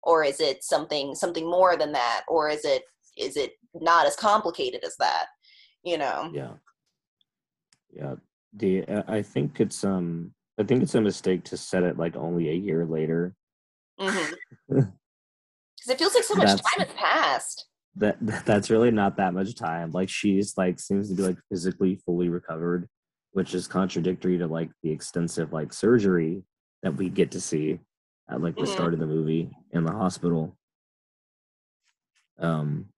or 0.02 0.24
is 0.24 0.40
it 0.40 0.64
something 0.64 1.14
something 1.14 1.48
more 1.48 1.76
than 1.76 1.92
that, 1.92 2.22
or 2.28 2.48
is 2.48 2.64
it 2.64 2.82
is 3.16 3.36
it 3.36 3.52
not 3.74 4.06
as 4.06 4.16
complicated 4.16 4.84
as 4.84 4.96
that? 4.98 5.26
You 5.84 5.98
know? 5.98 6.30
Yeah. 6.32 6.52
Yeah. 7.94 8.14
The 8.54 8.84
uh, 8.84 9.02
I 9.08 9.22
think 9.22 9.60
it's 9.60 9.84
um 9.84 10.32
I 10.58 10.62
think 10.62 10.82
it's 10.82 10.94
a 10.94 11.00
mistake 11.00 11.44
to 11.44 11.56
set 11.56 11.82
it 11.82 11.98
like 11.98 12.16
only 12.16 12.48
a 12.50 12.54
year 12.54 12.84
later. 12.86 13.34
Because 15.86 15.96
it 15.96 15.98
feels 15.98 16.14
like 16.14 16.24
so 16.24 16.34
much 16.34 16.46
That's- 16.46 16.72
time 16.76 16.86
has 16.86 16.96
passed. 16.96 17.66
That- 17.96 18.16
that's 18.46 18.70
really 18.70 18.90
not 18.90 19.18
that 19.18 19.34
much 19.34 19.54
time. 19.54 19.90
Like 19.90 20.08
she's 20.08 20.56
like 20.56 20.80
seems 20.80 21.10
to 21.10 21.14
be 21.14 21.22
like 21.22 21.36
physically 21.50 21.96
fully 22.06 22.30
recovered, 22.30 22.88
which 23.34 23.52
is 23.52 23.66
contradictory 23.66 24.38
to 24.38 24.46
like 24.46 24.70
the 24.84 24.90
extensive 24.90 25.52
like 25.52 25.72
surgery 25.72 26.44
that 26.84 26.94
we 26.94 27.08
get 27.08 27.32
to 27.32 27.40
see 27.40 27.80
at 28.30 28.40
like 28.40 28.54
the 28.54 28.62
Mhm. 28.62 28.68
start 28.72 28.94
of 28.94 29.00
the 29.00 29.06
movie 29.06 29.50
in 29.72 29.84
the 29.84 29.92
hospital. 29.92 30.56
Um 32.38 32.88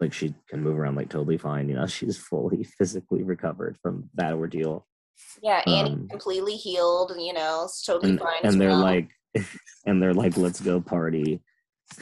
like 0.00 0.12
she 0.12 0.34
can 0.48 0.60
move 0.62 0.78
around 0.78 0.94
like 0.96 1.08
totally 1.08 1.38
fine, 1.38 1.68
you 1.68 1.74
know, 1.76 1.86
she's 1.96 2.18
fully 2.18 2.64
physically 2.64 3.22
recovered 3.22 3.78
from 3.80 4.10
that 4.14 4.32
ordeal. 4.34 4.86
Yeah, 5.42 5.62
Annie 5.66 5.92
Um, 5.92 6.08
completely 6.08 6.56
healed. 6.56 7.12
You 7.16 7.32
know, 7.32 7.62
it's 7.64 7.82
totally 7.84 8.10
and, 8.10 8.20
fine. 8.20 8.40
and 8.44 8.60
they're 8.60 8.70
well. 8.70 8.80
like 8.82 9.08
and 9.86 10.02
they're 10.02 10.14
like 10.14 10.36
let's 10.36 10.60
go 10.60 10.80
party 10.80 11.40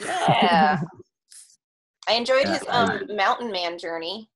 yeah. 0.01 0.81
I 2.09 2.13
enjoyed 2.13 2.45
Yeah, 2.45 2.57
his 2.57 2.67
I- 2.67 2.81
um 2.83 3.15
mountain 3.15 3.51
man 3.51 3.77
journey. 3.77 4.31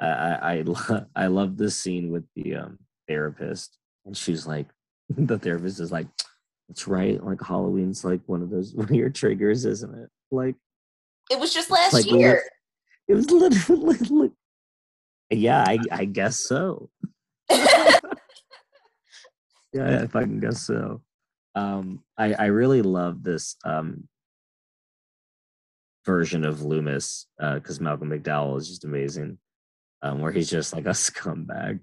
I 0.00 0.06
i 0.06 0.34
i, 0.58 0.60
lo- 0.66 1.06
I 1.14 1.26
love 1.28 1.56
this 1.56 1.76
scene 1.76 2.10
with 2.10 2.24
the 2.34 2.56
um 2.56 2.78
therapist 3.08 3.78
and 4.04 4.16
she's 4.16 4.46
like 4.46 4.66
the 5.08 5.38
therapist 5.38 5.80
is 5.80 5.92
like 5.92 6.08
that's 6.68 6.88
right 6.88 7.22
like 7.22 7.40
halloween's 7.40 8.04
like 8.04 8.20
one 8.26 8.42
of 8.42 8.50
those 8.50 8.74
your 8.90 9.10
triggers 9.10 9.64
isn't 9.64 9.94
it? 9.94 10.10
Like 10.30 10.56
It 11.30 11.38
was 11.38 11.54
just 11.54 11.70
last 11.70 11.92
Like, 11.92 12.10
year. 12.10 12.42
it 13.08 13.14
was 13.14 13.30
literally 13.30 13.98
like, 14.10 14.32
yeah 15.30 15.64
i 15.66 15.78
i 15.92 16.04
guess 16.04 16.40
so. 16.40 16.90
Yeah 19.72 20.02
if 20.02 20.16
i 20.16 20.22
can 20.22 20.40
guess 20.40 20.62
so. 20.62 21.02
Um 21.54 22.02
i 22.18 22.32
i 22.34 22.46
really 22.46 22.82
love 22.82 23.22
this 23.22 23.56
um 23.64 24.08
version 26.04 26.44
of 26.44 26.62
loomis 26.62 27.26
uh 27.40 27.54
because 27.54 27.80
malcolm 27.80 28.10
mcdowell 28.10 28.56
is 28.58 28.68
just 28.68 28.84
amazing 28.84 29.38
um 30.02 30.20
where 30.20 30.32
he's 30.32 30.50
just 30.50 30.72
like 30.72 30.86
a 30.86 30.90
scumbag 30.90 31.80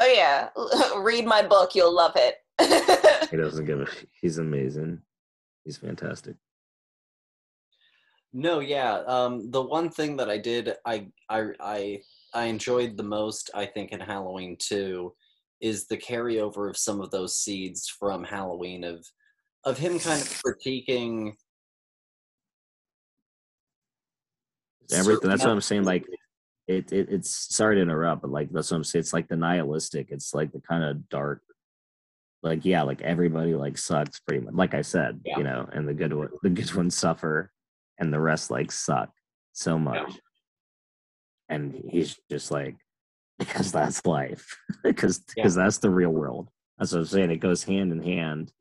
oh 0.00 0.12
yeah, 0.12 0.48
read 0.98 1.24
my 1.24 1.42
book, 1.42 1.74
you'll 1.74 1.94
love 1.94 2.16
it. 2.16 2.36
he 3.30 3.36
doesn't 3.36 3.64
give 3.64 3.80
a 3.80 3.86
he's 4.20 4.38
amazing 4.38 5.00
he's 5.64 5.76
fantastic 5.76 6.36
No, 8.32 8.60
yeah. 8.60 9.02
Um, 9.06 9.50
the 9.50 9.62
one 9.62 9.90
thing 9.90 10.16
that 10.18 10.28
I 10.30 10.38
did, 10.38 10.74
I, 10.84 11.06
I, 11.28 11.46
I, 11.60 12.00
I 12.32 12.44
enjoyed 12.44 12.96
the 12.96 13.02
most, 13.04 13.50
I 13.54 13.66
think, 13.66 13.92
in 13.92 14.00
Halloween 14.00 14.56
too, 14.58 15.14
is 15.60 15.86
the 15.86 15.96
carryover 15.96 16.68
of 16.68 16.76
some 16.76 17.00
of 17.00 17.10
those 17.10 17.36
seeds 17.36 17.88
from 17.88 18.22
Halloween 18.24 18.84
of, 18.84 19.04
of 19.64 19.78
him 19.78 19.98
kind 19.98 20.20
of 20.20 20.28
critiquing 20.28 21.32
everything 24.92 25.30
that's 25.30 25.42
what 25.42 25.50
i'm 25.50 25.60
saying 25.60 25.84
like 25.84 26.04
it, 26.66 26.92
it 26.92 27.08
it's 27.10 27.54
sorry 27.54 27.76
to 27.76 27.82
interrupt 27.82 28.22
but 28.22 28.30
like 28.30 28.50
that's 28.50 28.70
what 28.70 28.78
i'm 28.78 28.84
saying 28.84 29.00
it's 29.00 29.12
like 29.12 29.28
the 29.28 29.36
nihilistic 29.36 30.08
it's 30.10 30.32
like 30.34 30.50
the 30.52 30.60
kind 30.60 30.82
of 30.84 31.08
dark 31.08 31.42
like 32.42 32.64
yeah 32.64 32.82
like 32.82 33.00
everybody 33.02 33.54
like 33.54 33.76
sucks 33.78 34.20
pretty 34.20 34.44
much 34.44 34.54
like 34.54 34.74
i 34.74 34.80
said 34.82 35.20
Yeah. 35.24 35.38
you 35.38 35.44
know 35.44 35.68
and 35.72 35.86
the 35.86 35.94
good 35.94 36.12
one 36.12 36.28
the 36.42 36.50
good 36.50 36.72
ones 36.74 36.96
suffer 36.96 37.50
and 37.98 38.12
the 38.12 38.20
rest 38.20 38.50
like 38.50 38.72
suck 38.72 39.10
so 39.52 39.78
much 39.78 40.12
and 41.48 41.74
he's 41.90 42.16
just 42.30 42.50
like 42.50 42.76
because 43.38 43.72
that's 43.72 44.04
life 44.06 44.56
because 44.82 45.18
Yeah. 45.36 45.42
because 45.42 45.54
that's 45.54 45.78
the 45.78 45.90
real 45.90 46.10
world 46.10 46.48
that's 46.78 46.92
what 46.92 47.00
i'm 47.00 47.04
saying 47.06 47.30
it 47.30 47.36
goes 47.38 47.64
hand 47.64 47.92
in 47.92 48.02
hand 48.02 48.52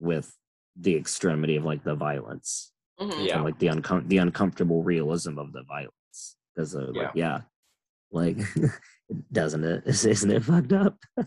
with 0.00 0.34
the 0.76 0.96
extremity 0.96 1.56
of 1.56 1.64
like 1.64 1.82
the 1.84 1.94
violence 1.94 2.72
Mhm. 3.00 3.26
Yeah. 3.26 3.36
and 3.36 3.44
like 3.44 3.58
the 3.58 3.68
uncom- 3.68 4.06
the 4.08 4.18
uncomfortable 4.18 4.82
realism 4.82 5.38
of 5.38 5.52
the 5.52 5.62
violence 5.62 5.94
because 6.60 6.76
uh, 6.76 6.92
like 6.94 7.10
yeah 7.14 7.40
like 8.12 8.36
doesn't 9.32 9.64
it 9.64 9.82
isn't 9.86 10.30
it 10.30 10.44
fucked 10.44 10.72
up 10.72 10.96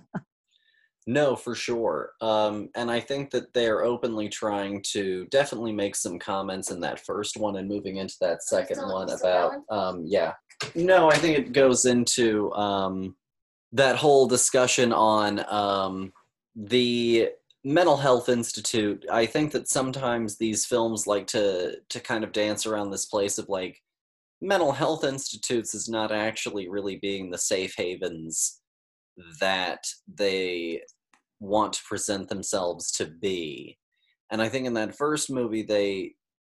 No, 1.06 1.36
for 1.36 1.54
sure. 1.54 2.12
Um, 2.22 2.70
and 2.76 2.90
I 2.90 3.02
think 3.02 3.32
that 3.32 3.54
they're 3.54 3.84
openly 3.84 4.30
trying 4.30 4.82
to 4.92 5.26
definitely 5.32 5.74
make 5.74 5.98
some 5.98 6.18
comments 6.18 6.72
in 6.72 6.80
that 6.80 7.06
first 7.06 7.36
one 7.36 7.58
and 7.58 7.68
moving 7.68 7.98
into 7.98 8.16
that 8.22 8.42
second 8.42 8.78
Still- 8.78 8.94
one 8.94 9.10
still 9.10 9.20
about, 9.20 9.54
um, 9.70 10.06
yeah. 10.08 10.32
No, 10.76 11.12
I 11.12 11.18
think 11.18 11.38
it 11.38 11.52
goes 11.52 11.84
into 11.84 12.54
um, 12.54 13.18
that 13.74 13.98
whole 13.98 14.28
discussion 14.28 14.94
on 14.94 15.44
um, 15.54 16.14
the 16.56 17.32
mental 17.66 17.98
health 17.98 18.30
institute. 18.30 19.06
I 19.12 19.26
think 19.26 19.52
that 19.52 19.68
sometimes 19.68 20.38
these 20.38 20.66
films 20.66 21.06
like 21.06 21.28
to 21.28 21.78
to 21.90 22.00
kind 22.00 22.24
of 22.24 22.32
dance 22.32 22.66
around 22.66 22.92
this 22.92 23.06
place 23.06 23.38
of 23.38 23.50
like 23.50 23.82
mental 24.44 24.74
health 24.74 25.04
institutes 25.04 25.74
is 25.74 25.88
not 25.88 26.12
actually 26.12 26.68
really 26.70 26.98
being 26.98 27.32
the 27.32 27.38
safe 27.38 27.74
havens 27.78 28.62
that 29.40 29.84
they 30.08 30.82
want 31.40 31.74
to 31.74 31.84
present 31.88 32.28
themselves 32.28 32.92
to 32.92 33.06
be. 33.06 33.78
And 34.32 34.42
I 34.42 34.50
think 34.50 34.68
in 34.68 34.74
that 34.74 34.96
first 34.96 35.30
movie 35.32 35.64
they 35.64 36.16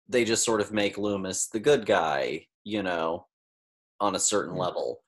they 0.08 0.24
just 0.24 0.44
sort 0.44 0.62
of 0.62 0.72
make 0.72 0.98
Loomis 0.98 1.48
the 1.48 1.60
good 1.60 1.86
guy, 1.86 2.46
you 2.64 2.84
know, 2.84 3.28
on 4.00 4.16
a 4.16 4.20
certain 4.20 4.56
Mm. 4.56 4.60
level. 4.60 5.02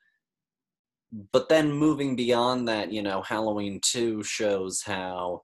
But 1.31 1.49
then 1.49 1.71
moving 1.71 2.15
beyond 2.15 2.67
that, 2.67 2.91
you 2.91 3.01
know, 3.03 3.21
Halloween 3.21 3.79
2 3.81 4.23
shows 4.23 4.81
how 4.81 5.43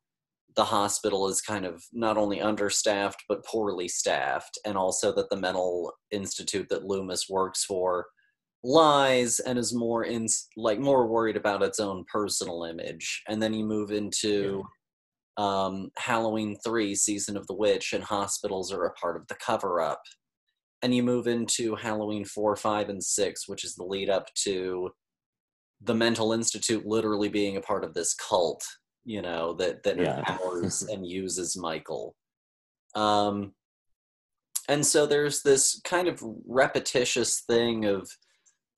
the 0.55 0.65
hospital 0.65 1.27
is 1.27 1.41
kind 1.41 1.65
of 1.65 1.83
not 1.93 2.17
only 2.17 2.41
understaffed 2.41 3.23
but 3.27 3.45
poorly 3.45 3.87
staffed 3.87 4.57
and 4.65 4.77
also 4.77 5.13
that 5.13 5.29
the 5.29 5.37
mental 5.37 5.91
institute 6.11 6.67
that 6.69 6.85
Loomis 6.85 7.27
works 7.29 7.63
for 7.63 8.05
lies 8.63 9.39
and 9.39 9.59
is 9.59 9.73
more 9.73 10.03
in 10.03 10.27
like 10.55 10.79
more 10.79 11.07
worried 11.07 11.35
about 11.35 11.63
its 11.63 11.79
own 11.79 12.05
personal 12.11 12.63
image. 12.63 13.23
And 13.27 13.41
then 13.41 13.53
you 13.53 13.65
move 13.65 13.91
into 13.91 14.63
um, 15.37 15.89
halloween 15.97 16.55
3 16.63 16.93
season 16.93 17.35
of 17.35 17.47
the 17.47 17.55
witch 17.55 17.93
and 17.93 18.03
hospitals 18.03 18.71
are 18.71 18.85
a 18.85 18.93
part 18.93 19.17
of 19.17 19.27
the 19.27 19.35
cover 19.35 19.81
up 19.81 20.01
and 20.83 20.93
you 20.93 21.01
move 21.01 21.25
into 21.25 21.75
halloween 21.75 22.23
4 22.23 22.55
5 22.55 22.89
and 22.89 23.03
6 23.03 23.47
which 23.47 23.63
is 23.63 23.73
the 23.73 23.83
lead 23.83 24.09
up 24.11 24.27
to 24.35 24.91
the 25.81 25.95
mental 25.95 26.33
institute 26.33 26.85
literally 26.85 27.29
being 27.29 27.57
a 27.57 27.61
part 27.61 27.83
of 27.83 27.95
this 27.95 28.13
cult 28.13 28.63
you 29.05 29.21
know 29.21 29.53
that 29.53 29.83
that 29.83 29.99
Yeah. 29.99 30.19
empowers 30.19 30.81
and 30.91 31.05
uses 31.05 31.57
michael 31.57 32.15
um 32.95 33.53
and 34.69 34.85
so 34.85 35.05
there's 35.05 35.41
this 35.41 35.81
kind 35.83 36.07
of 36.07 36.23
repetitious 36.47 37.41
thing 37.41 37.85
of 37.85 38.09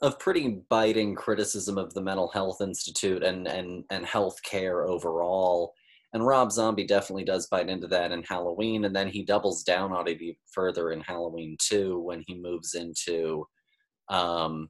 of 0.02 0.20
pretty 0.20 0.62
biting 0.70 1.16
criticism 1.16 1.78
of 1.78 1.94
the 1.94 2.02
mental 2.02 2.30
health 2.30 2.60
institute 2.62 3.24
and 3.24 3.48
and 3.48 3.84
and 3.90 4.06
health 4.06 4.42
care 4.44 4.88
overall 4.88 5.74
and 6.14 6.26
rob 6.26 6.52
zombie 6.52 6.86
definitely 6.88 7.24
does 7.24 7.48
bite 7.48 7.70
into 7.70 7.88
that 7.88 8.12
in 8.12 8.24
halloween 8.24 8.86
and 8.86 8.96
then 8.96 9.08
he 9.08 9.24
doubles 9.24 9.64
down 9.64 9.92
on 9.94 10.08
it 10.08 10.22
even 10.22 10.36
further 10.52 10.92
in 10.92 11.02
halloween 11.02 11.56
2 11.62 12.00
when 12.00 12.24
he 12.28 12.36
moves 12.36 12.74
into 12.74 13.46
um 14.10 14.70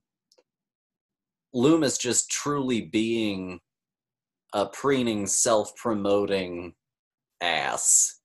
loomis 1.53 1.97
just 1.97 2.29
truly 2.29 2.81
being 2.81 3.59
a 4.55 4.65
preening 4.65 5.27
self-promoting 5.27 6.73
ass. 7.41 8.19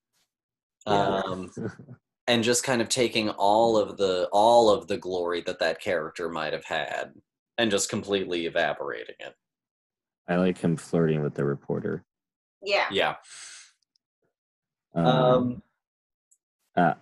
Yeah. 0.86 1.22
um 1.26 1.50
and 2.26 2.44
just 2.44 2.62
kind 2.62 2.80
of 2.80 2.88
taking 2.88 3.28
all 3.30 3.76
of 3.76 3.96
the 3.98 4.28
all 4.32 4.70
of 4.70 4.86
the 4.86 4.96
glory 4.96 5.42
that 5.42 5.58
that 5.58 5.80
character 5.80 6.30
might 6.30 6.52
have 6.54 6.64
had 6.64 7.12
and 7.58 7.70
just 7.70 7.90
completely 7.90 8.46
evaporating 8.46 9.16
it. 9.18 9.34
I 10.28 10.36
like 10.36 10.56
him 10.56 10.76
flirting 10.76 11.22
with 11.22 11.34
the 11.34 11.44
reporter. 11.44 12.04
Yeah. 12.62 12.86
yeah. 12.90 13.16
Um, 14.94 15.06
um 15.06 15.62
uh, 16.76 16.94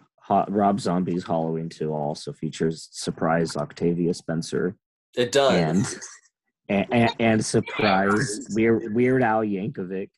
rob 0.48 0.80
zombie's 0.80 1.24
halloween 1.24 1.68
2 1.68 1.92
also 1.92 2.32
features 2.32 2.88
surprise 2.90 3.56
octavia 3.56 4.14
spencer. 4.14 4.74
It 5.14 5.32
does. 5.32 5.52
And 5.52 6.00
and, 6.68 6.86
and, 6.92 7.14
and 7.18 7.44
surprise 7.44 8.46
weird 8.54 8.94
weird 8.94 9.22
al 9.22 9.40
yankovic 9.42 10.10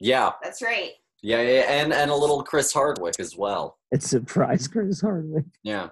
yeah 0.00 0.32
That's 0.42 0.62
right. 0.62 0.92
Yeah, 1.22 1.40
yeah, 1.40 1.62
and 1.62 1.92
and 1.92 2.10
a 2.10 2.14
little 2.14 2.42
Chris 2.44 2.72
Hardwick 2.72 3.18
as 3.18 3.34
well. 3.36 3.78
It 3.90 4.02
surprise 4.02 4.68
Chris 4.68 5.00
Hardwick. 5.00 5.46
Yeah, 5.64 5.88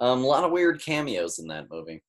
um, 0.00 0.24
a 0.24 0.26
lot 0.26 0.42
of 0.44 0.50
weird 0.50 0.80
cameos 0.82 1.38
in 1.38 1.46
that 1.48 1.70
movie. 1.70 2.02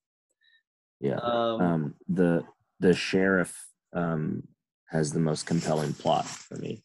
Yeah. 1.00 1.16
Um, 1.16 1.60
Um, 1.60 1.94
the 2.08 2.44
the 2.80 2.94
sheriff 2.94 3.54
um 3.92 4.48
has 4.88 5.12
the 5.12 5.20
most 5.20 5.46
compelling 5.46 5.92
plot 5.92 6.26
for 6.26 6.56
me. 6.56 6.82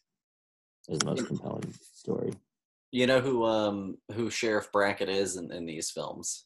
Is 0.88 0.98
the 1.00 1.06
most 1.06 1.26
compelling 1.26 1.74
story. 1.94 2.32
you 2.92 3.06
know 3.06 3.20
who 3.20 3.44
um 3.44 3.96
who 4.14 4.30
Sheriff 4.30 4.70
Brackett 4.70 5.08
is 5.08 5.36
in, 5.38 5.50
in 5.50 5.64
these 5.66 5.90
films? 5.90 6.44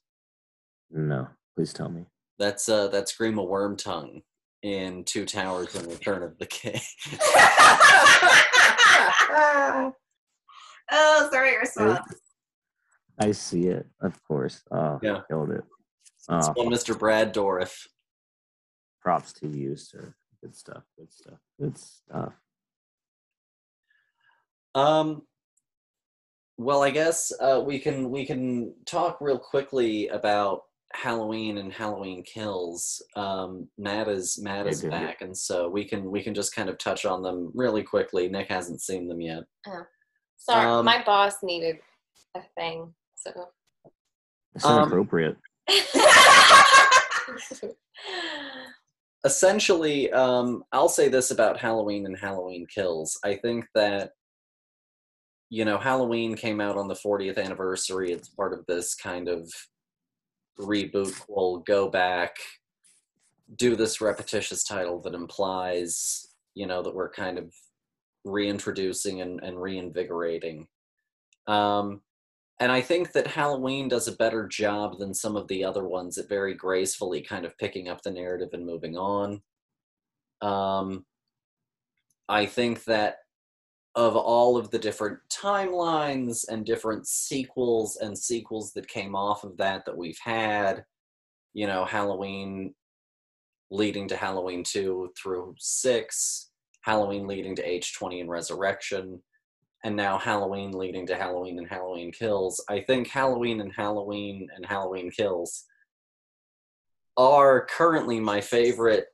No, 0.90 1.28
please 1.56 1.73
tell 1.73 1.89
me. 1.90 2.06
That's 2.43 2.69
uh 2.69 2.89
that's 2.89 3.20
worm 3.47 3.77
tongue 3.77 4.23
in 4.62 5.05
Two 5.05 5.24
Towers 5.24 5.77
and 5.77 5.86
Return 5.86 6.24
of 6.24 6.36
the 6.39 6.47
King. 6.47 6.81
oh, 10.90 11.28
sorry, 11.31 11.56
Ursula. 11.56 12.05
I 13.20 13.31
see 13.31 13.69
it, 13.69 13.86
of 14.01 14.20
course. 14.24 14.60
Oh, 14.73 14.98
Yeah. 15.05 15.20
killed 15.31 15.52
it. 15.52 15.62
It's 16.16 16.27
Oh, 16.28 16.52
one 16.56 16.66
Mr. 16.73 16.98
Brad 16.98 17.32
Dourif. 17.32 17.86
props 19.01 19.32
to 19.35 19.47
you, 19.48 19.77
sir. 19.77 20.12
Good 20.43 20.56
stuff. 20.56 20.82
Good 20.98 21.12
stuff. 21.12 21.39
Good 21.60 21.78
stuff. 21.78 22.32
Um, 24.74 25.23
well, 26.56 26.82
I 26.82 26.90
guess 26.90 27.31
uh, 27.40 27.62
we 27.64 27.78
can 27.78 28.10
we 28.10 28.27
can 28.27 28.74
talk 28.85 29.20
real 29.20 29.39
quickly 29.39 30.09
about 30.09 30.62
Halloween 30.94 31.59
and 31.59 31.73
Halloween 31.73 32.23
Kills. 32.23 33.02
Um, 33.16 33.69
Matt 33.78 34.09
is 34.09 34.39
Matt 34.43 34.66
is 34.66 34.82
Yeah, 34.82 34.90
do 34.90 34.97
it. 34.97 35.01
back, 35.01 35.20
and 35.23 35.36
so 35.36 35.69
we 35.69 35.85
can 35.85 36.10
we 36.10 36.23
can 36.23 36.35
just 36.35 36.55
kind 36.55 36.69
of 36.69 36.78
touch 36.78 37.05
on 37.05 37.23
them 37.23 37.51
really 37.55 37.82
quickly. 37.82 38.28
Nick 38.28 38.48
hasn't 38.48 38.81
seen 38.82 39.09
them 39.09 39.20
yet. 39.20 39.44
Sorry, 40.39 40.66
Um, 40.66 40.85
my 40.85 41.02
boss 41.05 41.35
needed 41.43 41.78
a 42.35 42.40
thing, 42.56 42.93
so. 43.14 43.31
It's 44.55 44.64
Um, 44.64 44.82
inappropriate. 44.82 45.36
essentially 49.24 50.10
um 50.12 50.64
i'll 50.73 50.89
say 50.89 51.09
this 51.09 51.31
about 51.31 51.56
halloween 51.56 52.06
and 52.06 52.19
halloween 52.19 52.66
kills 52.66 53.19
i 53.24 53.35
think 53.36 53.64
that 53.74 54.10
you 55.48 55.64
know 55.64 55.78
halloween 55.78 56.35
came 56.35 56.60
out 56.60 56.77
on 56.77 56.89
the 56.89 56.94
40th 56.94 57.39
anniversary 57.39 58.10
it's 58.12 58.28
part 58.28 58.52
of 58.52 58.66
this 58.66 58.94
kind 58.97 59.28
of 59.28 59.48
reboot 60.58 61.14
we'll 61.28 61.58
go 61.58 61.88
back 61.88 62.36
do 63.56 63.76
this 63.76 64.00
repetitious 64.00 64.64
title 64.64 65.00
that 65.00 65.14
implies 65.14 66.28
you 66.54 66.66
know 66.66 66.82
that 66.82 66.94
we're 66.94 67.10
kind 67.10 67.38
of 67.38 67.52
reintroducing 68.24 69.20
and, 69.20 69.42
and 69.42 69.60
reinvigorating 69.60 70.66
um 71.46 72.00
and 72.62 72.70
I 72.70 72.80
think 72.80 73.10
that 73.12 73.26
Halloween 73.26 73.88
does 73.88 74.06
a 74.06 74.16
better 74.16 74.46
job 74.46 75.00
than 75.00 75.14
some 75.14 75.34
of 75.34 75.48
the 75.48 75.64
other 75.64 75.84
ones 75.84 76.16
at 76.16 76.28
very 76.28 76.54
gracefully 76.54 77.20
kind 77.20 77.44
of 77.44 77.58
picking 77.58 77.88
up 77.88 78.02
the 78.02 78.12
narrative 78.12 78.50
and 78.52 78.64
moving 78.64 78.96
on. 78.96 79.42
Um, 80.40 81.04
I 82.28 82.46
think 82.46 82.84
that 82.84 83.16
of 83.94 84.16
all 84.16 84.56
of 84.56 84.70
the 84.70 84.78
different 84.78 85.19
timelines 85.31 86.48
and 86.48 86.64
different 86.64 87.06
sequels 87.06 87.97
and 87.97 88.16
sequels 88.16 88.73
that 88.73 88.89
came 88.89 89.14
off 89.14 89.44
of 89.44 89.56
that 89.59 89.85
that 89.85 89.97
we've 89.97 90.19
had, 90.23 90.85
you 91.52 91.66
know, 91.66 91.85
Halloween 91.85 92.74
leading 93.70 94.09
to 94.09 94.16
Halloween 94.16 94.64
2 94.64 95.12
through 95.20 95.55
6, 95.59 96.51
Halloween 96.82 97.27
leading 97.27 97.55
to 97.56 97.66
H20 97.66 98.20
and 98.20 98.31
Resurrection, 98.31 99.20
and 99.85 99.97
now 99.97 100.16
Halloween 100.19 100.73
leading 100.73 101.06
to 101.09 101.16
Halloween 101.16 101.59
and 101.59 101.69
Halloween 101.69 102.12
Kills. 102.12 102.64
I 102.69 102.81
think 102.81 103.09
Halloween 103.09 103.60
and 103.60 103.73
Halloween 103.73 104.48
and 104.55 104.64
Halloween 104.64 105.10
Kills 105.10 105.64
are 107.16 107.66
currently 107.66 108.20
my 108.20 108.40
favorite 108.40 109.06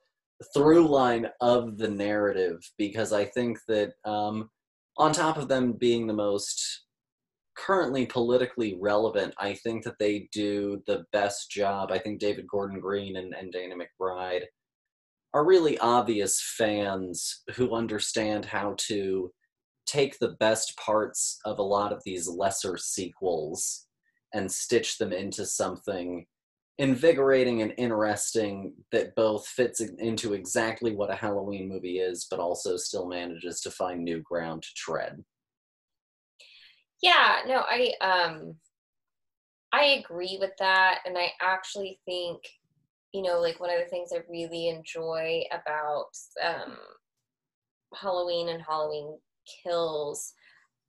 through 0.55 0.87
line 0.87 1.29
of 1.41 1.79
the 1.79 1.89
narrative 1.89 2.61
because 2.77 3.13
I 3.13 3.25
think 3.25 3.59
that 3.67 3.95
um, 4.05 4.51
on 4.99 5.13
top 5.13 5.39
of 5.39 5.49
them 5.49 5.73
being 5.73 6.07
the 6.07 6.13
most 6.13 6.85
currently 7.57 8.07
politically 8.07 8.77
relevant, 8.81 9.35
I 9.39 9.55
think 9.55 9.85
that 9.85 9.99
they 9.99 10.29
do 10.33 10.83
the 10.87 11.05
best 11.13 11.51
job. 11.51 11.91
I 11.91 11.99
think 11.99 12.21
David 12.21 12.47
Gordon 12.47 12.81
Green 12.81 13.17
and, 13.17 13.35
and 13.35 13.53
Danny 13.53 13.75
McBride 13.75 14.45
are 15.35 15.45
really 15.45 15.79
obvious 15.79 16.41
fans 16.57 17.43
who 17.55 17.75
understand 17.75 18.45
how 18.45 18.75
to 18.79 19.31
take 19.87 20.19
the 20.19 20.37
best 20.41 20.77
parts 20.77 21.39
of 21.45 21.59
a 21.59 21.63
lot 21.63 21.93
of 21.93 22.03
these 22.05 22.29
lesser 22.29 22.77
sequels 22.77 23.87
and 24.35 24.51
stitch 24.51 24.99
them 24.99 25.13
into 25.13 25.47
something 25.47 26.27
invigorating 26.79 27.63
and 27.63 27.75
interesting 27.77 28.75
that 28.93 29.15
both 29.17 29.47
fits 29.47 29.81
into 29.81 30.35
exactly 30.35 30.95
what 30.95 31.11
a 31.11 31.17
Halloween 31.17 31.69
movie 31.69 31.99
is, 31.99 32.27
but 32.31 32.41
also 32.41 32.77
still 32.77 33.09
manages 33.09 33.61
to 33.63 33.71
find 33.71 34.05
new 34.05 34.21
ground 34.21 34.63
to 34.63 34.69
tread. 34.77 35.25
yeah, 37.03 37.41
no, 37.47 37.63
I 37.67 37.93
um 38.01 38.57
I 39.73 40.03
agree 40.05 40.39
with 40.41 40.53
that 40.59 41.01
and 41.05 41.17
I 41.19 41.31
actually 41.41 42.01
think 42.05 42.39
you 43.13 43.23
know 43.23 43.41
like 43.41 43.61
one 43.61 43.71
of 43.71 43.79
the 43.81 43.91
things 43.91 44.11
I 44.13 44.21
really 44.29 44.69
enjoy 44.69 45.43
about 45.53 46.11
um 46.43 46.77
Halloween 47.95 48.49
and 48.49 48.63
Halloween 48.63 49.19
kills 49.63 50.33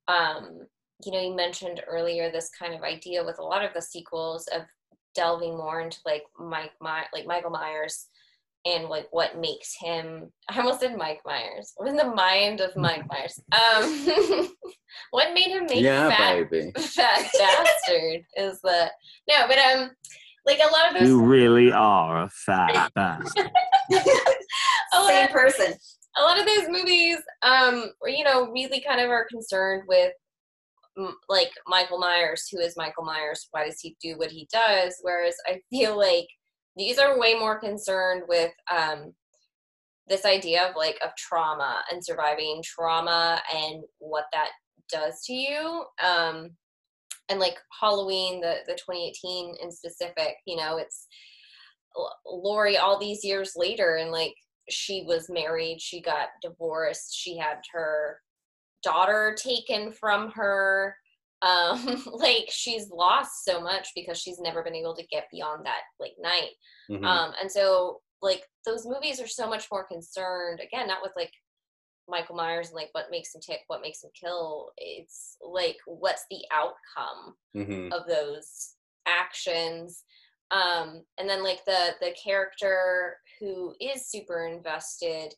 um 0.08 0.68
you 1.06 1.12
know 1.12 1.22
you 1.22 1.36
mentioned 1.36 1.82
earlier 1.88 2.32
this 2.32 2.50
kind 2.58 2.74
of 2.74 2.82
idea 2.84 3.24
with 3.24 3.40
a 3.40 3.44
lot 3.44 3.64
of 3.64 3.74
the 3.74 3.82
sequels 3.82 4.48
of 4.48 4.64
delving 5.16 5.58
more 5.58 5.82
into 5.82 5.98
like 6.06 6.24
Mike 6.40 6.72
My- 6.82 7.06
like 7.14 7.26
Michael 7.26 7.50
Myers 7.52 8.08
and 8.66 8.86
like 8.90 9.08
what 9.12 9.38
makes 9.38 9.76
him 9.80 10.32
I 10.50 10.60
almost 10.60 10.82
said 10.82 10.98
Mike 10.98 11.22
Myers. 11.26 11.74
I'm 11.80 11.88
in 11.88 11.96
the 11.96 12.06
mind 12.14 12.62
of 12.62 12.76
Mike 12.76 13.04
Myers. 13.10 13.40
Um 13.52 14.50
what 15.12 15.34
made 15.34 15.48
him 15.48 15.66
make 15.66 15.82
yeah, 15.84 16.10
fat 16.10 16.50
baby. 16.50 16.72
fat 16.78 17.30
bastard 17.38 18.22
is 18.36 18.60
the 18.62 18.92
no, 19.30 19.48
but 19.48 19.58
um 19.58 19.92
like 20.46 20.60
a 20.60 20.72
lot 20.72 20.92
of 20.94 21.00
those 21.00 21.08
You 21.10 21.22
really 21.22 21.72
are 21.72 22.24
a 22.24 22.30
fat 22.30 22.92
bastard. 22.96 23.50
Same 23.92 25.26
of- 25.26 25.32
person. 25.32 25.74
a 26.18 26.22
lot 26.24 26.40
of 26.40 26.46
those 26.46 26.68
movies 26.70 27.18
um 27.44 27.92
were, 28.02 28.10
you 28.10 28.24
know 28.24 28.50
really 28.52 28.82
kind 28.82 29.00
of 29.02 29.10
are 29.10 29.28
concerned 29.30 29.84
with 29.88 30.12
like 31.28 31.52
michael 31.68 32.00
myers 32.00 32.48
who 32.52 32.60
is 32.60 32.78
michael 32.78 33.04
myers 33.04 33.48
why 33.52 33.66
does 33.66 33.80
he 33.82 33.96
do 34.02 34.18
what 34.18 34.32
he 34.32 34.48
does? 34.52 34.96
Whereas 35.02 35.36
i 35.48 35.60
feel 35.70 35.98
like 35.98 36.28
these 36.78 36.98
are 36.98 37.20
way 37.20 37.34
more 37.34 37.60
concerned 37.60 38.24
with 38.28 38.52
um 38.72 39.14
this 40.08 40.26
idea 40.26 40.68
of 40.68 40.76
like 40.76 40.98
of 41.04 41.12
trauma 41.18 41.84
and 41.92 42.04
surviving 42.04 42.64
trauma 42.64 43.42
and 43.56 43.84
what 44.00 44.26
that 44.34 44.50
does 44.90 45.22
to 45.26 45.34
you 45.34 45.84
um 46.04 46.50
and 47.30 47.40
like 47.40 47.58
halloween 47.80 48.42
the 48.42 48.58
the 48.66 48.74
2018 48.74 49.56
in 49.62 49.72
specific 49.72 50.36
you 50.48 50.58
know 50.58 50.78
it's 50.78 51.08
Laurie 52.26 52.78
all 52.78 53.00
these 53.00 53.24
years 53.24 53.54
later 53.56 53.96
and 53.96 54.12
like 54.12 54.34
she 54.70 55.04
was 55.06 55.30
married, 55.30 55.82
she 55.82 56.02
got 56.02 56.30
divorced, 56.42 57.16
she 57.16 57.38
had 57.38 57.58
her 57.74 58.22
daughter 58.84 59.36
taken 59.42 59.92
from 59.92 60.32
her. 60.32 60.96
Um 61.42 62.04
like 62.14 62.48
she's 62.50 62.90
lost 62.90 63.46
so 63.46 63.62
much 63.62 63.90
because 63.96 64.20
she's 64.20 64.40
never 64.40 64.62
been 64.64 64.76
able 64.76 64.96
to 64.96 65.08
get 65.08 65.28
beyond 65.32 65.66
that 65.66 65.82
like 66.00 66.14
night. 66.20 66.52
Mhm. 66.90 67.06
Um 67.06 67.34
and 67.40 67.52
so 67.52 68.02
like 68.22 68.44
those 68.66 68.86
movies 68.86 69.22
are 69.22 69.28
so 69.28 69.48
much 69.48 69.68
more 69.72 69.86
concerned 69.86 70.60
again 70.60 70.88
not 70.88 71.02
with 71.02 71.14
like 71.16 71.32
Michael 72.10 72.36
Myers 72.36 72.68
and 72.70 72.76
like 72.76 72.90
what 72.94 73.12
makes 73.12 73.34
him 73.36 73.40
tick, 73.42 73.62
what 73.68 73.82
makes 73.82 74.04
him 74.04 74.10
kill. 74.20 74.72
It's 74.78 75.38
like 75.42 75.78
what's 75.86 76.26
the 76.30 76.42
outcome 76.52 77.36
Mhm. 77.56 77.94
of 77.94 78.08
those 78.08 78.76
actions 79.06 80.04
um 80.52 81.04
and 81.18 81.30
then 81.30 81.44
like 81.44 81.64
the 81.66 81.96
the 82.02 82.14
character 82.22 83.18
who 83.40 83.74
is 83.80 84.10
super 84.10 84.48
invested 84.48 85.34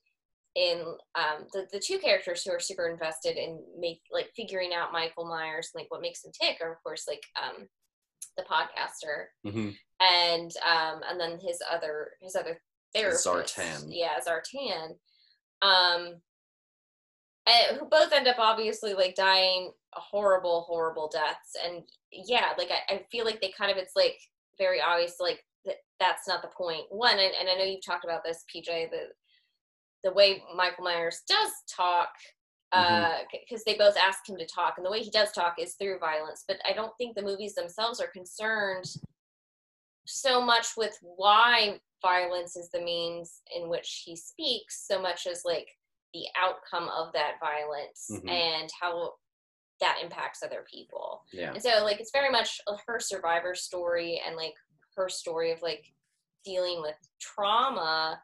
in 0.55 0.79
um 1.15 1.47
the, 1.53 1.65
the 1.71 1.79
two 1.79 1.97
characters 1.97 2.43
who 2.43 2.51
are 2.51 2.59
super 2.59 2.89
invested 2.89 3.37
in 3.37 3.59
make 3.79 4.01
like 4.11 4.29
figuring 4.35 4.71
out 4.73 4.91
michael 4.91 5.25
myers 5.25 5.69
like 5.73 5.85
what 5.89 6.01
makes 6.01 6.25
him 6.25 6.31
tick 6.33 6.57
are 6.61 6.73
of 6.73 6.83
course 6.83 7.05
like 7.07 7.23
um 7.41 7.67
the 8.37 8.43
podcaster. 8.43 9.25
Mhm. 9.45 9.75
and 9.99 10.51
um 10.65 11.01
and 11.09 11.19
then 11.19 11.39
his 11.39 11.61
other 11.69 12.11
his 12.21 12.35
other 12.35 12.61
therapist. 12.93 13.23
Sartain. 13.23 13.91
yeah 13.91 14.19
sartain. 14.19 14.95
Um 15.61 16.15
and 17.47 17.77
who 17.77 17.87
both 17.89 18.13
end 18.13 18.27
up 18.27 18.37
obviously 18.39 18.93
like 18.93 19.15
dying 19.15 19.71
horrible 19.93 20.61
horrible 20.61 21.09
deaths. 21.11 21.55
And 21.65 21.83
yeah 22.11 22.51
like 22.57 22.69
I, 22.71 22.93
I 22.93 23.05
feel 23.11 23.25
like 23.25 23.41
they 23.41 23.53
kind 23.57 23.71
of 23.71 23.77
it's 23.77 23.95
like 23.95 24.17
very 24.57 24.81
obvious 24.81 25.15
like 25.19 25.43
that 25.65 25.77
that's 25.99 26.27
not 26.27 26.41
the 26.41 26.49
point. 26.55 26.85
One 26.89 27.17
and, 27.19 27.33
and 27.39 27.49
i 27.49 27.55
know 27.55 27.63
you've 27.63 27.85
talked 27.85 28.05
about 28.05 28.23
this 28.23 28.43
pj 28.53 28.89
the 28.89 29.09
the 30.03 30.11
way 30.13 30.43
michael 30.55 30.83
myers 30.83 31.21
does 31.27 31.51
talk 31.69 32.09
because 32.71 33.63
they 33.65 33.75
both 33.75 33.97
ask 33.97 34.27
him 34.27 34.37
to 34.37 34.45
talk, 34.45 34.75
and 34.77 34.85
the 34.85 34.91
way 34.91 34.99
he 35.01 35.11
does 35.11 35.31
talk 35.33 35.55
is 35.59 35.73
through 35.75 35.99
violence. 35.99 36.45
But 36.47 36.57
I 36.67 36.71
don't 36.73 36.93
think 36.97 37.15
the 37.15 37.21
movies 37.21 37.53
themselves 37.53 37.99
are 37.99 38.07
concerned 38.07 38.85
so 40.05 40.41
much 40.41 40.67
with 40.77 40.97
why 41.01 41.79
violence 42.01 42.55
is 42.55 42.69
the 42.69 42.81
means 42.81 43.41
in 43.55 43.69
which 43.69 44.03
he 44.05 44.15
speaks, 44.15 44.87
so 44.87 45.01
much 45.01 45.27
as 45.27 45.43
like 45.45 45.67
the 46.13 46.23
outcome 46.41 46.89
of 46.89 47.13
that 47.13 47.33
violence 47.39 48.09
Mhm. 48.09 48.29
and 48.29 48.71
how 48.79 49.13
that 49.79 49.99
impacts 50.01 50.41
other 50.43 50.63
people. 50.69 51.25
Yeah. 51.31 51.51
And 51.53 51.61
so 51.61 51.83
like 51.83 51.99
it's 51.99 52.11
very 52.11 52.29
much 52.29 52.59
her 52.87 52.99
survivor 52.99 53.53
story 53.55 54.21
and 54.25 54.35
like 54.35 54.55
her 54.95 55.09
story 55.09 55.51
of 55.51 55.61
like 55.61 55.85
dealing 56.45 56.81
with 56.81 56.97
trauma 57.19 58.21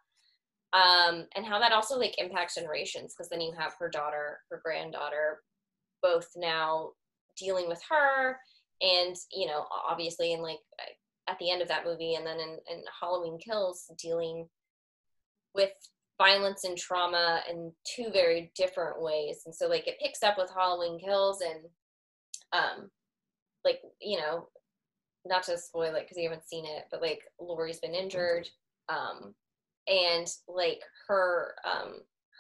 um 0.74 1.26
and 1.36 1.46
how 1.46 1.60
that 1.60 1.72
also 1.72 1.98
like 1.98 2.16
impacts 2.18 2.56
generations 2.56 3.14
because 3.14 3.30
then 3.30 3.42
you 3.42 3.54
have 3.58 3.74
her 3.80 3.90
daughter, 3.90 4.40
her 4.52 4.62
granddaughter 4.64 5.42
both 6.02 6.28
now 6.36 6.92
dealing 7.38 7.68
with 7.68 7.82
her 7.90 8.38
and 8.82 9.16
you 9.32 9.48
know 9.48 9.66
obviously 9.90 10.34
in 10.34 10.42
like 10.42 10.60
at 11.28 11.38
the 11.40 11.52
end 11.52 11.62
of 11.62 11.68
that 11.68 11.86
movie 11.86 12.16
and 12.16 12.26
then 12.26 12.40
in, 12.40 12.58
in 12.72 12.84
Halloween 13.00 13.38
Kills 13.38 13.92
dealing 14.02 14.48
with 15.54 15.72
violence 16.18 16.64
and 16.64 16.78
trauma 16.78 17.42
in 17.50 17.72
two 17.84 18.10
very 18.12 18.52
different 18.56 19.02
ways. 19.02 19.44
And 19.46 19.54
so 19.54 19.68
like 19.68 19.88
it 19.88 20.00
picks 20.02 20.24
up 20.24 20.38
with 20.38 20.52
Halloween 20.54 21.00
Kills 21.00 21.42
and 21.42 21.60
um 22.54 22.90
like 23.66 23.82
you 24.02 24.18
know 24.18 24.48
not 25.26 25.44
to 25.44 25.58
spoil 25.58 25.94
it 25.96 26.04
because 26.04 26.18
you 26.18 26.30
haven't 26.30 26.48
seen 26.48 26.66
it 26.66 26.86
but 26.90 27.02
like 27.02 27.22
Laurie's 27.42 27.80
been 27.80 27.94
injured 27.94 28.48
um 28.88 29.36
and 29.88 30.28
like 30.48 30.82
her 31.08 31.56
um 31.66 31.94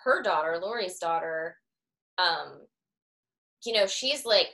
her 0.03 0.21
daughter 0.21 0.59
Laurie's 0.61 0.99
daughter 0.99 1.57
um 2.17 2.61
you 3.65 3.73
know 3.73 3.85
she's 3.85 4.25
like 4.25 4.49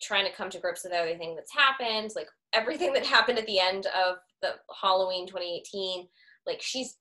trying 0.00 0.24
to 0.24 0.32
come 0.32 0.50
to 0.50 0.58
grips 0.58 0.84
with 0.84 0.92
everything 0.92 1.34
that's 1.34 1.52
happened 1.52 2.10
like 2.16 2.28
everything 2.52 2.92
that 2.92 3.06
happened 3.06 3.38
at 3.38 3.46
the 3.46 3.60
end 3.60 3.86
of 3.86 4.16
the 4.42 4.54
Halloween 4.80 5.26
2018 5.26 6.06
like 6.46 6.60
she's 6.60 6.96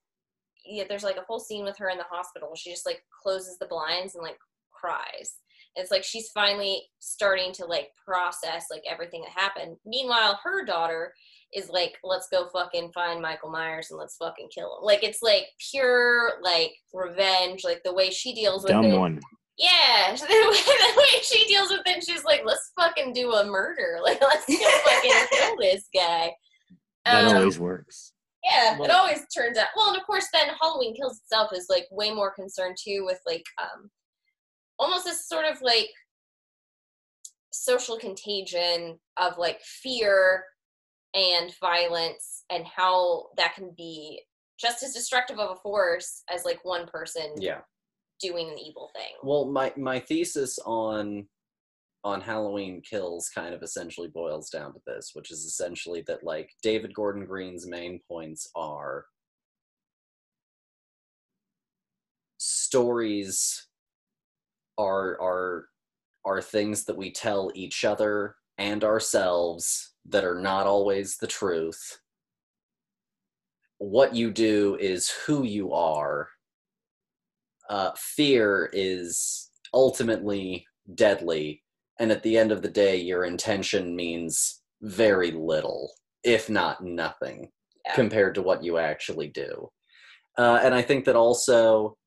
yeah, 0.64 0.84
there's 0.88 1.04
like 1.04 1.18
a 1.18 1.24
whole 1.28 1.40
scene 1.40 1.66
with 1.66 1.78
her 1.80 1.90
in 1.90 1.98
the 1.98 2.04
hospital 2.04 2.52
she 2.56 2.70
just 2.70 2.86
like 2.86 3.04
closes 3.24 3.58
the 3.58 3.66
blinds 3.66 4.16
and 4.16 4.24
like 4.24 4.38
cries. 4.82 5.36
It's 5.76 5.92
like 5.92 6.04
she's 6.04 6.30
finally 6.30 6.82
starting 7.00 7.54
to 7.54 7.66
like 7.66 7.90
process 8.06 8.66
like 8.70 8.84
everything 8.90 9.22
that 9.22 9.42
happened. 9.42 9.78
Meanwhile 9.86 10.40
her 10.44 10.66
daughter 10.66 11.14
is 11.54 11.70
like 11.70 11.98
let's 12.04 12.28
go 12.32 12.48
fucking 12.54 12.92
find 12.94 13.22
michael 13.22 13.50
myers 13.52 13.88
and 13.92 14.00
let's 14.00 14.16
fucking 14.18 14.48
kill 14.54 14.78
him 14.78 14.84
like 14.86 15.04
it's 15.04 15.22
like 15.22 15.46
pure 15.72 16.34
like 16.42 16.72
revenge 16.94 17.64
like 17.64 17.82
the 17.84 17.94
way 17.94 18.10
she 18.10 18.34
deals 18.34 18.64
with 18.64 18.72
Dumb 18.72 18.86
it 18.86 18.98
one. 18.98 19.20
yeah, 19.58 20.16
the 20.16 20.24
way, 20.24 20.28
the 20.28 20.94
way 20.98 21.22
she 21.22 21.46
deals 21.48 21.70
with 21.70 21.82
it, 21.86 22.04
she's 22.04 22.24
like, 22.24 22.42
"Let's 22.46 22.72
fucking 22.80 23.14
do 23.14 23.32
a 23.34 23.46
murder. 23.46 24.00
Like, 24.04 24.20
let's 24.22 24.46
go 24.48 24.56
fucking 24.56 25.12
kill 25.32 25.56
this 25.60 25.88
guy." 25.94 26.32
That 27.06 27.26
Um, 27.28 27.36
always 27.38 27.60
works. 27.60 28.14
yeah, 28.44 28.82
it 28.82 28.90
always 28.90 29.20
turns 29.36 29.58
out. 29.58 29.68
Well, 29.76 29.90
and 29.90 29.98
of 29.98 30.06
course, 30.08 30.28
then 30.34 30.48
Halloween 30.60 30.96
Kills 30.96 31.20
itself 31.20 31.52
is 31.54 31.68
like 31.70 31.86
way 31.92 32.12
more 32.12 32.34
concerned 32.34 32.78
too 32.82 33.04
with 33.06 33.20
like 33.28 33.44
um, 33.62 33.90
almost 34.80 35.06
this 35.06 35.28
sort 35.28 35.46
of 35.46 35.62
like 35.62 35.90
social 37.52 37.98
contagion 37.98 38.98
of 39.18 39.38
like 39.38 39.60
fear 39.62 40.44
and 41.14 41.54
violence 41.60 42.44
and 42.50 42.66
how 42.66 43.28
that 43.38 43.56
can 43.56 43.72
be 43.76 44.22
just 44.60 44.84
as 44.84 44.94
destructive 44.94 45.40
of 45.40 45.52
a 45.52 45.60
force 45.62 46.24
as 46.30 46.46
like 46.46 46.64
one 46.64 46.88
person 46.88 47.34
Yeah. 47.38 47.62
doing 48.20 48.50
an 48.50 48.60
evil 48.60 48.92
thing. 48.96 49.14
Well, 49.24 49.46
my 49.46 49.74
my 49.76 50.00
thesis 50.00 50.60
on 50.60 51.28
on 52.04 52.22
Halloween 52.22 52.82
Kills 52.82 53.30
kind 53.30 53.54
of 53.54 53.62
essentially 53.62 54.08
boils 54.08 54.50
down 54.50 54.74
to 54.74 54.80
this, 54.88 55.12
which 55.14 55.32
is 55.32 55.46
essentially 55.46 56.04
that 56.08 56.24
like 56.24 56.50
David 56.64 56.94
Gordon 56.94 57.26
Green's 57.26 57.68
main 57.68 58.00
points 58.08 58.50
are 58.56 59.06
stories 62.38 63.68
are 64.78 65.20
are 65.22 65.68
are 66.26 66.42
things 66.42 66.86
that 66.86 66.98
we 66.98 67.12
tell 67.12 67.52
each 67.56 67.84
other 67.84 68.36
and 68.58 68.84
ourselves 68.84 69.94
that 70.10 70.24
are 70.24 70.40
not 70.40 70.68
always 70.68 71.18
the 71.18 71.28
truth. 71.28 72.00
What 73.78 74.16
you 74.16 74.32
do 74.32 74.78
is 74.80 75.10
who 75.26 75.44
you 75.44 75.74
are 75.74 76.30
uh, 77.70 77.92
fear 77.96 78.70
is 78.74 79.50
ultimately 79.74 80.66
deadly, 80.96 81.64
and 82.00 82.12
at 82.12 82.22
the 82.22 82.38
end 82.38 82.52
of 82.52 82.62
the 82.62 82.70
day, 82.70 82.98
your 82.98 83.24
intention 83.24 83.96
means 83.96 84.62
very 84.82 85.32
little, 85.32 85.94
if 86.24 86.50
not 86.50 86.84
nothing, 86.84 87.50
Yeah. 87.86 87.96
compared 87.96 88.36
to 88.36 88.42
what 88.42 88.62
you 88.64 88.78
actually 88.78 89.30
do. 89.30 89.72
Uh, 90.38 90.60
and 90.62 90.74
I 90.76 90.82
think 90.82 91.06
that 91.06 91.16
also 91.16 91.98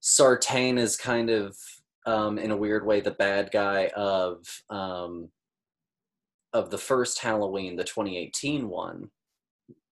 Sartain 0.00 0.78
is 0.78 0.96
kind 0.96 1.30
of, 1.30 1.56
um, 2.06 2.38
in 2.38 2.50
a 2.50 2.56
weird 2.56 2.86
way, 2.86 3.00
the 3.00 3.10
bad 3.12 3.50
guy 3.52 3.88
of 3.96 4.44
um, 4.70 5.28
of 6.52 6.70
the 6.70 6.78
first 6.78 7.18
Halloween, 7.20 7.76
the 7.76 7.84
2018 7.84 8.68
one, 8.68 9.10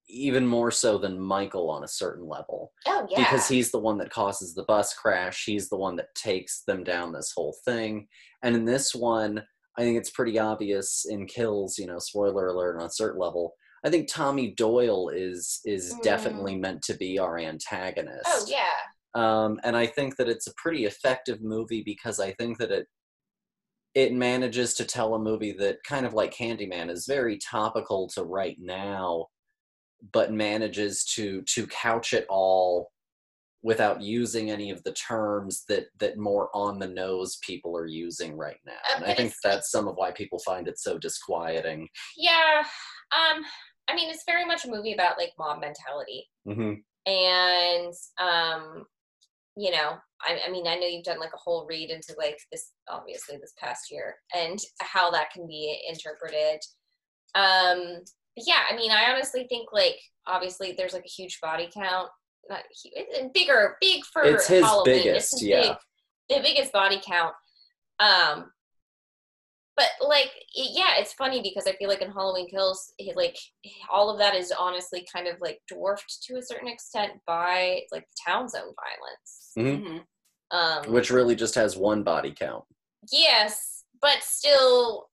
even 0.08 0.46
more 0.46 0.70
so 0.70 0.98
than 0.98 1.20
Michael 1.20 1.70
on 1.70 1.84
a 1.84 1.88
certain 1.88 2.26
level 2.26 2.72
Oh 2.86 3.06
yeah, 3.10 3.18
because 3.18 3.46
he's 3.48 3.70
the 3.70 3.78
one 3.78 3.98
that 3.98 4.10
causes 4.10 4.54
the 4.54 4.64
bus 4.64 4.94
crash. 4.94 5.44
He's 5.44 5.68
the 5.68 5.76
one 5.76 5.96
that 5.96 6.14
takes 6.14 6.62
them 6.66 6.82
down 6.82 7.12
this 7.12 7.32
whole 7.36 7.54
thing. 7.64 8.08
And 8.42 8.56
in 8.56 8.64
this 8.64 8.94
one, 8.94 9.42
I 9.76 9.82
think 9.82 9.96
it's 9.98 10.10
pretty 10.10 10.38
obvious 10.38 11.06
in 11.08 11.26
kills, 11.26 11.78
you 11.78 11.86
know, 11.86 11.98
spoiler 12.00 12.48
alert 12.48 12.80
on 12.80 12.86
a 12.86 12.90
certain 12.90 13.20
level. 13.20 13.52
I 13.84 13.90
think 13.90 14.08
Tommy 14.08 14.50
Doyle 14.56 15.10
is 15.10 15.60
is 15.64 15.94
Mm. 15.94 16.02
definitely 16.02 16.56
meant 16.56 16.82
to 16.84 16.94
be 16.94 17.18
our 17.20 17.38
antagonist. 17.38 18.24
Oh 18.26 18.44
yeah. 18.48 18.64
Um, 19.14 19.58
and 19.64 19.76
I 19.76 19.86
think 19.86 20.16
that 20.16 20.28
it's 20.28 20.46
a 20.46 20.54
pretty 20.56 20.84
effective 20.84 21.40
movie 21.42 21.82
because 21.82 22.20
I 22.20 22.32
think 22.32 22.58
that 22.58 22.70
it 22.70 22.86
it 23.94 24.12
manages 24.12 24.74
to 24.74 24.84
tell 24.84 25.14
a 25.14 25.18
movie 25.18 25.52
that 25.52 25.82
kind 25.82 26.06
of 26.06 26.14
like 26.14 26.32
Candyman 26.34 26.90
is 26.90 27.06
very 27.06 27.38
topical 27.38 28.08
to 28.10 28.22
right 28.22 28.56
now, 28.60 29.26
but 30.12 30.32
manages 30.32 31.04
to 31.16 31.42
to 31.42 31.66
couch 31.66 32.12
it 32.12 32.26
all 32.28 32.90
without 33.62 34.00
using 34.00 34.50
any 34.50 34.70
of 34.70 34.82
the 34.84 34.92
terms 34.92 35.64
that 35.68 35.86
that 35.98 36.16
more 36.16 36.48
on 36.54 36.78
the 36.78 36.86
nose 36.86 37.38
people 37.42 37.76
are 37.76 37.86
using 37.86 38.36
right 38.36 38.60
now. 38.64 38.72
Uh, 38.90 38.96
And 38.98 39.04
I 39.06 39.14
think 39.14 39.32
that's 39.42 39.70
some 39.70 39.88
of 39.88 39.96
why 39.96 40.12
people 40.12 40.38
find 40.40 40.68
it 40.68 40.78
so 40.78 40.98
disquieting. 40.98 41.88
Yeah. 42.16 42.62
Um, 43.10 43.42
I 43.88 43.94
mean, 43.96 44.10
it's 44.10 44.24
very 44.26 44.44
much 44.44 44.64
a 44.64 44.70
movie 44.70 44.92
about 44.92 45.18
like 45.18 45.32
mob 45.38 45.60
mentality, 45.60 46.28
hmm 46.46 46.74
and 47.06 47.94
um, 48.20 48.84
you 49.58 49.72
know, 49.72 49.96
I, 50.22 50.38
I 50.46 50.50
mean, 50.52 50.68
I 50.68 50.76
know 50.76 50.86
you've 50.86 51.04
done 51.04 51.18
like 51.18 51.32
a 51.34 51.38
whole 51.38 51.66
read 51.68 51.90
into 51.90 52.14
like 52.16 52.38
this, 52.52 52.70
obviously 52.88 53.36
this 53.38 53.54
past 53.58 53.90
year, 53.90 54.14
and 54.34 54.58
how 54.80 55.10
that 55.10 55.32
can 55.32 55.48
be 55.48 55.80
interpreted. 55.88 56.60
Um, 57.34 58.02
yeah, 58.36 58.62
I 58.70 58.76
mean, 58.76 58.92
I 58.92 59.10
honestly 59.10 59.46
think 59.48 59.70
like 59.72 59.96
obviously 60.28 60.74
there's 60.76 60.92
like 60.92 61.04
a 61.04 61.08
huge 61.22 61.40
body 61.42 61.68
count, 61.74 62.08
not 62.48 62.60
hu- 62.60 62.90
it's 62.94 63.32
bigger, 63.34 63.76
big 63.80 64.04
for 64.12 64.22
It's 64.22 64.46
his 64.46 64.64
Halloween. 64.64 65.02
biggest, 65.02 65.32
it's 65.34 65.40
his 65.40 65.48
yeah. 65.48 65.76
big, 66.28 66.36
the 66.36 66.48
biggest 66.48 66.72
body 66.72 67.00
count. 67.04 67.34
Um, 67.98 68.52
but 69.78 69.86
like 70.06 70.30
yeah 70.54 70.96
it's 70.98 71.14
funny 71.14 71.40
because 71.40 71.66
i 71.66 71.72
feel 71.76 71.88
like 71.88 72.02
in 72.02 72.10
halloween 72.10 72.48
kills 72.50 72.92
he, 72.98 73.12
like 73.14 73.36
all 73.90 74.10
of 74.10 74.18
that 74.18 74.34
is 74.34 74.52
honestly 74.58 75.06
kind 75.10 75.26
of 75.26 75.36
like 75.40 75.58
dwarfed 75.68 76.22
to 76.22 76.36
a 76.36 76.42
certain 76.42 76.68
extent 76.68 77.12
by 77.26 77.80
like 77.92 78.04
the 78.08 78.30
town's 78.30 78.54
own 78.54 78.74
violence. 79.56 79.80
Hmm 79.80 79.98
um 80.50 80.92
Which 80.92 81.10
really 81.10 81.36
just 81.36 81.54
has 81.54 81.76
one 81.76 82.02
body 82.02 82.34
count. 82.38 82.64
yes 83.12 83.84
but 84.02 84.18
still 84.22 85.08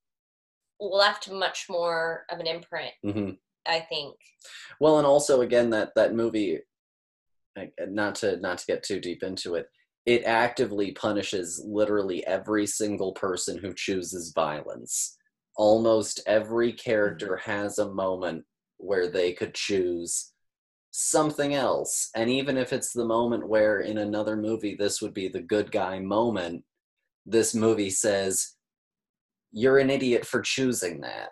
left 0.80 1.32
much 1.32 1.68
more 1.70 2.26
of 2.30 2.40
an 2.40 2.48
imprint 2.48 2.92
hmm 3.04 3.30
i 3.68 3.80
think. 3.80 4.16
Well, 4.80 4.98
and 4.98 5.08
also 5.08 5.42
again 5.42 5.70
that 5.72 5.92
that 5.96 6.14
movie, 6.14 6.60
not 7.88 8.16
to 8.16 8.38
not 8.38 8.60
to 8.60 8.66
get 8.66 8.84
too 8.84 9.00
deep 9.00 9.24
into 9.24 9.56
it, 9.56 9.68
it 10.06 10.24
actively 10.24 10.92
punishes 10.92 11.64
literally 11.66 12.26
every 12.28 12.68
single 12.68 13.14
person 13.14 13.58
who 13.58 13.74
chooses 13.74 14.32
violence. 14.34 15.18
Almost 15.56 16.22
every 16.28 16.74
character 16.74 17.40
mm-hmm. 17.42 17.52
has 17.52 17.80
a 17.80 17.92
moment 17.92 18.46
where 18.78 19.10
they 19.10 19.34
could 19.34 19.54
choose 19.54 20.32
something 20.92 21.54
else, 21.54 22.10
and 22.16 22.30
even 22.30 22.56
if 22.56 22.72
it's 22.72 22.94
the 22.94 23.06
moment 23.06 23.50
where 23.50 23.82
in 23.82 23.98
another 23.98 24.38
movie 24.38 24.76
this 24.76 25.02
would 25.02 25.14
be 25.14 25.28
the 25.28 25.42
good 25.42 25.72
guy 25.72 26.00
moment, 26.00 26.64
this 27.26 27.54
movie 27.54 27.90
says 27.90 28.56
you're 29.52 29.80
an 29.80 29.90
idiot 29.90 30.26
for 30.26 30.42
choosing 30.42 31.02
that. 31.02 31.30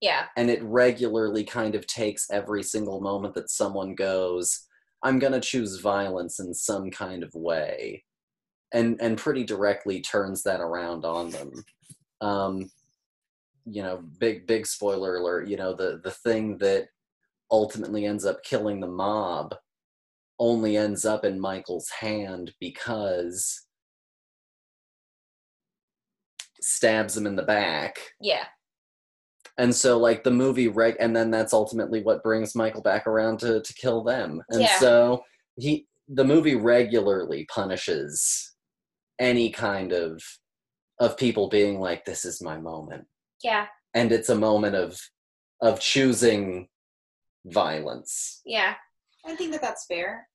Yeah. 0.00 0.26
And 0.36 0.50
it 0.50 0.62
regularly 0.62 1.44
kind 1.44 1.74
of 1.74 1.86
takes 1.86 2.30
every 2.30 2.62
single 2.62 3.00
moment 3.00 3.34
that 3.34 3.50
someone 3.50 3.94
goes 3.94 4.66
i'm 5.04 5.20
going 5.20 5.32
to 5.32 5.40
choose 5.40 5.80
violence 5.80 6.40
in 6.40 6.52
some 6.52 6.90
kind 6.90 7.22
of 7.22 7.32
way 7.34 8.02
and 8.74 9.00
and 9.00 9.16
pretty 9.16 9.44
directly 9.44 10.00
turns 10.02 10.42
that 10.42 10.60
around 10.60 11.06
on 11.06 11.30
them. 11.30 11.64
Um, 12.20 12.70
you 13.64 13.82
know, 13.82 14.02
big 14.18 14.46
big 14.46 14.66
spoiler 14.66 15.16
alert. 15.16 15.48
You 15.48 15.56
know, 15.56 15.72
the 15.72 16.00
the 16.02 16.10
thing 16.10 16.58
that 16.58 16.88
ultimately 17.50 18.04
ends 18.04 18.26
up 18.26 18.42
killing 18.42 18.80
the 18.80 18.88
mob 18.88 19.54
only 20.38 20.76
ends 20.76 21.04
up 21.04 21.24
in 21.24 21.40
Michael's 21.40 21.88
hand 21.88 22.52
because 22.60 23.62
stabs 26.60 27.16
him 27.16 27.26
in 27.26 27.36
the 27.36 27.42
back. 27.42 27.98
Yeah. 28.20 28.44
And 29.58 29.74
so 29.74 29.98
like 29.98 30.24
the 30.24 30.30
movie 30.30 30.68
reg 30.68 30.96
and 30.98 31.14
then 31.14 31.30
that's 31.30 31.52
ultimately 31.52 32.02
what 32.02 32.22
brings 32.22 32.54
Michael 32.54 32.82
back 32.82 33.06
around 33.06 33.38
to 33.40 33.60
to 33.60 33.74
kill 33.74 34.02
them. 34.02 34.42
And 34.50 34.62
Yeah. 34.62 34.78
so 34.78 35.24
he 35.56 35.86
the 36.08 36.24
movie 36.24 36.56
regularly 36.56 37.46
punishes 37.52 38.54
any 39.18 39.50
kind 39.50 39.92
of 39.92 40.22
of 40.98 41.16
people 41.16 41.48
being 41.48 41.78
like 41.80 42.04
this 42.04 42.24
is 42.24 42.42
my 42.42 42.58
moment. 42.58 43.06
Yeah. 43.42 43.66
And 43.94 44.10
it's 44.12 44.28
a 44.28 44.34
moment 44.34 44.74
of 44.74 44.98
of 45.60 45.80
choosing 45.80 46.68
violence. 47.46 48.40
Yeah. 48.44 48.74
I 49.24 49.36
think 49.36 49.52
that 49.52 49.62
that's 49.62 49.86
fair. 49.86 50.28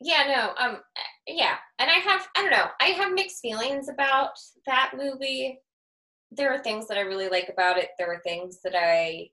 Yeah, 0.00 0.52
no, 0.58 0.64
um, 0.64 0.80
yeah, 1.26 1.56
and 1.78 1.90
I 1.90 1.94
have, 1.94 2.28
I 2.36 2.42
don't 2.42 2.50
know, 2.50 2.66
I 2.80 2.86
have 2.88 3.14
mixed 3.14 3.40
feelings 3.40 3.88
about 3.88 4.30
that 4.66 4.92
movie. 4.94 5.58
There 6.32 6.52
are 6.52 6.58
things 6.58 6.88
that 6.88 6.98
I 6.98 7.02
really 7.02 7.28
like 7.28 7.48
about 7.48 7.78
it. 7.78 7.90
There 7.98 8.12
are 8.12 8.20
things 8.24 8.60
that 8.64 8.74
I 8.76 9.30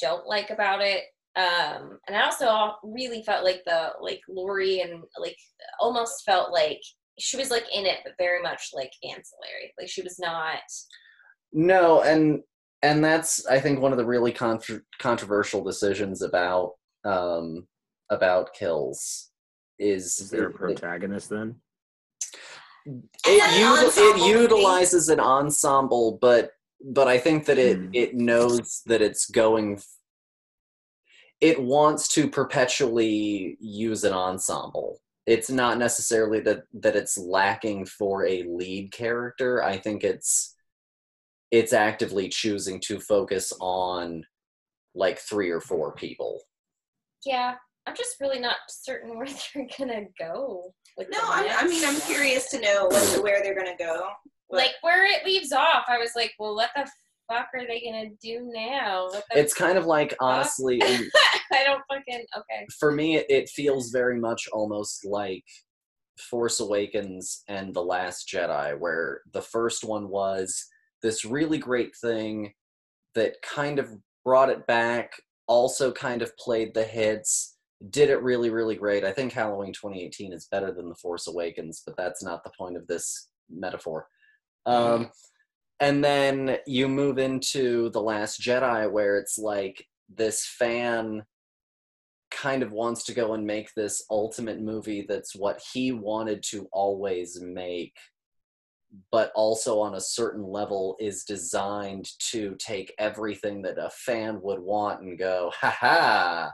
don't 0.00 0.26
like 0.26 0.50
about 0.50 0.80
it. 0.82 1.04
Um, 1.36 1.98
and 2.06 2.16
I 2.16 2.24
also 2.24 2.76
really 2.82 3.22
felt 3.22 3.44
like 3.44 3.62
the 3.66 3.90
like 4.00 4.20
Laurie 4.28 4.80
and 4.80 5.02
like 5.18 5.36
almost 5.80 6.24
felt 6.24 6.50
like 6.52 6.80
she 7.18 7.36
was 7.36 7.50
like 7.50 7.64
in 7.74 7.86
it, 7.86 7.98
but 8.04 8.14
very 8.18 8.42
much 8.42 8.70
like 8.74 8.90
ancillary. 9.04 9.72
Like 9.78 9.88
she 9.88 10.02
was 10.02 10.18
not. 10.18 10.60
No, 11.52 12.02
and 12.02 12.40
and 12.82 13.04
that's 13.04 13.46
I 13.46 13.60
think 13.60 13.80
one 13.80 13.92
of 13.92 13.98
the 13.98 14.04
really 14.06 14.32
contr 14.32 14.80
controversial 14.98 15.62
decisions 15.62 16.22
about 16.22 16.72
um 17.04 17.66
about 18.10 18.52
kills 18.54 19.30
is 19.78 20.18
Is 20.18 20.30
there 20.30 20.46
a 20.46 20.48
it- 20.48 20.54
it- 20.54 20.56
protagonist 20.58 21.28
then? 21.30 21.56
It, 22.86 23.42
util- 23.52 23.96
it 23.96 24.16
movie. 24.16 24.28
utilizes 24.30 25.08
an 25.08 25.18
ensemble 25.20 26.18
but 26.20 26.52
but 26.84 27.08
i 27.08 27.18
think 27.18 27.44
that 27.46 27.58
it 27.58 27.76
Hmm. 27.78 27.90
it 27.92 28.14
knows 28.14 28.82
that 28.86 29.02
it's 29.02 29.28
going 29.30 29.76
f- 29.76 29.86
it 31.40 31.60
wants 31.62 32.08
to 32.14 32.28
perpetually 32.28 33.56
use 33.60 34.04
an 34.04 34.12
ensemble 34.12 35.00
it's 35.26 35.50
not 35.50 35.78
necessarily 35.78 36.40
that 36.40 36.62
that 36.74 36.94
it's 36.96 37.18
lacking 37.18 37.84
for 37.86 38.24
a 38.26 38.44
lead 38.44 38.92
character 38.92 39.62
i 39.64 39.76
think 39.76 40.04
it's 40.04 40.54
it's 41.50 41.72
actively 41.72 42.28
choosing 42.28 42.80
to 42.80 43.00
focus 43.00 43.52
on 43.60 44.24
like 44.94 45.18
three 45.18 45.50
or 45.50 45.60
four 45.60 45.92
people 45.92 46.40
Yeah, 47.24 47.54
I'm 47.86 47.94
just 47.96 48.20
really 48.20 48.40
not 48.40 48.56
certain 48.68 49.10
where 49.16 49.26
they're 49.28 49.68
gonna 49.78 50.06
go. 50.18 50.72
With 50.96 51.08
No, 51.10 51.18
the 51.18 51.26
I, 51.26 51.56
I 51.60 51.66
mean, 51.66 51.84
I'm 51.84 52.00
curious 52.00 52.50
to 52.50 52.60
know 52.60 52.86
what, 52.86 53.22
where 53.22 53.42
they're 53.42 53.56
gonna 53.56 53.76
go. 53.78 54.08
What- 54.48 54.58
like 54.58 54.74
where 54.82 55.04
it 55.04 55.24
leaves 55.24 55.52
off. 55.52 55.84
I 55.88 55.98
was 55.98 56.12
like, 56.14 56.32
well, 56.38 56.54
what 56.54 56.70
the 56.76 56.88
fuck 57.28 57.48
are 57.54 57.66
they 57.66 57.80
gonna 57.80 58.10
do 58.22 58.50
now? 58.52 59.06
What 59.06 59.24
the 59.30 59.40
it's 59.40 59.54
kind 59.54 59.76
of 59.78 59.86
like 59.86 60.14
honestly 60.20 60.80
I 61.52 61.64
don't 61.64 61.82
fucking 61.88 62.24
okay. 62.36 62.66
for 62.78 62.92
me 62.92 63.16
it, 63.16 63.26
it 63.28 63.48
feels 63.48 63.90
very 63.90 64.18
much 64.18 64.48
almost 64.52 65.04
like 65.04 65.44
force 66.30 66.60
awakens 66.60 67.42
and 67.48 67.74
the 67.74 67.82
last 67.82 68.28
jedi 68.28 68.78
where 68.78 69.20
the 69.32 69.42
first 69.42 69.84
one 69.84 70.08
was 70.08 70.66
this 71.02 71.24
really 71.24 71.58
great 71.58 71.94
thing 71.96 72.52
that 73.14 73.34
kind 73.42 73.78
of 73.78 73.90
brought 74.24 74.48
it 74.48 74.66
back 74.66 75.12
also 75.46 75.92
kind 75.92 76.22
of 76.22 76.36
played 76.38 76.72
the 76.74 76.84
hits 76.84 77.55
did 77.90 78.10
it 78.10 78.22
really 78.22 78.50
really 78.50 78.76
great. 78.76 79.04
I 79.04 79.12
think 79.12 79.32
halloween 79.32 79.72
2018 79.72 80.32
is 80.32 80.48
better 80.50 80.72
than 80.72 80.88
the 80.88 80.94
force 80.94 81.26
awakens 81.26 81.82
but 81.84 81.96
that's 81.96 82.22
not 82.22 82.44
the 82.44 82.52
point 82.58 82.76
of 82.76 82.86
this 82.86 83.28
metaphor. 83.50 84.08
Um, 84.64 85.10
and 85.78 86.02
then 86.02 86.58
you 86.66 86.88
move 86.88 87.18
into 87.18 87.90
the 87.90 88.00
last 88.00 88.40
jedi 88.40 88.90
where 88.90 89.18
it's 89.18 89.38
like 89.38 89.86
this 90.14 90.44
fan 90.44 91.24
kind 92.30 92.62
of 92.62 92.72
wants 92.72 93.04
to 93.04 93.14
go 93.14 93.34
and 93.34 93.46
make 93.46 93.72
this 93.74 94.04
ultimate 94.10 94.60
movie 94.60 95.06
that's 95.08 95.34
what 95.34 95.60
he 95.72 95.92
wanted 95.92 96.42
to 96.42 96.68
always 96.72 97.40
make 97.40 97.94
but 99.10 99.32
also 99.34 99.80
on 99.80 99.94
a 99.94 100.00
certain 100.00 100.42
level 100.42 100.96
is 101.00 101.24
designed 101.24 102.08
to 102.18 102.56
take 102.58 102.94
everything 102.98 103.62
that 103.62 103.78
a 103.78 103.90
fan 103.90 104.40
would 104.42 104.60
want 104.60 105.02
and 105.02 105.18
go 105.18 105.52
ha 105.60 105.70
ha 105.70 106.52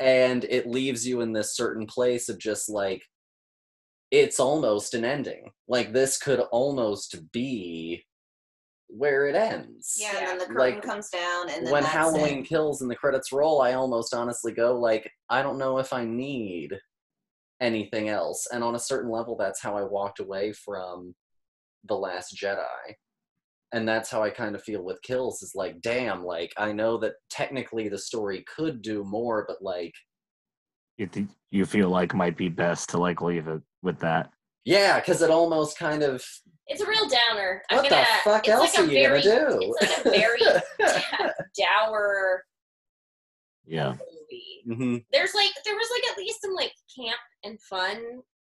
and 0.00 0.44
it 0.44 0.66
leaves 0.66 1.06
you 1.06 1.20
in 1.20 1.32
this 1.32 1.56
certain 1.56 1.86
place 1.86 2.28
of 2.28 2.38
just 2.38 2.68
like 2.68 3.02
it's 4.10 4.40
almost 4.40 4.94
an 4.94 5.04
ending 5.04 5.50
like 5.66 5.92
this 5.92 6.18
could 6.18 6.40
almost 6.52 7.30
be 7.32 8.04
where 8.88 9.26
it 9.26 9.34
ends 9.34 9.98
yeah, 10.00 10.16
and 10.18 10.26
then 10.26 10.38
the 10.38 10.44
curtain 10.46 10.56
Like, 10.56 10.82
comes 10.82 11.10
down, 11.10 11.50
and 11.50 11.66
then 11.66 11.72
when 11.72 11.82
that's 11.82 11.94
it. 11.94 11.98
Halloween 11.98 12.42
kills 12.42 12.80
and 12.80 12.90
the 12.90 12.96
credits 12.96 13.32
roll, 13.32 13.60
I 13.60 13.74
almost 13.74 14.14
honestly 14.14 14.52
go 14.52 14.78
like, 14.78 15.10
I 15.28 15.42
don't 15.42 15.58
know 15.58 15.78
if 15.78 15.92
I 15.92 16.04
need 16.04 16.78
anything 17.60 18.08
else. 18.08 18.46
And 18.52 18.64
on 18.64 18.74
a 18.74 18.80
certain 18.80 19.10
level, 19.10 19.36
that's 19.36 19.60
how 19.60 19.76
I 19.76 19.82
walked 19.82 20.20
away 20.20 20.52
from 20.52 21.14
The 21.84 21.96
Last 21.96 22.34
Jedi. 22.34 22.94
And 23.72 23.86
that's 23.86 24.10
how 24.10 24.22
I 24.22 24.30
kind 24.30 24.54
of 24.54 24.62
feel 24.62 24.82
with 24.82 25.02
kills 25.02 25.42
is 25.42 25.52
like, 25.54 25.80
damn, 25.82 26.24
like 26.24 26.52
I 26.56 26.72
know 26.72 26.96
that 26.98 27.14
technically 27.30 27.88
the 27.88 27.98
story 27.98 28.44
could 28.54 28.80
do 28.82 29.04
more, 29.04 29.44
but 29.46 29.60
like, 29.60 29.92
You 30.96 31.06
think 31.06 31.30
you 31.50 31.66
feel 31.66 31.88
like 31.90 32.14
might 32.14 32.36
be 32.36 32.48
best 32.48 32.88
to 32.90 32.98
like 32.98 33.20
leave 33.20 33.46
it 33.48 33.60
with 33.82 33.98
that? 34.00 34.30
yeah, 34.64 34.98
because 35.00 35.22
it 35.22 35.30
almost 35.30 35.78
kind 35.78 36.02
of 36.02 36.22
It's 36.66 36.80
a 36.82 36.86
real 36.86 37.08
downer. 37.08 37.62
I'm 37.70 37.78
what 37.78 37.90
gonna, 37.90 38.02
the 38.24 38.30
fuck 38.30 38.48
it's 38.48 38.54
else 38.54 38.74
like 38.76 38.86
are 38.88 38.90
you 38.90 39.06
very, 39.06 39.22
gonna 39.22 39.50
do? 39.60 39.74
It's 39.80 40.04
like 40.04 40.06
a 40.06 40.10
very 40.18 41.32
dour 41.58 42.42
Yeah. 43.66 43.92
movie. 43.92 44.76
hmm 44.82 44.96
There's 45.12 45.34
like 45.34 45.50
there 45.64 45.74
was 45.76 45.88
like 45.92 46.10
at 46.12 46.18
least 46.18 46.40
some 46.42 46.54
like 46.54 46.72
camp 46.96 47.18
and 47.44 47.60
fun 47.62 47.98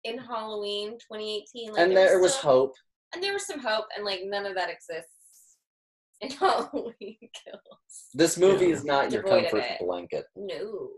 in 0.04 0.18
Halloween 0.18 0.92
2018. 0.92 1.72
Like, 1.72 1.80
And 1.80 1.96
there 1.96 2.18
was 2.20 2.34
some- 2.34 2.42
hope. 2.50 2.74
And 3.14 3.22
there 3.22 3.32
was 3.32 3.46
some 3.46 3.60
hope, 3.60 3.86
and 3.96 4.04
like 4.04 4.20
none 4.24 4.46
of 4.46 4.54
that 4.56 4.70
exists 4.70 5.56
in 6.20 6.30
Halloween 6.30 7.18
Kills. 7.20 8.08
This 8.14 8.36
movie 8.38 8.70
is 8.70 8.84
not 8.84 9.10
your 9.12 9.22
Devoid 9.22 9.50
comfort 9.50 9.64
blanket. 9.80 10.24
No. 10.36 10.88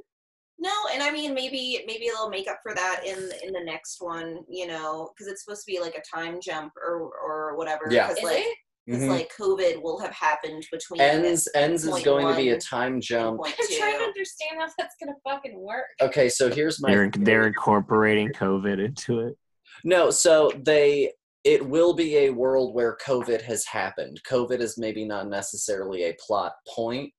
No, 0.58 0.72
and 0.92 1.02
I 1.02 1.10
mean 1.12 1.34
maybe 1.34 1.82
maybe 1.86 2.06
they'll 2.08 2.30
make 2.30 2.48
up 2.48 2.60
for 2.62 2.74
that 2.74 3.02
in 3.06 3.18
in 3.46 3.52
the 3.52 3.62
next 3.64 3.96
one, 4.00 4.38
you 4.48 4.66
know, 4.66 5.10
because 5.14 5.30
it's 5.30 5.44
supposed 5.44 5.64
to 5.66 5.70
be 5.70 5.80
like 5.80 5.94
a 5.96 6.16
time 6.16 6.38
jump 6.42 6.72
or 6.76 7.10
or 7.22 7.56
whatever. 7.56 7.82
Yeah. 7.90 8.08
'cause, 8.08 8.16
Is 8.18 8.24
like, 8.24 8.38
it? 8.38 8.56
'cause, 8.90 9.02
Mhm. 9.02 9.08
like 9.10 9.32
COVID 9.38 9.82
will 9.82 9.98
have 9.98 10.12
happened 10.12 10.64
between 10.72 11.00
Ends 11.02 11.46
ends 11.54 11.84
is 11.84 12.02
going 12.02 12.26
to 12.26 12.34
be 12.36 12.50
a 12.50 12.58
time 12.58 13.00
jump. 13.02 13.40
I'm 13.44 13.52
trying 13.52 13.98
to 13.98 14.04
understand 14.04 14.58
how 14.60 14.66
that's 14.78 14.94
gonna 14.98 15.16
fucking 15.28 15.58
work. 15.60 15.86
Okay, 16.00 16.30
so 16.30 16.48
here's 16.50 16.80
my 16.80 16.88
They're 16.90 17.10
they're 17.18 17.46
incorporating 17.48 18.28
COVID 18.30 18.82
into 18.82 19.20
it. 19.20 19.36
No, 19.84 20.10
so 20.10 20.50
they 20.56 21.12
it 21.46 21.64
will 21.64 21.94
be 21.94 22.16
a 22.16 22.30
world 22.30 22.74
where 22.74 22.98
COVID 23.06 23.40
has 23.42 23.64
happened. 23.64 24.20
COVID 24.28 24.58
is 24.58 24.76
maybe 24.76 25.04
not 25.04 25.28
necessarily 25.28 26.02
a 26.04 26.16
plot 26.26 26.52
point, 26.74 27.12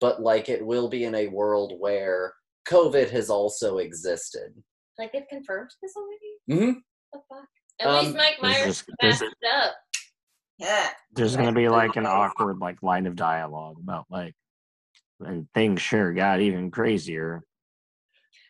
but 0.00 0.22
like 0.22 0.48
it 0.48 0.64
will 0.64 0.88
be 0.88 1.02
in 1.02 1.16
a 1.16 1.26
world 1.26 1.72
where 1.80 2.32
COVID 2.68 3.10
has 3.10 3.28
also 3.28 3.78
existed. 3.78 4.54
Like 5.00 5.12
they've 5.12 5.26
confirmed 5.28 5.70
this 5.82 5.94
already? 5.96 6.62
Mm-hmm. 6.72 6.78
The 7.12 7.20
fuck? 7.28 7.48
At 7.80 7.88
Um, 7.88 8.04
least 8.04 8.16
Mike 8.16 8.36
There's 8.40 8.54
Myers 8.56 8.66
just- 8.66 8.90
there's- 9.00 9.22
up. 9.66 9.74
Yeah. 10.58 10.88
There's 11.12 11.36
gonna 11.36 11.52
be 11.52 11.68
like 11.68 11.96
an 11.96 12.06
awkward 12.06 12.58
like 12.60 12.82
line 12.84 13.06
of 13.06 13.16
dialogue 13.16 13.78
about 13.82 14.06
like 14.10 14.34
and 15.20 15.48
things 15.54 15.82
sure 15.82 16.12
got 16.12 16.40
even 16.40 16.70
crazier. 16.70 17.42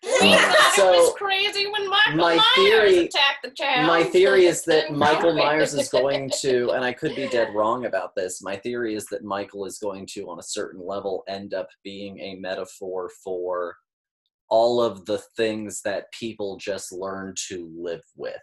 We 0.23 0.37
So, 0.77 0.93
it 0.93 0.97
was 0.97 1.15
crazy 1.17 1.67
when 1.67 1.89
Michael 1.89 2.17
my 2.17 2.37
Myers 2.37 2.45
theory- 2.55 3.07
attacked 3.07 3.43
the 3.43 3.51
child. 3.51 3.87
My 3.87 4.05
theory 4.05 4.47
is 4.47 4.63
that 4.65 4.93
Michael 4.97 5.35
Myers 5.35 5.75
is 5.75 5.89
going 5.89 6.31
to, 6.41 6.71
and 6.71 6.85
I 6.85 6.93
could 6.93 7.17
be 7.17 7.29
dead 7.29 7.55
wrong 7.55 7.87
about 7.87 8.15
this. 8.15 8.41
My 8.43 8.57
theory 8.57 8.95
is 8.95 9.07
that 9.07 9.25
Michael 9.25 9.65
is 9.65 9.79
going 9.79 10.07
to, 10.13 10.29
on 10.31 10.39
a 10.39 10.43
certain 10.43 10.87
level, 10.87 11.25
end 11.29 11.55
up 11.55 11.69
being 11.83 12.21
a 12.21 12.37
metaphor 12.37 13.11
for 13.25 13.77
all 14.49 14.81
of 14.81 15.05
the 15.07 15.19
things 15.37 15.83
that 15.83 16.13
people 16.13 16.57
just 16.57 16.93
learn 16.93 17.35
to 17.49 17.69
live 17.77 18.05
with. 18.17 18.37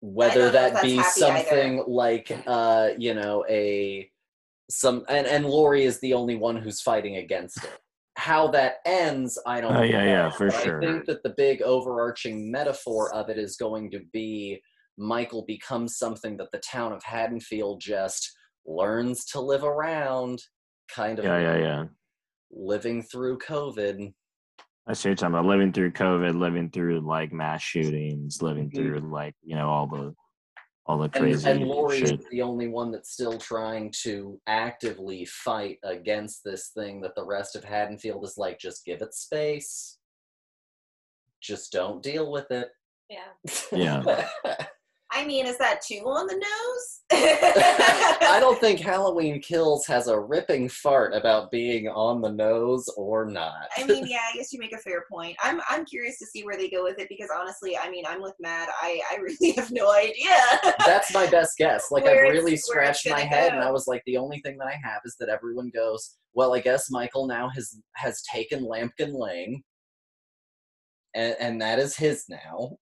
Whether 0.00 0.50
that 0.50 0.82
be 0.82 0.96
happy 0.96 0.98
either. 0.98 1.08
something 1.10 1.84
like, 1.86 2.42
uh, 2.46 2.90
you 2.98 3.14
know, 3.14 3.44
a 3.48 4.10
some, 4.68 5.04
and 5.08 5.26
and 5.26 5.46
Laurie 5.46 5.84
is 5.84 6.00
the 6.00 6.14
only 6.14 6.34
one 6.34 6.56
who's 6.56 6.80
fighting 6.80 7.16
against 7.16 7.62
it. 7.62 7.78
How 8.22 8.46
that 8.46 8.76
ends, 8.86 9.36
I 9.46 9.60
don't. 9.60 9.74
Oh, 9.74 9.82
yeah, 9.82 10.04
yeah, 10.04 10.22
know, 10.22 10.30
for 10.30 10.46
but 10.48 10.62
sure. 10.62 10.80
I 10.80 10.86
think 10.86 11.06
that 11.06 11.24
the 11.24 11.34
big 11.36 11.60
overarching 11.62 12.52
metaphor 12.52 13.12
of 13.12 13.28
it 13.28 13.36
is 13.36 13.56
going 13.56 13.90
to 13.90 14.00
be 14.12 14.62
Michael 14.96 15.44
becomes 15.44 15.96
something 15.96 16.36
that 16.36 16.52
the 16.52 16.60
town 16.60 16.92
of 16.92 17.02
Haddonfield 17.02 17.80
just 17.80 18.30
learns 18.64 19.24
to 19.32 19.40
live 19.40 19.64
around, 19.64 20.40
kind 20.88 21.18
of 21.18 21.24
Yeah, 21.24 21.40
yeah, 21.40 21.56
yeah. 21.58 21.84
living 22.52 23.02
through 23.02 23.38
COVID. 23.38 24.12
I 24.86 24.92
see 24.92 25.08
what 25.08 25.10
you're 25.10 25.14
talking 25.16 25.34
about. 25.34 25.46
Living 25.46 25.72
through 25.72 25.92
COVID, 25.92 26.38
living 26.38 26.70
through 26.70 27.00
like 27.00 27.32
mass 27.32 27.62
shootings, 27.62 28.40
living 28.40 28.70
Mhm. 28.70 28.74
through 28.76 29.00
like 29.00 29.34
you 29.42 29.56
know 29.56 29.68
all 29.68 29.88
the 29.88 30.14
all 30.92 30.98
the 30.98 31.04
And, 31.04 31.12
crazy 31.12 31.50
and 31.50 31.64
Laurie 31.66 32.02
is 32.02 32.10
shit. 32.10 32.30
the 32.30 32.42
only 32.42 32.68
one 32.68 32.90
that's 32.92 33.10
still 33.12 33.38
trying 33.38 33.92
to 34.02 34.38
actively 34.46 35.24
fight 35.24 35.78
against 35.84 36.44
this 36.44 36.68
thing 36.68 37.00
that 37.00 37.14
the 37.16 37.24
rest 37.24 37.56
of 37.56 37.64
Haddonfield 37.64 38.22
is 38.24 38.36
like, 38.36 38.58
just 38.58 38.84
give 38.84 39.00
it 39.00 39.14
space. 39.14 39.98
Just 41.40 41.72
don't 41.72 42.02
deal 42.02 42.30
with 42.30 42.50
it. 42.50 42.68
Yeah. 43.08 43.32
Yeah. 43.72 44.28
I 45.14 45.26
mean, 45.26 45.46
is 45.46 45.58
that 45.58 45.82
too 45.82 46.02
on 46.06 46.26
the 46.26 46.34
nose? 46.34 47.00
I 47.12 48.38
don't 48.40 48.58
think 48.58 48.80
Halloween 48.80 49.40
Kills 49.40 49.86
has 49.86 50.08
a 50.08 50.18
ripping 50.18 50.70
fart 50.70 51.14
about 51.14 51.50
being 51.50 51.86
on 51.88 52.22
the 52.22 52.30
nose 52.30 52.88
or 52.96 53.26
not. 53.26 53.68
I 53.76 53.84
mean, 53.84 54.06
yeah, 54.06 54.20
I 54.32 54.36
guess 54.36 54.54
you 54.54 54.58
make 54.58 54.72
a 54.72 54.78
fair 54.78 55.04
point. 55.10 55.36
I'm 55.42 55.60
I'm 55.68 55.84
curious 55.84 56.18
to 56.20 56.26
see 56.26 56.44
where 56.44 56.56
they 56.56 56.70
go 56.70 56.82
with 56.82 56.98
it 56.98 57.10
because 57.10 57.28
honestly, 57.36 57.76
I 57.76 57.90
mean, 57.90 58.04
I'm 58.08 58.22
with 58.22 58.32
Matt. 58.40 58.70
I 58.80 59.00
I 59.10 59.16
really 59.16 59.52
have 59.56 59.70
no 59.70 59.92
idea. 59.92 60.34
That's 60.78 61.12
my 61.12 61.26
best 61.26 61.58
guess. 61.58 61.90
Like 61.90 62.06
I've 62.06 62.22
really 62.22 62.56
scratched 62.56 63.08
my 63.08 63.20
head, 63.20 63.52
and. 63.52 63.62
I 63.62 63.70
was 63.70 63.86
like, 63.86 64.02
the 64.06 64.16
only 64.16 64.40
thing 64.40 64.56
that 64.58 64.66
I 64.66 64.78
have 64.82 65.02
is 65.04 65.16
that 65.20 65.28
everyone 65.28 65.70
goes, 65.74 66.16
"Well, 66.32 66.54
I 66.54 66.60
guess 66.60 66.90
Michael 66.90 67.26
now 67.26 67.50
has 67.50 67.78
has 67.96 68.22
taken 68.22 68.64
Lampkin 68.64 69.12
Lane, 69.12 69.62
and, 71.14 71.36
and 71.38 71.60
that 71.60 71.78
is 71.78 71.96
his 71.96 72.24
now." 72.30 72.78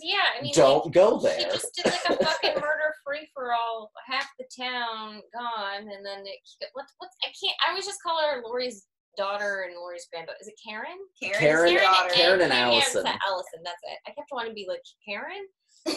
Because 0.00 0.14
yeah, 0.14 0.38
I 0.38 0.42
mean, 0.42 0.52
Don't 0.54 0.84
like, 0.86 0.94
go 0.94 1.18
there. 1.20 1.38
there. 1.38 1.50
just 1.52 1.74
did 1.74 1.86
like 1.86 2.18
a 2.20 2.24
fucking 2.24 2.54
murder 2.56 2.94
free 3.06 3.28
for 3.34 3.52
all, 3.52 3.90
half 4.06 4.28
the 4.38 4.46
town 4.58 5.20
gone, 5.34 5.82
and 5.82 6.04
then 6.04 6.24
it, 6.26 6.38
what? 6.72 6.86
What's 6.98 7.16
I 7.22 7.28
can't. 7.28 7.56
I 7.66 7.70
always 7.70 7.86
just 7.86 8.02
call 8.02 8.18
her 8.20 8.42
Laurie's 8.44 8.86
daughter 9.16 9.66
and 9.68 9.76
Laurie's 9.76 10.06
granddaughter. 10.12 10.38
Is 10.40 10.48
it 10.48 10.54
Karen? 10.66 10.96
Karen's 11.20 11.38
Karen- 11.38 11.82
daughter. 11.82 12.14
Karen 12.14 12.40
and 12.42 12.52
yeah, 12.52 12.60
Allison. 12.66 13.06
it's 13.06 13.18
Allison. 13.28 13.60
That's 13.64 13.80
it. 13.84 13.98
I 14.06 14.10
kept 14.10 14.28
wanting 14.32 14.52
to 14.52 14.54
be 14.54 14.66
like 14.68 14.82
Karen. 15.06 15.46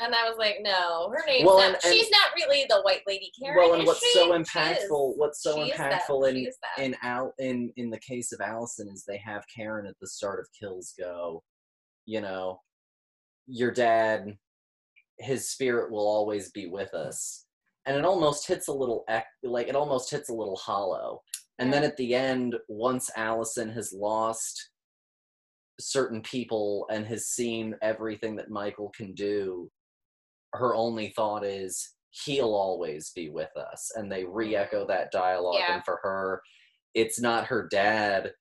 And 0.00 0.12
I 0.12 0.28
was 0.28 0.36
like, 0.38 0.56
no, 0.60 1.08
her 1.14 1.22
name's 1.24 1.46
Well, 1.46 1.58
not. 1.58 1.66
and- 1.66 1.76
and- 1.84 1.94
she's 1.94 2.10
not 2.10 2.30
really 2.34 2.66
the 2.68 2.80
white 2.82 3.02
lady 3.06 3.30
Karen. 3.40 3.56
well, 3.56 3.74
and 3.74 3.86
what's 3.86 4.00
she? 4.04 4.12
so 4.12 4.32
impactful, 4.36 5.12
is. 5.12 5.14
what's 5.16 5.40
so 5.40 5.54
She 5.54 5.70
is 5.70 5.76
that. 5.78 6.02
impactful 6.02 6.28
in 6.30 6.50
in 6.84 6.96
Al 7.00 7.32
in 7.38 7.72
in 7.76 7.90
the 7.90 8.00
case 8.00 8.32
of 8.32 8.40
Allison 8.40 8.88
is 8.88 9.04
they 9.06 9.18
have 9.18 9.44
Karen 9.54 9.86
at 9.86 9.94
the 10.00 10.08
start 10.08 10.40
of 10.40 10.48
Kills 10.58 10.94
go, 10.98 11.44
you 12.06 12.20
know, 12.20 12.60
your 13.46 13.70
dad, 13.70 14.36
his 15.18 15.48
spirit 15.48 15.90
will 15.90 16.06
always 16.06 16.50
be 16.50 16.66
with 16.66 16.94
us, 16.94 17.46
and 17.86 17.96
it 17.96 18.04
almost 18.04 18.46
hits 18.46 18.68
a 18.68 18.72
little 18.72 19.04
like 19.42 19.68
it 19.68 19.76
almost 19.76 20.10
hits 20.10 20.28
a 20.28 20.34
little 20.34 20.56
hollow. 20.56 21.20
And 21.58 21.72
then 21.72 21.84
at 21.84 21.96
the 21.96 22.14
end, 22.14 22.56
once 22.68 23.10
Allison 23.16 23.70
has 23.70 23.92
lost 23.92 24.70
certain 25.78 26.20
people 26.22 26.86
and 26.90 27.06
has 27.06 27.26
seen 27.26 27.76
everything 27.80 28.34
that 28.36 28.50
Michael 28.50 28.90
can 28.96 29.14
do, 29.14 29.70
her 30.54 30.74
only 30.74 31.12
thought 31.14 31.44
is 31.44 31.94
he'll 32.24 32.54
always 32.54 33.12
be 33.14 33.28
with 33.28 33.56
us. 33.56 33.92
And 33.94 34.10
they 34.10 34.24
re-echo 34.24 34.80
mm-hmm. 34.80 34.88
that 34.88 35.12
dialogue. 35.12 35.56
Yeah. 35.60 35.76
and 35.76 35.84
for 35.84 36.00
her 36.02 36.40
it's 36.94 37.20
not 37.20 37.46
her 37.46 37.68
dad 37.70 38.32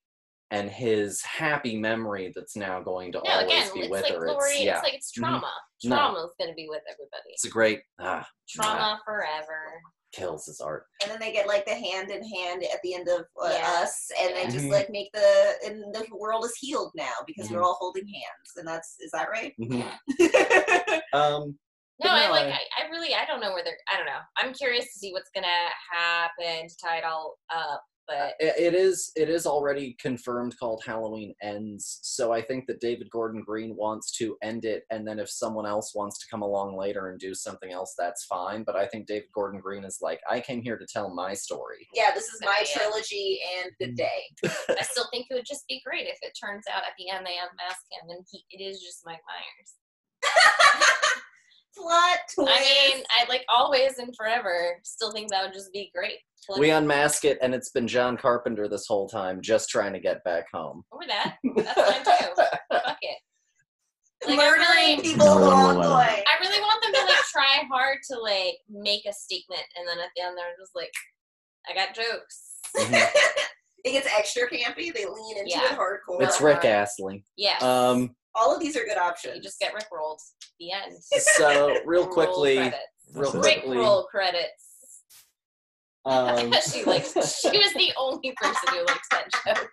and 0.53 0.69
his 0.69 1.21
happy 1.23 1.75
memory 1.77 2.31
that's 2.35 2.55
now 2.55 2.79
going 2.79 3.11
to 3.11 3.19
no, 3.25 3.31
always 3.31 3.45
again, 3.47 3.73
be 3.73 3.79
it's 3.81 3.89
with 3.89 4.03
like 4.03 4.13
her 4.13 4.27
Laurie. 4.27 4.51
it's 4.51 4.61
yeah 4.63 4.73
It's 4.75 4.83
like 4.83 4.93
it's 4.93 5.11
Mhm. 5.11 5.21
trauma. 5.21 5.53
No. 5.83 5.95
Trauma's 5.97 6.33
gonna 6.39 6.53
be 6.53 6.67
with 6.69 6.81
everybody. 6.89 7.29
it's 7.29 7.45
a 7.45 7.49
great 7.49 7.81
ah 7.99 8.25
Trauma 8.47 9.01
forever. 9.05 9.81
kills 10.13 10.45
his 10.45 10.61
art 10.61 10.85
and 11.01 11.11
then 11.11 11.19
they 11.19 11.31
get 11.33 11.47
like 11.47 11.65
the 11.65 11.73
hand 11.73 12.11
in 12.11 12.23
hand 12.23 12.63
at 12.63 12.79
the 12.83 12.93
end 12.93 13.07
of 13.09 13.21
uh, 13.43 13.49
Yeah. 13.51 13.81
us, 13.81 14.09
and 14.21 14.35
they 14.35 14.45
just 14.45 14.65
Mhm. 14.65 14.71
like 14.71 14.89
make 14.91 15.11
the 15.11 15.55
and 15.65 15.93
the 15.93 16.05
world 16.15 16.45
is 16.45 16.55
healed 16.57 16.91
now 16.95 17.13
because 17.25 17.49
we're 17.49 17.59
Mhm. 17.59 17.65
all 17.65 17.77
holding 17.79 18.07
hands, 18.07 18.49
and 18.57 18.67
that's 18.67 18.95
is 18.99 19.11
that 19.11 19.29
right? 19.29 19.53
um 21.13 21.57
No, 21.99 22.09
But 22.09 22.23
I 22.25 22.29
like. 22.29 22.45
I- 22.47 22.49
I, 22.79 22.85
I 22.85 22.89
really. 22.89 23.13
I 23.13 23.23
don't 23.25 23.39
know 23.39 23.51
where 23.53 23.63
they're. 23.63 23.77
I 23.91 23.97
don't 23.97 24.07
know. 24.07 24.19
I'm 24.37 24.51
curious 24.53 24.85
to 24.85 24.99
see 24.99 25.11
what's 25.13 25.29
gonna 25.33 25.47
happen 25.91 26.67
to 26.67 26.75
tie 26.83 26.97
it 26.97 27.03
all 27.03 27.37
up. 27.53 27.83
Uh, 28.09 28.13
but 28.15 28.33
it 28.39 28.73
is 28.73 29.11
it 29.15 29.29
is 29.29 29.45
already 29.45 29.95
confirmed 29.99 30.55
called 30.59 30.83
Halloween 30.85 31.33
Ends. 31.41 31.99
So 32.03 32.31
I 32.31 32.41
think 32.41 32.67
that 32.67 32.81
David 32.81 33.09
Gordon 33.09 33.41
Green 33.41 33.75
wants 33.75 34.11
to 34.17 34.37
end 34.41 34.65
it, 34.65 34.83
and 34.91 35.07
then 35.07 35.19
if 35.19 35.29
someone 35.29 35.65
else 35.65 35.93
wants 35.95 36.19
to 36.19 36.25
come 36.29 36.41
along 36.41 36.77
later 36.77 37.09
and 37.09 37.19
do 37.19 37.33
something 37.33 37.71
else, 37.71 37.95
that's 37.97 38.25
fine. 38.25 38.63
But 38.63 38.75
I 38.75 38.87
think 38.87 39.07
David 39.07 39.29
Gordon 39.33 39.59
Green 39.59 39.83
is 39.83 39.99
like, 40.01 40.19
I 40.29 40.39
came 40.39 40.61
here 40.61 40.77
to 40.77 40.85
tell 40.85 41.13
my 41.13 41.33
story. 41.33 41.87
yeah, 41.93 42.11
this 42.13 42.25
is 42.25 42.39
my 42.41 42.63
Yeah. 42.67 42.81
trilogy, 42.81 43.39
and 43.57 43.71
good 43.79 43.93
mm. 43.93 43.97
day. 43.97 44.21
I 44.79 44.83
still 44.83 45.07
think 45.11 45.27
it 45.29 45.35
would 45.35 45.45
just 45.45 45.67
be 45.67 45.81
great 45.85 46.07
if 46.07 46.17
it 46.21 46.37
turns 46.41 46.65
out 46.71 46.83
at 46.83 46.93
the 46.97 47.09
end 47.09 47.25
they 47.25 47.37
unmask 47.37 47.81
him 47.91 48.09
and 48.09 48.25
he 48.29 48.43
it 48.51 48.61
is 48.61 48.81
just 48.81 49.05
Mike 49.05 49.21
Myers. 49.27 49.75
Plot 51.75 52.19
twist. 52.33 52.51
I 52.53 52.61
mean, 52.95 53.03
I 53.09 53.27
like 53.29 53.43
always 53.49 53.97
and 53.97 54.15
forever. 54.15 54.77
Still 54.83 55.11
think 55.11 55.29
that 55.29 55.43
would 55.43 55.53
just 55.53 55.73
be 55.73 55.91
great. 55.95 56.17
Flip 56.45 56.59
We 56.59 56.69
unmask 56.71 57.25
it, 57.25 57.37
and 57.41 57.55
it's 57.55 57.69
been 57.69 57.87
John 57.87 58.17
Carpenter 58.17 58.67
this 58.67 58.85
whole 58.87 59.07
time, 59.07 59.41
just 59.41 59.69
trying 59.69 59.93
to 59.93 59.99
get 59.99 60.23
back 60.23 60.45
home. 60.53 60.83
or 60.91 60.99
that. 61.07 61.37
That's 61.55 61.73
fine 61.73 62.03
too. 62.03 62.33
Fuck 62.71 62.97
it. 63.01 63.17
Like, 64.27 64.39
I 64.39 64.43
murdering 64.45 64.97
really, 64.97 65.01
people 65.01 65.25
No 65.25 65.33
one 65.35 65.41
will 65.41 65.49
along 65.49 65.75
the 65.81 65.89
way. 65.89 66.23
I 66.25 66.39
really 66.41 66.59
want 66.61 66.81
them 66.83 66.93
to 66.93 66.99
like 67.05 67.23
try 67.31 67.63
hard 67.71 67.97
to 68.11 68.19
like 68.19 68.55
make 68.69 69.05
a 69.05 69.13
statement, 69.13 69.63
and 69.77 69.87
then 69.87 69.99
at 69.99 70.09
the 70.15 70.23
end 70.23 70.37
they're 70.37 70.55
just 70.59 70.75
like, 70.75 70.91
"I 71.69 71.73
got 71.73 71.95
jokes." 71.95 72.59
Mhm. 72.77 73.07
it 73.85 73.91
gets 73.91 74.07
extra 74.17 74.49
campy. 74.49 74.93
They 74.93 75.05
lean 75.05 75.37
into 75.37 75.49
Yeah. 75.51 75.73
it 75.73 75.77
hardcore. 75.77 76.21
It's 76.21 76.39
Rick 76.41 76.63
Astley. 76.65 77.23
Yeah. 77.35 77.57
Um, 77.61 78.15
All 78.35 78.53
of 78.53 78.59
these 78.59 78.75
are 78.75 78.83
good 78.83 78.97
options. 78.97 79.35
you 79.35 79.41
just 79.41 79.59
get 79.59 79.73
Rick 79.73 79.87
rolled. 79.91 80.19
The 80.59 80.71
end. 80.71 80.95
so 81.01 81.77
real 81.85 82.07
quickly, 82.07 82.55
credits. 82.57 82.77
real 83.13 83.31
That's 83.31 83.35
it. 83.35 83.49
Rick 83.49 83.59
quickly, 83.63 83.77
roll 83.77 84.03
credits. 84.05 85.03
um, 86.05 86.53
she 86.71 86.83
likes. 86.85 87.11
She 87.13 87.49
was 87.57 87.73
the 87.73 87.91
only 87.97 88.33
person 88.35 88.69
who 88.73 88.79
likes 88.85 89.07
that 89.11 89.29
joke. 89.45 89.69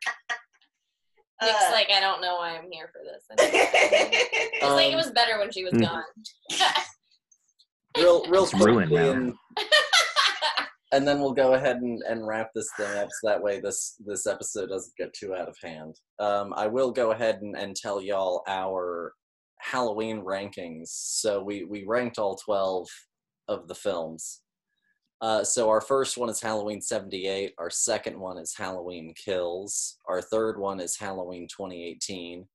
Nick's 1.43 1.55
Uh, 1.69 1.73
like, 1.73 1.89
I 1.91 2.01
don't 2.01 2.21
know 2.21 2.35
why 2.37 2.51
I'm 2.59 2.71
here 2.71 2.91
for 2.93 3.01
this. 3.03 3.25
And 3.31 3.39
it's 3.41 4.63
like 4.63 4.89
it 4.89 4.93
Um, 4.93 4.97
was 4.99 5.11
better 5.13 5.39
when 5.39 5.51
she 5.51 5.65
was 5.65 5.73
mm. 5.73 5.81
gone. 5.87 6.03
real 7.97 8.25
real 8.27 8.45
It's 8.45 8.53
ruined 8.55 8.91
quickly, 8.91 9.15
now. 9.15 9.33
And, 10.93 11.07
then 11.07 11.21
we'll 11.21 11.33
go 11.33 11.55
ahead 11.55 11.77
and, 11.77 12.03
and 12.09 12.27
wrap 12.27 12.51
this 12.55 12.69
thing 12.77 12.91
up 12.99 13.09
so 13.11 13.29
that 13.29 13.43
way 13.43 13.61
this 13.61 13.97
this 14.05 14.27
episode 14.27 14.69
doesn't 14.69 14.97
get 14.97 15.13
too 15.15 15.35
out 15.35 15.49
of 15.49 15.57
hand. 15.63 15.97
Um, 16.19 16.53
I 16.57 16.67
will 16.67 16.91
go 16.91 17.13
ahead 17.13 17.41
and, 17.43 17.57
and 17.57 17.77
tell 17.77 18.01
y'all 18.01 18.43
our 18.49 19.13
Halloween 19.59 20.23
rankings. 20.23 20.89
So 20.89 21.43
we 21.43 21.65
we 21.65 21.85
ranked 21.87 22.19
all 22.19 22.37
twelve 22.37 22.89
of 23.49 23.69
the 23.69 23.75
films. 23.75 24.41
Uh, 25.21 25.45
so 25.45 25.69
our 25.69 25.83
first 25.83 26.17
one 26.17 26.31
is 26.31 26.41
Halloween 26.41 26.81
78. 26.81 27.53
Our 27.59 27.69
second 27.69 28.19
one 28.19 28.39
is 28.39 28.55
Halloween 28.57 29.13
Kills. 29.23 29.99
Our 30.09 30.23
third 30.23 30.59
one 30.59 30.81
is 30.81 30.97
Halloween 30.97 31.47
2018. 31.47 32.47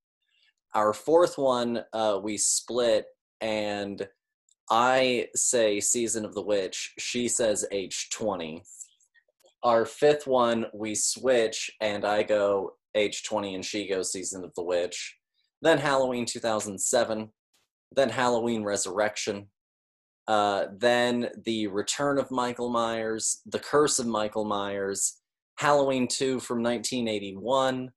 Our 0.74 0.92
fourth 0.92 1.38
one 1.38 1.84
uh, 1.94 2.20
we 2.22 2.38
split, 2.38 3.06
and 3.40 4.08
I 4.70 5.28
say 5.36 5.80
Season 5.80 6.26
of 6.26 6.34
the 6.34 6.42
Witch. 6.42 6.94
She 6.98 7.28
says 7.28 7.66
H20. 7.72 8.62
Our 9.64 9.86
fifth 9.86 10.28
one 10.28 10.66
we 10.74 10.96
switch, 10.96 11.72
and 11.82 12.06
I 12.06 12.24
go 12.24 12.74
H20, 12.96 13.56
and 13.56 13.66
she 13.66 13.88
goes 13.88 14.12
Season 14.12 14.44
of 14.44 14.54
the 14.56 14.64
Witch. 14.64 15.18
Then 15.62 15.78
Halloween 15.78 16.26
2007. 16.26 17.30
Then 17.96 18.10
Halloween 18.10 18.64
Resurrection. 18.64 19.48
Uh, 20.28 20.66
then 20.78 21.30
the 21.44 21.68
Return 21.68 22.18
of 22.18 22.32
Michael 22.32 22.70
Myers, 22.70 23.42
The 23.46 23.60
Curse 23.60 24.00
of 24.00 24.08
Michael 24.08 24.46
Myers, 24.46 25.22
Halloween 25.58 26.08
2 26.08 26.40
from 26.40 26.64
1981, 26.64 27.92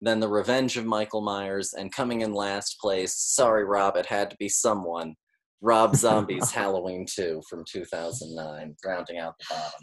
then 0.00 0.20
The 0.20 0.28
Revenge 0.28 0.78
of 0.78 0.86
Michael 0.86 1.20
Myers, 1.20 1.74
and 1.74 1.92
coming 1.92 2.22
in 2.22 2.32
last 2.32 2.78
place, 2.80 3.14
sorry, 3.14 3.64
Rob, 3.64 3.96
it 3.96 4.06
had 4.06 4.30
to 4.30 4.36
be 4.38 4.48
someone, 4.48 5.14
Rob 5.60 5.96
Zombie's 5.96 6.50
Halloween 6.52 7.06
2 7.08 7.42
from 7.48 7.64
2009, 7.70 8.76
rounding 8.84 9.18
out 9.18 9.34
the 9.38 9.46
bottom. 9.50 9.80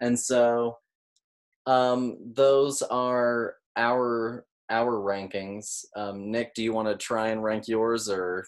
And 0.00 0.18
so 0.18 0.76
um, 1.66 2.16
those 2.34 2.82
are 2.82 3.54
our 3.76 4.44
our 4.70 4.92
rankings. 4.92 5.84
Um, 5.94 6.30
Nick, 6.30 6.54
do 6.54 6.62
you 6.62 6.72
want 6.72 6.88
to 6.88 6.96
try 6.96 7.28
and 7.28 7.42
rank 7.42 7.68
yours 7.68 8.08
or? 8.08 8.44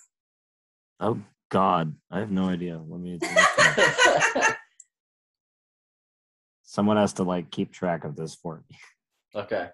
Oh 1.01 1.19
God, 1.51 1.95
I 2.11 2.21
have 2.21 2.31
no 2.31 2.49
idea. 2.49 2.81
Let 2.87 3.01
me. 3.01 3.19
Someone 6.63 6.97
has 6.97 7.13
to 7.15 7.23
like 7.23 7.51
keep 7.51 7.73
track 7.73 8.05
of 8.05 8.17
this 8.17 8.35
for 8.35 8.63
me. 8.69 8.77
Okay. 9.35 9.69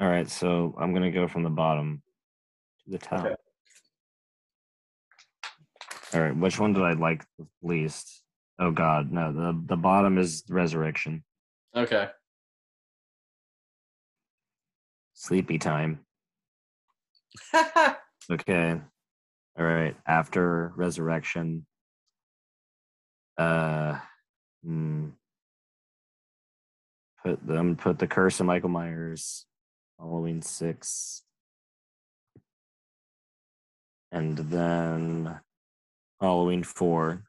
All 0.00 0.08
right, 0.08 0.28
so 0.28 0.74
I'm 0.78 0.92
gonna 0.92 1.10
go 1.10 1.28
from 1.28 1.44
the 1.44 1.50
bottom 1.50 2.02
to 2.84 2.90
the 2.90 2.98
top. 2.98 3.26
Okay. 3.26 3.34
All 6.14 6.20
right, 6.20 6.36
which 6.36 6.60
one 6.60 6.72
did 6.72 6.82
I 6.82 6.92
like 6.92 7.24
the 7.38 7.46
least? 7.62 8.22
Oh 8.60 8.70
God, 8.70 9.10
no. 9.10 9.32
The 9.32 9.60
the 9.66 9.76
bottom 9.76 10.16
is 10.16 10.44
Resurrection. 10.48 11.24
Okay. 11.76 12.08
Sleepy 15.14 15.58
time. 15.58 16.00
Okay. 18.30 18.80
All 19.58 19.64
right. 19.66 19.94
After 20.06 20.72
Resurrection. 20.76 21.66
Uh. 23.36 23.98
hmm. 24.64 25.08
Put 27.22 27.46
them. 27.46 27.76
Put 27.76 27.98
the 27.98 28.06
Curse 28.06 28.40
of 28.40 28.46
Michael 28.46 28.70
Myers. 28.70 29.44
Halloween 29.98 30.40
six. 30.40 31.22
And 34.10 34.38
then 34.38 35.40
Halloween 36.24 36.62
four. 36.62 37.22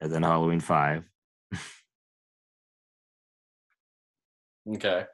And 0.00 0.12
then 0.12 0.22
Halloween 0.24 0.58
five. 0.60 1.04
okay. 4.74 5.04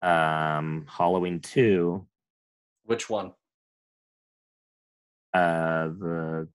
Um, 0.00 0.86
Halloween 0.88 1.40
two. 1.40 2.06
Which 2.84 3.10
one? 3.10 3.32
Uh, 5.34 5.88
the 5.88 6.48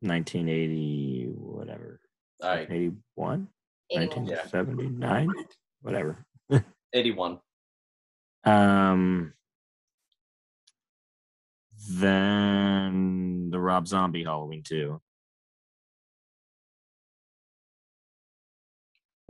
1980 0.00 1.28
whatever. 1.36 2.00
All 2.42 2.48
right. 2.50 2.68
81, 2.70 3.48
81. 3.90 4.26
1979, 4.26 5.32
whatever. 5.82 6.26
81. 6.92 7.38
Um, 8.44 9.32
then 11.88 13.48
the 13.50 13.58
Rob 13.60 13.88
Zombie 13.88 14.24
Halloween 14.24 14.62
two. 14.62 15.00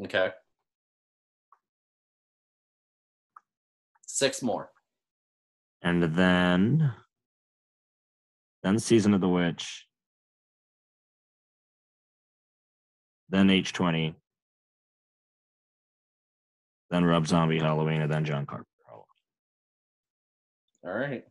Okay. 0.04 0.30
Six 4.06 4.42
more. 4.42 4.70
and 5.82 6.02
then 6.02 6.92
then 8.62 8.78
Season 8.78 9.14
of 9.14 9.20
the 9.20 9.28
Witch, 9.28 9.86
then 13.28 13.50
H 13.50 13.72
twenty, 13.72 14.16
then 16.90 17.04
Rob 17.04 17.26
Zombie 17.26 17.60
Halloween, 17.60 18.00
and 18.00 18.10
then 18.10 18.24
John 18.24 18.46
Carpenter 18.46 18.68
Halloween. 18.86 19.06
All 20.84 20.92
right. 20.92 21.24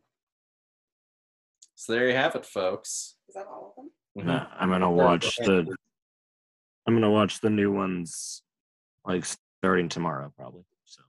So 1.78 1.92
there 1.92 2.08
you 2.08 2.14
have 2.16 2.34
it, 2.34 2.44
folks. 2.44 3.14
Is 3.28 3.36
that 3.36 3.46
all 3.46 3.68
of 3.68 3.76
them? 3.76 3.92
Mm-hmm. 4.18 4.26
No, 4.26 4.46
I'm 4.58 4.68
gonna 4.68 4.90
watch 4.90 5.36
the 5.36 5.76
I'm 6.88 6.94
gonna 6.94 7.08
watch 7.08 7.40
the 7.40 7.50
new 7.50 7.70
ones 7.70 8.42
like 9.04 9.24
starting 9.60 9.88
tomorrow 9.88 10.32
probably. 10.36 10.64
So 10.84 11.02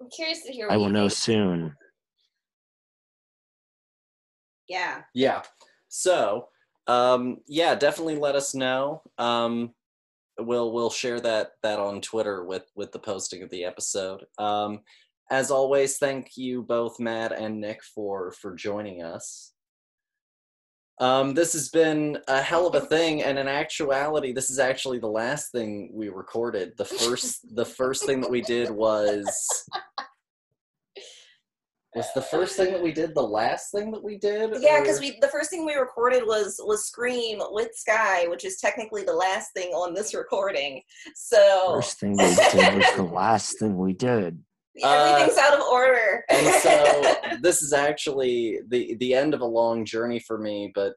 I'm 0.00 0.08
curious 0.08 0.44
to 0.44 0.52
hear. 0.52 0.68
I 0.70 0.78
will 0.78 0.86
you 0.86 0.92
know 0.94 1.10
think. 1.10 1.18
soon. 1.18 1.76
Yeah. 4.66 5.02
Yeah. 5.12 5.42
So, 5.88 6.48
um, 6.86 7.38
yeah, 7.46 7.74
definitely 7.74 8.16
let 8.16 8.34
us 8.34 8.54
know. 8.54 9.02
Um, 9.18 9.74
we'll 10.38 10.72
we'll 10.72 10.88
share 10.88 11.20
that 11.20 11.50
that 11.62 11.78
on 11.78 12.00
Twitter 12.00 12.46
with 12.46 12.64
with 12.74 12.92
the 12.92 12.98
posting 12.98 13.42
of 13.42 13.50
the 13.50 13.64
episode. 13.64 14.24
Um, 14.38 14.80
as 15.30 15.50
always, 15.50 15.98
thank 15.98 16.38
you 16.38 16.62
both, 16.62 16.98
Matt 16.98 17.32
and 17.32 17.60
Nick, 17.60 17.84
for 17.84 18.32
for 18.32 18.54
joining 18.54 19.02
us. 19.02 19.52
Um, 21.00 21.34
this 21.34 21.52
has 21.52 21.68
been 21.68 22.18
a 22.26 22.42
hell 22.42 22.66
of 22.66 22.74
a 22.74 22.80
thing, 22.80 23.22
and 23.22 23.38
in 23.38 23.46
actuality, 23.46 24.32
this 24.32 24.50
is 24.50 24.58
actually 24.58 24.98
the 24.98 25.08
last 25.08 25.52
thing 25.52 25.90
we 25.92 26.08
recorded. 26.08 26.76
The 26.76 26.84
first 26.84 27.54
the 27.54 27.64
first 27.64 28.04
thing 28.04 28.20
that 28.20 28.30
we 28.30 28.40
did 28.40 28.70
was 28.70 29.24
was 31.94 32.06
the 32.14 32.22
first 32.22 32.56
thing 32.56 32.72
that 32.72 32.82
we 32.82 32.92
did 32.92 33.14
the 33.14 33.22
last 33.22 33.70
thing 33.70 33.92
that 33.92 34.02
we 34.02 34.18
did. 34.18 34.56
Yeah, 34.60 34.80
because 34.80 34.98
we 34.98 35.18
the 35.20 35.28
first 35.28 35.50
thing 35.50 35.64
we 35.64 35.74
recorded 35.74 36.24
was 36.26 36.60
was 36.64 36.86
Scream 36.86 37.40
with 37.50 37.74
Sky, 37.74 38.26
which 38.26 38.44
is 38.44 38.58
technically 38.58 39.04
the 39.04 39.14
last 39.14 39.52
thing 39.54 39.68
on 39.68 39.94
this 39.94 40.14
recording. 40.14 40.82
So 41.14 41.74
First 41.74 42.00
thing 42.00 42.16
we 42.16 42.34
did 42.52 42.76
was 42.76 42.92
the 42.96 43.02
last 43.02 43.58
thing 43.60 43.78
we 43.78 43.92
did. 43.92 44.42
Everything's 44.84 45.38
out 45.38 45.54
of 45.54 45.66
order. 45.66 46.24
Uh, 46.30 46.34
and 46.34 46.54
so 46.62 47.36
this 47.42 47.62
is 47.62 47.72
actually 47.72 48.60
the 48.68 48.94
the 49.00 49.14
end 49.14 49.34
of 49.34 49.40
a 49.40 49.46
long 49.46 49.84
journey 49.84 50.18
for 50.18 50.38
me 50.38 50.72
but 50.74 50.94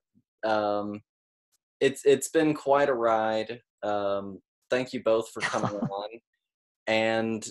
um 0.47 1.01
it's 1.79 2.05
it's 2.05 2.29
been 2.29 2.53
quite 2.53 2.89
a 2.89 2.93
ride. 2.93 3.61
Um 3.83 4.39
thank 4.69 4.93
you 4.93 5.03
both 5.03 5.29
for 5.31 5.41
coming 5.41 5.71
on. 5.91 6.09
And 6.87 7.47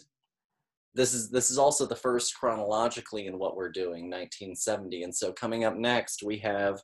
this 0.94 1.14
is 1.14 1.30
this 1.30 1.50
is 1.50 1.58
also 1.58 1.86
the 1.86 1.96
first 1.96 2.34
chronologically 2.34 3.26
in 3.26 3.38
what 3.38 3.56
we're 3.56 3.70
doing 3.70 4.10
1970 4.10 5.04
and 5.04 5.14
so 5.14 5.32
coming 5.32 5.64
up 5.64 5.76
next 5.76 6.22
we 6.22 6.38
have 6.38 6.80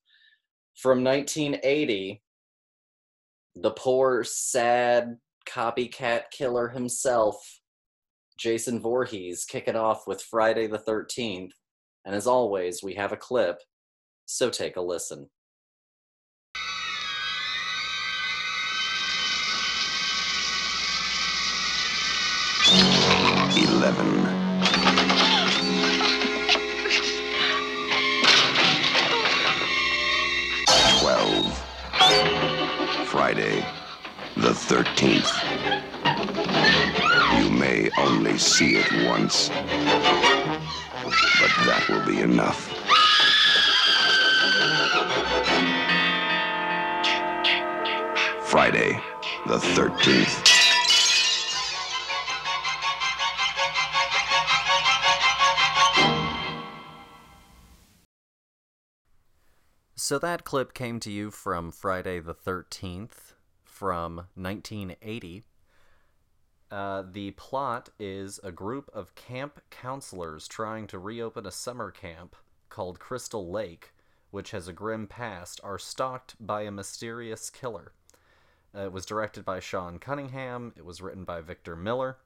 from 0.77 1.03
1980 1.03 2.23
the 3.57 3.71
poor 3.73 4.23
sad 4.23 5.17
copycat 5.49 6.23
killer 6.31 6.69
himself 6.69 7.61
Jason 8.37 8.81
Voorhees 8.81 9.45
kicking 9.45 9.77
off 9.77 10.07
with 10.07 10.23
Friday 10.23 10.67
the 10.67 10.79
13th. 10.79 11.53
And 12.05 12.15
as 12.15 12.27
always, 12.27 12.83
we 12.83 12.95
have 12.95 13.13
a 13.13 13.17
clip, 13.17 13.59
so 14.27 14.51
take 14.51 14.77
a 14.77 14.81
listen. 14.81 15.29
Eleven. 23.57 24.23
Twelve. 31.01 31.63
Friday, 33.09 33.65
the 34.37 34.51
13th. 34.51 35.33
May 37.59 37.91
only 37.97 38.37
see 38.37 38.77
it 38.77 39.09
once, 39.09 39.49
but 39.49 39.65
that 41.65 41.87
will 41.89 42.05
be 42.05 42.21
enough. 42.21 42.69
Friday, 48.45 49.01
the 49.47 49.57
13th. 49.57 50.47
So 59.95 60.19
that 60.19 60.45
clip 60.45 60.75
came 60.75 61.01
to 61.01 61.11
you 61.11 61.31
from 61.31 61.73
Friday 61.73 62.21
the 62.21 62.35
13th 62.35 63.33
from 63.65 64.29
1980. 64.35 65.43
Uh, 66.77 67.03
the 67.11 67.31
plot 67.31 67.89
is 67.99 68.39
a 68.45 68.53
group 68.53 68.91
of 68.93 69.15
camp 69.15 69.63
counselors 69.71 70.47
trying 70.47 70.87
to 70.87 70.99
reopen 70.99 71.47
a 71.47 71.51
summer 71.51 71.91
camp 71.91 72.37
called 72.69 72.99
Crystal 72.99 73.51
Lake, 73.51 73.95
which 74.31 74.51
has 74.51 74.69
a 74.69 74.75
grim 74.75 75.07
past, 75.07 75.59
are 75.65 75.79
stalked 75.79 76.35
by 76.39 76.61
a 76.65 76.71
mysterious 76.71 77.49
killer. 77.49 77.93
Uh, 78.75 78.81
it 78.81 78.93
was 78.93 79.07
directed 79.07 79.43
by 79.43 79.59
Sean 79.59 79.99
Cunningham, 79.99 80.75
it 80.77 80.85
was 80.85 81.01
written 81.01 81.25
by 81.25 81.41
Victor 81.41 81.77
Miller, 81.77 82.19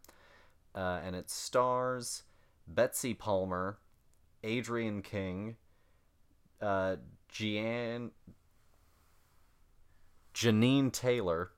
uh, 0.75 0.99
and 1.05 1.15
it 1.15 1.31
stars 1.31 2.25
Betsy 2.67 3.15
Palmer, 3.15 3.79
Adrienne 4.45 5.03
King, 5.03 5.55
uh, 6.61 6.97
Jeannine 7.29 8.11
Taylor, 10.91 11.53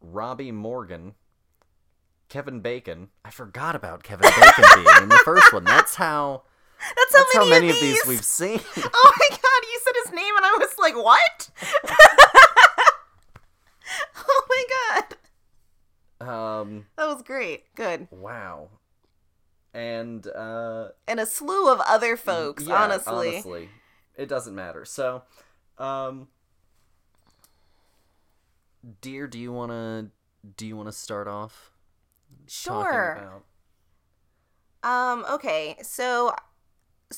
Robbie 0.00 0.52
Morgan, 0.52 1.16
Kevin 2.32 2.60
Bacon. 2.60 3.10
I 3.26 3.30
forgot 3.30 3.76
about 3.76 4.02
Kevin 4.04 4.30
Bacon 4.30 4.64
being 4.76 5.02
in 5.02 5.10
the 5.10 5.20
first 5.22 5.52
one. 5.52 5.64
That's 5.64 5.96
how. 5.96 6.44
That's 6.96 7.14
how 7.14 7.18
That's 7.20 7.36
many, 7.36 7.44
how 7.44 7.50
many 7.50 7.68
of 7.68 7.76
of 7.76 7.82
these 7.82 8.02
these 8.02 8.06
we've 8.06 8.24
seen. 8.24 8.58
Oh 8.94 9.12
my 9.18 9.28
god, 9.28 9.62
you 9.70 9.80
said 9.84 9.92
his 10.02 10.12
name 10.14 10.34
and 10.36 10.46
I 10.46 10.56
was 10.58 10.78
like, 10.78 10.96
what? 10.96 11.50
oh 14.16 14.46
my 14.48 14.64
god. 16.18 16.26
Um. 16.26 16.86
That 16.96 17.08
was 17.08 17.20
great. 17.22 17.64
Good. 17.74 18.08
Wow. 18.10 18.70
And 19.74 20.26
uh. 20.26 20.88
And 21.06 21.20
a 21.20 21.26
slew 21.26 21.70
of 21.70 21.80
other 21.80 22.16
folks, 22.16 22.64
yeah, 22.64 22.82
honestly. 22.82 23.28
honestly, 23.28 23.68
it 24.16 24.30
doesn't 24.30 24.54
matter. 24.54 24.86
So, 24.86 25.24
um. 25.76 26.28
dear, 29.02 29.26
do 29.26 29.38
you 29.38 29.52
want 29.52 29.70
to 29.70 30.08
do 30.56 30.66
you 30.66 30.78
want 30.78 30.88
to 30.88 30.92
start 30.92 31.28
off? 31.28 31.71
Sure. 32.46 33.42
Um, 34.82 35.24
okay, 35.30 35.76
so 35.82 36.34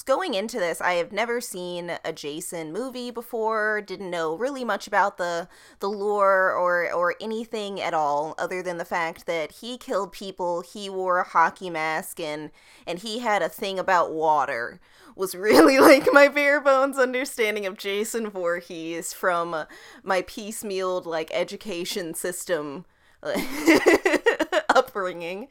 going 0.02 0.34
into 0.34 0.58
this, 0.58 0.80
I 0.80 0.94
have 0.94 1.12
never 1.12 1.40
seen 1.40 1.98
a 2.04 2.12
Jason 2.12 2.72
movie 2.72 3.10
before, 3.10 3.80
didn't 3.80 4.10
know 4.10 4.34
really 4.34 4.64
much 4.64 4.86
about 4.86 5.18
the 5.18 5.48
the 5.80 5.88
lore 5.88 6.52
or 6.52 6.92
or 6.92 7.14
anything 7.20 7.80
at 7.80 7.94
all 7.94 8.34
other 8.38 8.62
than 8.62 8.78
the 8.78 8.84
fact 8.84 9.26
that 9.26 9.52
he 9.52 9.78
killed 9.78 10.12
people, 10.12 10.62
he 10.62 10.90
wore 10.90 11.18
a 11.18 11.28
hockey 11.28 11.70
mask 11.70 12.20
and 12.20 12.50
and 12.86 13.00
he 13.00 13.20
had 13.20 13.42
a 13.42 13.48
thing 13.48 13.78
about 13.78 14.12
water. 14.12 14.80
Was 15.16 15.34
really 15.34 15.78
like 15.78 16.08
my 16.12 16.28
bare 16.28 16.60
bones 16.60 16.98
understanding 16.98 17.66
of 17.66 17.78
Jason 17.78 18.28
Voorhees 18.30 19.12
from 19.12 19.64
my 20.02 20.22
piecemealed 20.22 21.06
like 21.06 21.30
education 21.32 22.14
system 22.14 22.84
upbringing. 24.94 25.48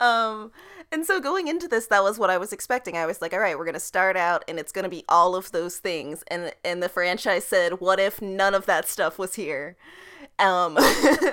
Um, 0.00 0.50
and 0.92 1.04
so 1.06 1.20
going 1.20 1.48
into 1.48 1.68
this, 1.68 1.86
that 1.86 2.02
was 2.02 2.18
what 2.18 2.30
I 2.30 2.38
was 2.38 2.52
expecting. 2.52 2.96
I 2.96 3.06
was 3.06 3.22
like, 3.22 3.32
all 3.32 3.38
right, 3.38 3.56
we're 3.56 3.64
gonna 3.64 3.80
start 3.80 4.16
out, 4.16 4.44
and 4.48 4.58
it's 4.58 4.72
gonna 4.72 4.88
be 4.88 5.04
all 5.08 5.36
of 5.36 5.52
those 5.52 5.78
things. 5.78 6.24
And 6.28 6.52
and 6.64 6.82
the 6.82 6.88
franchise 6.88 7.44
said, 7.44 7.80
what 7.80 8.00
if 8.00 8.20
none 8.20 8.54
of 8.54 8.66
that 8.66 8.88
stuff 8.88 9.18
was 9.18 9.34
here? 9.34 9.76
Um, 10.38 10.76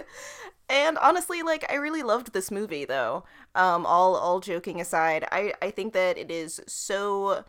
and 0.69 0.97
honestly, 0.99 1.41
like 1.41 1.65
I 1.71 1.75
really 1.75 2.03
loved 2.03 2.33
this 2.33 2.51
movie, 2.51 2.85
though. 2.85 3.23
Um, 3.55 3.85
all 3.85 4.15
all 4.15 4.39
joking 4.39 4.79
aside, 4.79 5.27
I 5.31 5.53
I 5.61 5.71
think 5.71 5.93
that 5.93 6.17
it 6.17 6.29
is 6.29 6.61
so 6.67 7.43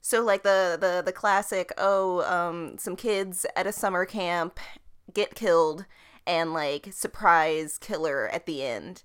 so 0.00 0.22
like 0.22 0.42
the 0.42 0.78
the 0.80 1.02
the 1.04 1.12
classic 1.12 1.72
oh 1.78 2.22
um 2.22 2.78
some 2.78 2.96
kids 2.96 3.46
at 3.56 3.66
a 3.66 3.72
summer 3.72 4.04
camp 4.04 4.58
get 5.12 5.34
killed 5.34 5.86
and 6.26 6.52
like 6.52 6.92
surprise 6.92 7.78
killer 7.78 8.28
at 8.28 8.46
the 8.46 8.62
end. 8.62 9.02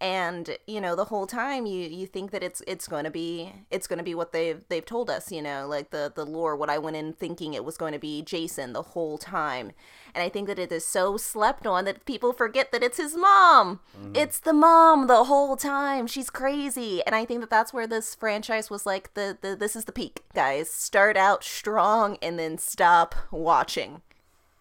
And 0.00 0.58
you 0.66 0.80
know 0.80 0.96
the 0.96 1.04
whole 1.04 1.28
time 1.28 1.64
you 1.64 1.88
you 1.88 2.08
think 2.08 2.32
that 2.32 2.42
it's 2.42 2.60
it's 2.66 2.88
going 2.88 3.04
to 3.04 3.10
be 3.10 3.52
it's 3.70 3.86
going 3.86 4.00
to 4.00 4.04
be 4.04 4.16
what 4.16 4.32
they've 4.32 4.60
they've 4.68 4.84
told 4.84 5.08
us 5.08 5.30
you 5.30 5.40
know 5.40 5.68
like 5.68 5.90
the 5.90 6.12
the 6.12 6.26
lore 6.26 6.56
what 6.56 6.68
i 6.68 6.76
went 6.76 6.96
in 6.96 7.12
thinking 7.12 7.54
it 7.54 7.64
was 7.64 7.76
going 7.76 7.92
to 7.92 8.00
be 8.00 8.20
jason 8.20 8.72
the 8.72 8.82
whole 8.82 9.16
time. 9.16 9.70
And 10.12 10.20
i 10.24 10.28
think 10.28 10.48
that 10.48 10.58
it 10.58 10.72
is 10.72 10.84
so 10.84 11.16
slept 11.16 11.68
on 11.68 11.84
that 11.84 12.04
people 12.04 12.32
forget 12.32 12.72
that 12.72 12.82
it's 12.82 12.96
his 12.96 13.14
mom. 13.14 13.78
Mm-hmm. 13.96 14.16
It's 14.16 14.40
the 14.40 14.52
mom 14.52 15.06
the 15.06 15.22
whole 15.22 15.56
time. 15.56 16.08
She's 16.08 16.30
crazy. 16.30 17.00
And 17.06 17.14
i 17.14 17.24
think 17.24 17.38
that 17.38 17.50
that's 17.50 17.72
where 17.72 17.86
this 17.86 18.16
franchise 18.16 18.70
was 18.70 18.84
like 18.84 19.14
the, 19.14 19.38
the 19.40 19.54
this 19.54 19.76
is 19.76 19.84
the 19.84 19.92
peak 19.92 20.24
guys. 20.34 20.68
Start 20.68 21.16
out 21.16 21.44
strong 21.44 22.18
and 22.20 22.40
then 22.40 22.58
stop 22.58 23.14
watching. 23.30 24.02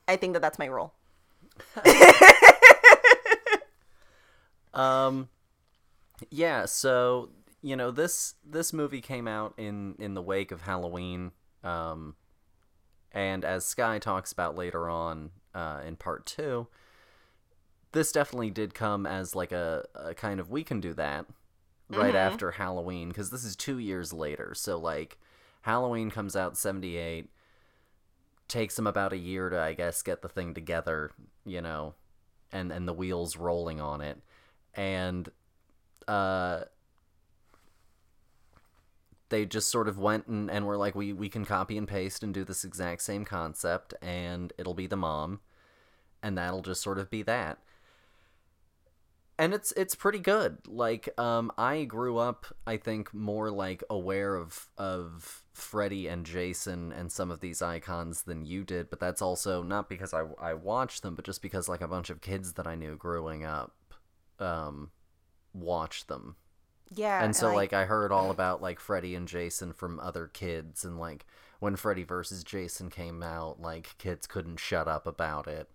I 0.08 0.18
think 0.18 0.34
that 0.34 0.44
that's 0.44 0.60
my 0.60 0.68
role 0.68 0.94
Um, 4.74 5.28
yeah. 6.30 6.66
So 6.66 7.30
you 7.62 7.76
know 7.76 7.92
this 7.92 8.36
this 8.46 8.72
movie 8.74 9.02
came 9.02 9.28
out 9.28 9.54
in 9.58 9.96
in 10.00 10.14
the 10.14 10.22
wake 10.22 10.52
of 10.52 10.62
Halloween. 10.62 11.32
Um, 11.64 12.16
and 13.12 13.44
as 13.44 13.66
Sky 13.66 14.00
talks 14.00 14.32
about 14.32 14.56
later 14.56 14.90
on 14.90 15.32
uh, 15.54 15.82
in 15.86 15.98
part 15.98 16.26
two, 16.26 16.68
this 17.92 18.12
definitely 18.12 18.50
did 18.50 18.74
come 18.74 19.06
as 19.06 19.36
like 19.36 19.52
a, 19.52 19.86
a 19.94 20.14
kind 20.14 20.40
of 20.40 20.50
we 20.50 20.64
can 20.64 20.80
do 20.80 20.94
that 20.94 21.26
right 21.90 22.14
Mhm. 22.14 22.18
after 22.18 22.52
Halloween 22.52 23.10
because 23.10 23.30
this 23.30 23.44
is 23.44 23.56
two 23.58 23.78
years 23.78 24.14
later. 24.14 24.54
So 24.56 24.78
like 24.80 25.20
Halloween 25.64 26.10
comes 26.10 26.36
out 26.36 26.58
seventy 26.58 26.96
eight. 26.98 27.30
Takes 28.52 28.76
them 28.76 28.86
about 28.86 29.14
a 29.14 29.18
year 29.18 29.50
to, 29.50 29.58
I 29.58 29.72
guess, 29.72 30.02
get 30.02 30.22
the 30.22 30.28
thing 30.28 30.54
together, 30.54 31.12
you 31.46 31.62
know, 31.62 31.94
and 32.52 32.70
and 32.70 32.86
the 32.86 32.92
wheels 32.92 33.38
rolling 33.38 33.80
on 33.80 34.02
it. 34.02 34.18
And 34.76 35.30
uh 36.06 36.66
they 39.30 39.46
just 39.46 39.70
sort 39.70 39.88
of 39.88 39.98
went 39.98 40.28
and, 40.28 40.52
and 40.52 40.66
were 40.66 40.76
like 40.76 40.96
we, 40.96 41.14
we 41.14 41.30
can 41.30 41.46
copy 41.46 41.78
and 41.78 41.88
paste 41.88 42.24
and 42.24 42.34
do 42.34 42.44
this 42.44 42.66
exact 42.66 43.02
same 43.02 43.24
concept 43.24 43.94
and 44.02 44.52
it'll 44.58 44.74
be 44.74 44.88
the 44.88 44.98
mom 44.98 45.40
and 46.22 46.38
that'll 46.38 46.62
just 46.62 46.82
sort 46.82 47.00
of 47.00 47.10
be 47.10 47.24
that. 47.24 47.58
And 49.40 49.54
it's 49.54 49.72
it's 49.78 49.96
pretty 49.96 50.20
good. 50.20 50.58
Like 50.68 51.08
um 51.18 51.54
i 51.58 51.86
grew 51.86 52.18
up 52.18 52.48
i 52.68 52.76
think 52.76 53.14
more 53.14 53.50
like 53.50 53.82
aware 53.90 54.36
of 54.36 54.68
of 54.78 55.41
freddy 55.54 56.08
and 56.08 56.26
jason 56.26 56.92
and 56.94 57.12
some 57.12 57.30
of 57.30 57.42
these 57.42 57.62
icons 57.62 58.24
than 58.24 58.46
you 58.46 58.64
did 58.64 58.90
but 58.90 59.00
that's 59.00 59.22
also 59.22 59.62
not 59.62 59.90
because 59.90 60.14
i 60.14 60.24
i 60.42 60.54
watched 60.54 61.02
them 61.04 61.14
but 61.14 61.26
just 61.26 61.42
because 61.42 61.68
like 61.68 61.82
a 61.82 61.88
bunch 61.88 62.10
of 62.10 62.22
kids 62.22 62.54
that 62.54 62.66
i 62.68 62.74
knew 62.76 62.96
growing 62.96 63.44
up 63.44 63.74
um 64.40 64.92
watched 65.54 66.08
them 66.08 66.36
yeah 66.94 67.24
and 67.24 67.36
so 67.36 67.50
I- 67.50 67.56
like 67.56 67.74
I 67.74 67.86
heard 67.86 68.12
all 68.12 68.32
about 68.32 68.62
like 68.62 68.80
Freddy 68.80 69.16
and 69.16 69.28
Jason 69.28 69.72
from 69.74 70.00
other 70.00 70.28
kids 70.28 70.84
and 70.84 71.00
like 71.00 71.26
when 71.60 71.76
Freddy 71.76 72.04
versus 72.04 72.44
Jason 72.44 72.90
came 72.90 73.22
out 73.24 73.62
like 73.62 73.98
kids 73.98 74.28
couldn't 74.28 74.60
shut 74.60 74.88
up 74.88 75.06
about 75.08 75.48
it. 75.48 75.70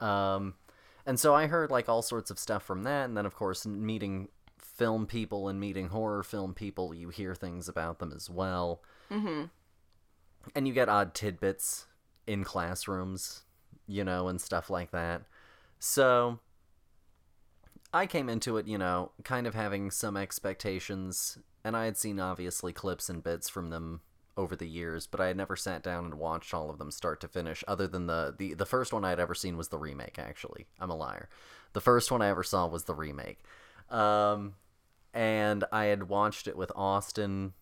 Um 0.00 0.54
and 1.06 1.18
so 1.20 1.34
I 1.34 1.46
heard 1.46 1.70
like 1.70 1.88
all 1.88 2.02
sorts 2.02 2.30
of 2.30 2.38
stuff 2.38 2.62
from 2.64 2.82
that 2.84 3.04
and 3.04 3.16
then 3.16 3.26
of 3.26 3.34
course 3.34 3.66
meeting 3.66 4.28
film 4.58 5.06
people 5.06 5.48
and 5.48 5.60
meeting 5.60 5.88
horror 5.88 6.22
film 6.22 6.54
people 6.54 6.92
you 6.94 7.08
hear 7.08 7.34
things 7.34 7.68
about 7.68 7.98
them 8.00 8.12
as 8.14 8.28
well. 8.30 8.82
Mhm. 9.10 9.50
And 10.54 10.68
you 10.68 10.74
get 10.74 10.88
odd 10.88 11.14
tidbits 11.14 11.86
in 12.26 12.44
classrooms, 12.44 13.42
you 13.86 14.04
know, 14.04 14.28
and 14.28 14.40
stuff 14.40 14.70
like 14.70 14.90
that. 14.90 15.22
So 15.78 16.40
I 17.92 18.06
came 18.06 18.28
into 18.28 18.56
it, 18.58 18.66
you 18.66 18.78
know, 18.78 19.12
kind 19.24 19.46
of 19.46 19.54
having 19.54 19.90
some 19.90 20.16
expectations, 20.16 21.38
and 21.64 21.76
I 21.76 21.86
had 21.86 21.96
seen 21.96 22.20
obviously 22.20 22.72
clips 22.72 23.08
and 23.08 23.22
bits 23.22 23.48
from 23.48 23.70
them 23.70 24.02
over 24.36 24.54
the 24.54 24.68
years, 24.68 25.06
but 25.06 25.20
I 25.20 25.26
had 25.26 25.36
never 25.36 25.56
sat 25.56 25.82
down 25.82 26.04
and 26.04 26.14
watched 26.14 26.54
all 26.54 26.70
of 26.70 26.78
them 26.78 26.90
start 26.90 27.20
to 27.22 27.28
finish. 27.28 27.64
Other 27.66 27.88
than 27.88 28.06
the 28.06 28.34
the 28.36 28.54
the 28.54 28.66
first 28.66 28.92
one 28.92 29.04
I 29.04 29.10
had 29.10 29.20
ever 29.20 29.34
seen 29.34 29.56
was 29.56 29.68
the 29.68 29.78
remake. 29.78 30.18
Actually, 30.18 30.66
I'm 30.78 30.90
a 30.90 30.96
liar. 30.96 31.28
The 31.72 31.80
first 31.80 32.10
one 32.10 32.22
I 32.22 32.28
ever 32.28 32.42
saw 32.42 32.66
was 32.66 32.84
the 32.84 32.94
remake, 32.94 33.42
um, 33.90 34.54
and 35.12 35.64
I 35.72 35.86
had 35.86 36.08
watched 36.08 36.46
it 36.46 36.56
with 36.56 36.70
Austin 36.76 37.54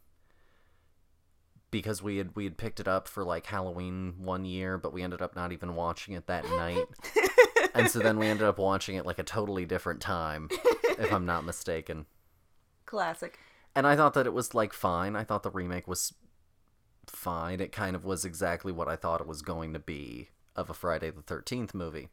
because 1.70 2.02
we 2.02 2.18
had 2.18 2.34
we 2.34 2.44
had 2.44 2.56
picked 2.56 2.80
it 2.80 2.88
up 2.88 3.08
for 3.08 3.24
like 3.24 3.46
Halloween 3.46 4.14
one 4.18 4.44
year, 4.44 4.78
but 4.78 4.92
we 4.92 5.02
ended 5.02 5.22
up 5.22 5.36
not 5.36 5.52
even 5.52 5.74
watching 5.74 6.14
it 6.14 6.26
that 6.26 6.44
night. 6.50 6.84
and 7.74 7.90
so 7.90 7.98
then 7.98 8.18
we 8.18 8.26
ended 8.26 8.46
up 8.46 8.58
watching 8.58 8.96
it 8.96 9.06
like 9.06 9.18
a 9.18 9.24
totally 9.24 9.64
different 9.64 10.00
time, 10.00 10.48
if 10.98 11.12
I'm 11.12 11.26
not 11.26 11.44
mistaken. 11.44 12.06
classic 12.86 13.38
And 13.74 13.86
I 13.86 13.94
thought 13.94 14.14
that 14.14 14.26
it 14.26 14.32
was 14.32 14.54
like 14.54 14.72
fine. 14.72 15.14
I 15.14 15.22
thought 15.22 15.42
the 15.42 15.50
remake 15.50 15.86
was 15.86 16.14
fine. 17.06 17.60
It 17.60 17.72
kind 17.72 17.94
of 17.94 18.04
was 18.04 18.24
exactly 18.24 18.72
what 18.72 18.88
I 18.88 18.96
thought 18.96 19.20
it 19.20 19.26
was 19.26 19.42
going 19.42 19.74
to 19.74 19.78
be 19.78 20.30
of 20.56 20.70
a 20.70 20.74
Friday 20.74 21.10
the 21.10 21.20
13th 21.20 21.74
movie. 21.74 22.08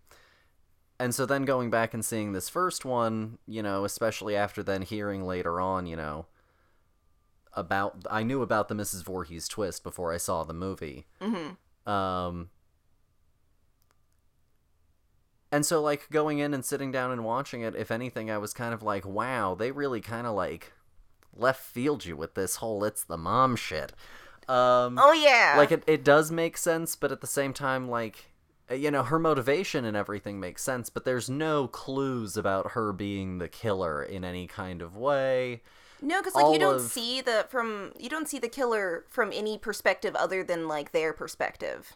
And 1.00 1.16
so 1.16 1.26
then 1.26 1.46
going 1.46 1.70
back 1.70 1.94
and 1.94 2.04
seeing 2.04 2.34
this 2.34 2.50
first 2.50 2.86
one, 2.86 3.38
you 3.48 3.64
know, 3.64 3.86
especially 3.86 4.36
after 4.36 4.62
then 4.62 4.82
hearing 4.82 5.26
later 5.26 5.60
on, 5.60 5.86
you 5.86 5.96
know, 5.96 6.28
about 7.56 8.06
I 8.10 8.24
knew 8.24 8.42
about 8.42 8.68
the 8.68 8.76
Mrs. 8.76 9.04
Voorhees 9.04 9.48
twist 9.48 9.84
before 9.84 10.14
I 10.14 10.18
saw 10.18 10.44
the 10.44 10.54
movie. 10.54 11.06
Mhm. 11.22 11.58
Um 11.90 12.50
and 15.52 15.66
so 15.66 15.82
like 15.82 16.10
going 16.10 16.40
in 16.40 16.54
and 16.54 16.66
sitting 16.66 16.92
down 16.92 17.12
and 17.12 17.24
watching 17.24 17.62
it, 17.62 17.76
if 17.76 17.92
anything, 17.92 18.32
I 18.32 18.40
was 18.40 18.54
kind 18.54 18.74
of 18.74 18.82
like, 18.82 19.06
wow, 19.06 19.54
they 19.54 19.72
really 19.72 20.02
kind 20.02 20.26
of 20.26 20.34
like 20.34 20.74
left 21.36 21.64
field 21.64 22.06
you 22.06 22.16
with 22.16 22.36
this 22.36 22.58
whole 22.58 22.84
it's 22.84 23.04
the 23.04 23.18
mom 23.18 23.56
shit. 23.56 23.94
Um 24.48 25.00
oh 25.02 25.14
yeah 25.14 25.56
like 25.58 25.72
it, 25.72 25.84
it 25.88 26.04
does 26.04 26.32
make 26.32 26.58
sense 26.58 26.98
but 26.98 27.14
at 27.14 27.22
the 27.22 27.28
same 27.28 27.54
time 27.54 27.88
like 27.88 28.26
you 28.70 28.92
know 28.92 29.04
her 29.04 29.18
motivation 29.18 29.86
and 29.86 29.96
everything 29.96 30.38
makes 30.38 30.62
sense 30.62 30.90
but 30.90 31.06
there's 31.06 31.30
no 31.30 31.68
clues 31.70 32.36
about 32.36 32.72
her 32.72 32.92
being 32.92 33.38
the 33.38 33.48
killer 33.48 34.04
in 34.04 34.26
any 34.26 34.46
kind 34.46 34.82
of 34.82 34.98
way 34.98 35.62
No, 36.04 36.20
because 36.20 36.36
like 36.36 36.54
you 36.54 36.60
don't 36.60 36.76
of- 36.76 36.82
see 36.82 37.22
the 37.22 37.46
from 37.50 37.94
you 37.98 38.10
don't 38.10 38.28
see 38.28 38.38
the 38.38 38.50
killer 38.50 39.06
from 39.10 39.32
any 39.34 39.58
perspective 39.58 40.16
other 40.16 40.44
than 40.44 40.68
like 40.68 40.92
their 40.92 41.14
perspective. 41.14 41.96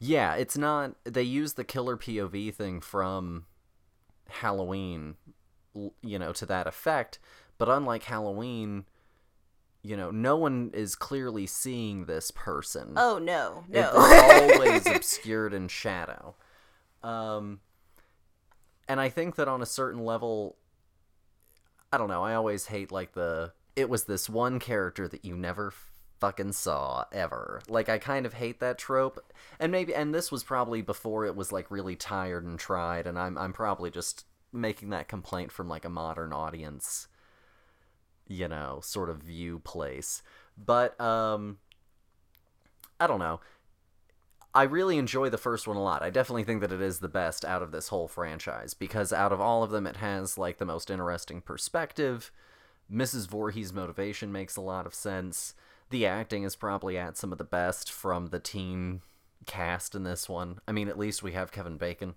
yeah 0.00 0.34
it's 0.34 0.56
not 0.56 0.94
they 1.04 1.22
use 1.22 1.52
the 1.54 1.64
killer 1.64 1.96
pov 1.96 2.54
thing 2.54 2.80
from 2.80 3.44
halloween 4.28 5.16
you 6.02 6.18
know 6.18 6.32
to 6.32 6.46
that 6.46 6.66
effect 6.66 7.18
but 7.58 7.68
unlike 7.68 8.04
halloween 8.04 8.84
you 9.82 9.96
know 9.96 10.10
no 10.10 10.36
one 10.36 10.70
is 10.72 10.94
clearly 10.94 11.46
seeing 11.46 12.04
this 12.04 12.30
person 12.30 12.92
Oh 12.96 13.18
no, 13.18 13.64
no. 13.68 13.90
It's 13.94 14.52
always 14.56 14.86
obscured 14.96 15.52
in 15.54 15.68
shadow. 15.68 16.34
Um, 17.02 17.60
and 18.88 19.00
I 19.00 19.08
think 19.08 19.36
that 19.36 19.48
on 19.48 19.62
a 19.62 19.66
certain 19.66 20.04
level, 20.04 20.56
I 21.92 21.98
don't 21.98 22.08
know. 22.08 22.22
I 22.22 22.34
always 22.34 22.66
hate 22.66 22.92
like 22.92 23.12
the 23.12 23.52
it 23.76 23.88
was 23.88 24.04
this 24.04 24.28
one 24.28 24.58
character 24.58 25.08
that 25.08 25.24
you 25.24 25.36
never 25.36 25.72
fucking 26.20 26.52
Saw 26.52 27.04
ever. 27.12 27.62
Like 27.68 27.88
I 27.88 27.98
kind 27.98 28.26
of 28.26 28.34
hate 28.34 28.60
that 28.60 28.78
trope. 28.78 29.32
And 29.58 29.72
maybe 29.72 29.94
and 29.94 30.14
this 30.14 30.30
was 30.30 30.42
probably 30.44 30.82
before 30.82 31.24
it 31.24 31.36
was 31.36 31.52
like 31.52 31.70
really 31.70 31.96
tired 31.96 32.44
and 32.44 32.58
tried 32.58 33.06
and 33.06 33.18
I'm 33.18 33.38
I'm 33.38 33.52
probably 33.52 33.90
just 33.90 34.26
making 34.52 34.90
that 34.90 35.08
complaint 35.08 35.52
from 35.52 35.68
like 35.68 35.84
a 35.84 35.90
modern 35.90 36.32
audience 36.32 37.08
you 38.30 38.46
know, 38.46 38.80
sort 38.82 39.08
of 39.08 39.22
view 39.22 39.58
place. 39.60 40.22
But 40.56 41.00
um 41.00 41.58
I 43.00 43.06
don't 43.06 43.20
know. 43.20 43.40
I 44.58 44.64
really 44.64 44.98
enjoy 44.98 45.30
the 45.30 45.38
first 45.38 45.68
one 45.68 45.76
a 45.76 45.82
lot. 45.82 46.02
I 46.02 46.10
definitely 46.10 46.42
think 46.42 46.62
that 46.62 46.72
it 46.72 46.80
is 46.80 46.98
the 46.98 47.06
best 47.06 47.44
out 47.44 47.62
of 47.62 47.70
this 47.70 47.86
whole 47.86 48.08
franchise 48.08 48.74
because 48.74 49.12
out 49.12 49.30
of 49.30 49.40
all 49.40 49.62
of 49.62 49.70
them, 49.70 49.86
it 49.86 49.98
has 49.98 50.36
like 50.36 50.58
the 50.58 50.64
most 50.64 50.90
interesting 50.90 51.40
perspective. 51.40 52.32
Mrs. 52.92 53.28
Voorhees' 53.28 53.72
motivation 53.72 54.32
makes 54.32 54.56
a 54.56 54.60
lot 54.60 54.84
of 54.84 54.94
sense. 54.94 55.54
The 55.90 56.06
acting 56.06 56.42
is 56.42 56.56
probably 56.56 56.98
at 56.98 57.16
some 57.16 57.30
of 57.30 57.38
the 57.38 57.44
best 57.44 57.92
from 57.92 58.30
the 58.30 58.40
teen 58.40 59.02
cast 59.46 59.94
in 59.94 60.02
this 60.02 60.28
one. 60.28 60.58
I 60.66 60.72
mean, 60.72 60.88
at 60.88 60.98
least 60.98 61.22
we 61.22 61.30
have 61.34 61.52
Kevin 61.52 61.76
Bacon. 61.76 62.16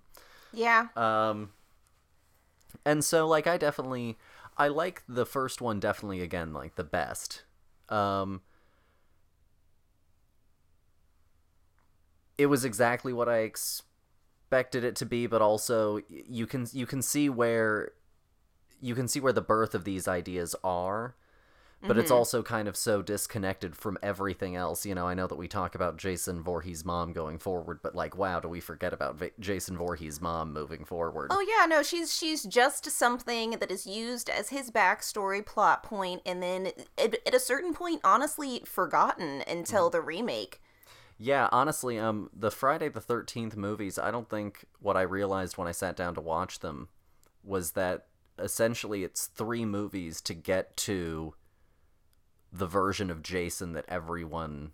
Yeah. 0.52 0.88
Um, 0.96 1.50
and 2.84 3.04
so 3.04 3.28
like 3.28 3.46
I 3.46 3.56
definitely 3.56 4.18
I 4.58 4.66
like 4.66 5.04
the 5.08 5.26
first 5.26 5.60
one 5.60 5.78
definitely 5.78 6.20
again 6.20 6.52
like 6.52 6.74
the 6.74 6.82
best. 6.82 7.44
Um, 7.88 8.40
it 12.38 12.46
was 12.46 12.64
exactly 12.64 13.12
what 13.12 13.28
I 13.28 13.38
expected 13.38 14.84
it 14.84 14.96
to 14.96 15.06
be, 15.06 15.26
but 15.26 15.42
also 15.42 16.00
you 16.08 16.46
can 16.46 16.66
you 16.72 16.86
can 16.86 17.02
see 17.02 17.28
where 17.28 17.92
you 18.80 18.94
can 18.94 19.08
see 19.08 19.20
where 19.20 19.32
the 19.32 19.40
birth 19.40 19.74
of 19.74 19.84
these 19.84 20.08
ideas 20.08 20.54
are. 20.62 21.14
But 21.84 21.98
it's 21.98 22.12
mm-hmm. 22.12 22.18
also 22.18 22.44
kind 22.44 22.68
of 22.68 22.76
so 22.76 23.02
disconnected 23.02 23.74
from 23.74 23.98
everything 24.04 24.54
else. 24.54 24.86
You 24.86 24.94
know, 24.94 25.08
I 25.08 25.14
know 25.14 25.26
that 25.26 25.34
we 25.34 25.48
talk 25.48 25.74
about 25.74 25.96
Jason 25.96 26.40
Voorhees' 26.40 26.84
mom 26.84 27.12
going 27.12 27.38
forward, 27.38 27.80
but 27.82 27.96
like, 27.96 28.16
wow, 28.16 28.38
do 28.38 28.46
we 28.46 28.60
forget 28.60 28.92
about 28.92 29.16
Va- 29.16 29.30
Jason 29.40 29.76
Voorhees' 29.76 30.20
mom 30.20 30.52
moving 30.52 30.84
forward? 30.84 31.32
Oh 31.32 31.40
yeah, 31.40 31.66
no, 31.66 31.82
she's 31.82 32.16
she's 32.16 32.44
just 32.44 32.88
something 32.88 33.52
that 33.58 33.72
is 33.72 33.84
used 33.84 34.30
as 34.30 34.50
his 34.50 34.70
backstory 34.70 35.44
plot 35.44 35.82
point, 35.82 36.22
and 36.24 36.40
then 36.40 36.68
at, 36.96 37.16
at 37.26 37.34
a 37.34 37.40
certain 37.40 37.74
point, 37.74 38.00
honestly, 38.04 38.62
forgotten 38.64 39.42
until 39.48 39.86
mm-hmm. 39.86 39.96
the 39.96 40.02
remake. 40.02 40.61
Yeah, 41.24 41.48
honestly, 41.52 42.00
um, 42.00 42.30
the 42.34 42.50
Friday 42.50 42.88
the 42.88 43.00
Thirteenth 43.00 43.56
movies, 43.56 43.96
I 43.96 44.10
don't 44.10 44.28
think 44.28 44.64
what 44.80 44.96
I 44.96 45.02
realized 45.02 45.56
when 45.56 45.68
I 45.68 45.70
sat 45.70 45.94
down 45.94 46.16
to 46.16 46.20
watch 46.20 46.58
them 46.58 46.88
was 47.44 47.72
that 47.72 48.06
essentially 48.40 49.04
it's 49.04 49.26
three 49.26 49.64
movies 49.64 50.20
to 50.22 50.34
get 50.34 50.76
to 50.78 51.34
the 52.52 52.66
version 52.66 53.08
of 53.08 53.22
Jason 53.22 53.72
that 53.74 53.84
everyone 53.86 54.72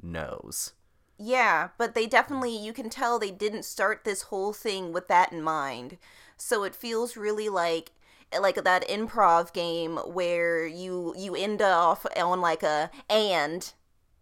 knows. 0.00 0.72
Yeah, 1.18 1.68
but 1.76 1.94
they 1.94 2.06
definitely 2.06 2.56
you 2.56 2.72
can 2.72 2.88
tell 2.88 3.18
they 3.18 3.30
didn't 3.30 3.66
start 3.66 4.04
this 4.04 4.22
whole 4.22 4.54
thing 4.54 4.94
with 4.94 5.06
that 5.08 5.34
in 5.34 5.42
mind. 5.42 5.98
So 6.38 6.64
it 6.64 6.74
feels 6.74 7.14
really 7.14 7.50
like 7.50 7.92
like 8.40 8.64
that 8.64 8.88
improv 8.88 9.52
game 9.52 9.98
where 9.98 10.66
you 10.66 11.12
you 11.18 11.34
end 11.34 11.60
off 11.60 12.06
on 12.16 12.40
like 12.40 12.62
a 12.62 12.90
and 13.10 13.74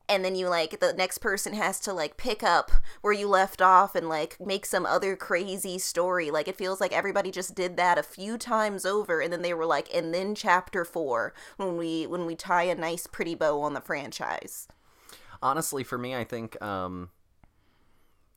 and 0.09 0.25
then 0.25 0.35
you 0.35 0.49
like 0.49 0.81
the 0.81 0.93
next 0.93 1.19
person 1.19 1.53
has 1.53 1.79
to 1.81 1.93
like 1.93 2.17
pick 2.17 2.43
up 2.43 2.71
where 3.03 3.13
you 3.13 3.29
left 3.29 3.61
off 3.61 3.95
and 3.95 4.09
like 4.09 4.37
make 4.41 4.65
some 4.65 4.87
other 4.87 5.17
crazy 5.17 5.79
story. 5.79 6.31
Like 6.31 6.49
it 6.49 6.57
feels 6.57 6.81
like 6.81 6.93
everybody 6.93 7.31
just 7.31 7.55
did 7.55 7.77
that 7.77 7.99
a 7.99 8.03
few 8.03 8.39
times 8.39 8.87
over 8.87 9.21
and 9.21 9.33
then 9.33 9.43
they 9.43 9.55
were 9.55 9.67
like 9.67 9.93
and 9.95 10.15
then 10.15 10.35
chapter 10.35 10.85
4 10.85 11.35
when 11.57 11.77
we 11.77 12.07
when 12.07 12.27
we 12.27 12.35
tie 12.35 12.65
a 12.65 12.75
nice 12.75 13.07
pretty 13.07 13.35
bow 13.35 13.61
on 13.61 13.75
the 13.75 13.81
franchise. 13.81 14.69
Honestly, 15.43 15.85
for 15.85 15.99
me, 15.99 16.17
I 16.17 16.25
think 16.25 16.61
um, 16.61 17.11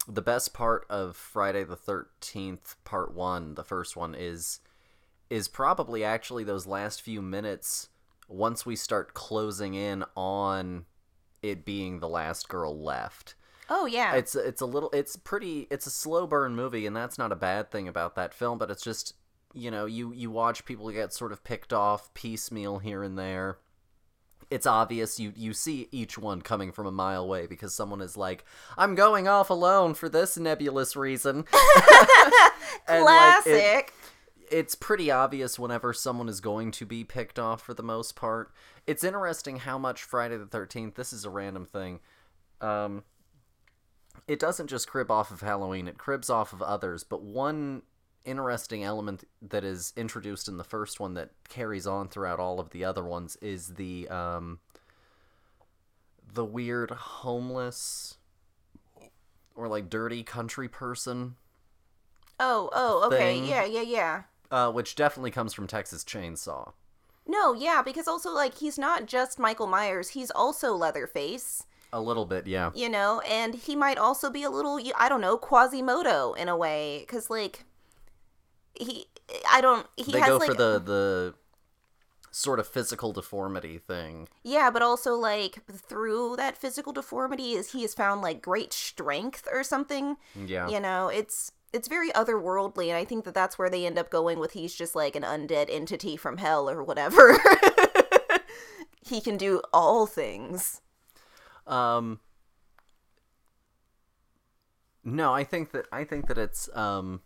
the 0.07 0.21
best 0.21 0.53
part 0.53 0.85
of 0.89 1.15
Friday 1.15 1.63
the 1.63 1.75
Thirteenth 1.75 2.75
Part 2.83 3.13
One, 3.15 3.55
the 3.55 3.63
first 3.63 3.95
one, 3.95 4.13
is 4.13 4.59
is 5.29 5.47
probably 5.47 6.03
actually 6.03 6.43
those 6.43 6.67
last 6.67 7.01
few 7.01 7.21
minutes 7.21 7.89
once 8.27 8.65
we 8.65 8.75
start 8.75 9.13
closing 9.13 9.73
in 9.73 10.03
on 10.15 10.85
it 11.41 11.65
being 11.65 11.99
the 11.99 12.09
last 12.09 12.47
girl 12.49 12.77
left. 12.79 13.35
oh 13.69 13.85
yeah 13.85 14.13
It's 14.15 14.35
it's 14.35 14.61
a 14.61 14.65
little 14.65 14.89
it's 14.91 15.15
pretty 15.15 15.67
it's 15.71 15.85
a 15.87 15.91
slow 15.91 16.27
burn 16.27 16.55
movie 16.55 16.85
and 16.85 16.95
that's 16.95 17.17
not 17.17 17.31
a 17.31 17.35
bad 17.35 17.71
thing 17.71 17.87
about 17.87 18.15
that 18.15 18.33
film, 18.33 18.57
but 18.57 18.69
it's 18.71 18.83
just 18.83 19.15
you 19.53 19.69
know, 19.69 19.85
you 19.85 20.13
you 20.13 20.31
watch 20.31 20.63
people 20.65 20.89
get 20.91 21.13
sort 21.13 21.31
of 21.33 21.43
picked 21.43 21.73
off 21.73 22.13
piecemeal 22.13 22.79
here 22.79 23.03
and 23.03 23.17
there. 23.19 23.57
It's 24.49 24.65
obvious 24.67 25.19
you 25.19 25.33
you 25.35 25.53
see 25.53 25.87
each 25.91 26.17
one 26.17 26.41
coming 26.41 26.71
from 26.71 26.85
a 26.85 26.91
mile 26.91 27.23
away 27.23 27.47
because 27.47 27.73
someone 27.73 28.01
is 28.01 28.15
like, 28.17 28.45
"I'm 28.77 28.95
going 28.95 29.27
off 29.27 29.49
alone 29.49 29.93
for 29.93 30.07
this 30.09 30.37
nebulous 30.37 30.95
reason." 30.95 31.45
And, 32.87 33.03
like, 33.05 33.39
it- 33.39 33.43
classic 33.43 33.93
it's 34.49 34.75
pretty 34.75 35.09
obvious 35.09 35.57
whenever 35.57 35.93
someone 35.93 36.27
is 36.27 36.41
going 36.41 36.71
to 36.71 36.85
be 36.85 37.05
picked 37.05 37.39
off 37.39 37.61
for 37.61 37.73
the 37.73 37.83
most 37.83 38.15
part. 38.17 38.51
It's 38.87 39.03
interesting 39.03 39.57
how 39.57 39.77
much 39.77 40.03
Friday 40.03 40.37
the 40.37 40.45
13th, 40.45 40.95
this 40.95 41.13
is 41.13 41.25
a 41.25 41.29
random 41.29 41.65
thing. 41.65 41.99
Um 42.59 43.03
it 44.27 44.39
doesn't 44.39 44.67
just 44.67 44.87
crib 44.89 45.09
off 45.09 45.31
of 45.31 45.41
Halloween, 45.41 45.87
it 45.87 45.97
cribs 45.97 46.29
off 46.29 46.51
of 46.53 46.61
others, 46.61 47.03
but 47.03 47.21
one 47.23 47.83
interesting 48.23 48.83
element 48.83 49.23
that 49.41 49.63
is 49.63 49.93
introduced 49.97 50.47
in 50.47 50.57
the 50.57 50.63
first 50.63 50.99
one 50.99 51.15
that 51.15 51.31
carries 51.49 51.87
on 51.87 52.07
throughout 52.07 52.39
all 52.39 52.59
of 52.59 52.69
the 52.69 52.83
other 52.85 53.03
ones 53.03 53.35
is 53.41 53.69
the 53.75 54.07
um 54.09 54.59
the 56.33 56.45
weird 56.45 56.91
homeless 56.91 58.17
or 59.55 59.67
like 59.67 59.89
dirty 59.89 60.23
country 60.23 60.67
person 60.67 61.35
Oh, 62.43 62.69
oh, 62.73 63.05
okay. 63.07 63.17
thing. 63.39 63.45
Yeah, 63.45 63.65
yeah, 63.65 63.81
yeah. 63.81 64.21
uh, 64.49 64.71
which 64.71 64.95
definitely 64.95 65.29
comes 65.29 65.53
from 65.53 65.67
Texas 65.67 66.03
Chainsaw. 66.03 66.73
No, 67.31 67.53
yeah, 67.53 67.81
because 67.81 68.07
also 68.09 68.31
like 68.33 68.57
he's 68.57 68.77
not 68.77 69.05
just 69.05 69.39
Michael 69.39 69.67
Myers, 69.67 70.09
he's 70.09 70.31
also 70.31 70.73
Leatherface, 70.73 71.63
A 71.93 72.01
little 72.01 72.25
bit, 72.25 72.45
yeah. 72.45 72.71
you 72.75 72.89
know, 72.89 73.21
and 73.21 73.55
he 73.55 73.73
might 73.73 73.97
also 73.97 74.29
be 74.29 74.43
a 74.43 74.49
little 74.49 74.79
I 74.97 75.07
don't 75.07 75.21
know, 75.21 75.37
Quasimodo 75.37 76.33
in 76.33 76.49
a 76.49 76.57
way 76.57 77.05
cuz 77.07 77.29
like 77.29 77.63
he 78.73 79.05
I 79.49 79.61
don't 79.61 79.87
he 79.95 80.11
they 80.11 80.19
has 80.19 80.29
go 80.29 80.37
like 80.37 80.49
for 80.49 80.53
the 80.53 80.79
the 80.79 81.33
sort 82.31 82.59
of 82.59 82.67
physical 82.67 83.13
deformity 83.13 83.77
thing. 83.77 84.27
Yeah, 84.43 84.69
but 84.69 84.81
also 84.81 85.15
like 85.15 85.63
through 85.71 86.35
that 86.35 86.57
physical 86.57 86.91
deformity 86.91 87.53
is 87.53 87.71
he 87.71 87.81
has 87.83 87.93
found 87.93 88.21
like 88.21 88.41
great 88.41 88.73
strength 88.73 89.47
or 89.51 89.63
something. 89.63 90.17
Yeah. 90.35 90.67
You 90.67 90.79
know, 90.81 91.07
it's 91.07 91.53
it's 91.73 91.87
very 91.87 92.11
otherworldly 92.11 92.87
and 92.87 92.97
I 92.97 93.05
think 93.05 93.25
that 93.25 93.33
that's 93.33 93.57
where 93.57 93.69
they 93.69 93.85
end 93.85 93.97
up 93.97 94.09
going 94.09 94.39
with 94.39 94.53
he's 94.53 94.75
just 94.75 94.95
like 94.95 95.15
an 95.15 95.23
undead 95.23 95.67
entity 95.69 96.17
from 96.17 96.37
hell 96.37 96.69
or 96.69 96.83
whatever. 96.83 97.37
he 99.05 99.21
can 99.21 99.37
do 99.37 99.61
all 99.73 100.05
things. 100.05 100.81
Um 101.67 102.19
No, 105.03 105.33
I 105.33 105.43
think 105.43 105.71
that 105.71 105.85
I 105.91 106.03
think 106.03 106.27
that 106.27 106.37
it's 106.37 106.69
um 106.75 107.21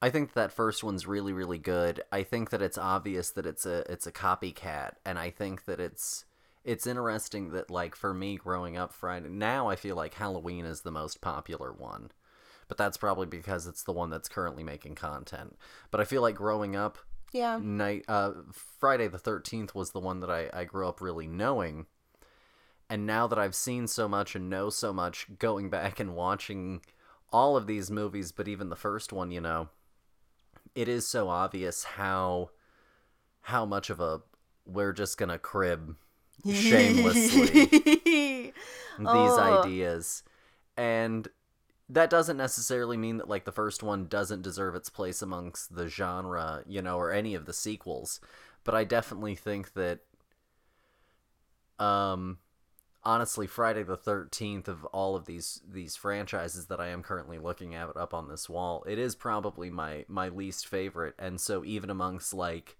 I 0.00 0.10
think 0.10 0.32
that 0.32 0.52
first 0.52 0.82
one's 0.82 1.06
really 1.06 1.32
really 1.32 1.58
good. 1.58 2.02
I 2.12 2.22
think 2.22 2.50
that 2.50 2.62
it's 2.62 2.78
obvious 2.78 3.30
that 3.30 3.46
it's 3.46 3.66
a 3.66 3.84
it's 3.92 4.06
a 4.06 4.12
copycat 4.12 4.92
and 5.04 5.18
I 5.18 5.30
think 5.30 5.64
that 5.66 5.80
it's 5.80 6.24
it's 6.64 6.86
interesting 6.86 7.50
that 7.50 7.70
like 7.70 7.96
for 7.96 8.14
me 8.14 8.36
growing 8.36 8.76
up 8.76 8.92
Friday 8.92 9.28
now 9.28 9.68
I 9.68 9.76
feel 9.76 9.96
like 9.96 10.14
Halloween 10.14 10.64
is 10.64 10.82
the 10.82 10.92
most 10.92 11.20
popular 11.20 11.72
one. 11.72 12.10
But 12.72 12.78
that's 12.78 12.96
probably 12.96 13.26
because 13.26 13.66
it's 13.66 13.82
the 13.82 13.92
one 13.92 14.08
that's 14.08 14.30
currently 14.30 14.64
making 14.64 14.94
content. 14.94 15.58
But 15.90 16.00
I 16.00 16.04
feel 16.04 16.22
like 16.22 16.36
growing 16.36 16.74
up 16.74 16.96
Yeah. 17.30 17.58
night 17.62 18.02
uh 18.08 18.32
Friday 18.80 19.08
the 19.08 19.18
13th 19.18 19.74
was 19.74 19.90
the 19.90 20.00
one 20.00 20.20
that 20.20 20.30
I 20.30 20.48
I 20.54 20.64
grew 20.64 20.88
up 20.88 21.02
really 21.02 21.26
knowing. 21.26 21.84
And 22.88 23.04
now 23.04 23.26
that 23.26 23.38
I've 23.38 23.54
seen 23.54 23.88
so 23.88 24.08
much 24.08 24.34
and 24.34 24.48
know 24.48 24.70
so 24.70 24.90
much 24.90 25.26
going 25.38 25.68
back 25.76 26.00
and 26.00 26.16
watching 26.16 26.80
all 27.30 27.58
of 27.58 27.66
these 27.66 27.90
movies 27.90 28.32
but 28.32 28.48
even 28.48 28.70
the 28.70 28.74
first 28.74 29.12
one, 29.12 29.30
you 29.30 29.42
know, 29.42 29.68
it 30.74 30.88
is 30.88 31.06
so 31.06 31.28
obvious 31.28 31.84
how 31.84 32.52
how 33.42 33.66
much 33.66 33.90
of 33.90 34.00
a 34.00 34.22
we're 34.64 34.94
just 34.94 35.18
going 35.18 35.28
to 35.28 35.38
crib 35.38 35.94
shamelessly 36.50 37.68
these 38.98 39.36
Oh. 39.36 39.42
ideas. 39.42 40.22
And 40.74 41.28
that 41.92 42.08
doesn't 42.10 42.38
necessarily 42.38 42.96
mean 42.96 43.18
that 43.18 43.28
like 43.28 43.44
the 43.44 43.52
first 43.52 43.82
one 43.82 44.06
doesn't 44.06 44.42
deserve 44.42 44.74
its 44.74 44.88
place 44.88 45.20
amongst 45.20 45.74
the 45.74 45.88
genre, 45.88 46.62
you 46.66 46.80
know, 46.80 46.96
or 46.96 47.12
any 47.12 47.34
of 47.34 47.44
the 47.44 47.52
sequels. 47.52 48.18
But 48.64 48.74
I 48.74 48.84
definitely 48.84 49.34
think 49.34 49.74
that 49.74 50.00
um 51.78 52.38
honestly 53.04 53.46
Friday 53.46 53.82
the 53.82 53.96
13th 53.96 54.68
of 54.68 54.84
all 54.86 55.16
of 55.16 55.26
these 55.26 55.60
these 55.68 55.94
franchises 55.96 56.66
that 56.66 56.80
I 56.80 56.88
am 56.88 57.02
currently 57.02 57.38
looking 57.38 57.74
at 57.74 57.94
up 57.96 58.14
on 58.14 58.28
this 58.28 58.48
wall, 58.48 58.84
it 58.86 58.98
is 58.98 59.14
probably 59.14 59.68
my 59.70 60.06
my 60.08 60.28
least 60.30 60.66
favorite. 60.66 61.14
And 61.18 61.40
so 61.40 61.62
even 61.62 61.90
amongst 61.90 62.32
like 62.32 62.78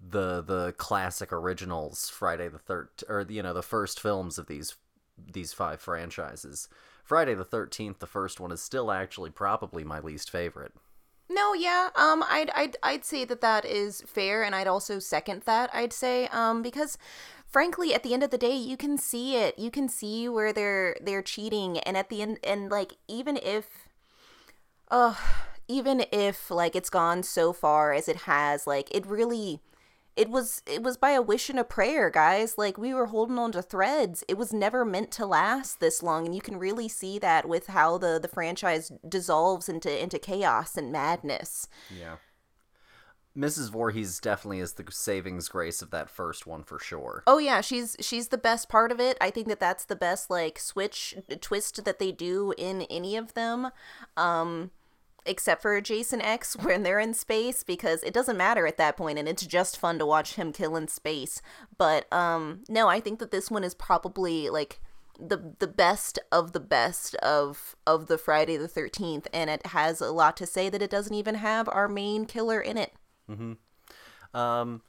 the 0.00 0.42
the 0.42 0.74
classic 0.76 1.32
originals 1.32 2.08
Friday 2.08 2.48
the 2.48 2.58
third 2.58 2.88
or 3.08 3.24
you 3.28 3.42
know 3.42 3.54
the 3.54 3.62
first 3.62 4.00
films 4.00 4.36
of 4.36 4.46
these 4.46 4.76
these 5.18 5.52
five 5.52 5.80
franchises. 5.80 6.68
Friday 7.04 7.34
the 7.34 7.44
13th, 7.44 7.98
the 7.98 8.06
first 8.06 8.40
one 8.40 8.52
is 8.52 8.60
still 8.60 8.90
actually 8.90 9.30
probably 9.30 9.84
my 9.84 10.00
least 10.00 10.30
favorite. 10.30 10.72
No, 11.28 11.54
yeah, 11.54 11.90
um, 11.96 12.24
I'd, 12.28 12.50
I'd, 12.50 12.76
I'd 12.82 13.04
say 13.04 13.24
that 13.24 13.40
that 13.40 13.64
is 13.64 14.02
fair, 14.06 14.44
and 14.44 14.54
I'd 14.54 14.68
also 14.68 14.98
second 14.98 15.42
that. 15.42 15.70
I'd 15.74 15.92
say, 15.92 16.28
um, 16.28 16.62
because 16.62 16.98
frankly, 17.46 17.94
at 17.94 18.02
the 18.02 18.14
end 18.14 18.22
of 18.22 18.30
the 18.30 18.38
day, 18.38 18.54
you 18.54 18.76
can 18.76 18.96
see 18.96 19.36
it. 19.36 19.58
You 19.58 19.70
can 19.70 19.88
see 19.88 20.28
where 20.28 20.52
they're 20.52 20.96
they're 21.00 21.22
cheating, 21.22 21.78
and 21.80 21.96
at 21.96 22.10
the 22.10 22.22
end, 22.22 22.38
and 22.44 22.70
like 22.70 22.94
even 23.08 23.38
if, 23.38 23.88
uh, 24.88 25.14
even 25.66 26.04
if 26.12 26.48
like 26.50 26.76
it's 26.76 26.90
gone 26.90 27.24
so 27.24 27.52
far 27.52 27.92
as 27.92 28.08
it 28.08 28.16
has, 28.18 28.66
like 28.66 28.88
it 28.94 29.04
really 29.04 29.60
it 30.16 30.30
was 30.30 30.62
it 30.66 30.82
was 30.82 30.96
by 30.96 31.10
a 31.10 31.22
wish 31.22 31.50
and 31.50 31.58
a 31.58 31.64
prayer 31.64 32.08
guys 32.10 32.56
like 32.56 32.78
we 32.78 32.94
were 32.94 33.06
holding 33.06 33.38
on 33.38 33.52
to 33.52 33.62
threads 33.62 34.24
it 34.28 34.38
was 34.38 34.52
never 34.52 34.84
meant 34.84 35.10
to 35.10 35.26
last 35.26 35.78
this 35.80 36.02
long 36.02 36.24
and 36.26 36.34
you 36.34 36.40
can 36.40 36.58
really 36.58 36.88
see 36.88 37.18
that 37.18 37.46
with 37.48 37.66
how 37.68 37.98
the 37.98 38.18
the 38.20 38.28
franchise 38.28 38.90
dissolves 39.08 39.68
into 39.68 40.02
into 40.02 40.18
chaos 40.18 40.76
and 40.76 40.90
madness 40.92 41.68
Yeah. 41.94 42.16
Mrs. 43.36 43.70
Voorhees 43.70 44.18
definitely 44.18 44.60
is 44.60 44.72
the 44.72 44.84
savings 44.90 45.50
grace 45.50 45.82
of 45.82 45.90
that 45.90 46.08
first 46.08 46.46
one 46.46 46.62
for 46.62 46.78
sure. 46.78 47.22
oh 47.26 47.36
yeah 47.36 47.60
she's 47.60 47.94
she's 48.00 48.28
the 48.28 48.38
best 48.38 48.70
part 48.70 48.90
of 48.90 48.98
it 48.98 49.18
i 49.20 49.30
think 49.30 49.46
that 49.48 49.60
that's 49.60 49.84
the 49.84 49.94
best 49.96 50.30
like 50.30 50.58
switch 50.58 51.14
twist 51.42 51.84
that 51.84 51.98
they 51.98 52.12
do 52.12 52.54
in 52.56 52.82
any 52.88 53.14
of 53.14 53.34
them 53.34 53.70
um 54.16 54.70
except 55.26 55.62
for 55.62 55.80
Jason 55.80 56.20
X 56.20 56.56
when 56.60 56.82
they're 56.82 57.00
in 57.00 57.14
space 57.14 57.62
because 57.62 58.02
it 58.02 58.14
doesn't 58.14 58.36
matter 58.36 58.66
at 58.66 58.76
that 58.78 58.96
point 58.96 59.18
and 59.18 59.28
it's 59.28 59.46
just 59.46 59.78
fun 59.78 59.98
to 59.98 60.06
watch 60.06 60.34
him 60.34 60.52
kill 60.52 60.76
in 60.76 60.88
space. 60.88 61.42
But 61.76 62.10
um 62.12 62.64
no, 62.68 62.88
I 62.88 63.00
think 63.00 63.18
that 63.18 63.30
this 63.30 63.50
one 63.50 63.64
is 63.64 63.74
probably 63.74 64.48
like 64.48 64.80
the 65.18 65.54
the 65.58 65.66
best 65.66 66.18
of 66.30 66.52
the 66.52 66.60
best 66.60 67.14
of 67.16 67.74
of 67.86 68.06
the 68.06 68.18
Friday 68.18 68.56
the 68.56 68.68
13th 68.68 69.26
and 69.32 69.48
it 69.48 69.66
has 69.68 70.00
a 70.00 70.10
lot 70.10 70.36
to 70.36 70.46
say 70.46 70.68
that 70.68 70.82
it 70.82 70.90
doesn't 70.90 71.14
even 71.14 71.36
have 71.36 71.68
our 71.70 71.88
main 71.88 72.26
killer 72.26 72.60
in 72.60 72.76
it. 72.76 72.92
Mhm. 73.30 73.56
Um, 74.34 74.82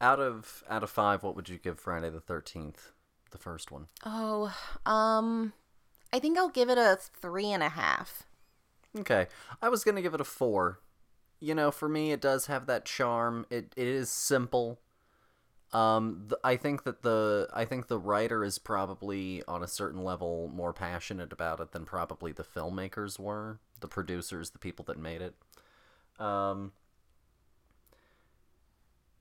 out 0.00 0.18
of 0.20 0.64
out 0.70 0.82
of 0.82 0.90
five, 0.90 1.22
what 1.22 1.36
would 1.36 1.48
you 1.48 1.58
give 1.58 1.78
Friday 1.78 2.08
the 2.10 2.20
Thirteenth, 2.20 2.92
the 3.30 3.38
first 3.38 3.70
one? 3.70 3.88
Oh, 4.04 4.54
um 4.86 5.52
I 6.12 6.18
think 6.18 6.38
I'll 6.38 6.48
give 6.48 6.70
it 6.70 6.78
a 6.78 6.96
three 6.96 7.50
and 7.52 7.62
a 7.62 7.68
half. 7.68 8.22
Okay, 8.98 9.26
I 9.60 9.68
was 9.68 9.84
gonna 9.84 10.02
give 10.02 10.14
it 10.14 10.20
a 10.20 10.24
four. 10.24 10.80
You 11.40 11.54
know, 11.54 11.70
for 11.70 11.88
me, 11.88 12.12
it 12.12 12.20
does 12.20 12.46
have 12.46 12.66
that 12.66 12.84
charm. 12.84 13.46
It 13.50 13.72
it 13.76 13.86
is 13.86 14.10
simple. 14.10 14.80
Um, 15.72 16.26
th- 16.28 16.40
I 16.44 16.56
think 16.56 16.84
that 16.84 17.02
the 17.02 17.48
I 17.54 17.64
think 17.64 17.88
the 17.88 17.98
writer 17.98 18.44
is 18.44 18.58
probably 18.58 19.42
on 19.48 19.62
a 19.62 19.68
certain 19.68 20.04
level 20.04 20.50
more 20.54 20.72
passionate 20.72 21.32
about 21.32 21.60
it 21.60 21.72
than 21.72 21.84
probably 21.84 22.32
the 22.32 22.44
filmmakers 22.44 23.18
were, 23.18 23.60
the 23.80 23.88
producers, 23.88 24.50
the 24.50 24.58
people 24.58 24.84
that 24.86 24.98
made 24.98 25.22
it. 25.22 25.34
Um, 26.18 26.72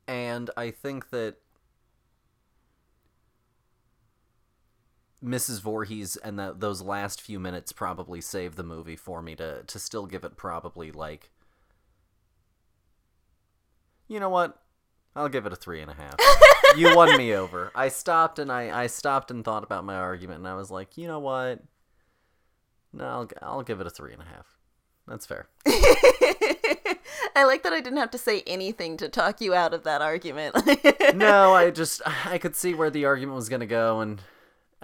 and 0.07 0.49
I 0.56 0.72
think 0.72 1.10
that 1.10 1.38
Mrs. 5.26 5.61
Voorhees 5.61 6.15
and 6.18 6.38
that 6.39 6.60
those 6.60 6.81
last 6.81 7.22
few 7.22 7.39
minutes 7.39 7.72
probably 7.72 8.22
saved 8.22 8.57
the 8.57 8.64
movie 8.64 8.95
for 8.95 9.22
me 9.22 9.35
to 9.35 9.64
to 9.64 9.80
still 9.80 10.06
give 10.06 10.23
it 10.23 10.38
probably 10.38 10.91
like 10.91 11.31
you 14.07 14.19
know 14.19 14.30
what 14.30 14.61
I'll 15.15 15.30
give 15.30 15.45
it 15.45 15.53
a 15.53 15.56
three 15.56 15.81
and 15.81 15.89
a 15.89 15.93
half. 15.93 16.15
you 16.77 16.95
won 16.95 17.18
me 17.18 17.34
over. 17.34 17.72
I 17.73 17.88
stopped 17.88 18.38
and 18.38 18.52
I, 18.52 18.84
I 18.84 18.88
stopped 18.88 19.31
and 19.31 19.45
thought 19.45 19.64
about 19.64 19.85
my 19.85 19.95
argument 19.95 20.39
and 20.39 20.47
I 20.47 20.56
was 20.56 20.69
like, 20.69 20.97
you 20.97 21.07
know 21.07 21.19
what? 21.19 21.64
No, 22.91 23.06
I'll, 23.06 23.30
I'll 23.41 23.64
give 23.64 23.80
it 23.80 23.88
a 23.88 23.89
three 23.89 24.11
and 24.11 24.22
a 24.22 24.26
half. 24.26 24.57
That's 25.07 25.26
fair. 25.26 25.47
I 27.35 27.43
like 27.43 27.64
that 27.64 27.73
I 27.73 27.81
didn't 27.81 27.97
have 27.97 28.11
to 28.11 28.18
say 28.18 28.43
anything 28.47 28.97
to 28.97 29.10
talk 29.10 29.41
you 29.41 29.53
out 29.53 29.73
of 29.73 29.84
that 29.84 30.02
argument. 30.02 30.56
no, 31.15 31.53
I 31.56 31.69
just 31.69 32.02
I 32.26 32.38
could 32.38 32.56
see 32.56 32.73
where 32.73 32.89
the 32.89 33.06
argument 33.06 33.35
was 33.35 33.49
gonna 33.49 33.65
go, 33.65 33.99
and 33.99 34.22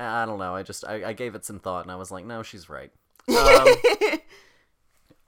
I 0.02 0.26
don't 0.26 0.40
know. 0.40 0.56
I 0.56 0.64
just 0.64 0.86
I, 0.86 1.10
I 1.10 1.14
gave 1.14 1.36
it 1.36 1.46
some 1.46 1.60
thought, 1.60 1.84
and 1.86 1.92
I 1.92 1.96
was 1.96 2.12
like, 2.12 2.26
no, 2.26 2.44
she's 2.44 2.70
right. 2.70 2.92
Um, 3.30 3.68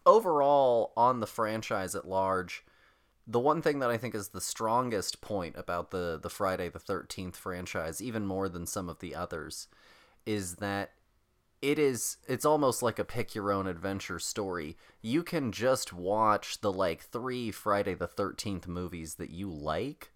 overall, 0.06 0.92
on 0.98 1.20
the 1.20 1.28
franchise 1.28 1.96
at 1.96 2.08
large, 2.08 2.66
the 3.26 3.40
one 3.40 3.62
thing 3.62 3.80
that 3.80 3.90
I 3.90 3.98
think 3.98 4.16
is 4.16 4.30
the 4.30 4.42
strongest 4.42 5.22
point 5.22 5.56
about 5.58 5.92
the 5.92 6.20
the 6.22 6.30
Friday 6.30 6.70
the 6.70 6.80
Thirteenth 6.80 7.38
franchise, 7.38 8.02
even 8.02 8.26
more 8.26 8.50
than 8.50 8.66
some 8.66 8.90
of 8.90 9.00
the 9.00 9.16
others, 9.16 9.68
is 10.26 10.56
that 10.56 10.92
it 11.62 11.80
is 11.80 12.18
it's 12.28 12.44
almost 12.46 12.84
like 12.84 13.00
a 13.00 13.06
pick 13.06 13.34
your 13.34 13.52
own 13.52 13.68
adventure 13.68 14.20
story. 14.20 14.78
You 15.02 15.24
can 15.24 15.54
just 15.54 15.94
watch 15.94 16.60
the 16.60 16.72
like 16.72 17.02
3 17.02 17.52
Friday 17.52 17.94
the 17.94 18.08
13th 18.08 18.68
movies 18.68 19.16
that 19.16 19.30
you 19.30 19.50
like 19.50 20.12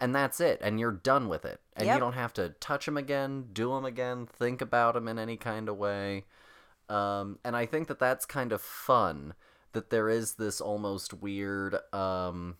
and 0.00 0.14
that's 0.14 0.40
it 0.40 0.58
and 0.62 0.78
you're 0.80 0.92
done 0.92 1.28
with 1.28 1.44
it. 1.44 1.60
And 1.76 1.86
Yep. 1.86 1.96
you 1.96 2.00
don't 2.00 2.12
have 2.14 2.32
to 2.34 2.50
touch 2.60 2.86
them 2.86 2.96
again, 2.96 3.48
do 3.52 3.70
them 3.70 3.84
again, 3.84 4.26
think 4.26 4.60
about 4.60 4.94
them 4.94 5.08
in 5.08 5.18
any 5.18 5.36
kind 5.36 5.68
of 5.68 5.76
way. 5.76 6.24
Um 6.88 7.38
and 7.44 7.56
I 7.56 7.66
think 7.66 7.88
that 7.88 7.98
that's 7.98 8.26
kind 8.26 8.52
of 8.52 8.60
fun 8.60 9.34
that 9.72 9.90
there 9.90 10.08
is 10.08 10.34
this 10.34 10.60
almost 10.60 11.14
weird 11.14 11.76
um 11.92 12.56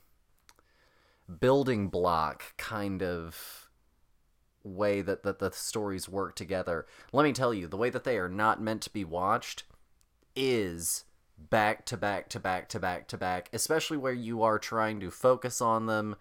building 1.41 1.89
block 1.89 2.57
kind 2.57 3.03
of 3.03 3.69
way 4.63 5.03
that, 5.03 5.23
that 5.23 5.39
the 5.39 5.53
stories 5.53 6.09
work 6.09 6.35
together. 6.35 6.87
Let 7.13 7.25
me 7.25 7.33
tell 7.33 7.53
you, 7.53 7.67
the 7.67 7.77
way 7.77 7.91
that 7.91 8.05
they 8.05 8.19
are 8.19 8.29
not 8.29 8.63
meant 8.63 8.83
to 8.83 8.93
be 8.93 9.05
watched 9.05 9.65
is 10.35 11.05
back 11.39 11.85
to 11.87 11.97
back 11.97 12.29
to 12.31 12.41
back 12.41 12.69
to 12.71 12.81
back 12.81 13.09
to 13.09 13.19
back, 13.19 13.51
especially 13.53 13.97
where 13.97 14.13
you 14.13 14.43
are 14.43 14.59
trying 14.59 15.01
to 15.01 15.11
focus 15.11 15.61
on 15.61 15.87
them 15.87 16.17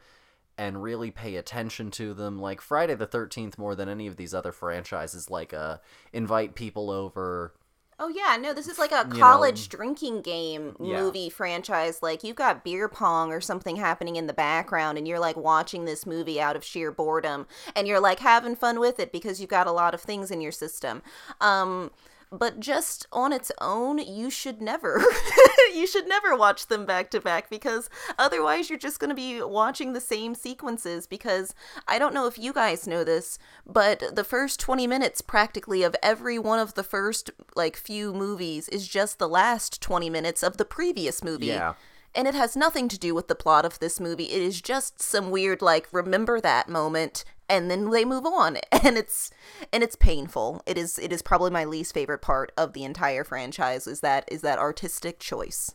and 0.57 0.83
really 0.83 1.11
pay 1.11 1.35
attention 1.35 1.91
to 1.91 2.13
them. 2.13 2.39
Like 2.39 2.61
Friday 2.61 2.95
the 2.95 3.07
13th, 3.07 3.57
more 3.57 3.75
than 3.75 3.89
any 3.89 4.07
of 4.07 4.15
these 4.17 4.33
other 4.33 4.51
franchises, 4.51 5.29
like 5.29 5.53
uh, 5.53 5.77
invite 6.11 6.55
people 6.55 6.89
over. 6.91 7.53
Oh 7.99 8.07
yeah, 8.09 8.35
no, 8.41 8.53
this 8.53 8.67
is 8.67 8.79
like 8.79 8.91
a 8.91 9.05
college 9.05 9.71
know- 9.71 9.77
drinking 9.77 10.21
game 10.23 10.75
Yeah. 10.79 10.99
movie 10.99 11.29
franchise. 11.29 12.01
Like 12.01 12.23
you've 12.23 12.35
got 12.35 12.63
beer 12.63 12.89
pong 12.89 13.31
or 13.31 13.39
something 13.39 13.75
happening 13.75 14.15
in 14.15 14.25
the 14.27 14.33
background 14.33 14.97
and 14.97 15.07
you're 15.07 15.19
like 15.19 15.37
watching 15.37 15.85
this 15.85 16.05
movie 16.05 16.41
out 16.41 16.55
of 16.55 16.63
sheer 16.65 16.91
boredom 16.91 17.45
and 17.75 17.87
you're 17.87 17.99
like 17.99 18.19
having 18.19 18.55
fun 18.55 18.79
with 18.79 18.99
it 18.99 19.11
because 19.11 19.39
you've 19.39 19.49
got 19.51 19.67
a 19.67 19.71
lot 19.71 19.93
of 19.93 20.01
things 20.01 20.31
in 20.31 20.41
your 20.41 20.51
system. 20.51 21.01
Um 21.39 21.91
but 22.33 22.59
just 22.59 23.05
on 23.11 23.31
its 23.31 23.51
own, 23.61 23.99
you 23.99 24.29
should 24.29 24.61
never 24.61 25.03
you 25.73 25.85
should 25.85 26.07
never 26.07 26.35
watch 26.35 26.67
them 26.67 26.85
back 26.85 27.11
to 27.11 27.21
back 27.21 27.49
because 27.49 27.89
otherwise 28.17 28.69
you're 28.69 28.79
just 28.79 28.99
going 28.99 29.09
to 29.09 29.15
be 29.15 29.41
watching 29.41 29.93
the 29.93 30.01
same 30.01 30.33
sequences 30.33 31.05
because 31.05 31.53
I 31.87 31.99
don't 31.99 32.13
know 32.13 32.27
if 32.27 32.39
you 32.39 32.51
guys 32.51 32.87
know 32.87 33.03
this, 33.03 33.37
but 33.65 34.15
the 34.15 34.23
first 34.23 34.59
20 34.59 34.87
minutes 34.87 35.21
practically 35.21 35.83
of 35.83 35.95
every 36.01 36.39
one 36.39 36.59
of 36.59 36.73
the 36.73 36.83
first 36.83 37.29
like 37.55 37.77
few 37.77 38.13
movies 38.13 38.67
is 38.69 38.87
just 38.87 39.19
the 39.19 39.29
last 39.29 39.81
20 39.81 40.09
minutes 40.09 40.41
of 40.43 40.57
the 40.57 40.65
previous 40.65 41.23
movie. 41.23 41.47
Yeah. 41.47 41.75
And 42.15 42.27
it 42.27 42.35
has 42.35 42.55
nothing 42.55 42.87
to 42.89 42.99
do 42.99 43.15
with 43.15 43.27
the 43.27 43.35
plot 43.35 43.65
of 43.65 43.79
this 43.79 43.99
movie. 43.99 44.25
It 44.25 44.41
is 44.41 44.61
just 44.61 45.01
some 45.01 45.31
weird 45.31 45.61
like 45.61 45.87
remember 45.91 46.39
that 46.39 46.69
moment 46.69 47.25
and 47.49 47.69
then 47.69 47.89
they 47.89 48.05
move 48.05 48.25
on 48.25 48.57
and 48.83 48.97
it's 48.97 49.31
and 49.71 49.83
it's 49.83 49.95
painful. 49.95 50.61
It 50.65 50.77
is 50.77 50.99
it 50.99 51.11
is 51.11 51.21
probably 51.21 51.51
my 51.51 51.65
least 51.65 51.93
favorite 51.93 52.21
part 52.21 52.51
of 52.57 52.73
the 52.73 52.83
entire 52.83 53.23
franchise 53.23 53.87
is 53.87 54.01
that 54.01 54.27
is 54.31 54.41
that 54.41 54.59
artistic 54.59 55.19
choice. 55.19 55.73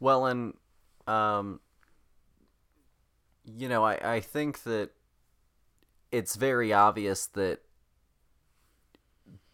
Well, 0.00 0.26
and 0.26 0.54
um, 1.06 1.60
you 3.44 3.68
know, 3.68 3.84
I 3.84 4.16
I 4.16 4.20
think 4.20 4.64
that 4.64 4.90
it's 6.10 6.36
very 6.36 6.72
obvious 6.72 7.26
that 7.26 7.60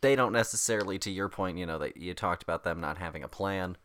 they 0.00 0.14
don't 0.16 0.32
necessarily, 0.32 0.98
to 1.00 1.10
your 1.10 1.28
point, 1.28 1.58
you 1.58 1.66
know, 1.66 1.78
that 1.78 1.96
you 1.96 2.14
talked 2.14 2.42
about 2.42 2.64
them 2.64 2.80
not 2.80 2.98
having 2.98 3.22
a 3.22 3.28
plan. 3.28 3.76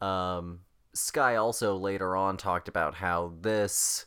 Um, 0.00 0.60
Sky 0.98 1.36
also 1.36 1.76
later 1.76 2.16
on 2.16 2.36
talked 2.36 2.68
about 2.68 2.94
how 2.96 3.32
this 3.40 4.06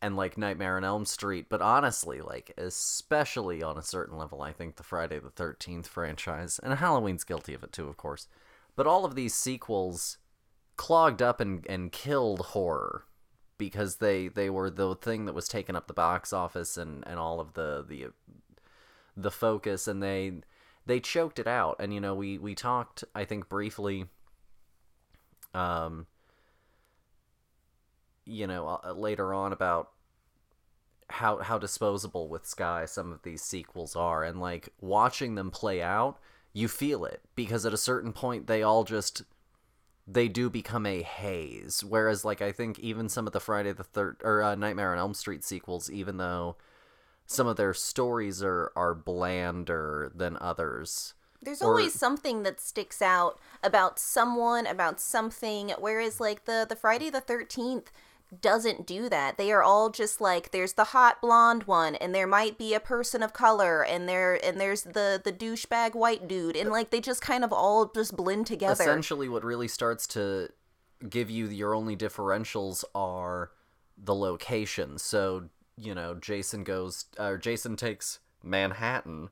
and 0.00 0.16
like 0.16 0.36
Nightmare 0.36 0.76
on 0.76 0.84
Elm 0.84 1.06
Street, 1.06 1.46
but 1.48 1.62
honestly, 1.62 2.20
like 2.20 2.52
especially 2.58 3.62
on 3.62 3.78
a 3.78 3.82
certain 3.82 4.18
level, 4.18 4.42
I 4.42 4.52
think 4.52 4.76
the 4.76 4.82
Friday 4.82 5.18
the 5.18 5.30
Thirteenth 5.30 5.86
franchise 5.86 6.60
and 6.62 6.74
Halloween's 6.74 7.24
guilty 7.24 7.54
of 7.54 7.64
it 7.64 7.72
too, 7.72 7.88
of 7.88 7.96
course. 7.96 8.28
But 8.76 8.86
all 8.86 9.04
of 9.04 9.14
these 9.14 9.34
sequels 9.34 10.18
clogged 10.76 11.22
up 11.22 11.40
and, 11.40 11.64
and 11.68 11.90
killed 11.92 12.40
horror 12.40 13.04
because 13.56 13.96
they, 13.96 14.28
they 14.28 14.50
were 14.50 14.68
the 14.68 14.96
thing 14.96 15.26
that 15.26 15.34
was 15.34 15.48
taking 15.48 15.76
up 15.76 15.86
the 15.86 15.94
box 15.94 16.32
office 16.32 16.76
and, 16.76 17.04
and 17.06 17.18
all 17.18 17.40
of 17.40 17.54
the, 17.54 17.84
the 17.88 18.08
the 19.16 19.30
focus 19.30 19.86
and 19.86 20.02
they 20.02 20.32
they 20.86 21.00
choked 21.00 21.38
it 21.38 21.46
out 21.46 21.76
and 21.78 21.94
you 21.94 22.00
know 22.00 22.14
we 22.14 22.36
we 22.36 22.54
talked 22.54 23.04
I 23.14 23.24
think 23.24 23.48
briefly 23.48 24.06
um 25.54 26.06
you 28.26 28.46
know, 28.46 28.80
uh, 28.84 28.92
later 28.92 29.34
on 29.34 29.52
about 29.52 29.90
how 31.10 31.38
how 31.38 31.58
disposable 31.58 32.28
with 32.28 32.46
Sky 32.46 32.86
some 32.86 33.12
of 33.12 33.22
these 33.22 33.42
sequels 33.42 33.94
are, 33.94 34.24
and 34.24 34.40
like 34.40 34.70
watching 34.80 35.34
them 35.34 35.50
play 35.50 35.82
out, 35.82 36.18
you 36.52 36.68
feel 36.68 37.04
it 37.04 37.20
because 37.34 37.66
at 37.66 37.74
a 37.74 37.78
certain 37.78 38.12
point 38.12 38.46
they 38.46 38.62
all 38.62 38.84
just 38.84 39.22
they 40.06 40.28
do 40.28 40.50
become 40.50 40.86
a 40.86 41.02
haze. 41.02 41.84
Whereas, 41.84 42.24
like 42.24 42.42
I 42.42 42.52
think 42.52 42.78
even 42.78 43.08
some 43.08 43.26
of 43.26 43.32
the 43.32 43.40
Friday 43.40 43.72
the 43.72 43.84
Third 43.84 44.16
or 44.24 44.42
uh, 44.42 44.54
Nightmare 44.54 44.92
on 44.92 44.98
Elm 44.98 45.14
Street 45.14 45.44
sequels, 45.44 45.90
even 45.90 46.16
though 46.16 46.56
some 47.26 47.46
of 47.46 47.56
their 47.56 47.74
stories 47.74 48.42
are 48.42 48.72
are 48.76 48.94
blander 48.94 50.10
than 50.14 50.38
others. 50.40 51.14
There's 51.44 51.62
Or- 51.62 51.70
always 51.70 51.94
something 51.94 52.42
that 52.42 52.60
sticks 52.60 53.00
out 53.02 53.38
about 53.62 53.98
someone, 53.98 54.66
about 54.66 55.00
something. 55.00 55.70
Whereas, 55.78 56.20
like 56.20 56.44
the 56.44 56.66
the 56.68 56.76
Friday 56.76 57.10
the 57.10 57.20
Thirteenth 57.20 57.90
doesn't 58.40 58.86
do 58.86 59.08
that. 59.08 59.36
They 59.36 59.52
are 59.52 59.62
all 59.62 59.90
just 59.90 60.20
like 60.20 60.50
there's 60.50 60.72
the 60.72 60.84
hot 60.84 61.20
blonde 61.20 61.64
one, 61.64 61.94
and 61.96 62.14
there 62.14 62.26
might 62.26 62.58
be 62.58 62.74
a 62.74 62.80
person 62.80 63.22
of 63.22 63.32
color, 63.32 63.82
and 63.84 64.08
there 64.08 64.44
and 64.44 64.60
there's 64.60 64.82
the 64.82 65.20
the 65.22 65.32
douchebag 65.32 65.94
white 65.94 66.26
dude, 66.26 66.56
and 66.56 66.70
like 66.70 66.90
they 66.90 67.00
just 67.00 67.22
kind 67.22 67.44
of 67.44 67.52
all 67.52 67.86
just 67.86 68.16
blend 68.16 68.46
together. 68.46 68.82
Essentially, 68.82 69.28
what 69.28 69.44
really 69.44 69.68
starts 69.68 70.06
to 70.08 70.48
give 71.08 71.30
you 71.30 71.46
your 71.48 71.74
only 71.74 71.96
differentials 71.96 72.84
are 72.94 73.50
the 73.96 74.14
location. 74.14 74.98
So 74.98 75.48
you 75.76 75.94
know, 75.94 76.14
Jason 76.14 76.64
goes 76.64 77.06
or 77.18 77.36
Jason 77.36 77.76
takes 77.76 78.20
Manhattan, 78.42 79.30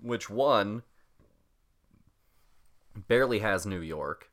which 0.00 0.30
one 0.30 0.82
barely 3.08 3.40
has 3.40 3.66
New 3.66 3.80
York. 3.80 4.30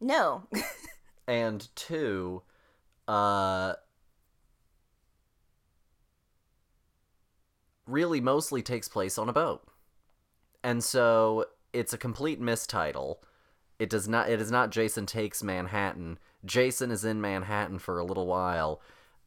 No, 0.00 0.44
and 1.28 1.68
two, 1.74 2.42
uh, 3.06 3.74
really 7.86 8.20
mostly 8.20 8.62
takes 8.62 8.88
place 8.88 9.18
on 9.18 9.28
a 9.28 9.32
boat, 9.32 9.66
and 10.62 10.82
so 10.82 11.46
it's 11.72 11.92
a 11.92 11.98
complete 11.98 12.40
mistitle. 12.40 13.22
It 13.78 13.90
does 13.90 14.08
not. 14.08 14.28
It 14.28 14.40
is 14.40 14.50
not 14.50 14.70
Jason 14.70 15.06
takes 15.06 15.42
Manhattan. 15.42 16.18
Jason 16.44 16.90
is 16.90 17.04
in 17.04 17.20
Manhattan 17.20 17.78
for 17.78 17.98
a 17.98 18.04
little 18.04 18.26
while. 18.26 18.80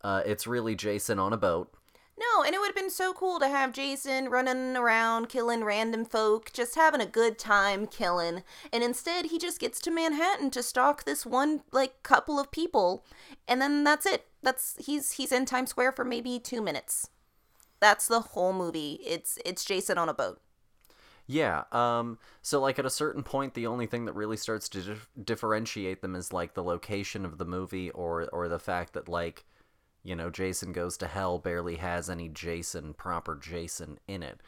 Uh, 0.04 0.22
it's 0.26 0.48
really 0.48 0.76
Jason 0.76 1.20
on 1.20 1.34
a 1.34 1.38
boat. 1.38 1.74
No, 2.18 2.44
and 2.44 2.54
it 2.54 2.60
would 2.60 2.68
have 2.68 2.76
been 2.76 2.92
so 2.92 3.12
cool 3.12 3.40
to 3.40 3.48
have 3.48 3.74
Jason 3.74 4.30
running 4.30 4.78
around 4.78 5.30
killing 5.30 5.64
random 5.64 6.06
folk, 6.06 6.54
just 6.54 6.76
having 6.76 7.02
a 7.02 7.08
good 7.08 7.40
time 7.40 7.88
killing. 7.88 8.44
And 8.72 8.84
instead, 8.84 9.26
he 9.28 9.40
just 9.40 9.60
gets 9.60 9.80
to 9.82 9.92
Manhattan 9.92 10.52
to 10.52 10.62
stalk 10.62 11.04
this 11.04 11.26
one 11.26 11.62
like 11.72 12.04
couple 12.04 12.40
of 12.40 12.52
people, 12.52 13.04
and 13.48 13.60
then 13.62 13.84
that's 13.84 14.06
it. 14.06 14.28
That's 14.44 14.76
he's 14.86 15.14
he's 15.14 15.32
in 15.32 15.46
Times 15.46 15.72
Square 15.72 15.94
for 15.94 16.06
maybe 16.06 16.40
2 16.40 16.62
minutes. 16.62 17.10
That's 17.80 18.08
the 18.08 18.20
whole 18.22 18.54
movie. 18.54 19.00
It's 19.06 19.40
it's 19.44 19.66
Jason 19.66 19.98
on 19.98 20.08
a 20.08 20.14
boat. 20.14 20.40
Yeah. 21.26 21.64
Um. 21.72 22.20
So, 22.42 22.60
like, 22.60 22.78
at 22.80 22.86
a 22.86 22.90
certain 22.90 23.24
point, 23.24 23.54
the 23.54 23.68
only 23.68 23.88
thing 23.88 24.06
that 24.06 24.14
really 24.14 24.38
starts 24.38 24.68
to 24.70 24.82
dif- 24.82 25.10
differentiate 25.24 26.02
them 26.02 26.16
is 26.16 26.34
like 26.34 26.54
the 26.54 26.64
location 26.64 27.26
of 27.26 27.38
the 27.38 27.46
movie, 27.46 27.90
or 27.92 28.28
or 28.32 28.48
the 28.50 28.60
fact 28.60 28.94
that 28.94 29.08
like, 29.08 29.46
you 30.04 30.16
know, 30.16 30.30
Jason 30.30 30.72
Goes 30.72 30.98
to 30.98 31.08
Hell 31.08 31.40
barely 31.40 31.78
has 31.78 32.10
any 32.10 32.30
Jason 32.30 32.94
proper 32.94 33.36
Jason 33.36 34.00
in 34.08 34.24
it. 34.24 34.42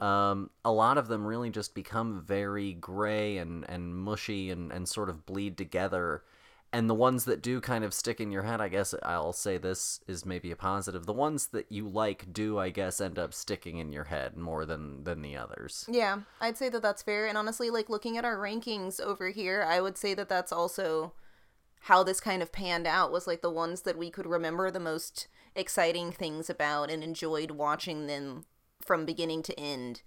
Um. 0.00 0.50
A 0.64 0.72
lot 0.72 0.98
of 0.98 1.08
them 1.08 1.26
really 1.26 1.50
just 1.50 1.74
become 1.74 2.22
very 2.26 2.72
gray 2.72 3.36
and 3.36 3.64
and 3.68 3.94
mushy 3.96 4.50
and 4.50 4.72
and 4.72 4.88
sort 4.88 5.08
of 5.08 5.26
bleed 5.26 5.56
together. 5.56 6.22
And 6.74 6.88
the 6.88 6.94
ones 6.94 7.26
that 7.26 7.42
do 7.42 7.60
kind 7.60 7.84
of 7.84 7.92
stick 7.92 8.18
in 8.18 8.32
your 8.32 8.44
head, 8.44 8.62
I 8.62 8.68
guess 8.68 8.94
I'll 9.02 9.34
say 9.34 9.58
this 9.58 10.00
is 10.08 10.24
maybe 10.24 10.50
a 10.50 10.56
positive. 10.56 11.04
The 11.04 11.12
ones 11.12 11.48
that 11.48 11.70
you 11.70 11.86
like 11.86 12.32
do, 12.32 12.58
I 12.58 12.70
guess, 12.70 12.98
end 12.98 13.18
up 13.18 13.34
sticking 13.34 13.76
in 13.76 13.92
your 13.92 14.04
head 14.04 14.38
more 14.38 14.64
than 14.64 15.04
than 15.04 15.20
the 15.20 15.36
others. 15.36 15.84
Yeah, 15.86 16.20
I'd 16.40 16.56
say 16.56 16.70
that 16.70 16.80
that's 16.80 17.02
fair. 17.02 17.26
And 17.26 17.36
honestly, 17.36 17.68
like 17.68 17.90
looking 17.90 18.16
at 18.16 18.24
our 18.24 18.38
rankings 18.38 19.00
over 19.00 19.28
here, 19.28 19.62
I 19.62 19.82
would 19.82 19.98
say 19.98 20.14
that 20.14 20.30
that's 20.30 20.50
also 20.50 21.12
how 21.86 22.02
this 22.02 22.20
kind 22.20 22.42
of 22.42 22.52
panned 22.52 22.86
out 22.86 23.10
was 23.10 23.26
like 23.26 23.42
the 23.42 23.50
ones 23.50 23.82
that 23.82 23.98
we 23.98 24.10
could 24.10 24.26
remember 24.26 24.70
the 24.70 24.78
most 24.80 25.26
exciting 25.56 26.12
things 26.12 26.48
about 26.48 26.90
and 26.90 27.02
enjoyed 27.02 27.50
watching 27.52 28.06
them 28.06 28.44
from 28.80 29.04
beginning 29.04 29.42
to 29.42 29.58
end 29.58 30.02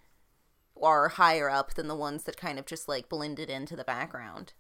are 0.81 1.09
higher 1.09 1.49
up 1.49 1.73
than 1.73 1.87
the 1.87 1.95
ones 1.95 2.23
that 2.23 2.37
kind 2.37 2.57
of 2.59 2.65
just 2.65 2.87
like 2.87 3.09
blended 3.09 3.49
into 3.49 3.75
the 3.75 3.83
background. 3.83 4.53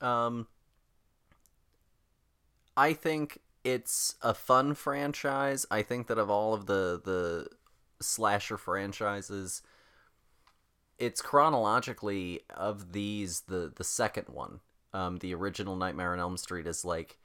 Um, 0.00 0.46
I 2.76 2.92
think 2.92 3.38
it's 3.64 4.14
a 4.22 4.34
fun 4.34 4.74
franchise. 4.74 5.64
I 5.70 5.82
think 5.82 6.06
that 6.08 6.18
of 6.18 6.30
all 6.30 6.52
of 6.52 6.66
the 6.66 7.00
the 7.02 7.48
slasher 8.00 8.58
franchises, 8.58 9.62
it's 10.98 11.22
chronologically 11.22 12.40
of 12.50 12.92
these 12.92 13.42
the 13.48 13.72
the 13.74 13.84
second 13.84 14.28
one. 14.28 14.60
Um, 14.96 15.18
the 15.18 15.34
original 15.34 15.76
Nightmare 15.76 16.12
on 16.14 16.20
Elm 16.20 16.36
Street 16.38 16.66
is 16.66 16.84
like 16.84 17.18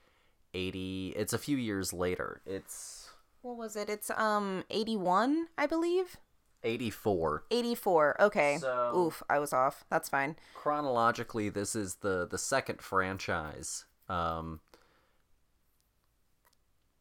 eighty. 0.54 1.14
It's 1.16 1.32
a 1.34 1.38
few 1.38 1.56
years 1.58 1.94
later. 1.94 2.42
It's 2.46 3.10
What 3.44 3.56
was 3.58 3.76
it? 3.76 3.90
It's 3.90 4.10
um 4.12 4.64
81, 4.70 5.48
I 5.58 5.68
believe. 5.68 6.18
eighty 6.64 6.90
four. 6.90 7.44
84. 7.50 8.22
Okay. 8.22 8.58
So- 8.60 8.94
Oof, 8.98 9.24
I 9.30 9.40
was 9.40 9.54
off. 9.54 9.86
That's 9.90 10.10
fine. 10.10 10.36
chronologically 10.54 11.48
this 11.50 11.76
is 11.76 11.96
the 11.96 12.28
the 12.30 12.38
second 12.38 12.82
franchise 12.82 13.86
um 14.10 14.60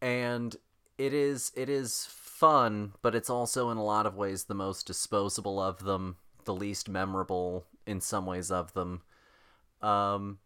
and 0.00 0.56
it 0.98 1.12
is 1.12 1.52
it 1.56 1.68
is 1.68 2.06
fun 2.10 2.92
but 3.02 3.14
it's 3.14 3.28
also 3.30 3.70
in 3.70 3.76
a 3.76 3.84
lot 3.84 4.06
of 4.06 4.16
ways 4.16 4.44
the 4.44 4.54
most 4.54 4.86
disposable 4.86 5.60
of 5.60 5.84
them 5.84 6.16
the 6.44 6.54
least 6.54 6.88
memorable 6.88 7.64
in 7.86 8.00
some 8.00 8.24
ways 8.26 8.50
of 8.50 8.72
them 8.74 9.02
um 9.82 10.38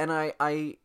and 0.00 0.12
i 0.12 0.32
i 0.40 0.76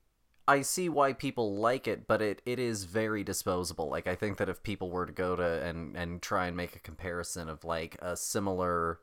I 0.48 0.62
see 0.62 0.90
why 0.90 1.14
people 1.14 1.56
like 1.56 1.88
it, 1.88 2.08
but 2.08 2.22
it, 2.22 2.42
it 2.46 2.60
is 2.60 2.84
very 2.84 3.24
disposable. 3.24 3.90
Like 3.90 4.06
I 4.06 4.14
think 4.14 4.38
that 4.38 4.48
if 4.48 4.62
people 4.62 4.92
were 4.92 5.08
to 5.08 5.12
go 5.12 5.36
to 5.36 5.44
and, 5.44 5.98
and 5.98 6.22
try 6.22 6.46
and 6.46 6.56
make 6.56 6.76
a 6.76 6.80
comparison 6.80 7.50
of 7.50 7.64
like 7.64 7.98
a 8.00 8.16
similar 8.16 9.00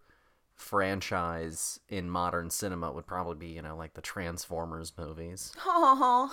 franchise 0.54 1.80
in 1.88 2.08
modern 2.08 2.48
cinema 2.48 2.88
it 2.88 2.94
would 2.94 3.06
probably 3.06 3.34
be, 3.34 3.48
you 3.48 3.62
know, 3.62 3.76
like 3.76 3.94
the 3.94 4.00
Transformers 4.00 4.92
movies. 4.96 5.52
Oh. 5.64 6.32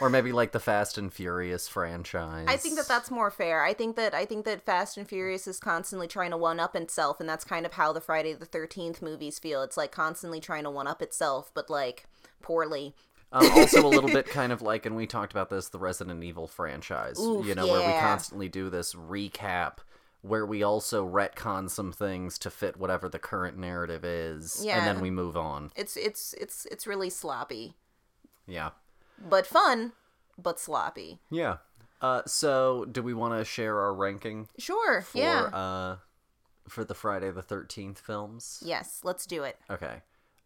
Or 0.00 0.08
maybe 0.08 0.32
like 0.32 0.52
the 0.52 0.60
Fast 0.60 0.98
and 0.98 1.12
Furious 1.12 1.66
franchise. 1.66 2.46
I 2.48 2.56
think 2.56 2.76
that 2.76 2.86
that's 2.86 3.10
more 3.10 3.30
fair. 3.30 3.64
I 3.64 3.74
think 3.74 3.96
that 3.96 4.14
I 4.14 4.24
think 4.24 4.44
that 4.44 4.64
Fast 4.64 4.96
and 4.96 5.08
Furious 5.08 5.46
is 5.46 5.58
constantly 5.58 6.06
trying 6.06 6.30
to 6.30 6.36
one 6.36 6.60
up 6.60 6.76
itself, 6.76 7.20
and 7.20 7.28
that's 7.28 7.44
kind 7.44 7.66
of 7.66 7.72
how 7.72 7.92
the 7.92 8.00
Friday 8.00 8.32
the 8.32 8.46
Thirteenth 8.46 9.02
movies 9.02 9.38
feel. 9.38 9.62
It's 9.62 9.76
like 9.76 9.92
constantly 9.92 10.40
trying 10.40 10.64
to 10.64 10.70
one 10.70 10.86
up 10.86 11.02
itself, 11.02 11.50
but 11.54 11.68
like 11.68 12.06
poorly. 12.44 12.94
um, 13.32 13.50
also 13.52 13.84
a 13.84 13.88
little 13.88 14.10
bit 14.10 14.26
kind 14.26 14.52
of 14.52 14.62
like, 14.62 14.86
and 14.86 14.94
we 14.94 15.06
talked 15.06 15.32
about 15.32 15.50
this, 15.50 15.68
the 15.70 15.78
Resident 15.78 16.22
Evil 16.22 16.46
franchise. 16.46 17.18
Oof, 17.18 17.44
you 17.46 17.54
know, 17.56 17.66
where 17.66 17.84
we 17.86 17.98
constantly 18.00 18.48
do 18.48 18.70
this 18.70 18.94
recap, 18.94 19.78
where 20.22 20.46
we 20.46 20.62
also 20.62 21.04
retcon 21.08 21.68
some 21.68 21.90
things 21.92 22.38
to 22.38 22.50
fit 22.50 22.76
whatever 22.76 23.08
the 23.08 23.18
current 23.18 23.58
narrative 23.58 24.04
is, 24.04 24.64
and 24.64 24.86
then 24.86 25.00
we 25.00 25.10
move 25.10 25.36
on. 25.36 25.72
It's 25.74 25.96
it's 25.96 26.32
it's 26.34 26.64
it's 26.70 26.86
really 26.86 27.10
sloppy, 27.10 27.74
Yeah, 28.46 28.70
but 29.18 29.46
fun, 29.46 29.92
but 30.38 30.60
sloppy. 30.60 31.18
yeah. 31.30 31.56
Uh, 32.00 32.22
so, 32.26 32.84
do 32.84 33.02
we 33.02 33.14
want 33.14 33.38
to 33.38 33.44
share 33.46 33.80
our 33.80 33.94
ranking 33.94 34.46
Sure. 34.58 35.00
for 35.02 35.16
yeah. 35.18 35.44
uh, 35.44 35.96
for 36.68 36.84
the 36.84 36.94
Friday 36.94 37.30
the 37.30 37.40
Thirteenth 37.42 37.98
films? 37.98 38.62
yes. 38.64 39.00
Let's 39.02 39.24
do 39.26 39.42
it. 39.42 39.56
Okay. 39.70 40.02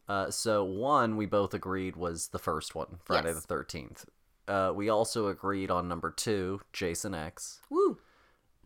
Uh, 0.08 0.30
so 0.30 0.64
one 0.64 1.16
we 1.16 1.26
both 1.26 1.52
agreed 1.52 1.96
was 1.96 2.28
the 2.28 2.38
first 2.38 2.74
one, 2.74 2.98
Friday 3.04 3.28
Yes. 3.28 3.36
the 3.42 3.46
Thirteenth. 3.46 4.06
Uh, 4.46 4.72
we 4.74 4.88
also 4.88 5.28
agreed 5.28 5.70
on 5.70 5.86
number 5.88 6.10
two, 6.10 6.60
Jason 6.72 7.14
X. 7.14 7.60
Woo. 7.68 7.98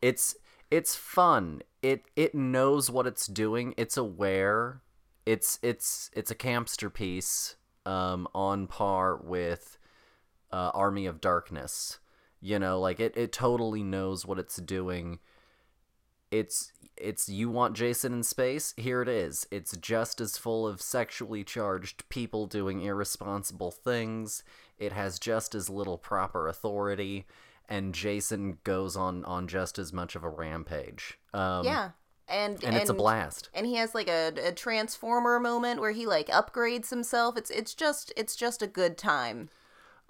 It's 0.01 0.37
it's 0.71 0.95
fun. 0.95 1.63
It 1.83 2.05
it 2.15 2.35
knows 2.35 2.91
what 2.91 3.07
it's 3.07 3.27
doing. 3.27 3.75
It's 3.77 3.97
aware. 3.97 4.81
It's 5.27 5.59
it's 5.63 6.11
it's 6.15 6.31
a 6.31 6.37
campster 6.37 6.93
piece, 6.93 7.57
um, 7.85 8.29
on 8.35 8.67
par 8.69 9.17
with 9.17 9.79
uh, 10.53 10.71
Army 10.75 11.07
of 11.07 11.21
Darkness. 11.21 11.99
You 12.41 12.59
know, 12.59 12.81
like 12.81 12.99
it, 13.01 13.17
it 13.17 13.33
totally 13.33 13.83
knows 13.83 14.25
what 14.27 14.39
it's 14.39 14.57
doing. 14.57 15.19
It's 16.33 16.73
it's 16.97 17.29
you 17.29 17.49
want 17.51 17.77
Jason 17.77 18.13
in 18.13 18.23
space? 18.25 18.75
Here 18.77 19.03
it 19.03 19.09
is. 19.09 19.47
It's 19.51 19.77
just 19.77 20.21
as 20.21 20.37
full 20.37 20.67
of 20.67 20.83
sexually 20.83 21.45
charged 21.45 22.09
people 22.09 22.47
doing 22.47 22.81
irresponsible 22.83 23.71
things. 23.71 24.43
It 24.79 24.93
has 24.93 25.19
just 25.21 25.55
as 25.55 25.71
little 25.71 25.99
proper 25.99 26.49
authority, 26.49 27.27
and 27.69 27.95
Jason 27.95 28.59
goes 28.65 28.97
on 28.97 29.25
on 29.25 29.47
just 29.47 29.79
as 29.79 29.93
much 29.93 30.17
of 30.17 30.25
a 30.25 30.29
rampage. 30.29 31.19
Um, 31.33 31.65
Yeah. 31.65 31.91
And 32.29 32.63
and 32.65 32.77
it's 32.77 32.89
a 32.89 32.95
blast. 32.95 33.51
and 33.53 33.67
he 33.67 33.75
has 33.77 33.95
like 33.95 34.09
a, 34.09 34.33
a 34.43 34.53
transformer 34.53 35.39
moment 35.39 35.81
where 35.81 35.91
he 35.93 36.07
like 36.07 36.29
upgrades 36.29 36.89
himself 36.89 37.37
it's 37.37 37.51
it's 37.51 37.75
just 37.75 38.11
it's 38.17 38.37
just 38.37 38.63
a 38.63 38.67
good 38.67 38.97
time 38.97 39.51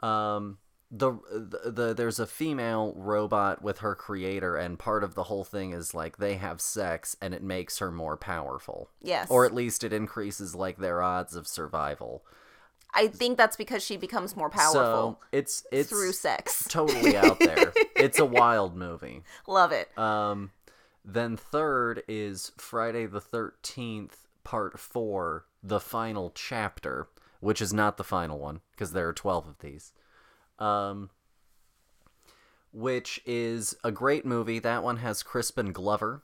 Um, 0.00 0.58
the, 0.94 1.12
the 1.32 1.70
the 1.70 1.94
there's 1.94 2.18
a 2.20 2.26
female 2.26 2.92
robot 2.96 3.62
with 3.62 3.78
her 3.78 3.94
creator, 3.94 4.56
and 4.56 4.78
part 4.78 5.02
of 5.02 5.14
the 5.14 5.22
whole 5.24 5.42
thing 5.44 5.72
is 5.72 5.94
like 5.94 6.18
they 6.18 6.34
have 6.34 6.60
sex, 6.60 7.16
and 7.22 7.32
it 7.32 7.42
makes 7.42 7.78
her 7.78 7.90
more 7.90 8.16
powerful, 8.18 8.90
Yes. 9.00 9.26
or 9.30 9.46
at 9.46 9.54
least 9.54 9.82
it 9.84 9.92
increases 9.92 10.54
like 10.54 10.76
their 10.76 11.00
odds 11.02 11.34
of 11.34 11.48
survival. 11.48 12.22
I 12.94 13.06
think 13.08 13.38
that's 13.38 13.56
because 13.56 13.82
she 13.82 13.96
becomes 13.96 14.36
more 14.36 14.50
powerful 14.50 14.82
So 14.82 15.18
it's 15.32 15.64
it's 15.72 15.88
through 15.88 16.12
sex. 16.12 16.66
totally 16.68 17.16
out 17.16 17.38
there. 17.40 17.72
it's 17.96 18.18
a 18.18 18.26
wild 18.26 18.76
movie. 18.76 19.22
Love 19.46 19.72
it. 19.72 19.96
Um, 19.96 20.50
then 21.02 21.38
third 21.38 22.02
is 22.06 22.52
Friday 22.58 23.06
the 23.06 23.20
Thirteenth 23.20 24.28
Part 24.44 24.78
Four, 24.78 25.46
the 25.62 25.80
final 25.80 26.32
chapter, 26.34 27.08
which 27.40 27.62
is 27.62 27.72
not 27.72 27.96
the 27.96 28.04
final 28.04 28.38
one 28.38 28.60
because 28.72 28.92
there 28.92 29.08
are 29.08 29.14
twelve 29.14 29.48
of 29.48 29.60
these. 29.60 29.92
Um, 30.58 31.10
which 32.72 33.20
is 33.26 33.76
a 33.84 33.92
great 33.92 34.24
movie. 34.24 34.58
That 34.58 34.82
one 34.82 34.98
has 34.98 35.22
Crispin 35.22 35.72
Glover, 35.72 36.22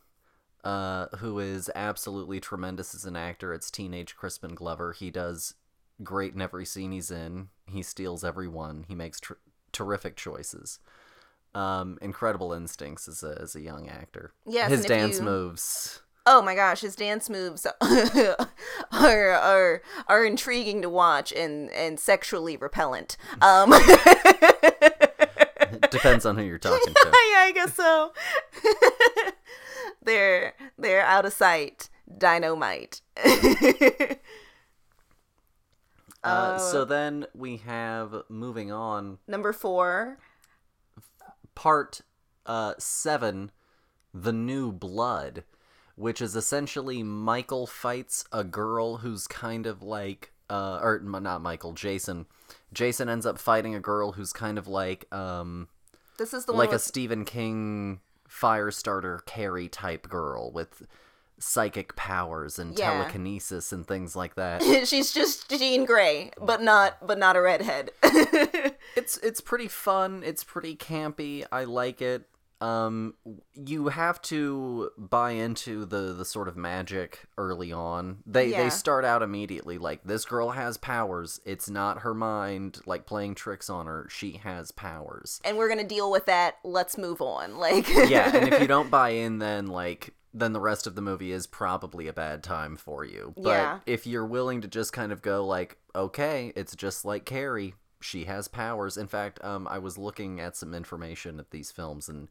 uh, 0.64 1.06
who 1.18 1.38
is 1.38 1.70
absolutely 1.74 2.40
tremendous 2.40 2.94
as 2.94 3.04
an 3.04 3.16
actor. 3.16 3.52
It's 3.52 3.70
teenage 3.70 4.16
Crispin 4.16 4.54
Glover. 4.54 4.92
He 4.92 5.10
does 5.10 5.54
great 6.02 6.34
in 6.34 6.40
every 6.40 6.64
scene 6.64 6.92
he's 6.92 7.10
in. 7.10 7.48
He 7.66 7.82
steals 7.82 8.24
every 8.24 8.48
one. 8.48 8.84
He 8.88 8.94
makes 8.94 9.20
tr- 9.20 9.34
terrific 9.72 10.16
choices. 10.16 10.78
Um, 11.54 11.98
incredible 12.00 12.52
instincts 12.52 13.08
as 13.08 13.22
a 13.22 13.38
as 13.40 13.54
a 13.56 13.60
young 13.60 13.88
actor. 13.88 14.32
Yes, 14.46 14.70
his 14.70 14.84
dance 14.84 15.18
you- 15.18 15.24
moves. 15.24 16.02
Oh 16.30 16.42
my 16.42 16.54
gosh, 16.54 16.82
his 16.82 16.94
dance 16.94 17.30
moves 17.30 17.66
are 18.92 19.30
are 19.32 19.82
are 20.08 20.24
intriguing 20.26 20.82
to 20.82 20.90
watch 20.90 21.32
and 21.32 21.70
and 21.70 21.98
sexually 21.98 22.56
repellent. 22.56 23.16
Um, 23.40 23.70
Depends 25.90 26.26
on 26.26 26.36
who 26.36 26.42
you're 26.44 26.58
talking 26.58 26.92
to. 26.92 27.00
yeah, 27.06 27.38
I 27.38 27.52
guess 27.54 27.74
so. 27.74 28.12
they're 30.02 30.52
they're 30.76 31.02
out 31.02 31.24
of 31.24 31.32
sight. 31.32 31.88
Dynamite. 32.18 33.00
Uh, 36.24 36.58
so 36.58 36.84
then 36.84 37.26
we 37.34 37.58
have 37.58 38.22
moving 38.28 38.72
on 38.72 39.18
Number 39.26 39.52
four. 39.52 40.18
part 41.54 42.00
uh, 42.44 42.74
seven, 42.78 43.50
the 44.12 44.32
new 44.32 44.72
blood, 44.72 45.44
which 45.98 46.20
is 46.22 46.36
essentially 46.36 47.02
Michael 47.02 47.66
fights 47.66 48.24
a 48.32 48.44
girl 48.44 48.98
who's 48.98 49.26
kind 49.26 49.66
of 49.66 49.82
like, 49.82 50.32
uh, 50.48 50.78
or 50.82 51.00
not 51.00 51.42
Michael, 51.42 51.72
Jason. 51.72 52.26
Jason 52.72 53.08
ends 53.08 53.26
up 53.26 53.38
fighting 53.38 53.74
a 53.74 53.80
girl 53.80 54.12
who's 54.12 54.32
kind 54.32 54.58
of 54.58 54.68
like, 54.68 55.12
um, 55.12 55.68
This 56.18 56.32
is 56.32 56.44
the 56.44 56.52
like 56.52 56.68
one 56.68 56.76
a 56.76 56.78
Stephen 56.78 57.24
King 57.24 58.00
Firestarter 58.28 59.24
Carrie 59.26 59.68
type 59.68 60.08
girl 60.08 60.52
with 60.52 60.86
psychic 61.40 61.94
powers 61.96 62.58
and 62.58 62.78
Yeah. 62.78 62.92
telekinesis 62.92 63.72
and 63.72 63.86
things 63.86 64.14
like 64.16 64.34
that. 64.36 64.62
She's 64.86 65.12
just 65.12 65.48
Jean 65.50 65.84
Grey, 65.84 66.30
but 66.40 66.62
not 66.62 67.06
but 67.06 67.18
not 67.18 67.36
a 67.36 67.40
redhead. 67.40 67.90
it's 68.02 69.16
it's 69.18 69.40
pretty 69.40 69.68
fun. 69.68 70.22
It's 70.24 70.44
pretty 70.44 70.76
campy. 70.76 71.44
I 71.50 71.64
like 71.64 72.02
it. 72.02 72.28
Um, 72.60 73.14
you 73.54 73.88
have 73.88 74.20
to 74.22 74.90
buy 74.98 75.30
into 75.32 75.84
the 75.84 76.12
the 76.12 76.24
sort 76.24 76.48
of 76.48 76.56
magic 76.56 77.20
early 77.36 77.72
on. 77.72 78.18
They 78.26 78.48
Yeah. 78.48 78.64
they 78.64 78.70
start 78.70 79.04
out 79.04 79.22
immediately 79.22 79.78
like 79.78 80.02
this 80.04 80.24
girl 80.24 80.50
has 80.50 80.76
powers. 80.76 81.40
It's 81.44 81.70
not 81.70 82.00
her 82.00 82.14
mind 82.14 82.80
like 82.84 83.06
playing 83.06 83.36
tricks 83.36 83.70
on 83.70 83.86
her. 83.86 84.06
She 84.10 84.32
has 84.42 84.72
powers. 84.72 85.40
and 85.44 85.56
we're 85.56 85.68
gonna 85.68 85.84
deal 85.84 86.10
with 86.10 86.26
that. 86.26 86.56
Let's 86.64 86.98
move 86.98 87.20
on. 87.22 87.56
Like 87.58 87.88
yeah, 87.88 88.34
and 88.36 88.52
if 88.52 88.60
you 88.60 88.66
don't 88.76 88.90
buy 88.90 89.10
in, 89.10 89.38
then 89.38 89.68
like 89.68 90.14
then 90.34 90.52
the 90.52 90.60
rest 90.60 90.86
of 90.86 90.94
the 90.94 91.00
movie 91.02 91.32
is 91.32 91.46
probably 91.46 92.06
a 92.08 92.12
bad 92.12 92.42
time 92.42 92.76
for 92.76 93.04
you. 93.04 93.34
But 93.36 93.50
Yeah. 93.50 93.78
if 93.86 94.06
you're 94.06 94.26
willing 94.26 94.60
to 94.62 94.68
just 94.68 94.92
kind 94.92 95.10
of 95.12 95.22
go 95.22 95.44
like, 95.46 95.78
okay, 95.94 96.52
it's 96.56 96.74
just 96.76 97.04
like 97.04 97.24
Carrie, 97.24 97.74
she 98.00 98.24
has 98.24 98.46
powers. 98.48 98.96
In 98.96 99.06
fact, 99.08 99.42
um, 99.44 99.66
I 99.68 99.78
was 99.78 99.96
looking 99.96 100.38
at 100.40 100.54
some 100.56 100.74
information 100.74 101.40
at 101.40 101.50
these 101.50 101.70
films, 101.72 102.08
and 102.08 102.28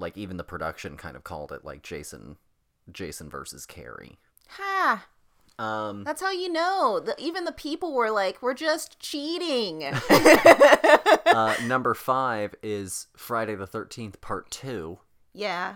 like 0.00 0.16
even 0.16 0.36
the 0.36 0.44
production 0.44 0.96
kind 0.96 1.16
of 1.16 1.24
called 1.24 1.52
it 1.52 1.64
like 1.64 1.82
Jason, 1.82 2.36
Jason 2.90 3.28
versus 3.30 3.66
Carrie. 3.66 4.18
ha. 4.48 5.06
Um, 5.58 6.04
That's 6.04 6.22
how 6.22 6.30
you 6.30 6.50
know. 6.50 7.00
The, 7.04 7.14
even 7.18 7.44
the 7.44 7.52
people 7.52 7.92
were 7.92 8.10
like, 8.10 8.40
"We're 8.40 8.54
just 8.54 8.98
cheating." 8.98 9.84
uh, 11.26 11.54
number 11.66 11.92
five 11.92 12.54
is 12.62 13.08
Friday 13.14 13.54
the 13.54 13.66
Thirteenth 13.66 14.22
Part 14.22 14.50
Two. 14.50 15.00
yeah. 15.34 15.74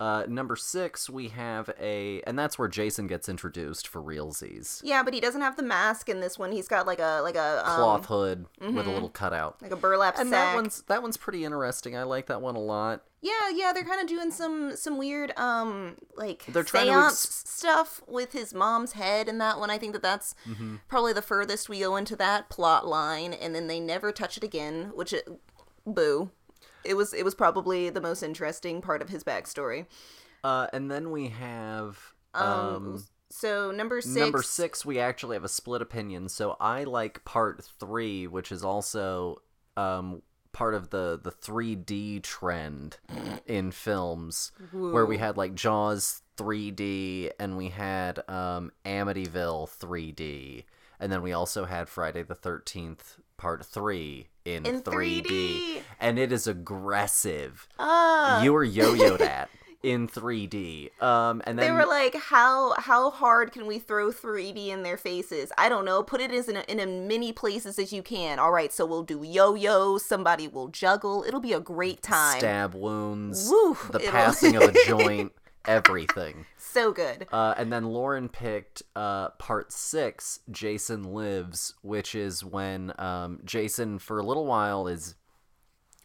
Uh, 0.00 0.24
number 0.26 0.56
six, 0.56 1.10
we 1.10 1.28
have 1.28 1.68
a, 1.78 2.22
and 2.26 2.38
that's 2.38 2.58
where 2.58 2.68
Jason 2.68 3.06
gets 3.06 3.28
introduced 3.28 3.86
for 3.86 4.02
realsies. 4.02 4.80
Yeah, 4.82 5.02
but 5.02 5.12
he 5.12 5.20
doesn't 5.20 5.42
have 5.42 5.56
the 5.56 5.62
mask 5.62 6.08
in 6.08 6.20
this 6.20 6.38
one. 6.38 6.52
He's 6.52 6.68
got 6.68 6.86
like 6.86 6.98
a 7.00 7.20
like 7.22 7.36
a 7.36 7.62
um, 7.68 7.76
cloth 7.76 8.06
hood 8.06 8.46
with 8.60 8.86
a 8.86 8.90
little 8.90 9.10
cutout. 9.10 9.60
like 9.60 9.72
a 9.72 9.76
burlap 9.76 10.18
And 10.18 10.30
sack. 10.30 10.52
that 10.52 10.54
one's 10.54 10.82
that 10.88 11.02
one's 11.02 11.18
pretty 11.18 11.44
interesting. 11.44 11.96
I 11.96 12.04
like 12.04 12.26
that 12.28 12.40
one 12.40 12.56
a 12.56 12.60
lot. 12.60 13.02
Yeah, 13.22 13.50
yeah, 13.54 13.72
they're 13.74 13.84
kind 13.84 14.00
of 14.00 14.06
doing 14.06 14.30
some 14.30 14.74
some 14.74 14.96
weird 14.96 15.36
um 15.38 15.96
like 16.16 16.46
They're 16.48 16.62
trying 16.64 16.86
to 16.86 16.92
seance 16.92 17.26
ex- 17.26 17.42
stuff 17.50 18.00
with 18.08 18.32
his 18.32 18.54
mom's 18.54 18.92
head 18.92 19.28
in 19.28 19.36
that 19.36 19.58
one. 19.58 19.68
I 19.68 19.76
think 19.76 19.92
that 19.92 20.02
that's 20.02 20.34
Mm-hmm. 20.48 20.76
probably 20.88 21.12
the 21.12 21.20
furthest 21.20 21.68
we 21.68 21.80
go 21.80 21.96
into 21.96 22.16
that 22.16 22.48
plot 22.48 22.86
line, 22.88 23.34
and 23.34 23.54
then 23.54 23.66
they 23.66 23.78
never 23.80 24.12
touch 24.12 24.38
it 24.38 24.42
again. 24.44 24.92
Which, 24.94 25.12
it, 25.12 25.28
boo, 25.86 26.30
it 26.84 26.94
was 26.94 27.12
it 27.12 27.24
was 27.24 27.34
probably 27.34 27.90
the 27.90 28.00
most 28.00 28.22
interesting 28.22 28.80
part 28.80 29.02
of 29.02 29.08
his 29.08 29.24
backstory. 29.24 29.86
Uh, 30.42 30.66
and 30.72 30.90
then 30.90 31.10
we 31.10 31.28
have 31.28 32.14
Um, 32.34 32.46
um, 32.46 33.04
so 33.30 33.70
number 33.70 34.00
six, 34.00 34.14
number 34.16 34.42
six. 34.42 34.84
We 34.84 34.98
actually 34.98 35.36
have 35.36 35.44
a 35.44 35.48
split 35.48 35.82
opinion. 35.82 36.28
So 36.28 36.56
I 36.60 36.84
like 36.84 37.24
part 37.24 37.62
three, 37.64 38.26
which 38.26 38.50
is 38.52 38.64
also 38.64 39.42
um 39.76 40.22
part 40.52 40.74
of 40.74 40.90
the 40.90 41.20
the 41.22 41.30
3D 41.30 42.22
trend 42.22 42.98
in 43.46 43.70
films, 43.70 44.52
where 44.70 45.06
we 45.06 45.18
had 45.18 45.36
like 45.36 45.54
Jaws 45.54 46.22
3D 46.36 47.30
and 47.38 47.56
we 47.56 47.68
had 47.68 48.20
um 48.28 48.72
Amityville 48.84 49.68
3D, 49.78 50.64
and 50.98 51.12
then 51.12 51.22
we 51.22 51.32
also 51.32 51.66
had 51.66 51.88
Friday 51.88 52.22
the 52.22 52.34
13th 52.34 53.18
Part 53.36 53.64
three 53.64 54.28
in, 54.44 54.64
In 54.66 54.80
3D, 54.82 55.22
3D. 55.24 55.82
and 56.00 56.18
it 56.18 56.32
is 56.32 56.46
aggressive. 56.46 57.68
Ah, 57.78 58.42
you 58.42 58.52
were 58.52 58.64
yo-yoed 58.64 59.20
at 59.20 59.50
in 59.82 60.06
3D. 60.08 60.90
Um, 61.02 61.40
and 61.46 61.58
then 61.58 61.66
they 61.66 61.72
were 61.72 61.86
like, 61.88 62.14
how 62.14 62.74
how 62.78 63.10
hard 63.10 63.50
can 63.52 63.66
we 63.66 63.78
throw 63.78 64.10
3D 64.10 64.68
in 64.68 64.82
their 64.82 64.96
faces? 64.98 65.50
I 65.56 65.68
don't 65.70 65.84
know. 65.86 66.02
Put 66.02 66.20
it 66.20 66.30
as 66.32 66.48
in 66.48 66.56
a, 66.56 66.60
in 66.68 66.78
as 66.80 66.86
many 67.08 67.32
places 67.32 67.78
as 67.78 67.90
you 67.92 68.02
can. 68.02 68.38
All 68.38 68.52
right, 68.52 68.72
so 68.72 68.84
we'll 68.84 69.02
do 69.04 69.22
yo-yos. 69.22 70.04
Somebody 70.04 70.48
will 70.48 70.68
juggle. 70.68 71.24
It'll 71.26 71.40
be 71.40 71.54
a 71.54 71.60
great 71.60 72.02
time. 72.02 72.38
stab 72.38 72.74
wounds, 72.74 73.48
Woo, 73.48 73.76
the 73.90 74.00
it'll- 74.00 74.10
passing 74.12 74.56
of 74.56 74.62
a 74.64 74.74
joint, 74.86 75.32
everything. 75.66 76.46
So 76.56 76.92
good. 76.92 77.26
Uh, 77.32 77.54
and 77.56 77.72
then 77.72 77.86
Lauren 77.86 78.28
picked 78.28 78.84
uh, 78.94 79.30
part 79.30 79.72
six, 79.72 80.38
Jason 80.48 81.02
Lives, 81.02 81.74
which 81.82 82.14
is 82.14 82.44
when 82.44 82.92
um, 82.96 83.40
Jason, 83.44 83.98
for 83.98 84.20
a 84.20 84.22
little 84.24 84.46
while, 84.46 84.86
is. 84.86 85.16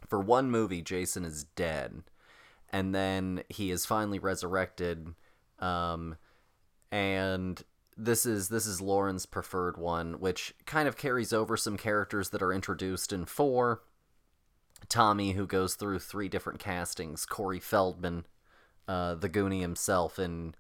For 0.08 0.20
one 0.20 0.50
movie, 0.50 0.82
Jason 0.82 1.24
is 1.24 1.44
dead. 1.44 2.02
And 2.72 2.96
then 2.96 3.44
he 3.50 3.70
is 3.70 3.86
finally 3.86 4.18
resurrected. 4.18 5.14
Um, 5.60 6.18
and 6.92 7.62
this 7.98 8.26
is 8.26 8.50
this 8.50 8.66
is 8.66 8.82
Lauren's 8.82 9.26
preferred 9.26 9.78
one, 9.78 10.14
which 10.20 10.54
kind 10.66 10.88
of 10.88 10.98
carries 10.98 11.32
over 11.32 11.56
some 11.58 11.78
characters 11.78 12.30
that 12.30 12.42
are 12.42 12.54
introduced 12.54 13.14
in 13.14 13.26
four. 13.26 13.82
Tommy, 14.90 15.32
who 15.32 15.48
goes 15.48 15.76
through 15.76 16.00
three 16.00 16.30
different 16.30 16.60
castings, 16.60 17.26
Corey 17.26 17.60
Feldman, 17.60 18.26
uh, 18.88 19.16
the 19.16 19.30
Goonie 19.30 19.62
himself 19.62 20.20
in 20.20 20.56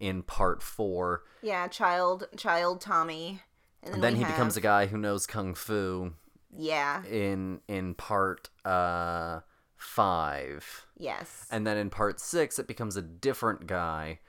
in 0.00 0.22
part 0.22 0.62
four. 0.62 1.22
Yeah, 1.42 1.68
child 1.68 2.26
child 2.36 2.80
Tommy. 2.80 3.40
And 3.82 3.94
And 3.94 4.02
then 4.02 4.16
he 4.16 4.24
becomes 4.24 4.56
a 4.56 4.60
guy 4.62 4.86
who 4.86 4.96
knows 4.98 5.26
kung 5.26 5.54
fu 5.54 6.12
Yeah. 6.56 7.04
in 7.04 7.60
in 7.68 7.94
part 7.94 8.48
uh, 8.64 9.40
five. 9.76 10.86
Yes. 10.96 11.46
And 11.50 11.66
then 11.66 11.76
in 11.76 11.90
part 11.90 12.18
six, 12.20 12.58
it 12.58 12.66
becomes 12.66 12.96
a 12.96 13.02
different 13.02 13.66
guy 13.66 14.20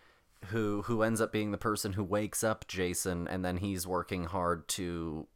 who 0.47 0.83
who 0.83 1.01
ends 1.01 1.21
up 1.21 1.31
being 1.31 1.51
the 1.51 1.57
person 1.57 1.93
who 1.93 2.03
wakes 2.03 2.43
up 2.43 2.67
Jason, 2.67 3.27
and 3.27 3.43
then 3.43 3.57
he's 3.57 3.87
working 3.87 4.25
hard 4.25 4.67
to 4.69 5.27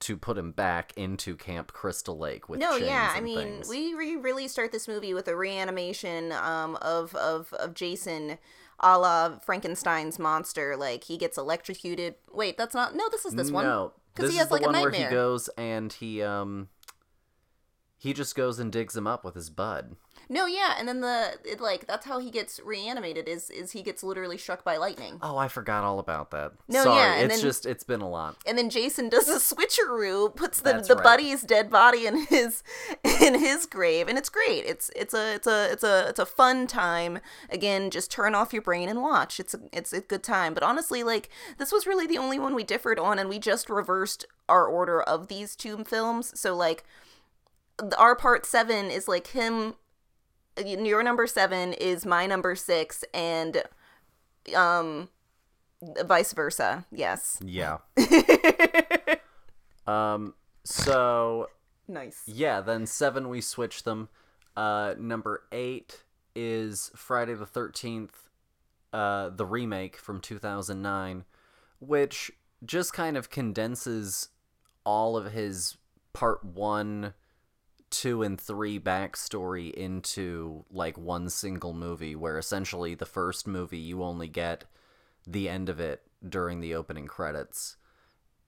to 0.00 0.16
put 0.16 0.36
him 0.38 0.52
back 0.52 0.92
into 0.96 1.36
Camp 1.36 1.72
Crystal 1.72 2.16
Lake 2.16 2.48
with 2.48 2.58
no, 2.58 2.76
yeah. 2.76 3.12
I 3.14 3.20
mean, 3.20 3.38
things. 3.38 3.68
we 3.68 3.94
re- 3.94 4.16
really 4.16 4.48
start 4.48 4.72
this 4.72 4.88
movie 4.88 5.14
with 5.14 5.28
a 5.28 5.36
reanimation 5.36 6.32
um, 6.32 6.76
of 6.76 7.14
of 7.14 7.52
of 7.54 7.74
Jason, 7.74 8.38
a 8.80 8.98
la 8.98 9.38
Frankenstein's 9.40 10.18
monster. 10.18 10.76
Like 10.76 11.04
he 11.04 11.16
gets 11.16 11.36
electrocuted. 11.38 12.14
Wait, 12.32 12.56
that's 12.56 12.74
not. 12.74 12.94
No, 12.94 13.08
this 13.10 13.24
is 13.24 13.34
this 13.34 13.50
one. 13.50 13.64
No, 13.64 13.92
because 14.14 14.30
he 14.30 14.36
is 14.36 14.40
has 14.40 14.48
the 14.48 14.54
like 14.54 14.62
a 14.62 14.66
one 14.66 14.74
where 14.74 14.90
nightmare. 14.90 15.08
he 15.08 15.14
goes 15.14 15.48
and 15.56 15.92
he 15.92 16.22
um 16.22 16.68
he 18.00 18.12
just 18.14 18.34
goes 18.34 18.58
and 18.58 18.72
digs 18.72 18.96
him 18.96 19.06
up 19.06 19.24
with 19.24 19.34
his 19.34 19.50
bud. 19.50 19.94
No, 20.28 20.46
yeah, 20.46 20.74
and 20.78 20.86
then 20.88 21.00
the 21.00 21.38
it, 21.44 21.60
like 21.60 21.86
that's 21.86 22.06
how 22.06 22.18
he 22.18 22.30
gets 22.30 22.60
reanimated 22.64 23.28
is 23.28 23.50
is 23.50 23.72
he 23.72 23.82
gets 23.82 24.02
literally 24.04 24.38
struck 24.38 24.64
by 24.64 24.76
lightning. 24.76 25.18
Oh, 25.22 25.36
I 25.36 25.48
forgot 25.48 25.82
all 25.84 25.98
about 25.98 26.30
that. 26.30 26.52
No, 26.68 26.84
Sorry, 26.84 26.96
yeah, 26.96 27.14
and 27.14 27.24
it's 27.32 27.40
then- 27.40 27.48
just 27.48 27.66
it's 27.66 27.84
been 27.84 28.00
a 28.00 28.08
lot. 28.08 28.36
And 28.46 28.56
then 28.56 28.70
Jason 28.70 29.08
does 29.08 29.28
a 29.28 29.36
switcheroo, 29.54 30.34
puts 30.34 30.60
the, 30.60 30.72
That's 30.72 30.88
the 30.88 30.94
right. 30.94 31.04
buddy's 31.04 31.42
dead 31.42 31.68
body 31.68 32.06
in 32.06 32.26
his 32.26 32.62
in 33.22 33.38
his 33.38 33.66
grave, 33.66 34.08
and 34.08 34.16
it's 34.16 34.28
great. 34.28 34.64
It's 34.64 34.90
it's 34.96 35.14
a 35.14 35.34
it's 35.34 35.46
a 35.46 35.72
it's 35.72 35.84
a 35.84 36.08
it's 36.08 36.18
a 36.20 36.26
fun 36.26 36.66
time. 36.66 37.18
Again, 37.50 37.90
just 37.90 38.10
turn 38.10 38.34
off 38.34 38.52
your 38.52 38.62
brain 38.62 38.88
and 38.88 39.02
watch. 39.02 39.40
It's 39.40 39.54
a 39.54 39.60
it's 39.72 39.92
a 39.92 40.00
good 40.00 40.22
time. 40.22 40.54
But 40.54 40.62
honestly, 40.62 41.02
like 41.02 41.28
this 41.58 41.72
was 41.72 41.86
really 41.86 42.06
the 42.06 42.18
only 42.18 42.38
one 42.38 42.54
we 42.54 42.62
differed 42.64 42.98
on, 42.98 43.18
and 43.18 43.28
we 43.28 43.38
just 43.40 43.68
reversed 43.68 44.24
our 44.48 44.66
order 44.66 45.02
of 45.02 45.28
these 45.28 45.56
two 45.56 45.82
films. 45.84 46.38
So 46.38 46.54
like 46.54 46.84
our 47.98 48.14
part 48.16 48.46
seven 48.46 48.90
is 48.90 49.08
like 49.08 49.28
him. 49.28 49.74
Your 50.64 51.02
number 51.02 51.26
seven 51.26 51.72
is 51.74 52.04
my 52.04 52.26
number 52.26 52.54
six, 52.54 53.04
and 53.14 53.62
um, 54.54 55.08
vice 56.04 56.32
versa. 56.32 56.86
Yes. 56.92 57.38
Yeah. 57.44 57.78
um. 59.86 60.34
So 60.64 61.48
Nice. 61.88 62.22
yeah, 62.26 62.60
then 62.60 62.86
seven 62.86 63.28
we 63.28 63.40
switch 63.40 63.84
them. 63.84 64.08
Uh, 64.56 64.94
number 64.98 65.44
eight 65.52 66.02
is 66.34 66.90
Friday 66.94 67.34
the 67.34 67.46
Thirteenth, 67.46 68.28
uh, 68.92 69.30
the 69.30 69.46
remake 69.46 69.96
from 69.96 70.20
two 70.20 70.38
thousand 70.38 70.82
nine, 70.82 71.24
which 71.78 72.30
just 72.64 72.92
kind 72.92 73.16
of 73.16 73.30
condenses 73.30 74.28
all 74.84 75.16
of 75.16 75.32
his 75.32 75.78
part 76.12 76.44
one, 76.44 77.14
two, 77.90 78.22
and 78.22 78.40
three 78.40 78.78
backstory 78.78 79.72
into 79.72 80.64
like 80.70 80.96
one 80.96 81.28
single 81.28 81.74
movie. 81.74 82.16
Where 82.16 82.38
essentially 82.38 82.94
the 82.94 83.06
first 83.06 83.46
movie 83.46 83.78
you 83.78 84.02
only 84.02 84.28
get 84.28 84.64
the 85.26 85.48
end 85.48 85.68
of 85.68 85.80
it 85.80 86.02
during 86.28 86.60
the 86.60 86.74
opening 86.74 87.06
credits 87.06 87.76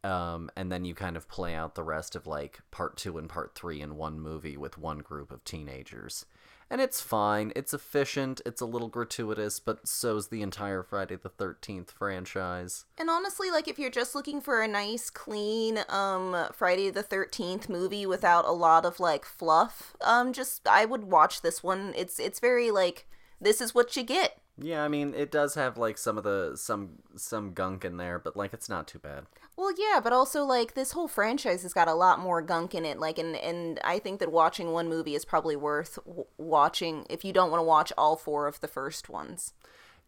um, 0.05 0.51
and 0.57 0.71
then 0.71 0.85
you 0.85 0.95
kind 0.95 1.17
of 1.17 1.29
play 1.29 1.55
out 1.55 1.75
the 1.75 1.85
rest 1.85 2.17
of 2.17 2.27
like 2.27 2.61
part 2.71 2.97
two 2.97 3.19
and 3.19 3.29
part 3.29 3.55
three 3.55 3.81
in 3.81 3.97
one 3.97 4.21
movie 4.21 4.57
with 4.57 4.79
one 4.79 4.99
group 4.99 5.31
of 5.31 5.45
teenagers. 5.45 6.27
And 6.73 6.81
it's 6.81 7.03
fine. 7.03 7.53
It's 7.55 7.75
efficient. 7.75 8.41
It's 8.47 8.63
a 8.63 8.67
little 8.67 8.89
gratuitous, 8.89 9.61
but 9.61 9.87
so's 9.87 10.29
the 10.29 10.41
entire 10.41 10.83
Friday 10.83 11.17
the 11.17 11.29
Thirteenth 11.29 11.91
franchise. 11.91 12.87
And 12.97 13.11
honestly, 13.11 13.51
like 13.51 13.69
if 13.69 13.79
you're 13.79 13.91
just 13.91 14.15
looking 14.15 14.41
for 14.41 14.63
a 14.63 14.67
nice, 14.67 15.11
clean, 15.11 15.81
um, 15.91 16.35
Friday 16.55 16.89
the 16.89 17.03
Thirteenth 17.03 17.69
movie 17.69 18.07
without 18.07 18.47
a 18.47 18.53
lot 18.53 18.87
of 18.87 19.01
like 19.01 19.27
fluff, 19.27 19.95
um, 20.01 20.33
just 20.33 20.67
I 20.67 20.87
would 20.87 21.05
watch 21.05 21.43
this 21.43 21.63
one. 21.63 21.93
It's 21.95 22.19
it's 22.19 22.41
very 22.41 22.71
like 22.71 23.07
this 23.39 23.61
is 23.61 23.75
what 23.75 23.95
you 23.95 24.03
get. 24.03 24.41
Yeah, 24.63 24.85
I 24.85 24.89
mean, 24.89 25.13
it 25.15 25.31
does 25.33 25.55
have 25.55 25.77
like 25.77 25.99
some 25.99 26.17
of 26.17 26.25
the 26.25 26.53
some 26.55 27.03
some 27.17 27.53
gunk 27.53 27.85
in 27.85 27.97
there, 27.97 28.19
but 28.19 28.37
like 28.37 28.53
it's 28.53 28.69
not 28.69 28.87
too 28.87 28.99
bad. 28.99 29.25
Well, 29.57 29.73
yeah, 29.77 30.01
but 30.01 30.13
also 30.13 30.45
like 30.45 30.75
this 30.75 30.93
whole 30.93 31.09
franchise 31.09 31.63
has 31.63 31.75
got 31.75 31.89
a 31.89 31.95
lot 31.95 32.21
more 32.21 32.41
gunk 32.41 32.75
in 32.75 32.85
it. 32.85 32.99
Like, 32.99 33.19
and 33.19 33.37
and 33.37 33.81
I 33.83 33.99
think 33.99 34.21
that 34.21 34.31
watching 34.31 34.73
one 34.73 34.89
movie 34.89 35.15
is 35.15 35.25
probably 35.25 35.57
worth 35.57 35.99
w- 36.07 36.27
watching 36.39 37.07
if 37.11 37.25
you 37.25 37.33
don't 37.33 37.51
want 37.51 37.61
to 37.61 37.67
watch 37.67 37.93
all 37.99 38.17
four 38.17 38.47
of 38.47 38.61
the 38.61 38.69
first 38.69 39.09
ones. 39.09 39.53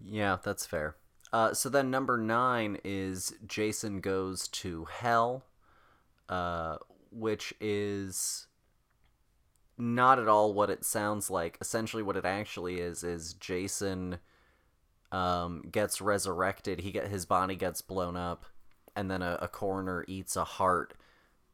Yeah, 0.00 0.38
that's 0.42 0.66
fair. 0.66 0.96
Uh, 1.32 1.52
so 1.52 1.68
then 1.68 1.90
number 1.90 2.16
nine 2.16 2.78
is 2.84 3.34
Jason 3.44 4.00
Goes 4.00 4.46
to 4.48 4.84
Hell, 4.84 5.44
uh, 6.28 6.76
which 7.10 7.52
is 7.60 8.46
not 9.76 10.20
at 10.20 10.28
all 10.28 10.54
what 10.54 10.70
it 10.70 10.84
sounds 10.84 11.28
like. 11.28 11.58
Essentially, 11.60 12.04
what 12.04 12.16
it 12.16 12.24
actually 12.24 12.80
is 12.80 13.02
is 13.02 13.34
Jason 13.34 14.18
um, 15.12 15.62
gets 15.70 16.00
resurrected. 16.00 16.80
He 16.80 16.92
get 16.92 17.08
his 17.08 17.26
body 17.26 17.56
gets 17.56 17.82
blown 17.82 18.16
up, 18.16 18.46
and 18.96 19.10
then 19.10 19.22
a, 19.22 19.38
a 19.42 19.48
coroner 19.48 20.04
eats 20.08 20.36
a 20.36 20.44
heart, 20.44 20.94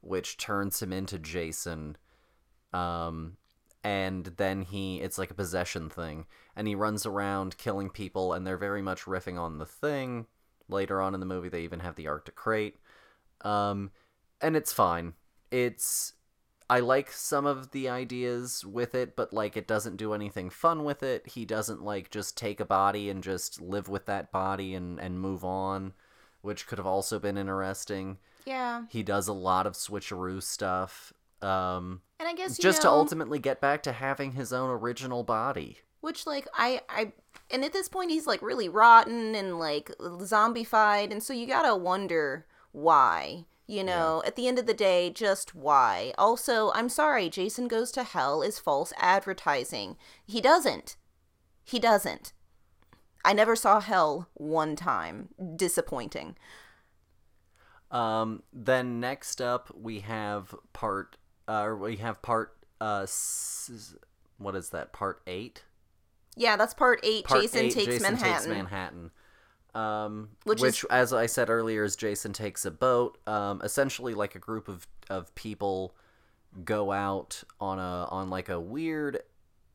which 0.00 0.36
turns 0.36 0.82
him 0.82 0.92
into 0.92 1.18
Jason. 1.18 1.96
Um, 2.72 3.36
and 3.82 4.26
then 4.36 4.62
he 4.62 5.00
it's 5.00 5.18
like 5.18 5.30
a 5.30 5.34
possession 5.34 5.88
thing 5.88 6.26
and 6.54 6.68
he 6.68 6.74
runs 6.74 7.06
around 7.06 7.56
killing 7.56 7.88
people 7.88 8.32
and 8.32 8.46
they're 8.46 8.56
very 8.56 8.82
much 8.82 9.04
riffing 9.04 9.38
on 9.38 9.58
the 9.58 9.66
thing 9.66 10.26
later 10.68 11.00
on 11.00 11.14
in 11.14 11.20
the 11.20 11.26
movie 11.26 11.48
they 11.48 11.62
even 11.62 11.80
have 11.80 11.96
the 11.96 12.06
arctic 12.06 12.34
crate 12.34 12.76
um 13.42 13.90
and 14.40 14.56
it's 14.56 14.72
fine 14.72 15.14
it's 15.50 16.12
i 16.70 16.80
like 16.80 17.10
some 17.12 17.44
of 17.44 17.72
the 17.72 17.88
ideas 17.88 18.64
with 18.64 18.94
it 18.94 19.14
but 19.16 19.32
like 19.32 19.56
it 19.56 19.66
doesn't 19.66 19.96
do 19.96 20.14
anything 20.14 20.48
fun 20.48 20.84
with 20.84 21.02
it 21.02 21.26
he 21.28 21.44
doesn't 21.44 21.82
like 21.82 22.10
just 22.10 22.36
take 22.36 22.60
a 22.60 22.64
body 22.64 23.10
and 23.10 23.22
just 23.22 23.60
live 23.60 23.88
with 23.88 24.06
that 24.06 24.32
body 24.32 24.74
and 24.74 24.98
and 24.98 25.20
move 25.20 25.44
on 25.44 25.92
which 26.42 26.66
could 26.66 26.78
have 26.78 26.86
also 26.86 27.18
been 27.18 27.36
interesting 27.36 28.16
Yeah, 28.46 28.84
he 28.88 29.02
does 29.02 29.28
a 29.28 29.34
lot 29.34 29.66
of 29.66 29.74
switcheroo 29.74 30.42
stuff 30.42 31.12
um 31.42 32.00
and 32.18 32.28
I 32.28 32.34
guess 32.34 32.58
just 32.58 32.82
to 32.82 32.88
ultimately 32.88 33.38
get 33.38 33.60
back 33.60 33.82
to 33.84 33.92
having 33.92 34.32
his 34.32 34.52
own 34.52 34.68
original 34.68 35.24
body. 35.24 35.78
Which 36.00 36.26
like 36.26 36.46
I 36.54 36.82
I 36.88 37.12
and 37.50 37.64
at 37.64 37.72
this 37.72 37.88
point 37.88 38.10
he's 38.10 38.26
like 38.26 38.42
really 38.42 38.68
rotten 38.68 39.34
and 39.34 39.58
like 39.58 39.90
zombified 39.98 41.10
and 41.12 41.22
so 41.22 41.32
you 41.32 41.46
gotta 41.46 41.74
wonder 41.74 42.46
why. 42.72 43.46
You 43.70 43.84
know, 43.84 44.20
at 44.26 44.34
the 44.34 44.48
end 44.48 44.58
of 44.58 44.66
the 44.66 44.74
day, 44.74 45.10
just 45.10 45.54
why. 45.54 46.12
Also, 46.18 46.72
I'm 46.74 46.88
sorry, 46.88 47.30
Jason 47.30 47.68
Goes 47.68 47.92
to 47.92 48.02
Hell 48.02 48.42
is 48.42 48.58
false 48.58 48.92
advertising. 48.98 49.96
He 50.26 50.40
doesn't. 50.40 50.96
He 51.62 51.78
doesn't. 51.78 52.32
I 53.24 53.32
never 53.32 53.54
saw 53.54 53.78
Hell 53.80 54.28
one 54.34 54.74
time. 54.74 55.28
Disappointing. 55.54 56.36
Um, 57.92 58.42
then 58.52 58.98
next 59.00 59.40
up 59.40 59.70
we 59.74 60.00
have 60.00 60.54
part, 60.72 61.16
uh, 61.48 61.74
we 61.78 61.96
have 61.96 62.22
part, 62.22 62.56
uh, 62.80 63.02
s- 63.02 63.94
what 64.38 64.54
is 64.54 64.70
that? 64.70 64.92
Part 64.92 65.22
eight. 65.26 65.64
Yeah, 66.36 66.56
that's 66.56 66.74
part 66.74 67.00
eight. 67.02 67.24
Part 67.24 67.42
Jason 67.42 67.66
eight, 67.66 67.72
takes 67.74 67.86
Jason 67.86 68.02
Manhattan. 68.14 68.34
takes 68.34 68.46
Manhattan. 68.46 69.10
Um, 69.74 70.30
Which 70.44 70.60
which, 70.60 70.84
is- 70.84 70.90
as 70.90 71.12
I 71.12 71.26
said 71.26 71.50
earlier, 71.50 71.84
is 71.84 71.96
Jason 71.96 72.32
takes 72.32 72.64
a 72.64 72.70
boat. 72.70 73.18
Um, 73.26 73.60
essentially 73.62 74.14
like 74.14 74.34
a 74.34 74.38
group 74.38 74.68
of 74.68 74.86
of 75.08 75.34
people 75.34 75.94
go 76.64 76.90
out 76.92 77.44
on 77.60 77.78
a 77.78 78.06
on 78.10 78.28
like 78.30 78.48
a 78.48 78.58
weird 78.58 79.20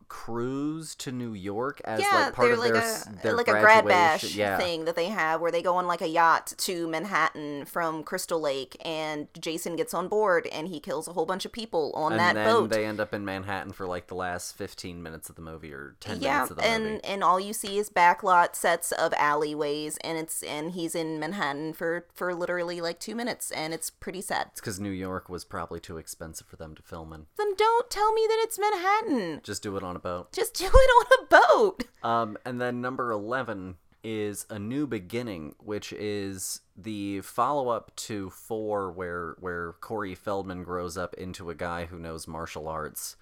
cruise 0.07 0.95
to 0.95 1.11
New 1.11 1.33
York 1.33 1.81
as 1.85 1.99
yeah, 1.99 2.25
like 2.25 2.33
part 2.33 2.51
of 2.51 2.59
like 2.59 2.73
their 2.73 2.81
a 2.81 3.23
their 3.23 3.33
like 3.35 3.47
a 3.47 3.51
grad 3.51 3.85
bash 3.85 4.35
yeah. 4.35 4.57
thing 4.57 4.85
that 4.85 4.95
they 4.95 5.05
have 5.05 5.41
where 5.41 5.51
they 5.51 5.61
go 5.61 5.75
on 5.75 5.87
like 5.87 6.01
a 6.01 6.07
yacht 6.07 6.53
to 6.57 6.87
Manhattan 6.87 7.65
from 7.65 8.03
Crystal 8.03 8.39
Lake, 8.39 8.77
and 8.85 9.27
Jason 9.39 9.75
gets 9.75 9.93
on 9.93 10.07
board 10.07 10.47
and 10.47 10.67
he 10.67 10.79
kills 10.79 11.07
a 11.07 11.13
whole 11.13 11.25
bunch 11.25 11.45
of 11.45 11.51
people 11.51 11.91
on 11.95 12.13
and 12.13 12.19
that 12.19 12.35
then 12.35 12.45
boat. 12.45 12.69
they 12.69 12.85
end 12.85 12.99
up 12.99 13.13
in 13.13 13.25
Manhattan 13.25 13.71
for 13.71 13.87
like 13.87 14.07
the 14.07 14.15
last 14.15 14.57
15 14.57 15.01
minutes 15.01 15.29
of 15.29 15.35
the 15.35 15.41
movie 15.41 15.73
or 15.73 15.95
10 15.99 16.21
yeah, 16.21 16.33
minutes 16.33 16.51
of 16.51 16.57
the 16.57 16.65
and 16.65 16.83
movie. 16.83 17.03
and 17.03 17.23
all 17.23 17.39
you 17.39 17.53
see 17.53 17.77
is 17.77 17.89
backlot 17.89 18.55
sets 18.55 18.91
of 18.91 19.13
alleyways, 19.13 19.97
and 19.97 20.17
it's 20.17 20.43
and 20.43 20.71
he's 20.71 20.95
in 20.95 21.19
Manhattan 21.19 21.73
for 21.73 22.05
for 22.13 22.33
literally 22.33 22.81
like 22.81 22.99
two 22.99 23.15
minutes, 23.15 23.51
and 23.51 23.73
it's 23.73 23.89
pretty 23.89 24.21
sad. 24.21 24.47
It's 24.51 24.61
because 24.61 24.79
New 24.79 24.89
York 24.89 25.29
was 25.29 25.43
probably 25.45 25.79
too 25.79 25.97
expensive 25.97 26.47
for 26.47 26.55
them 26.55 26.75
to 26.75 26.81
film 26.83 27.13
in. 27.13 27.25
Then 27.37 27.55
don't 27.55 27.89
tell 27.89 28.13
me 28.13 28.25
that 28.27 28.39
it's 28.43 28.59
Manhattan. 28.59 29.41
Just 29.43 29.63
do 29.63 29.75
it 29.77 29.83
on 29.83 29.94
a 29.95 29.99
boat. 29.99 30.31
Just 30.31 30.53
do 30.55 30.65
it 30.65 30.69
on 30.69 31.05
a 31.19 31.25
boat. 31.27 31.83
Um, 32.03 32.37
and 32.45 32.59
then 32.59 32.81
number 32.81 33.11
11 33.11 33.75
is 34.03 34.45
A 34.49 34.59
New 34.59 34.85
Beginning, 34.85 35.55
which 35.57 35.91
is 35.91 36.61
the 36.77 37.21
follow 37.21 37.69
up 37.69 37.95
to 37.95 38.29
4, 38.29 38.91
where, 38.91 39.35
where 39.39 39.73
Corey 39.73 40.13
Feldman 40.13 40.63
grows 40.63 40.97
up 40.97 41.15
into 41.15 41.49
a 41.49 41.55
guy 41.55 41.85
who 41.85 41.97
knows 41.97 42.27
martial 42.27 42.67
arts. 42.67 43.15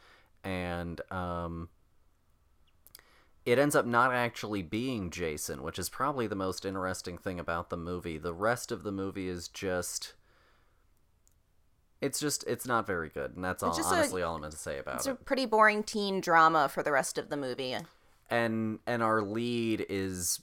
And 0.44 1.00
um, 1.10 1.70
it 3.46 3.60
ends 3.60 3.76
up 3.76 3.86
not 3.86 4.14
actually 4.14 4.62
being 4.62 5.10
Jason, 5.10 5.64
which 5.64 5.80
is 5.80 5.90
probably 5.90 6.28
the 6.28 6.36
most 6.36 6.66
interesting 6.66 7.18
thing 7.18 7.40
about 7.40 7.70
the 7.70 7.78
movie. 7.78 8.18
The 8.18 8.34
rest 8.34 8.72
of 8.72 8.84
the 8.84 8.92
movie 8.92 9.30
is 9.30 9.48
just. 9.48 10.14
It's 12.04 12.20
just, 12.20 12.44
it's 12.48 12.68
not 12.68 12.86
very 12.86 13.10
good. 13.10 13.36
And 13.36 13.44
that's 13.44 13.64
all, 13.64 13.74
just 13.74 13.92
a- 13.92 13.96
honestly 13.96 14.22
all 14.24 14.36
I'm 14.36 14.42
going 14.42 14.52
to 14.52 14.58
say 14.58 14.78
about 14.80 14.96
It's 14.98 15.08
it. 15.08 15.12
It's 15.12 15.22
a 15.22 15.24
pretty 15.24 15.46
boring 15.46 15.84
teen 15.84 16.22
drama 16.22 16.70
for 16.70 16.84
the 16.84 16.92
rest 16.92 17.18
of 17.18 17.30
the 17.30 17.38
movie. 17.38 17.76
and 18.30 18.80
and 18.86 19.02
our 19.04 19.22
lead 19.22 19.86
is 19.90 20.42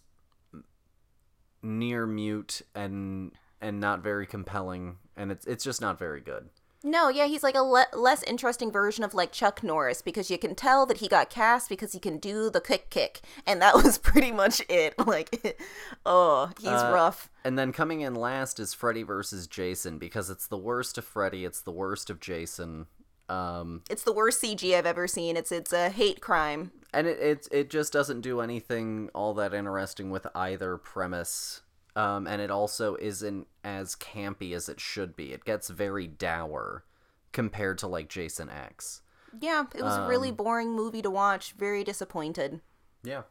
near 1.63 2.07
mute 2.07 2.63
and 2.75 3.33
and 3.61 3.81
not 3.81 4.03
very 4.03 4.27
compelling 4.27 4.97
and 5.17 5.31
it's 5.31 5.47
it's 5.47 5.63
just 5.65 5.81
not 5.81 5.99
very 5.99 6.21
good 6.21 6.49
No, 6.83 7.09
yeah, 7.11 7.27
he's 7.27 7.43
like 7.43 7.55
a 7.55 7.63
le- 7.63 7.87
less 7.93 8.23
interesting 8.23 8.73
version 8.73 9.05
of 9.05 9.13
like 9.13 9.33
Chuck 9.33 9.63
Norris 9.63 10.01
because 10.01 10.31
you 10.31 10.39
can 10.39 10.55
tell 10.55 10.87
that 10.87 10.99
he 10.99 11.09
got 11.09 11.29
cast 11.29 11.69
because 11.69 11.93
he 11.93 11.99
can 11.99 12.17
do 12.19 12.49
the 12.49 12.61
kick 12.61 12.89
kick, 12.89 13.21
and 13.47 13.61
that 13.61 13.75
was 13.85 13.99
pretty 13.99 14.33
much 14.33 14.63
it. 14.69 14.95
Like, 14.99 15.61
oh, 16.07 16.51
he's 16.59 16.69
Uh, 16.69 16.91
rough. 16.95 17.29
and 17.45 17.59
then 17.59 17.73
coming 17.73 18.01
in 18.01 18.15
last 18.15 18.59
is 18.61 18.73
freddy 18.75 19.03
versus 19.03 19.47
jason 19.47 19.99
because 19.99 20.31
it's 20.31 20.47
the 20.47 20.57
worst 20.59 20.97
of 20.99 21.05
freddy 21.05 21.45
it's 21.45 21.61
the 21.63 21.71
worst 21.73 22.09
of 22.11 22.21
jason 22.21 22.87
Um, 23.29 23.83
It's 23.91 24.03
the 24.03 24.13
worst 24.13 24.43
CG 24.43 24.75
I've 24.75 24.87
ever 24.87 25.07
seen. 25.07 25.37
It's 25.37 25.53
it's 25.53 25.73
a 25.73 25.89
hate 25.91 26.21
crime. 26.21 26.73
and 26.93 27.07
it, 27.07 27.19
it 27.21 27.49
it 27.53 27.71
just 27.71 27.93
doesn't 27.93 28.23
do 28.23 28.41
anything 28.41 29.09
all 29.15 29.35
that 29.35 29.55
interesting 29.55 30.11
with 30.11 30.27
either 30.35 30.77
premise. 30.79 31.61
Um, 31.97 32.27
and 32.27 32.41
it 32.41 32.51
also 32.51 32.95
isn't 32.97 33.47
as 33.65 33.97
campy 33.97 34.55
as 34.55 34.69
it 34.69 34.81
should 34.81 35.17
be. 35.17 35.33
It 35.33 35.45
gets 35.45 35.69
very 35.69 36.07
dour 36.07 36.85
compared 37.33 37.79
to 37.79 37.87
like 37.89 38.09
Jason 38.09 38.49
X. 38.49 39.03
Yeah, 39.41 39.65
it 39.75 39.83
was 39.83 39.97
a 39.97 40.07
really 40.09 40.31
Um, 40.31 40.37
boring 40.37 40.73
movie 40.75 41.03
to 41.03 41.11
watch. 41.11 41.53
Very 41.53 41.85
disappointed. 41.85 42.61
Yeah. 43.03 43.23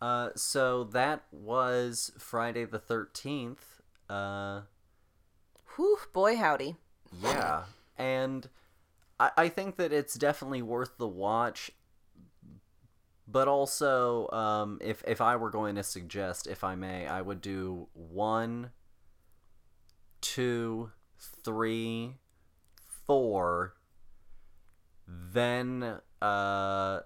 Uh, 0.00 0.30
so 0.36 0.84
that 0.84 1.24
was 1.32 2.12
Friday 2.18 2.64
the 2.64 2.78
thirteenth. 2.78 3.80
Uh, 4.08 4.62
Whew, 5.76 5.98
boy 6.12 6.36
howdy. 6.36 6.76
yeah, 7.20 7.64
and 7.96 8.48
I 9.18 9.30
I 9.36 9.48
think 9.48 9.76
that 9.76 9.92
it's 9.92 10.14
definitely 10.14 10.62
worth 10.62 10.98
the 10.98 11.08
watch. 11.08 11.70
But 13.30 13.46
also, 13.46 14.28
um, 14.30 14.78
if 14.80 15.04
if 15.06 15.20
I 15.20 15.36
were 15.36 15.50
going 15.50 15.74
to 15.74 15.82
suggest, 15.82 16.46
if 16.46 16.64
I 16.64 16.74
may, 16.74 17.06
I 17.06 17.20
would 17.20 17.42
do 17.42 17.88
one, 17.92 18.70
two, 20.22 20.92
three, 21.18 22.14
four. 23.06 23.74
Then, 25.06 26.00
uh, 26.22 27.00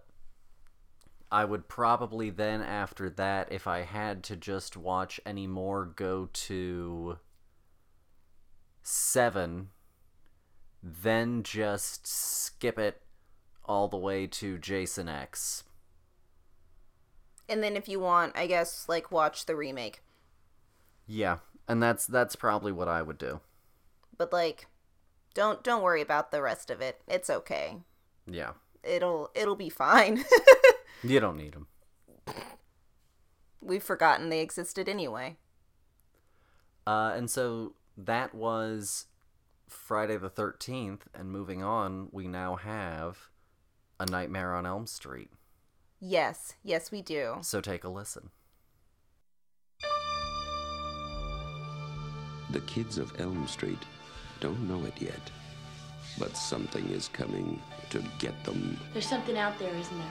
I 1.33 1.45
would 1.45 1.67
probably 1.67 2.31
then 2.31 2.63
after 2.63 3.11
that, 3.11 3.51
if 3.51 3.67
I 3.67 3.83
had 3.83 4.23
to 4.25 4.37
just 4.37 4.77
watch 4.77 5.19
any 5.27 5.49
more, 5.49 5.87
go 5.87 6.29
to 6.33 7.19
seven, 8.83 9.71
then 10.83 11.43
just 11.43 12.07
skip 12.07 12.79
it 12.79 13.03
all 13.65 13.89
the 13.89 13.97
way 13.97 14.27
to 14.27 14.59
Jason 14.59 15.09
X. 15.09 15.65
And 17.49 17.63
then 17.63 17.77
if 17.77 17.89
you 17.89 18.01
want, 18.01 18.37
I 18.37 18.47
guess 18.47 18.89
like 18.89 19.11
watch 19.11 19.47
the 19.47 19.57
remake. 19.57 20.03
Yeah, 21.07 21.39
and 21.69 21.83
that's 21.83 22.07
that's 22.07 22.37
probably 22.37 22.73
what 22.73 22.89
I 22.89 23.03
would 23.03 23.19
do. 23.19 23.41
But 24.17 24.33
like 24.33 24.67
don't 25.35 25.63
don't 25.63 25.83
worry 25.83 26.03
about 26.03 26.31
the 26.31 26.43
rest 26.43 26.71
of 26.71 26.81
it. 26.81 27.01
It's 27.07 27.31
okay. 27.31 27.79
Yeah, 28.27 28.53
It'll 28.83 29.31
it'll 29.35 29.57
be 29.57 29.69
fine. 29.69 30.25
you 31.03 31.21
don't 31.21 31.37
need 31.37 31.55
them. 31.55 31.67
We've 33.61 33.83
forgotten 33.83 34.29
they 34.29 34.41
existed 34.41 34.89
anyway. 34.89 35.37
Uh, 36.87 37.13
and 37.15 37.31
so 37.31 37.75
that 37.97 38.35
was 38.35 39.07
Friday 39.69 40.17
the 40.17 40.29
thirteenth, 40.29 41.07
and 41.15 41.31
moving 41.31 41.63
on, 41.63 42.09
we 42.11 42.27
now 42.27 42.57
have 42.57 43.29
a 44.01 44.07
Nightmare 44.07 44.55
on 44.55 44.67
Elm 44.67 44.87
Street. 44.87 45.31
Yes, 46.05 46.57
yes 46.65 46.91
we 46.91 47.01
do. 47.01 47.37
So 47.43 47.61
take 47.61 47.85
a 47.85 47.89
listen. 47.89 48.31
The 52.51 52.59
kids 52.67 52.99
of 52.99 53.13
Elm 53.21 53.47
Street 53.47 53.79
don't 54.41 54.69
know 54.69 54.85
it 54.85 55.01
yet, 55.01 55.31
but 56.19 56.37
something 56.37 56.85
is 56.91 57.07
coming 57.07 57.63
to 57.91 58.03
get 58.19 58.43
them. 58.43 58.77
There's 58.93 59.07
something 59.07 59.39
out 59.39 59.57
there, 59.61 59.73
isn't 59.73 59.97
there? 59.97 60.09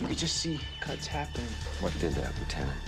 You 0.00 0.08
could 0.08 0.18
just 0.18 0.38
see 0.38 0.58
cuts 0.80 1.06
happening. 1.06 1.46
What 1.78 1.96
did 2.00 2.14
that, 2.14 2.36
Lieutenant? 2.40 2.80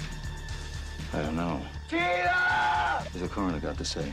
I 1.15 1.23
don't 1.23 1.37
know. 1.37 1.61
What's 1.91 3.21
the 3.21 3.29
coroner 3.29 3.61
got 3.61 3.79
to 3.79 3.85
say? 3.85 4.13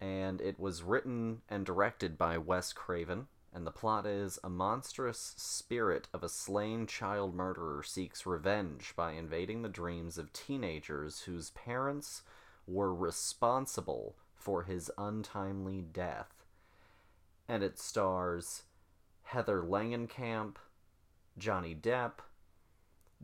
and 0.00 0.40
it 0.40 0.58
was 0.58 0.82
written 0.82 1.42
and 1.48 1.66
directed 1.66 2.16
by 2.16 2.38
Wes 2.38 2.72
Craven. 2.72 3.28
And 3.52 3.66
the 3.66 3.72
plot 3.72 4.06
is 4.06 4.38
a 4.44 4.50
monstrous 4.50 5.34
spirit 5.36 6.08
of 6.12 6.22
a 6.22 6.28
slain 6.28 6.86
child 6.86 7.34
murderer 7.34 7.82
seeks 7.82 8.26
revenge 8.26 8.92
by 8.94 9.12
invading 9.12 9.62
the 9.62 9.68
dreams 9.68 10.18
of 10.18 10.32
teenagers 10.32 11.22
whose 11.22 11.50
parents 11.50 12.22
were 12.66 12.94
responsible 12.94 14.16
for 14.36 14.64
his 14.64 14.90
untimely 14.98 15.80
death. 15.80 16.44
And 17.48 17.62
it 17.62 17.78
stars 17.78 18.64
Heather 19.22 19.62
Langenkamp, 19.62 20.56
Johnny 21.38 21.74
Depp, 21.74 22.20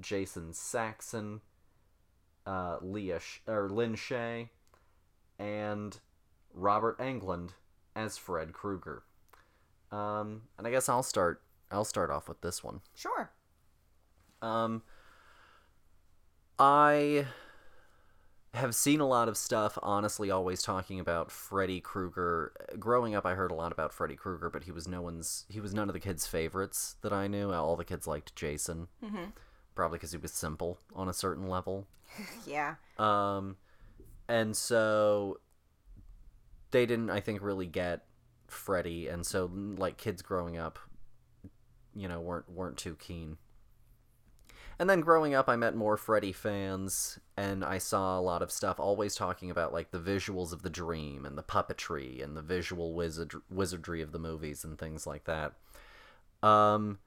Jason 0.01 0.53
Saxon, 0.53 1.43
uh, 2.47 2.79
Leah 2.81 3.21
Sh- 3.21 3.41
or 3.47 3.69
Lin 3.69 3.95
Shaye, 3.95 4.49
and 5.39 5.99
Robert 6.55 6.99
Englund 6.99 7.51
as 7.95 8.17
Fred 8.17 8.53
Krueger. 8.53 9.03
Um, 9.93 10.43
and 10.57 10.67
I 10.67 10.71
guess 10.71 10.89
I'll 10.89 11.03
start. 11.03 11.43
I'll 11.71 11.85
start 11.85 12.11
off 12.11 12.29
with 12.29 12.41
this 12.41 12.63
one. 12.65 12.81
Sure. 12.95 13.31
Um, 14.41 14.83
I 16.59 17.27
have 18.53 18.75
seen 18.75 19.01
a 19.01 19.07
lot 19.09 19.29
of 19.29 19.37
stuff, 19.37 19.77
honestly, 19.83 20.31
always 20.31 20.63
talking 20.63 21.01
about 21.01 21.31
Freddy 21.33 21.81
Krueger. 21.81 22.53
Growing 22.79 23.15
up, 23.15 23.27
I 23.27 23.35
heard 23.35 23.51
a 23.51 23.55
lot 23.55 23.73
about 23.73 23.93
Freddy 23.93 24.15
Krueger, 24.15 24.49
but 24.51 24.65
he 24.65 24.71
was 24.73 24.87
no 24.87 25.03
one's. 25.03 25.45
He 25.49 25.61
was 25.61 25.75
none 25.75 25.89
of 25.89 25.93
the 25.95 26.01
kids' 26.01 26.27
favorites 26.27 26.97
that 27.03 27.13
I 27.13 27.27
knew. 27.27 27.53
All 27.53 27.75
the 27.77 27.85
kids 27.85 28.07
liked 28.07 28.37
Jason, 28.37 28.89
Mhm. 29.03 29.33
probably 29.75 29.99
because 29.99 30.13
he 30.13 30.19
was 30.19 30.33
simple 30.33 30.79
on 30.95 31.09
a 31.09 31.13
certain 31.13 31.49
level. 31.49 31.87
Yeah. 32.47 32.77
Um, 32.97 33.57
and 34.29 34.57
so 34.57 35.41
they 36.75 36.87
didn't, 36.87 37.09
I 37.09 37.21
think, 37.21 37.41
really 37.41 37.67
get 37.67 38.05
Freddy, 38.49 39.07
and 39.07 39.25
so 39.25 39.49
like 39.55 39.97
kids 39.97 40.23
growing 40.23 40.59
up, 40.59 40.81
you 41.95 42.09
know, 42.09 42.21
weren't 42.21 42.51
weren't 42.51 42.77
too 42.77 42.97
keen. 42.97 43.39
And 44.77 44.91
then 44.91 45.01
growing 45.01 45.35
up, 45.35 45.49
I 45.49 45.55
met 45.55 45.77
more 45.77 45.97
Freddy 45.97 46.33
fans, 46.33 47.21
and 47.37 47.65
I 47.65 47.79
saw 47.79 48.19
a 48.19 48.21
lot 48.21 48.43
of 48.43 48.51
stuff 48.51 48.81
always 48.81 49.15
talking 49.15 49.53
about 49.53 49.73
like 49.73 49.93
the 49.93 50.01
visuals 50.01 50.53
of 50.53 50.63
the 50.63 50.71
dream 50.71 51.25
and 51.25 51.39
the 51.39 51.45
puppetry 51.45 52.23
and 52.23 52.37
the 52.37 52.43
visual 52.43 52.93
wizard 52.93 53.33
wizardry 53.49 54.03
of 54.03 54.11
the 54.11 54.19
movies 54.19 54.65
and 54.65 54.77
things 54.77 55.07
like 55.07 55.25
that. 55.27 55.53
Um, 56.43 56.99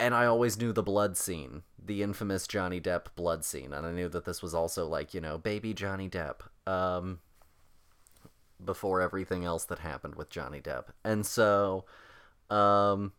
and 0.00 0.14
I 0.14 0.26
always 0.26 0.58
knew 0.58 0.72
the 0.72 0.82
blood 0.82 1.16
scene, 1.16 1.62
the 1.80 2.02
infamous 2.02 2.48
Johnny 2.48 2.80
Depp 2.80 3.06
blood 3.14 3.44
scene, 3.44 3.72
and 3.72 3.86
I 3.86 3.92
knew 3.92 4.08
that 4.08 4.24
this 4.24 4.42
was 4.42 4.54
also 4.54 4.86
like 4.86 5.14
you 5.14 5.20
know 5.20 5.38
baby 5.38 5.72
Johnny 5.74 6.08
Depp. 6.08 6.40
Um, 6.66 7.20
before 8.62 9.00
everything 9.00 9.44
else 9.44 9.64
that 9.64 9.78
happened 9.78 10.16
with 10.16 10.28
Johnny 10.28 10.60
Depp, 10.60 10.86
and 11.04 11.24
so, 11.24 11.86
um, 12.50 13.12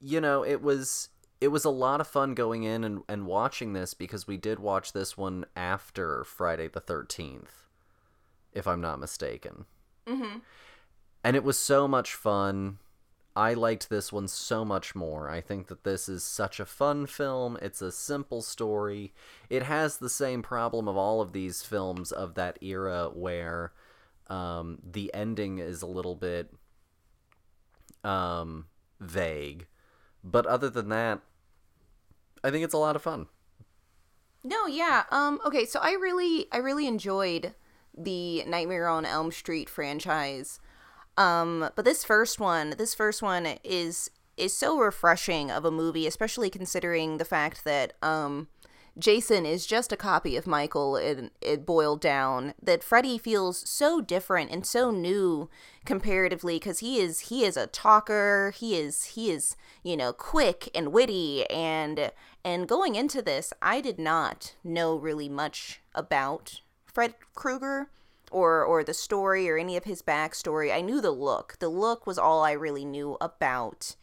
you 0.00 0.20
know, 0.20 0.42
it 0.44 0.62
was 0.62 1.10
it 1.40 1.48
was 1.48 1.64
a 1.66 1.70
lot 1.70 2.00
of 2.00 2.06
fun 2.06 2.32
going 2.34 2.62
in 2.62 2.82
and, 2.82 3.02
and 3.10 3.26
watching 3.26 3.74
this 3.74 3.92
because 3.92 4.26
we 4.26 4.38
did 4.38 4.58
watch 4.58 4.94
this 4.94 5.18
one 5.18 5.44
after 5.54 6.24
Friday 6.24 6.66
the 6.68 6.80
Thirteenth, 6.80 7.66
if 8.52 8.66
I'm 8.66 8.80
not 8.80 8.98
mistaken 8.98 9.66
Mm-hmm. 10.06 10.38
and 11.24 11.36
it 11.36 11.42
was 11.44 11.58
so 11.58 11.86
much 11.88 12.14
fun. 12.14 12.78
I 13.36 13.52
liked 13.52 13.90
this 13.90 14.12
one 14.12 14.28
so 14.28 14.64
much 14.64 14.94
more. 14.94 15.28
I 15.28 15.42
think 15.42 15.68
that 15.68 15.84
this 15.84 16.08
is 16.08 16.24
such 16.24 16.58
a 16.58 16.66
fun 16.66 17.06
film. 17.06 17.58
It's 17.60 17.82
a 17.82 17.92
simple 17.92 18.40
story. 18.40 19.12
It 19.50 19.62
has 19.62 19.98
the 19.98 20.08
same 20.08 20.42
problem 20.42 20.88
of 20.88 20.96
all 20.96 21.20
of 21.20 21.32
these 21.32 21.62
films 21.62 22.10
of 22.12 22.34
that 22.34 22.58
era 22.62 23.10
where 23.12 23.72
um, 24.28 24.78
the 24.82 25.12
ending 25.12 25.58
is 25.58 25.82
a 25.82 25.86
little 25.86 26.14
bit 26.14 26.50
um, 28.02 28.66
vague. 29.00 29.66
But 30.24 30.46
other 30.46 30.70
than 30.70 30.88
that, 30.88 31.20
I 32.42 32.50
think 32.50 32.64
it's 32.64 32.74
a 32.74 32.78
lot 32.78 32.96
of 32.96 33.02
fun. 33.02 33.26
No, 34.42 34.66
yeah. 34.66 35.02
Um 35.10 35.40
okay, 35.44 35.64
so 35.64 35.80
I 35.82 35.92
really 35.92 36.46
I 36.52 36.58
really 36.58 36.86
enjoyed 36.86 37.54
the 37.96 38.44
Nightmare 38.44 38.86
on 38.86 39.04
Elm 39.04 39.32
Street 39.32 39.68
franchise. 39.68 40.60
Um 41.16 41.70
but 41.74 41.84
this 41.84 42.04
first 42.04 42.38
one, 42.40 42.74
this 42.78 42.94
first 42.94 43.22
one 43.22 43.46
is 43.64 44.10
is 44.36 44.54
so 44.54 44.78
refreshing 44.78 45.50
of 45.50 45.64
a 45.64 45.70
movie, 45.70 46.06
especially 46.06 46.50
considering 46.50 47.16
the 47.16 47.24
fact 47.24 47.64
that 47.64 47.94
um, 48.02 48.48
Jason 48.98 49.44
is 49.44 49.66
just 49.66 49.92
a 49.92 49.96
copy 49.96 50.36
of 50.36 50.46
Michael 50.46 50.96
and 50.96 51.30
it 51.42 51.66
boiled 51.66 52.00
down 52.00 52.54
that 52.62 52.82
Freddy 52.82 53.18
feels 53.18 53.68
so 53.68 54.00
different 54.00 54.50
and 54.50 54.64
so 54.64 54.90
new 54.90 55.50
comparatively 55.84 56.56
because 56.56 56.78
he 56.78 56.98
is 56.98 57.20
he 57.20 57.44
is 57.44 57.58
a 57.58 57.66
talker 57.66 58.54
he 58.56 58.74
is 58.74 59.04
he 59.04 59.30
is 59.30 59.54
you 59.82 59.96
know 59.96 60.12
quick 60.14 60.70
and 60.74 60.92
witty 60.92 61.44
and 61.50 62.10
and 62.42 62.66
going 62.66 62.96
into 62.96 63.20
this 63.20 63.52
I 63.60 63.82
did 63.82 63.98
not 63.98 64.54
know 64.64 64.96
really 64.96 65.28
much 65.28 65.82
about 65.94 66.60
Fred 66.86 67.14
Krueger 67.34 67.90
or 68.30 68.64
or 68.64 68.82
the 68.84 68.94
story 68.94 69.48
or 69.48 69.56
any 69.56 69.76
of 69.76 69.84
his 69.84 70.02
backstory 70.02 70.74
I 70.74 70.80
knew 70.80 71.00
the 71.00 71.10
look. 71.10 71.56
The 71.58 71.68
look 71.68 72.06
was 72.06 72.18
all 72.18 72.42
I 72.44 72.52
really 72.52 72.84
knew 72.84 73.16
about 73.20 73.96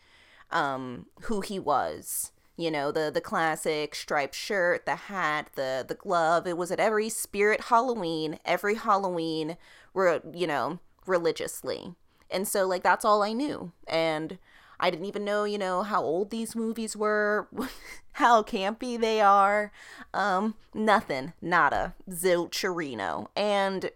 um 0.51 1.07
who 1.23 1.41
he 1.41 1.59
was. 1.59 2.31
You 2.55 2.69
know 2.69 2.91
the 2.91 3.09
the 3.13 3.21
classic 3.21 3.95
striped 3.95 4.35
shirt 4.35 4.85
the 4.85 4.95
hat 4.95 5.49
the 5.55 5.83
the 5.87 5.95
glove. 5.95 6.45
It 6.47 6.57
was 6.57 6.71
at 6.71 6.79
every 6.79 7.09
spirit 7.09 7.61
halloween 7.65 8.39
every 8.45 8.75
halloween 8.75 9.57
were 9.93 10.21
you 10.33 10.47
know 10.47 10.79
religiously. 11.05 11.95
And 12.29 12.47
so 12.47 12.65
like 12.67 12.83
that's 12.83 13.05
all 13.05 13.23
i 13.23 13.33
knew. 13.33 13.71
And 13.87 14.37
i 14.79 14.89
didn't 14.89 15.05
even 15.05 15.25
know 15.25 15.43
you 15.45 15.57
know 15.57 15.83
how 15.83 16.03
old 16.03 16.29
these 16.29 16.55
movies 16.55 16.95
were 16.95 17.47
how 18.13 18.43
campy 18.43 18.99
they 18.99 19.19
are. 19.19 19.71
Um 20.13 20.55
nothing. 20.73 21.33
Nada. 21.41 21.95
Zilcherino. 22.09 23.27
And 23.35 23.91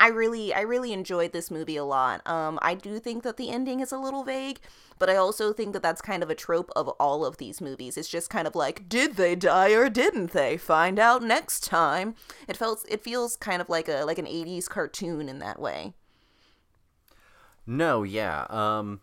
I 0.00 0.08
really 0.08 0.54
I 0.54 0.62
really 0.62 0.92
enjoyed 0.94 1.32
this 1.32 1.50
movie 1.50 1.76
a 1.76 1.84
lot. 1.84 2.26
Um 2.26 2.58
I 2.62 2.74
do 2.74 2.98
think 2.98 3.22
that 3.22 3.36
the 3.36 3.50
ending 3.50 3.80
is 3.80 3.92
a 3.92 3.98
little 3.98 4.24
vague, 4.24 4.58
but 4.98 5.10
I 5.10 5.16
also 5.16 5.52
think 5.52 5.74
that 5.74 5.82
that's 5.82 6.00
kind 6.00 6.22
of 6.22 6.30
a 6.30 6.34
trope 6.34 6.70
of 6.74 6.88
all 6.98 7.24
of 7.24 7.36
these 7.36 7.60
movies. 7.60 7.98
It's 7.98 8.08
just 8.08 8.30
kind 8.30 8.48
of 8.48 8.54
like 8.54 8.88
did 8.88 9.16
they 9.16 9.36
die 9.36 9.72
or 9.72 9.90
didn't 9.90 10.32
they? 10.32 10.56
Find 10.56 10.98
out 10.98 11.22
next 11.22 11.64
time. 11.64 12.14
It 12.48 12.56
felt 12.56 12.84
it 12.88 13.04
feels 13.04 13.36
kind 13.36 13.60
of 13.60 13.68
like 13.68 13.88
a 13.88 14.04
like 14.04 14.18
an 14.18 14.26
80s 14.26 14.68
cartoon 14.68 15.28
in 15.28 15.38
that 15.40 15.60
way. 15.60 15.92
No, 17.66 18.02
yeah. 18.02 18.46
Um 18.48 19.02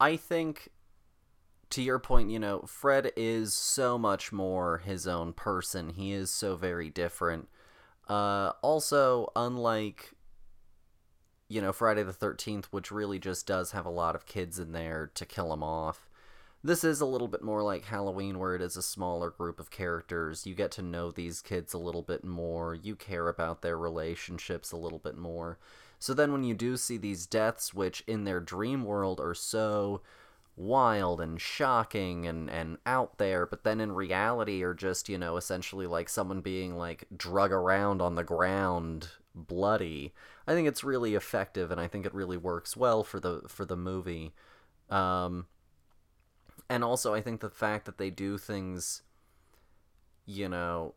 I 0.00 0.16
think 0.16 0.70
to 1.68 1.82
your 1.82 1.98
point, 1.98 2.30
you 2.30 2.38
know, 2.38 2.62
Fred 2.66 3.12
is 3.16 3.52
so 3.52 3.98
much 3.98 4.32
more 4.32 4.78
his 4.78 5.06
own 5.06 5.34
person. 5.34 5.90
He 5.90 6.12
is 6.12 6.30
so 6.30 6.56
very 6.56 6.88
different. 6.88 7.48
Uh, 8.08 8.52
also, 8.62 9.30
unlike 9.36 10.12
you 11.48 11.60
know 11.60 11.72
Friday 11.72 12.02
the 12.02 12.12
Thirteenth, 12.12 12.66
which 12.72 12.90
really 12.90 13.18
just 13.18 13.46
does 13.46 13.72
have 13.72 13.86
a 13.86 13.90
lot 13.90 14.14
of 14.14 14.26
kids 14.26 14.58
in 14.58 14.72
there 14.72 15.10
to 15.14 15.26
kill 15.26 15.50
them 15.50 15.62
off. 15.62 16.08
This 16.64 16.84
is 16.84 17.00
a 17.00 17.06
little 17.06 17.26
bit 17.26 17.42
more 17.42 17.62
like 17.62 17.84
Halloween, 17.84 18.38
where 18.38 18.54
it 18.54 18.62
is 18.62 18.76
a 18.76 18.82
smaller 18.82 19.30
group 19.30 19.58
of 19.58 19.70
characters. 19.70 20.46
You 20.46 20.54
get 20.54 20.70
to 20.72 20.82
know 20.82 21.10
these 21.10 21.42
kids 21.42 21.74
a 21.74 21.78
little 21.78 22.02
bit 22.02 22.24
more. 22.24 22.74
You 22.74 22.94
care 22.94 23.28
about 23.28 23.62
their 23.62 23.76
relationships 23.76 24.70
a 24.70 24.76
little 24.76 25.00
bit 25.00 25.16
more. 25.16 25.58
So 25.98 26.14
then, 26.14 26.32
when 26.32 26.44
you 26.44 26.54
do 26.54 26.76
see 26.76 26.98
these 26.98 27.26
deaths, 27.26 27.74
which 27.74 28.02
in 28.06 28.24
their 28.24 28.40
dream 28.40 28.84
world 28.84 29.20
are 29.20 29.34
so 29.34 30.02
wild 30.56 31.20
and 31.20 31.40
shocking 31.40 32.26
and, 32.26 32.50
and 32.50 32.78
out 32.84 33.18
there, 33.18 33.46
but 33.46 33.64
then 33.64 33.80
in 33.80 33.92
reality 33.92 34.62
are 34.62 34.74
just, 34.74 35.08
you 35.08 35.18
know, 35.18 35.36
essentially 35.36 35.86
like 35.86 36.08
someone 36.08 36.40
being 36.40 36.76
like 36.76 37.06
drug 37.16 37.52
around 37.52 38.02
on 38.02 38.14
the 38.14 38.24
ground 38.24 39.08
bloody. 39.34 40.12
I 40.46 40.52
think 40.52 40.68
it's 40.68 40.84
really 40.84 41.14
effective 41.14 41.70
and 41.70 41.80
I 41.80 41.88
think 41.88 42.04
it 42.04 42.14
really 42.14 42.36
works 42.36 42.76
well 42.76 43.02
for 43.02 43.18
the 43.18 43.42
for 43.48 43.64
the 43.64 43.76
movie. 43.76 44.32
Um 44.90 45.46
and 46.68 46.84
also 46.84 47.14
I 47.14 47.22
think 47.22 47.40
the 47.40 47.50
fact 47.50 47.86
that 47.86 47.98
they 47.98 48.10
do 48.10 48.36
things 48.36 49.02
you 50.26 50.48
know 50.48 50.94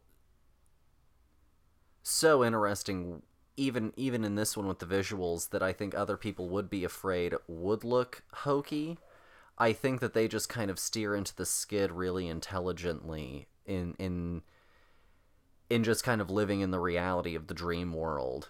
so 2.03 2.43
interesting 2.43 3.21
even 3.57 3.93
even 3.95 4.23
in 4.23 4.35
this 4.35 4.57
one 4.57 4.67
with 4.67 4.79
the 4.79 4.85
visuals 4.85 5.49
that 5.49 5.63
I 5.63 5.71
think 5.73 5.95
other 5.95 6.17
people 6.17 6.49
would 6.49 6.69
be 6.69 6.83
afraid 6.83 7.33
would 7.47 7.83
look 7.83 8.23
hokey 8.33 8.97
I 9.57 9.73
think 9.73 10.01
that 10.01 10.13
they 10.13 10.27
just 10.27 10.49
kind 10.49 10.69
of 10.69 10.79
steer 10.79 11.15
into 11.15 11.35
the 11.35 11.45
skid 11.45 11.91
really 11.91 12.27
intelligently 12.27 13.47
in 13.65 13.95
in 13.97 14.41
in 15.69 15.83
just 15.83 16.03
kind 16.03 16.21
of 16.21 16.29
living 16.29 16.61
in 16.61 16.71
the 16.71 16.79
reality 16.79 17.35
of 17.35 17.47
the 17.47 17.53
dream 17.53 17.93
world. 17.93 18.49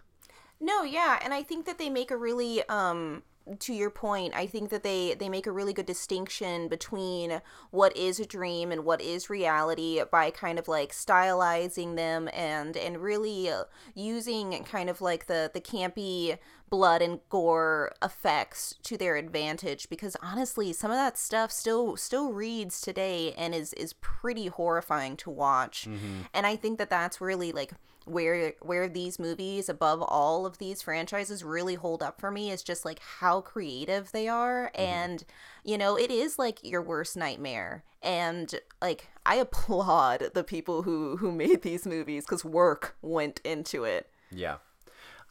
No, 0.60 0.84
yeah, 0.84 1.20
and 1.22 1.34
I 1.34 1.44
think 1.44 1.66
that 1.66 1.78
they 1.78 1.90
make 1.90 2.12
a 2.12 2.18
really 2.18 2.68
um 2.70 3.24
to 3.60 3.74
your 3.74 3.90
point, 3.92 4.34
I 4.36 4.48
think 4.48 4.70
that 4.72 4.84
they 4.84 5.14
they 5.14 5.30
make 5.30 5.46
a 5.46 5.52
really 5.52 5.74
good 5.74 5.86
distinction 5.86 6.68
between 6.68 7.42
what 7.72 7.96
is 7.96 8.20
a 8.20 8.26
dream 8.26 8.72
and 8.72 8.84
what 8.86 9.02
is 9.02 9.30
reality 9.30 10.02
by 10.12 10.32
kind 10.32 10.58
of 10.58 10.68
like 10.68 10.92
stylizing 10.92 11.96
them 11.96 12.30
and 12.34 12.76
and 12.76 12.98
really 13.02 13.50
uh, 13.50 13.66
using 13.94 14.64
kind 14.64 14.90
of 14.90 15.02
like 15.02 15.28
the 15.28 15.52
the 15.54 15.62
campy 15.62 16.38
blood 16.70 17.02
and 17.02 17.20
gore 17.30 17.94
effects 18.02 18.76
to 18.82 18.98
their 18.98 19.16
advantage 19.16 19.88
because 19.90 20.18
honestly 20.24 20.74
some 20.74 20.90
of 20.90 20.98
that 20.98 21.16
stuff 21.18 21.52
still 21.52 21.96
still 21.96 22.34
reads 22.34 22.82
today 22.82 23.34
and 23.38 23.54
is 23.54 23.72
is 23.74 23.94
pretty 23.94 24.48
horrifying 24.48 25.16
to 25.18 25.30
watch 25.30 25.86
Mm-hmm. 25.88 26.22
and 26.34 26.48
i 26.48 26.56
think 26.56 26.80
that 26.80 26.90
that's 26.90 27.22
really 27.22 27.52
like 27.52 27.72
where 28.06 28.54
where 28.62 28.88
these 28.88 29.20
movies 29.20 29.68
above 29.68 30.02
all 30.02 30.46
of 30.46 30.60
these 30.60 30.82
franchises 30.82 31.44
really 31.44 31.76
hold 31.76 32.04
up 32.04 32.22
for 32.22 32.32
me 32.32 32.52
is 32.52 32.64
just 32.64 32.86
like 32.86 33.00
how 33.00 33.42
creative 33.42 34.12
they 34.12 34.28
are. 34.28 34.72
And 34.76 35.24
you 35.64 35.78
know 35.78 35.98
it 35.98 36.12
is 36.12 36.40
like 36.40 36.60
your 36.64 36.82
worst 36.82 37.18
nightmare. 37.18 37.84
And 38.02 38.54
like 38.82 39.10
i 39.26 39.36
applaud 39.46 40.32
the 40.34 40.44
people 40.44 40.84
who 40.84 41.18
who 41.18 41.32
made 41.32 41.64
these 41.64 41.86
movies 41.86 42.26
cuz 42.26 42.46
work 42.46 42.96
went 43.02 43.42
into 43.44 43.84
it. 43.84 44.10
Yeah. 44.32 44.58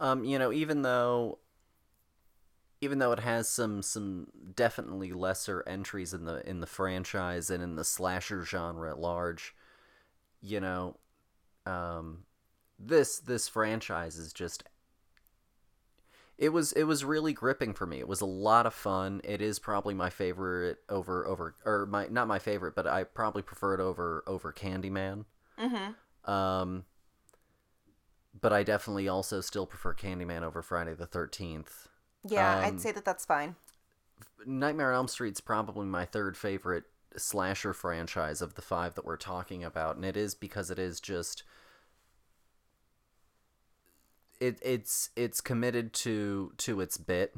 Um, 0.01 0.25
you 0.25 0.39
know, 0.39 0.53
even 0.53 0.83
though 0.83 1.39
even 2.81 2.99
though 2.99 3.13
it 3.13 3.21
has 3.21 3.49
some 3.49 3.83
some 3.83 4.27
definitely 4.55 5.13
lesser 5.13 5.63
entries 5.67 6.13
in 6.13 6.25
the 6.25 6.47
in 6.49 6.61
the 6.61 6.67
franchise 6.67 7.49
and 7.49 7.63
in 7.63 7.77
the 7.77 7.85
slasher 7.85 8.45
genre 8.45 8.91
at 8.91 8.99
large, 8.99 9.55
you 10.43 10.61
know, 10.61 10.97
um 11.67 12.25
this 12.79 13.19
this 13.19 13.49
franchise 13.49 14.17
is 14.17 14.33
just 14.33 14.65
it 16.37 16.49
was 16.49 16.73
it 16.73 16.85
was 16.85 17.05
really 17.05 17.33
gripping 17.33 17.73
for 17.75 17.87
me. 17.87 18.01
It 18.01 18.09
was 18.09 18.21
a 18.21 18.27
lot 18.27 18.67
of 18.67 18.75
fun. 18.75 19.21
It 19.25 19.41
is 19.41 19.59
probably 19.59 19.95
my 19.95 20.11
favorite 20.11 20.79
over 20.89 21.27
over 21.27 21.55
or 21.65 21.87
my 21.87 22.09
not 22.11 22.27
my 22.29 22.39
favorite, 22.39 22.75
but 22.75 22.87
I 22.87 23.05
probably 23.05 23.43
prefer 23.43 23.75
it 23.75 23.81
over 23.81 24.25
over 24.27 24.53
Candyman. 24.53 25.25
mm-hmm 25.59 25.93
Um, 26.31 26.85
but 28.39 28.53
I 28.53 28.63
definitely 28.63 29.09
also 29.09 29.41
still 29.41 29.67
prefer 29.67 29.95
Candyman 29.95 30.43
over 30.43 30.63
Friday 30.63 30.95
the 30.95 31.07
Thirteenth. 31.07 31.89
yeah 32.27 32.59
Um, 32.59 32.65
i'd 32.65 32.81
say 32.81 32.93
that 32.93 33.05
that's 33.05 33.25
fine 33.25 33.57
Nightmare 34.47 34.91
on 34.93 34.97
Elm 34.97 35.09
Street's 35.09 35.41
probably 35.41 35.87
my 35.87 36.05
third 36.05 36.37
favorite 36.37 36.85
slasher 37.17 37.73
franchise 37.73 38.43
of 38.43 38.55
the 38.55 38.63
five 38.63 38.95
that 38.95 39.05
we're 39.05 39.17
talking 39.17 39.65
about, 39.65 39.97
and 39.97 40.05
it 40.05 40.17
is 40.17 40.35
because 40.35 40.71
it 40.71 40.79
is 40.79 41.01
just 41.01 41.43
it 44.47 44.59
it's 44.63 45.11
it's 45.17 45.41
committed 45.41 45.93
to 45.95 46.53
to 46.59 46.81
its 46.81 46.97
bit 46.97 47.35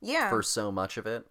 yeah 0.00 0.28
for 0.30 0.42
so 0.42 0.70
much 0.72 0.96
of 0.96 1.06
it. 1.06 1.26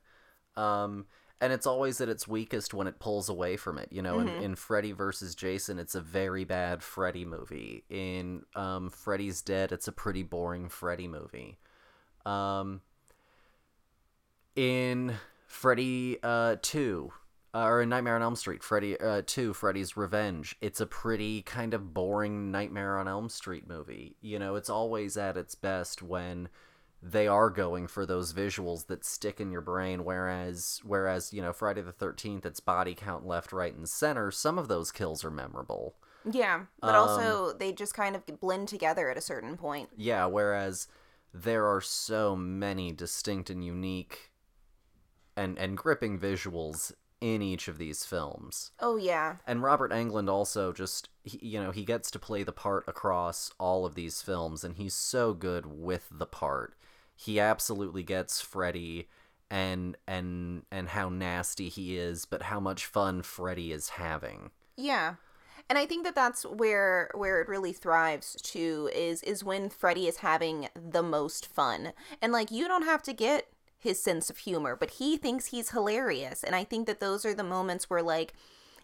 Um, 0.56 1.06
and 1.39 1.53
it's 1.53 1.67
always 1.67 2.01
at 2.01 2.09
its 2.09 2.27
weakest 2.27 2.73
when 2.73 2.88
it 2.88 2.99
pulls 2.99 3.30
away 3.30 3.57
from 3.57 3.77
it. 3.77 3.89
You 3.91 4.01
know, 4.01 4.17
Mhm. 4.17 4.38
in, 4.38 4.43
in 4.43 4.56
Freddy 4.56 4.91
versus 4.91 5.35
Jason, 5.35 5.77
it's 5.77 5.93
a 5.93 6.01
very 6.01 6.45
bad 6.45 6.81
Freddy 6.81 7.25
movie. 7.25 7.83
In 7.89 8.43
um, 8.56 8.89
Freddy's 8.89 9.43
Dead, 9.43 9.72
it's 9.72 9.88
a 9.88 9.91
pretty 9.91 10.23
boring 10.23 10.67
Freddy 10.67 11.07
movie. 11.07 11.59
Um, 12.25 12.81
in 14.56 15.14
Freddy 15.45 16.17
uh, 16.23 16.56
2, 16.61 17.11
uh, 17.58 17.66
or 17.66 17.82
in 17.82 17.90
Nightmare 17.90 18.16
on 18.16 18.22
Elm 18.22 18.36
Street, 18.36 18.61
Freddy 18.61 19.00
uh, 19.00 19.24
2, 19.26 19.53
Freddy's 19.53 19.98
Revenge, 19.98 20.56
it's 20.61 20.80
a 20.80 20.86
pretty 20.86 21.42
kind 21.42 21.74
of 21.74 21.92
boring 21.94 22.52
Nightmare 22.52 23.00
on 23.00 23.08
Elm 23.08 23.30
Street 23.30 23.68
movie. 23.68 24.16
You 24.22 24.38
know, 24.38 24.56
it's 24.56 24.69
always 24.69 25.18
at 25.18 25.38
its 25.38 25.56
best 25.56 26.03
when 26.03 26.50
they 27.02 27.27
are 27.27 27.50
going 27.50 27.88
for 27.88 28.06
those 28.06 28.32
visuals 28.32 28.86
that 28.88 29.06
stick 29.06 29.40
in 29.40 29.52
your 29.52 29.61
brain 29.61 30.03
whereas 30.03 30.82
whereas 30.84 31.32
you 31.32 31.44
know 31.44 31.53
Friday 31.53 31.82
the 31.82 31.94
13th 31.94 32.44
it's 32.44 32.60
body 32.60 32.95
count 32.95 33.26
left 33.26 33.53
right 33.53 33.76
and 33.76 33.88
center. 33.88 34.32
Some 34.32 34.58
of 34.58 34.68
those 34.68 34.92
kills 34.92 35.24
are 35.24 35.30
memorable. 35.32 35.95
Yeah 36.30 36.66
but 36.82 36.95
Um, 36.95 37.10
also 37.10 37.53
they 37.53 37.72
just 37.72 37.94
kind 37.94 38.16
of 38.16 38.26
blend 38.40 38.68
together 38.68 39.11
at 39.11 39.18
a 39.18 39.22
certain 39.22 39.58
point. 39.58 39.90
Yeah 39.95 40.26
whereas 40.26 40.88
there 41.34 41.68
are 41.68 41.82
so 41.82 42.36
many 42.36 42.92
distinct 42.92 43.52
and 43.52 43.64
unique 43.64 44.32
and 45.36 45.58
and 45.60 45.77
gripping 45.77 46.19
visuals 46.19 46.94
in 47.19 47.41
each 47.41 47.67
of 47.67 47.77
these 47.77 48.05
films 48.05 48.71
oh 48.79 48.95
yeah 48.95 49.37
and 49.45 49.63
Robert 49.63 49.91
Englund 49.91 50.29
also 50.29 50.71
just 50.71 51.09
he, 51.23 51.39
you 51.41 51.61
know 51.61 51.71
he 51.71 51.83
gets 51.83 52.11
to 52.11 52.19
play 52.19 52.43
the 52.43 52.51
part 52.51 52.83
across 52.87 53.51
all 53.59 53.85
of 53.85 53.95
these 53.95 54.21
films 54.21 54.63
and 54.63 54.75
he's 54.75 54.93
so 54.93 55.33
good 55.33 55.65
with 55.65 56.07
the 56.11 56.25
part 56.27 56.75
he 57.17 57.39
absolutely 57.39 58.03
gets 58.03 58.39
Freddy 58.39 59.09
and 59.49 59.97
and 60.07 60.63
and 60.71 60.89
how 60.89 61.09
nasty 61.09 61.67
he 61.67 61.97
is, 61.97 62.25
but 62.25 62.43
how 62.43 62.59
much 62.59 62.85
fun 62.85 63.23
Freddy 63.23 63.71
is 63.71 63.89
having. 63.89 64.51
Yeah. 64.77 65.15
And 65.69 65.77
I 65.77 65.85
think 65.85 66.05
that 66.05 66.15
that's 66.15 66.45
where 66.45 67.09
where 67.15 67.41
it 67.41 67.49
really 67.49 67.73
thrives 67.73 68.39
too 68.41 68.89
is 68.93 69.23
is 69.23 69.43
when 69.43 69.69
Freddy 69.69 70.07
is 70.07 70.17
having 70.17 70.69
the 70.75 71.03
most 71.03 71.47
fun. 71.47 71.93
And 72.21 72.31
like 72.31 72.51
you 72.51 72.67
don't 72.67 72.85
have 72.85 73.01
to 73.03 73.13
get 73.13 73.47
his 73.80 74.01
sense 74.01 74.30
of 74.30 74.39
humor, 74.39 74.75
but 74.75 74.91
he 74.91 75.17
thinks 75.17 75.47
he's 75.47 75.72
hilarious. 75.72 76.43
And 76.43 76.56
I 76.56 76.64
think 76.64 76.88
that 76.88 76.99
those 76.99 77.25
are 77.25 77.33
the 77.33 77.43
moments 77.43 77.89
where 77.89 78.01
like 78.01 78.33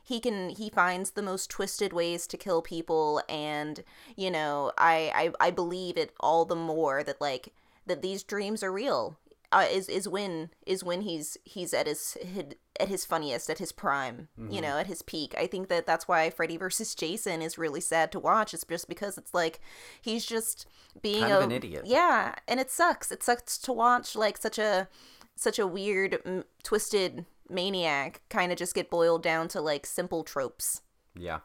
he 0.03 0.19
can 0.19 0.49
he 0.49 0.69
finds 0.69 1.11
the 1.11 1.21
most 1.21 1.49
twisted 1.49 1.93
ways 1.93 2.27
to 2.27 2.37
kill 2.37 2.61
people 2.61 3.21
and 3.29 3.83
you 4.15 4.29
know 4.29 4.71
I, 4.77 5.31
I 5.39 5.47
i 5.47 5.51
believe 5.51 5.97
it 5.97 6.13
all 6.19 6.45
the 6.45 6.55
more 6.55 7.03
that 7.03 7.21
like 7.21 7.53
that 7.85 8.01
these 8.01 8.23
dreams 8.23 8.63
are 8.63 8.71
real 8.71 9.17
uh, 9.53 9.65
is 9.71 9.87
is 9.89 10.07
when 10.07 10.49
is 10.65 10.83
when 10.83 11.01
he's 11.01 11.37
he's 11.45 11.73
at 11.73 11.87
his, 11.87 12.17
his 12.21 12.45
at 12.79 12.87
his 12.89 13.05
funniest 13.05 13.49
at 13.49 13.59
his 13.59 13.71
prime 13.71 14.27
Mm-hmm. 14.39 14.51
you 14.51 14.61
know 14.61 14.77
at 14.79 14.87
his 14.87 15.01
peak 15.03 15.33
i 15.37 15.45
think 15.47 15.67
that 15.69 15.85
that's 15.85 16.07
why 16.07 16.29
freddy 16.29 16.57
versus 16.57 16.95
jason 16.95 17.41
is 17.41 17.57
really 17.57 17.81
sad 17.81 18.11
to 18.11 18.19
watch 18.19 18.53
it's 18.53 18.65
just 18.65 18.87
because 18.89 19.17
it's 19.17 19.33
like 19.33 19.59
he's 20.01 20.25
just 20.25 20.65
being 21.01 21.21
Kind 21.21 21.33
a, 21.33 21.37
of 21.37 21.43
an 21.43 21.51
idiot. 21.51 21.83
yeah 21.85 22.33
and 22.47 22.59
it 22.59 22.71
sucks 22.71 23.11
it 23.11 23.21
sucks 23.23 23.57
to 23.59 23.71
watch 23.71 24.15
like 24.15 24.37
such 24.37 24.57
a 24.59 24.87
such 25.35 25.59
a 25.59 25.67
weird 25.67 26.19
m- 26.25 26.43
twisted 26.63 27.25
maniac 27.49 28.21
kind 28.29 28.51
of 28.51 28.57
just 28.57 28.73
get 28.75 28.89
boiled 28.89 29.21
down 29.23 29.47
to 29.49 29.61
like 29.61 29.85
simple 29.85 30.23
tropes 30.23 30.81
Yeah. 31.15 31.39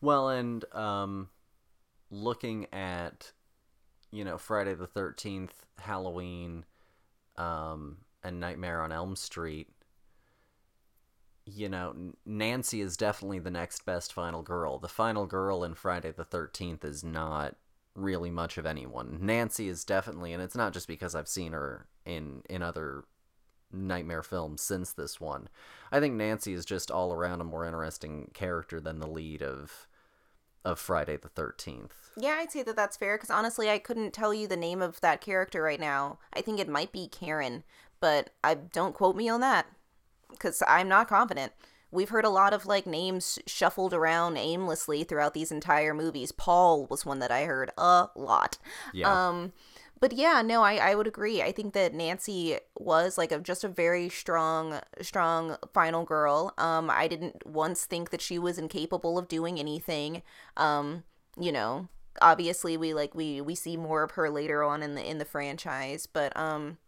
Well, 0.00 0.28
and 0.30 0.64
um, 0.74 1.28
looking 2.10 2.66
at, 2.72 3.32
you 4.12 4.24
know, 4.24 4.38
Friday 4.38 4.74
the 4.74 4.86
Thirteenth, 4.86 5.66
Halloween, 5.78 6.64
um, 7.38 7.98
and 8.22 8.40
Nightmare 8.40 8.82
on 8.82 8.92
Elm 8.92 9.16
Street. 9.16 9.68
You 11.46 11.70
know, 11.70 11.94
Nancy 12.26 12.82
is 12.82 12.98
definitely 12.98 13.38
the 13.38 13.50
next 13.50 13.86
best 13.86 14.12
final 14.12 14.42
girl. 14.42 14.78
The 14.78 14.88
final 14.88 15.24
girl 15.24 15.64
in 15.64 15.74
Friday 15.74 16.12
the 16.12 16.24
Thirteenth 16.24 16.84
is 16.84 17.02
not 17.02 17.56
really 17.94 18.30
much 18.30 18.58
of 18.58 18.66
anyone. 18.66 19.18
Nancy 19.22 19.68
is 19.68 19.84
definitely, 19.84 20.34
and 20.34 20.42
it's 20.42 20.56
not 20.56 20.74
just 20.74 20.86
because 20.86 21.14
I've 21.14 21.28
seen 21.28 21.52
her 21.52 21.86
in 22.04 22.42
in 22.50 22.62
other 22.62 23.04
nightmare 23.72 24.22
films 24.22 24.62
since 24.62 24.92
this 24.92 25.20
one. 25.20 25.48
I 25.90 26.00
think 26.00 26.14
Nancy 26.14 26.52
is 26.52 26.64
just 26.64 26.90
all 26.90 27.12
around 27.12 27.40
a 27.40 27.44
more 27.44 27.64
interesting 27.64 28.30
character 28.34 28.80
than 28.80 28.98
the 28.98 29.06
lead 29.08 29.42
of 29.42 29.87
of 30.64 30.78
Friday 30.78 31.16
the 31.16 31.28
13th. 31.28 31.90
Yeah, 32.16 32.36
I'd 32.40 32.50
say 32.50 32.62
that 32.64 32.76
that's 32.76 32.96
fair 32.96 33.16
because 33.16 33.30
honestly, 33.30 33.70
I 33.70 33.78
couldn't 33.78 34.12
tell 34.12 34.34
you 34.34 34.46
the 34.46 34.56
name 34.56 34.82
of 34.82 35.00
that 35.00 35.20
character 35.20 35.62
right 35.62 35.80
now. 35.80 36.18
I 36.32 36.40
think 36.40 36.58
it 36.58 36.68
might 36.68 36.92
be 36.92 37.08
Karen, 37.08 37.62
but 38.00 38.30
I 38.42 38.54
don't 38.54 38.94
quote 38.94 39.16
me 39.16 39.28
on 39.28 39.40
that 39.40 39.66
because 40.30 40.62
I'm 40.66 40.88
not 40.88 41.08
confident. 41.08 41.52
We've 41.90 42.10
heard 42.10 42.24
a 42.24 42.30
lot 42.30 42.52
of 42.52 42.66
like 42.66 42.86
names 42.86 43.38
shuffled 43.46 43.94
around 43.94 44.36
aimlessly 44.36 45.04
throughout 45.04 45.32
these 45.32 45.50
entire 45.50 45.94
movies. 45.94 46.32
Paul 46.32 46.86
was 46.86 47.06
one 47.06 47.18
that 47.20 47.30
I 47.30 47.44
heard 47.44 47.70
a 47.78 48.08
lot. 48.14 48.58
Yeah. 48.92 49.28
Um, 49.28 49.52
but 50.00 50.12
yeah, 50.12 50.42
no, 50.42 50.62
I, 50.62 50.76
I 50.76 50.94
would 50.94 51.06
agree. 51.06 51.42
I 51.42 51.52
think 51.52 51.74
that 51.74 51.94
Nancy 51.94 52.58
was 52.78 53.18
like 53.18 53.32
a 53.32 53.38
just 53.38 53.64
a 53.64 53.68
very 53.68 54.08
strong, 54.08 54.80
strong 55.00 55.56
final 55.72 56.04
girl. 56.04 56.54
Um, 56.58 56.90
I 56.90 57.08
didn't 57.08 57.46
once 57.46 57.84
think 57.84 58.10
that 58.10 58.20
she 58.20 58.38
was 58.38 58.58
incapable 58.58 59.18
of 59.18 59.28
doing 59.28 59.58
anything. 59.58 60.22
Um, 60.56 61.04
you 61.38 61.52
know, 61.52 61.88
obviously 62.20 62.76
we 62.76 62.94
like 62.94 63.14
we 63.14 63.40
we 63.40 63.54
see 63.54 63.76
more 63.76 64.02
of 64.02 64.12
her 64.12 64.30
later 64.30 64.62
on 64.62 64.82
in 64.82 64.94
the 64.94 65.08
in 65.08 65.18
the 65.18 65.24
franchise, 65.24 66.06
but 66.06 66.36
um. 66.36 66.78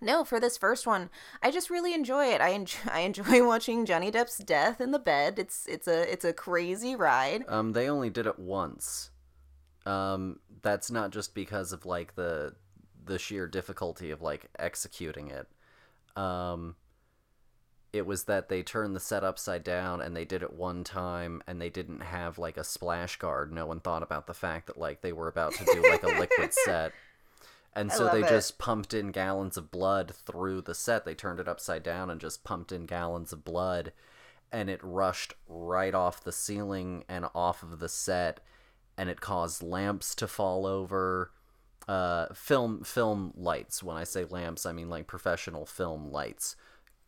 No, 0.00 0.24
for 0.24 0.38
this 0.38 0.58
first 0.58 0.86
one, 0.86 1.08
I 1.40 1.50
just 1.50 1.70
really 1.70 1.94
enjoy 1.94 2.26
it. 2.26 2.40
I 2.40 2.48
enjoy, 2.50 2.78
I 2.92 3.00
enjoy 3.00 3.46
watching 3.46 3.86
Johnny 3.86 4.10
Depp's 4.10 4.36
death 4.38 4.80
in 4.80 4.90
the 4.90 4.98
bed. 4.98 5.38
It's 5.38 5.66
it's 5.66 5.86
a 5.86 6.12
it's 6.12 6.24
a 6.24 6.32
crazy 6.32 6.94
ride. 6.96 7.44
Um 7.48 7.72
they 7.72 7.88
only 7.88 8.10
did 8.10 8.26
it 8.26 8.38
once. 8.38 9.10
Um 9.86 10.40
that's 10.62 10.90
not 10.90 11.10
just 11.10 11.34
because 11.34 11.72
of 11.72 11.86
like 11.86 12.14
the 12.14 12.54
the 13.04 13.18
sheer 13.18 13.46
difficulty 13.46 14.10
of 14.10 14.22
like 14.22 14.48
executing 14.58 15.30
it. 15.30 15.48
Um 16.16 16.76
it 17.92 18.06
was 18.06 18.24
that 18.24 18.48
they 18.48 18.62
turned 18.62 18.96
the 18.96 19.00
set 19.00 19.22
upside 19.22 19.62
down 19.62 20.00
and 20.00 20.16
they 20.16 20.24
did 20.24 20.42
it 20.42 20.52
one 20.52 20.82
time 20.82 21.40
and 21.46 21.60
they 21.60 21.70
didn't 21.70 22.00
have 22.00 22.38
like 22.38 22.56
a 22.56 22.64
splash 22.64 23.16
guard. 23.18 23.52
No 23.52 23.66
one 23.66 23.78
thought 23.78 24.02
about 24.02 24.26
the 24.26 24.34
fact 24.34 24.66
that 24.66 24.76
like 24.76 25.00
they 25.00 25.12
were 25.12 25.28
about 25.28 25.52
to 25.54 25.64
do 25.64 25.80
like 25.80 26.02
a 26.02 26.18
liquid 26.18 26.52
set. 26.64 26.92
And 27.72 27.92
I 27.92 27.94
so 27.94 28.08
they 28.08 28.24
it. 28.24 28.28
just 28.28 28.58
pumped 28.58 28.94
in 28.94 29.12
gallons 29.12 29.56
of 29.56 29.70
blood 29.70 30.12
through 30.12 30.62
the 30.62 30.74
set. 30.74 31.04
They 31.04 31.14
turned 31.14 31.38
it 31.38 31.46
upside 31.46 31.84
down 31.84 32.10
and 32.10 32.20
just 32.20 32.42
pumped 32.42 32.72
in 32.72 32.86
gallons 32.86 33.32
of 33.32 33.44
blood 33.44 33.92
and 34.50 34.70
it 34.70 34.80
rushed 34.82 35.34
right 35.48 35.94
off 35.94 36.22
the 36.22 36.32
ceiling 36.32 37.04
and 37.08 37.26
off 37.34 37.62
of 37.62 37.80
the 37.80 37.88
set 37.88 38.40
and 38.96 39.08
it 39.08 39.20
caused 39.20 39.62
lamps 39.62 40.14
to 40.14 40.26
fall 40.26 40.66
over 40.66 41.30
uh 41.88 42.26
film 42.34 42.82
film 42.82 43.32
lights 43.36 43.82
when 43.82 43.96
i 43.96 44.04
say 44.04 44.24
lamps 44.24 44.64
i 44.64 44.72
mean 44.72 44.88
like 44.88 45.06
professional 45.06 45.66
film 45.66 46.10
lights 46.10 46.56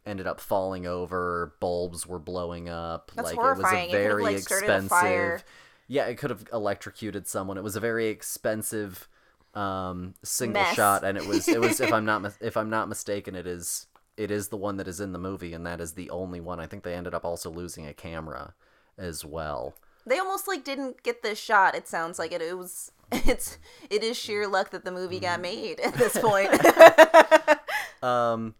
ended 0.05 0.27
up 0.27 0.41
falling 0.41 0.87
over 0.87 1.55
bulbs 1.61 2.07
were 2.07 2.19
blowing 2.19 2.69
up 2.69 3.11
That's 3.15 3.27
like 3.27 3.37
horrifying. 3.37 3.91
it 3.91 3.95
It 3.95 3.99
was 4.05 4.07
a 4.07 4.09
very 4.09 4.23
like, 4.25 4.39
started 4.39 4.83
fire. 4.83 5.37
expensive 5.37 5.45
yeah 5.89 6.05
it 6.07 6.17
could 6.19 6.31
have 6.31 6.45
electrocuted 6.53 7.27
someone 7.27 7.57
it 7.59 7.65
was 7.65 7.77
a 7.77 7.81
very 7.81 8.09
expensive 8.09 9.09
um 9.55 10.15
single 10.23 10.63
Mess. 10.63 10.75
shot 10.75 11.05
and 11.05 11.17
it 11.17 11.27
was 11.27 11.49
it 11.49 11.61
was 11.61 11.81
if 11.81 11.93
i'm 11.93 12.05
not 12.05 12.35
if 12.41 12.57
i'm 12.57 12.71
not 12.71 12.89
mistaken 12.89 13.35
it 13.35 13.47
is 13.47 13.87
it 14.17 14.31
is 14.31 14.49
the 14.49 14.57
one 14.57 14.77
that 14.77 14.89
is 14.89 15.01
in 15.01 15.13
the 15.13 15.19
movie 15.19 15.53
and 15.55 15.67
that 15.67 15.81
is 15.81 15.95
the 15.95 16.11
only 16.11 16.41
one 16.41 16.61
i 16.61 16.67
think 16.67 16.83
they 16.83 16.95
ended 16.95 17.15
up 17.15 17.25
also 17.25 17.51
losing 17.51 17.87
a 17.87 17.95
camera 17.95 18.55
as 18.99 19.25
well 19.25 19.75
They 20.07 20.18
almost 20.18 20.47
like 20.47 20.65
didn't 20.65 21.02
get 21.02 21.23
this 21.23 21.39
shot. 21.39 21.75
It 21.75 21.89
sounds 21.89 22.18
like 22.18 22.33
it. 22.33 22.43
It 22.43 22.57
was. 22.57 22.93
It's. 23.12 23.59
It 23.89 24.02
is 24.02 24.17
sheer 24.17 24.49
luck 24.49 24.70
that 24.70 24.85
the 24.85 24.91
movie 24.91 25.20
got 25.20 25.41
made 25.41 25.78
at 25.81 25.94
this 25.94 26.18
point. 26.18 26.51
Um, 28.02 28.55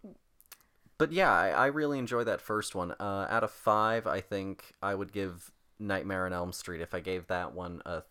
but 0.99 1.13
yeah, 1.13 1.31
I, 1.31 1.51
I 1.51 1.67
really 1.67 1.99
enjoy 1.99 2.25
that 2.25 2.41
first 2.41 2.75
one. 2.75 2.93
Uh, 2.99 3.27
out 3.29 3.45
of 3.45 3.51
five, 3.51 4.07
I 4.07 4.21
think 4.21 4.75
I 4.83 4.95
would 4.95 5.13
give 5.13 5.53
Nightmare 5.79 6.27
on 6.27 6.33
Elm 6.33 6.53
Street. 6.53 6.81
If 6.81 6.95
I 6.95 7.01
gave 7.01 7.27
that 7.27 7.55
one 7.55 7.83
a 7.85 8.03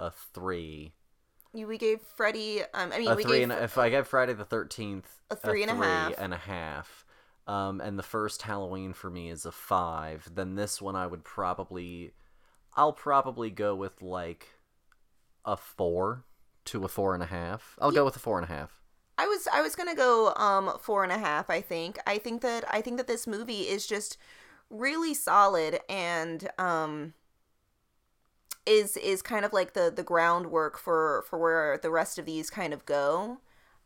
a 0.00 0.10
three, 0.10 0.92
you, 1.52 1.68
we 1.68 1.78
gave 1.78 2.00
Freddy. 2.16 2.62
Um, 2.74 2.90
I 2.92 2.98
mean, 2.98 3.08
a 3.08 3.14
we 3.14 3.22
three, 3.22 3.38
gave. 3.38 3.50
and 3.50 3.52
if 3.52 3.78
I 3.78 3.90
gave 3.90 4.08
Friday 4.08 4.32
the 4.32 4.44
Thirteenth 4.44 5.20
A 5.30 5.36
three 5.36 5.62
and 5.62 5.70
a 5.70 5.74
half. 5.76 6.14
and 6.18 6.34
a 6.34 6.38
half, 6.38 7.06
um, 7.46 7.80
and 7.80 7.96
the 7.96 8.02
first 8.02 8.42
Halloween 8.42 8.92
for 8.92 9.08
me 9.08 9.30
is 9.30 9.46
a 9.46 9.52
five, 9.52 10.28
then 10.34 10.56
this 10.56 10.82
one 10.82 10.96
I 10.96 11.06
would 11.06 11.22
probably, 11.22 12.12
I'll 12.76 12.92
probably 12.92 13.50
go 13.50 13.74
with 13.74 14.02
like 14.02 14.48
a 15.44 15.56
four 15.56 16.24
to 16.66 16.84
a 16.84 16.88
four 16.88 17.14
and 17.14 17.22
a 17.22 17.26
half. 17.26 17.76
I'll 17.80 17.92
go 17.92 18.04
with 18.04 18.16
a 18.16 18.20
four 18.20 18.38
and 18.38 18.44
a 18.44 18.52
half. 18.52 18.80
I 19.16 19.26
was 19.26 19.46
I 19.52 19.62
was 19.62 19.76
gonna 19.76 19.94
go 19.94 20.32
um 20.34 20.72
four 20.80 21.04
and 21.04 21.12
a 21.12 21.18
half. 21.18 21.50
I 21.50 21.60
think 21.60 21.98
I 22.06 22.18
think 22.18 22.42
that 22.42 22.64
I 22.68 22.80
think 22.80 22.96
that 22.96 23.06
this 23.06 23.26
movie 23.26 23.62
is 23.62 23.86
just 23.86 24.16
really 24.70 25.14
solid 25.14 25.78
and 25.88 26.48
um 26.58 27.14
is 28.66 28.96
is 28.96 29.22
kind 29.22 29.44
of 29.44 29.52
like 29.52 29.74
the 29.74 29.92
the 29.94 30.02
groundwork 30.02 30.78
for 30.78 31.24
for 31.28 31.38
where 31.38 31.78
the 31.78 31.90
rest 31.90 32.18
of 32.18 32.26
these 32.26 32.50
kind 32.50 32.72
of 32.72 32.86
go 32.86 33.38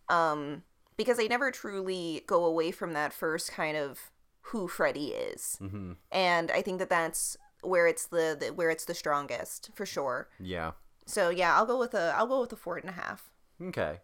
um 0.09 0.63
because 0.97 1.17
they 1.17 1.29
never 1.29 1.51
truly 1.51 2.23
go 2.27 2.45
away 2.45 2.71
from 2.71 2.93
that 2.93 3.13
first 3.13 3.51
kind 3.53 3.77
of 3.77 4.11
who 4.43 4.69
Freddy 4.69 5.09
is 5.09 5.57
hmm 5.59 5.93
and 6.13 6.51
I 6.53 6.63
think 6.63 6.79
that 6.79 6.89
that's 6.89 7.37
where 7.63 7.87
it's 7.87 8.07
the, 8.07 8.37
the 8.39 8.47
where 8.53 8.71
it's 8.71 8.85
the 8.85 8.95
strongest 8.95 9.71
for 9.75 9.85
sure 9.87 10.29
Yeah. 10.41 10.73
so 11.07 11.31
yeah 11.31 11.57
I'll 11.57 11.67
go 11.67 11.79
with 11.79 11.95
a 11.95 12.15
I'll 12.17 12.27
go 12.27 12.41
with 12.41 12.53
a 12.53 12.57
four 12.57 12.77
and 12.77 12.89
a 12.89 12.93
half 12.93 13.31
Okay. 13.61 14.01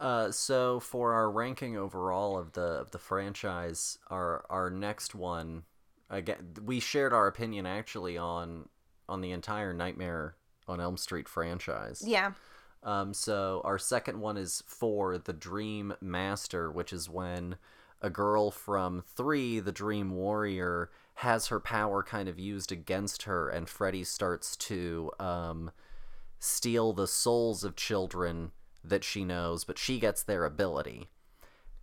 Uh, 0.00 0.30
so 0.30 0.80
for 0.80 1.12
our 1.12 1.30
ranking 1.30 1.76
overall 1.76 2.36
of 2.38 2.54
the 2.54 2.62
of 2.62 2.90
the 2.90 2.98
franchise, 2.98 3.98
our 4.10 4.44
our 4.50 4.68
next 4.70 5.14
one, 5.14 5.64
again, 6.10 6.54
we 6.64 6.80
shared 6.80 7.12
our 7.12 7.26
opinion 7.26 7.64
actually 7.66 8.16
on 8.18 8.68
on 9.08 9.20
the 9.20 9.30
entire 9.30 9.72
Nightmare 9.72 10.34
on 10.66 10.80
Elm 10.80 10.96
Street 10.96 11.28
franchise. 11.28 12.02
yeah 12.04 12.32
Um, 12.82 13.14
so 13.14 13.60
our 13.64 13.78
second 13.78 14.20
one 14.20 14.36
is 14.36 14.64
for 14.66 15.16
the 15.18 15.32
Dream 15.32 15.94
Master, 16.00 16.70
which 16.72 16.92
is 16.92 17.08
when 17.08 17.56
a 18.02 18.10
girl 18.10 18.50
from 18.50 19.02
three, 19.14 19.60
the 19.60 19.72
Dream 19.72 20.10
Warrior, 20.10 20.90
has 21.14 21.46
her 21.46 21.60
power 21.60 22.02
kind 22.02 22.28
of 22.28 22.38
used 22.38 22.72
against 22.72 23.22
her, 23.22 23.48
and 23.48 23.68
Freddy 23.68 24.04
starts 24.04 24.56
to 24.56 25.10
um, 25.20 25.70
steal 26.38 26.92
the 26.92 27.06
souls 27.06 27.64
of 27.64 27.76
children 27.76 28.52
that 28.82 29.04
she 29.04 29.24
knows, 29.24 29.64
but 29.64 29.78
she 29.78 29.98
gets 29.98 30.22
their 30.22 30.44
ability. 30.44 31.08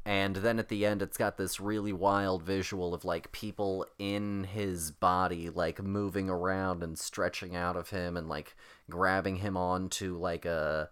And 0.04 0.38
then 0.38 0.58
at 0.58 0.70
the 0.70 0.86
end, 0.86 1.02
it's 1.02 1.18
got 1.18 1.38
this 1.38 1.60
really 1.60 1.94
wild 1.94 2.42
visual 2.44 2.94
of 2.94 3.06
like 3.06 3.32
people 3.32 3.86
in 4.00 4.46
his 4.46 4.92
body, 4.92 5.50
like 5.50 5.82
moving 5.82 6.30
around 6.30 6.82
and 6.82 6.98
stretching 6.98 7.56
out 7.56 7.76
of 7.76 7.92
him 7.92 8.18
and 8.18 8.28
like 8.28 8.56
grabbing 8.90 9.38
him 9.38 9.56
onto 9.56 10.18
like 10.18 10.46
a 10.46 10.90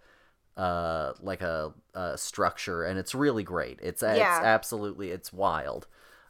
uh 0.56 1.14
like 1.22 1.42
a, 1.42 1.74
a 1.96 2.18
structure. 2.18 2.84
And 2.84 3.00
it's 3.00 3.16
really 3.16 3.44
great. 3.44 3.80
It's 3.82 4.04
it's 4.04 4.20
absolutely 4.46 5.10
it's 5.10 5.34
wild. 5.34 5.88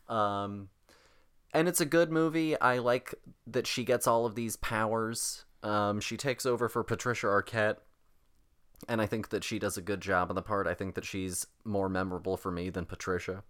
Um 0.07 0.69
and 1.53 1.67
it's 1.67 1.81
a 1.81 1.85
good 1.85 2.11
movie 2.11 2.59
i 2.61 2.77
like 2.77 3.13
that 3.47 3.67
she 3.67 3.83
gets 3.83 4.07
all 4.07 4.25
of 4.25 4.35
these 4.35 4.55
powers 4.57 5.45
um 5.63 5.99
she 5.99 6.15
takes 6.17 6.45
over 6.45 6.69
for 6.69 6.83
patricia 6.83 7.27
arquette 7.27 7.77
and 8.87 9.01
i 9.01 9.05
think 9.05 9.29
that 9.29 9.43
she 9.43 9.59
does 9.59 9.77
a 9.77 9.81
good 9.81 10.01
job 10.01 10.29
on 10.29 10.35
the 10.35 10.41
part 10.41 10.67
i 10.67 10.73
think 10.73 10.95
that 10.95 11.05
she's 11.05 11.47
more 11.65 11.89
memorable 11.89 12.37
for 12.37 12.51
me 12.51 12.69
than 12.69 12.85
patricia 12.85 13.43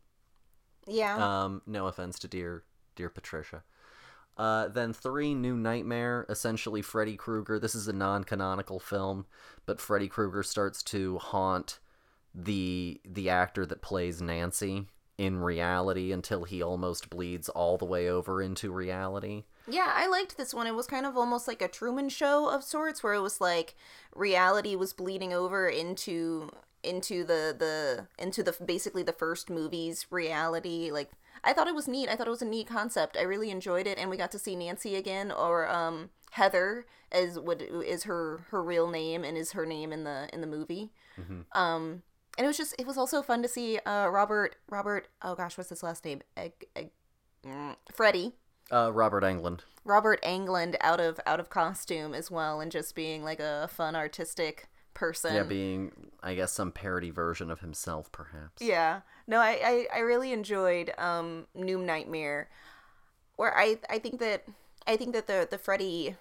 Yeah. 0.88 1.44
um, 1.44 1.62
no 1.68 1.88
offense 1.88 2.18
to 2.20 2.28
dear 2.28 2.64
dear 2.96 3.10
Patricia. 3.10 3.64
Uh, 4.36 4.68
then 4.70 4.94
three, 4.94 5.34
New 5.34 5.56
Nightmare. 5.56 6.26
Essentially, 6.30 6.82
Freddy 6.82 7.16
Krueger. 7.18 7.60
This 7.60 7.76
is 7.76 7.88
a 7.90 7.94
non-canonical 7.94 8.80
film, 8.80 9.26
but 9.66 9.80
Freddy 9.82 10.08
Krueger 10.08 10.44
starts 10.44 10.82
to 10.84 11.18
haunt 11.18 11.80
the 12.34 13.00
the 13.06 13.30
actor 13.30 13.66
that 13.66 13.82
plays 13.82 14.22
Nancy 14.22 14.88
in 15.20 15.38
reality 15.38 16.14
until 16.14 16.46
he 16.46 16.62
almost 16.62 17.10
bleeds 17.10 17.50
all 17.50 17.78
the 17.78 17.84
way 17.84 18.10
over 18.10 18.42
into 18.42 18.72
reality. 18.72 19.44
Yeah, 19.68 19.92
I 19.94 20.08
liked 20.08 20.38
this 20.38 20.54
one. 20.54 20.66
It 20.66 20.76
was 20.76 20.88
kind 20.88 21.06
of 21.06 21.18
almost 21.18 21.46
like 21.46 21.62
a 21.62 21.68
Truman 21.68 22.08
Show 22.08 22.50
of 22.50 22.64
sorts, 22.64 23.04
where 23.04 23.14
it 23.14 23.20
was 23.22 23.42
like 23.42 23.76
reality 24.16 24.78
was 24.78 24.94
bleeding 24.94 25.34
over 25.34 25.68
into 25.68 26.50
into 26.84 27.26
the 27.26 27.54
the 27.60 28.08
into 28.18 28.42
the 28.42 28.56
basically 28.66 29.04
the 29.04 29.12
first 29.12 29.50
movie's 29.50 30.08
reality. 30.10 30.90
Like 30.90 31.12
I 31.44 31.52
thought 31.52 31.68
it 31.68 31.76
was 31.76 31.90
neat. 31.90 32.08
I 32.08 32.16
thought 32.16 32.28
it 32.28 32.32
was 32.32 32.42
a 32.42 32.46
neat 32.46 32.68
concept. 32.68 33.18
I 33.18 33.24
really 33.24 33.52
enjoyed 33.52 33.88
it, 33.88 33.98
and 33.98 34.10
we 34.10 34.16
got 34.16 34.32
to 34.32 34.40
see 34.40 34.56
Nancy 34.56 34.96
again, 34.96 35.34
or 35.34 35.68
um 35.68 36.12
Heather, 36.32 36.86
as 37.12 37.38
what 37.38 37.62
is 37.62 38.04
her 38.04 38.46
her 38.52 38.64
real 38.64 38.88
name 38.88 39.26
and 39.26 39.38
is 39.38 39.52
her 39.52 39.66
name 39.66 39.92
in 39.92 40.06
the 40.06 40.30
in 40.32 40.40
the 40.40 40.48
movie. 40.48 40.94
Um, 41.52 42.04
and 42.40 42.46
it 42.46 42.48
was 42.48 42.58
just 42.58 42.74
it 42.80 42.88
was 42.88 42.98
also 42.98 43.22
fun 43.22 43.44
to 43.44 43.48
see 43.48 43.78
uh 43.86 44.08
Robert 44.08 44.56
Robert 44.70 45.10
oh 45.22 45.36
gosh 45.36 45.58
what's 45.58 45.70
his 45.70 45.84
last 45.84 46.06
name 46.06 46.22
Egg, 46.36 46.66
Egg, 46.76 46.90
mm, 47.46 47.76
Freddy 47.94 48.34
Uh, 48.72 48.92
Robert 48.92 49.24
Englund 49.24 49.60
Robert 49.84 50.22
Englund 50.24 50.76
out 50.82 51.00
of 51.00 51.20
out 51.26 51.40
of 51.40 51.50
costume 51.50 52.14
as 52.14 52.30
well, 52.30 52.60
and 52.60 52.72
just 52.72 52.96
being 52.96 53.24
like 53.24 53.40
a 53.40 53.68
fun 53.72 53.96
artistic 53.96 54.68
person. 54.94 55.34
Yeah, 55.34 55.44
being 55.44 55.92
I 56.22 56.36
guess 56.36 56.52
some 56.52 56.72
parody 56.72 57.10
version 57.10 57.50
of 57.50 57.62
himself, 57.62 58.12
perhaps. 58.12 58.62
Yeah. 58.62 59.02
No, 59.28 59.40
I, 59.40 59.88
I, 59.94 59.98
I 59.98 60.00
really 60.00 60.32
enjoyed 60.32 60.92
um 60.98 61.48
New 61.56 61.80
Nightmare. 61.80 62.50
Where 63.36 63.58
I 63.58 63.80
I 63.90 64.00
think 64.00 64.20
that 64.20 64.46
I 64.86 64.96
think 64.98 65.14
that 65.14 65.28
the 65.28 65.48
the 65.50 65.58
Freddy 65.58 66.16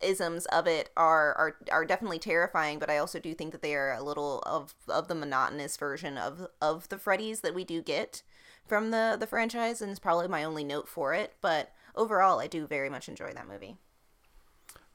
isms 0.00 0.46
of 0.46 0.66
it 0.66 0.90
are, 0.96 1.34
are 1.34 1.56
are 1.70 1.84
definitely 1.84 2.18
terrifying, 2.18 2.78
but 2.78 2.90
I 2.90 2.98
also 2.98 3.18
do 3.18 3.34
think 3.34 3.52
that 3.52 3.62
they 3.62 3.74
are 3.74 3.92
a 3.92 4.02
little 4.02 4.40
of 4.46 4.74
of 4.88 5.08
the 5.08 5.14
monotonous 5.14 5.76
version 5.76 6.18
of 6.18 6.48
of 6.60 6.88
the 6.88 6.96
Freddys 6.96 7.40
that 7.42 7.54
we 7.54 7.64
do 7.64 7.82
get 7.82 8.22
from 8.66 8.90
the 8.90 9.16
the 9.18 9.26
franchise, 9.26 9.80
and 9.80 9.90
it's 9.90 10.00
probably 10.00 10.28
my 10.28 10.44
only 10.44 10.64
note 10.64 10.88
for 10.88 11.14
it. 11.14 11.34
But 11.40 11.72
overall, 11.94 12.40
I 12.40 12.46
do 12.46 12.66
very 12.66 12.88
much 12.90 13.08
enjoy 13.08 13.32
that 13.32 13.48
movie. 13.48 13.76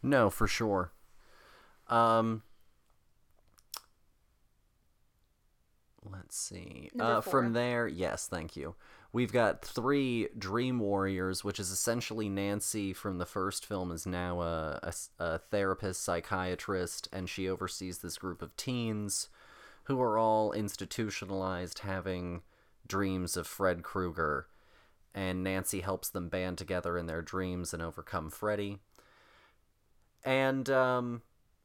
No, 0.01 0.30
for 0.30 0.48
sure. 0.48 0.91
Um 1.88 2.43
Let's 6.11 6.38
see. 6.38 6.91
Uh, 6.99 7.22
from 7.22 7.53
there, 7.53 7.88
yes, 7.88 8.27
thank 8.27 8.56
you. 8.56 8.75
We've 9.14 9.32
got 9.32 9.64
three 9.64 10.27
Dream 10.38 10.80
Warriors, 10.80 11.43
which 11.43 11.59
is 11.59 11.69
essentially 11.69 12.27
Nancy 12.27 12.92
from 12.92 13.19
the 13.19 13.25
first 13.25 13.66
film 13.66 13.92
is 13.92 14.06
now 14.06 14.42
a 14.42 14.92
a 15.19 15.38
therapist, 15.40 16.01
psychiatrist, 16.03 17.08
and 17.14 17.30
she 17.30 17.48
oversees 17.48 18.00
this 18.00 18.17
group 18.17 18.42
of 18.42 18.58
teens 18.58 19.30
who 19.85 20.01
are 20.01 20.17
all 20.17 20.51
institutionalized 20.51 21.80
having 21.80 22.42
dreams 22.88 23.38
of 23.38 23.48
Fred 23.48 23.83
Krueger. 23.83 24.48
And 25.16 25.43
Nancy 25.43 25.82
helps 25.82 26.09
them 26.09 26.27
band 26.27 26.58
together 26.58 26.98
in 26.98 27.06
their 27.06 27.22
dreams 27.22 27.74
and 27.74 27.83
overcome 27.83 28.32
Freddy 28.32 28.80
and 30.25 30.69
um, 30.69 31.22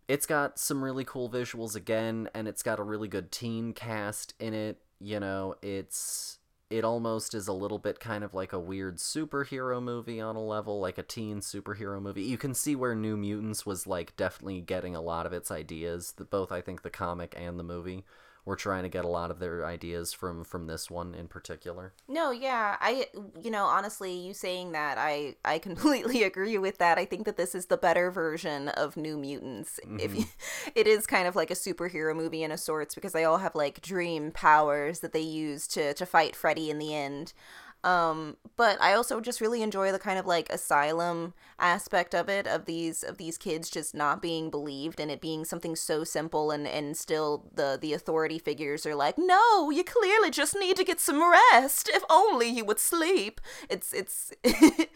it's 0.06 0.26
got 0.26 0.58
some 0.58 0.82
really 0.82 1.04
cool 1.04 1.30
visuals 1.30 1.76
again, 1.76 2.28
and 2.34 2.48
it's 2.48 2.62
got 2.62 2.78
a 2.78 2.82
really 2.82 3.08
good 3.08 3.30
teen 3.30 3.72
cast 3.72 4.34
in 4.38 4.54
it. 4.54 4.78
You 5.00 5.20
know, 5.20 5.54
it's 5.62 6.37
it 6.70 6.84
almost 6.84 7.34
is 7.34 7.48
a 7.48 7.52
little 7.52 7.78
bit 7.78 7.98
kind 7.98 8.22
of 8.22 8.34
like 8.34 8.52
a 8.52 8.60
weird 8.60 8.96
superhero 8.98 9.82
movie 9.82 10.20
on 10.20 10.36
a 10.36 10.44
level, 10.44 10.80
like 10.80 10.98
a 10.98 11.02
teen 11.02 11.40
superhero 11.40 12.00
movie. 12.00 12.22
You 12.22 12.36
can 12.36 12.54
see 12.54 12.76
where 12.76 12.94
New 12.94 13.16
Mutants 13.16 13.64
was 13.64 13.86
like 13.86 14.16
definitely 14.16 14.60
getting 14.60 14.94
a 14.94 15.00
lot 15.00 15.24
of 15.24 15.32
its 15.32 15.50
ideas. 15.50 16.14
Both 16.30 16.52
I 16.52 16.60
think 16.60 16.82
the 16.82 16.90
comic 16.90 17.34
and 17.38 17.58
the 17.58 17.64
movie 17.64 18.04
were 18.48 18.56
trying 18.56 18.82
to 18.82 18.88
get 18.88 19.04
a 19.04 19.08
lot 19.08 19.30
of 19.30 19.40
their 19.40 19.66
ideas 19.66 20.14
from 20.14 20.42
from 20.42 20.66
this 20.66 20.90
one 20.90 21.14
in 21.14 21.28
particular. 21.28 21.92
No, 22.08 22.30
yeah, 22.30 22.76
I 22.80 23.06
you 23.38 23.50
know, 23.50 23.66
honestly, 23.66 24.12
you 24.14 24.32
saying 24.32 24.72
that, 24.72 24.96
I 24.96 25.36
I 25.44 25.58
completely 25.68 26.22
agree 26.22 26.56
with 26.56 26.78
that. 26.78 26.96
I 26.96 27.04
think 27.04 27.26
that 27.26 27.36
this 27.36 27.54
is 27.54 27.66
the 27.66 27.76
better 27.76 28.10
version 28.10 28.68
of 28.70 28.96
New 28.96 29.18
Mutants. 29.18 29.78
If 30.00 30.16
you, 30.16 30.22
mm-hmm. 30.22 30.70
it 30.74 30.86
is 30.86 31.06
kind 31.06 31.28
of 31.28 31.36
like 31.36 31.50
a 31.50 31.54
superhero 31.54 32.16
movie 32.16 32.42
in 32.42 32.50
a 32.50 32.56
sorts 32.56 32.94
because 32.94 33.12
they 33.12 33.24
all 33.24 33.36
have 33.38 33.54
like 33.54 33.82
dream 33.82 34.30
powers 34.32 35.00
that 35.00 35.12
they 35.12 35.20
use 35.20 35.68
to 35.68 35.92
to 35.92 36.06
fight 36.06 36.34
Freddy 36.34 36.70
in 36.70 36.78
the 36.78 36.94
end. 36.94 37.34
Um, 37.84 38.36
but 38.56 38.80
I 38.80 38.92
also 38.92 39.20
just 39.20 39.40
really 39.40 39.62
enjoy 39.62 39.92
the 39.92 40.00
kind 40.00 40.18
of 40.18 40.26
like 40.26 40.50
asylum 40.50 41.32
aspect 41.60 42.12
of 42.12 42.28
it 42.28 42.46
of 42.46 42.64
these 42.64 43.04
of 43.04 43.18
these 43.18 43.38
kids 43.38 43.70
just 43.70 43.94
not 43.94 44.20
being 44.20 44.50
believed 44.50 44.98
and 44.98 45.10
it 45.10 45.20
being 45.20 45.44
something 45.44 45.76
so 45.76 46.02
simple 46.02 46.50
and 46.50 46.66
and 46.66 46.96
still 46.96 47.48
the 47.54 47.78
the 47.80 47.92
authority 47.92 48.38
figures 48.38 48.84
are 48.84 48.96
like, 48.96 49.16
"No, 49.16 49.70
you 49.70 49.84
clearly 49.84 50.30
just 50.30 50.56
need 50.58 50.76
to 50.76 50.84
get 50.84 50.98
some 50.98 51.22
rest. 51.22 51.88
If 51.94 52.02
only 52.10 52.48
you 52.48 52.64
would 52.64 52.80
sleep." 52.80 53.40
It's 53.68 53.92
it's 53.92 54.32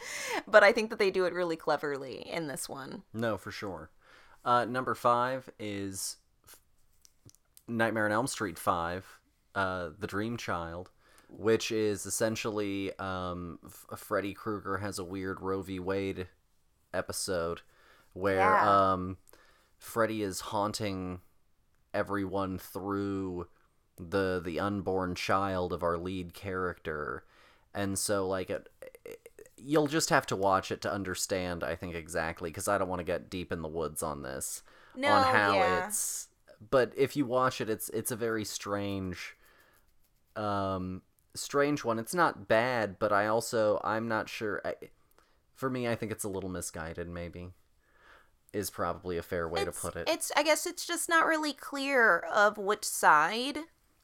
but 0.48 0.64
I 0.64 0.72
think 0.72 0.90
that 0.90 0.98
they 0.98 1.10
do 1.10 1.24
it 1.24 1.32
really 1.32 1.56
cleverly 1.56 2.28
in 2.28 2.48
this 2.48 2.68
one. 2.68 3.02
No, 3.12 3.36
for 3.36 3.52
sure. 3.52 3.90
Uh, 4.44 4.64
number 4.64 4.94
five 4.94 5.48
is 5.60 6.16
Nightmare 7.68 8.06
on 8.06 8.12
Elm 8.12 8.26
Street 8.26 8.58
Five, 8.58 9.20
uh, 9.54 9.90
The 9.98 10.08
Dream 10.08 10.36
Child, 10.36 10.90
which 11.36 11.70
is 11.72 12.06
essentially 12.06 12.96
um, 12.98 13.58
F- 13.64 13.98
Freddy 13.98 14.34
Krueger 14.34 14.78
has 14.78 14.98
a 14.98 15.04
weird 15.04 15.40
Roe 15.40 15.62
v. 15.62 15.78
Wade 15.80 16.28
episode 16.94 17.62
where 18.12 18.38
Yeah. 18.40 18.92
um, 18.92 19.16
Freddy 19.78 20.22
is 20.22 20.40
haunting 20.40 21.20
everyone 21.94 22.58
through 22.58 23.48
the 23.98 24.40
the 24.44 24.58
unborn 24.58 25.14
child 25.14 25.72
of 25.72 25.82
our 25.82 25.98
lead 25.98 26.34
character, 26.34 27.24
and 27.74 27.98
so 27.98 28.26
like 28.26 28.50
it 28.50 28.68
you'll 29.56 29.86
just 29.86 30.10
have 30.10 30.26
to 30.26 30.34
watch 30.34 30.72
it 30.72 30.80
to 30.80 30.92
understand 30.92 31.62
i 31.62 31.74
think 31.76 31.94
exactly 31.94 32.50
because 32.50 32.66
i 32.66 32.76
don't 32.78 32.88
want 32.88 32.98
to 32.98 33.04
get 33.04 33.30
deep 33.30 33.52
in 33.52 33.62
the 33.62 33.68
woods 33.68 34.02
on 34.02 34.22
this 34.22 34.62
No, 34.96 35.08
on 35.12 35.22
how 35.34 35.54
yeah. 35.54 35.86
it's 35.86 36.28
but 36.70 36.92
if 36.96 37.14
you 37.16 37.24
watch 37.26 37.60
it 37.60 37.70
it's 37.70 37.88
it's 37.90 38.10
a 38.10 38.16
very 38.16 38.44
strange 38.44 39.36
um 40.36 41.02
strange 41.34 41.84
one 41.84 41.98
it's 41.98 42.14
not 42.14 42.46
bad 42.48 42.98
but 42.98 43.12
i 43.12 43.26
also 43.26 43.80
i'm 43.84 44.06
not 44.08 44.28
sure 44.28 44.60
I, 44.64 44.74
for 45.54 45.70
me 45.70 45.88
i 45.88 45.94
think 45.94 46.12
it's 46.12 46.24
a 46.24 46.28
little 46.28 46.50
misguided 46.50 47.08
maybe 47.08 47.52
is 48.52 48.70
probably 48.70 49.16
a 49.16 49.22
fair 49.22 49.48
way 49.48 49.62
it's, 49.62 49.80
to 49.80 49.90
put 49.90 49.96
it 49.96 50.08
It's 50.08 50.30
I 50.36 50.42
guess 50.42 50.66
it's 50.66 50.86
just 50.86 51.08
not 51.08 51.26
really 51.26 51.52
clear 51.52 52.18
of 52.18 52.58
which 52.58 52.84
side 52.84 53.58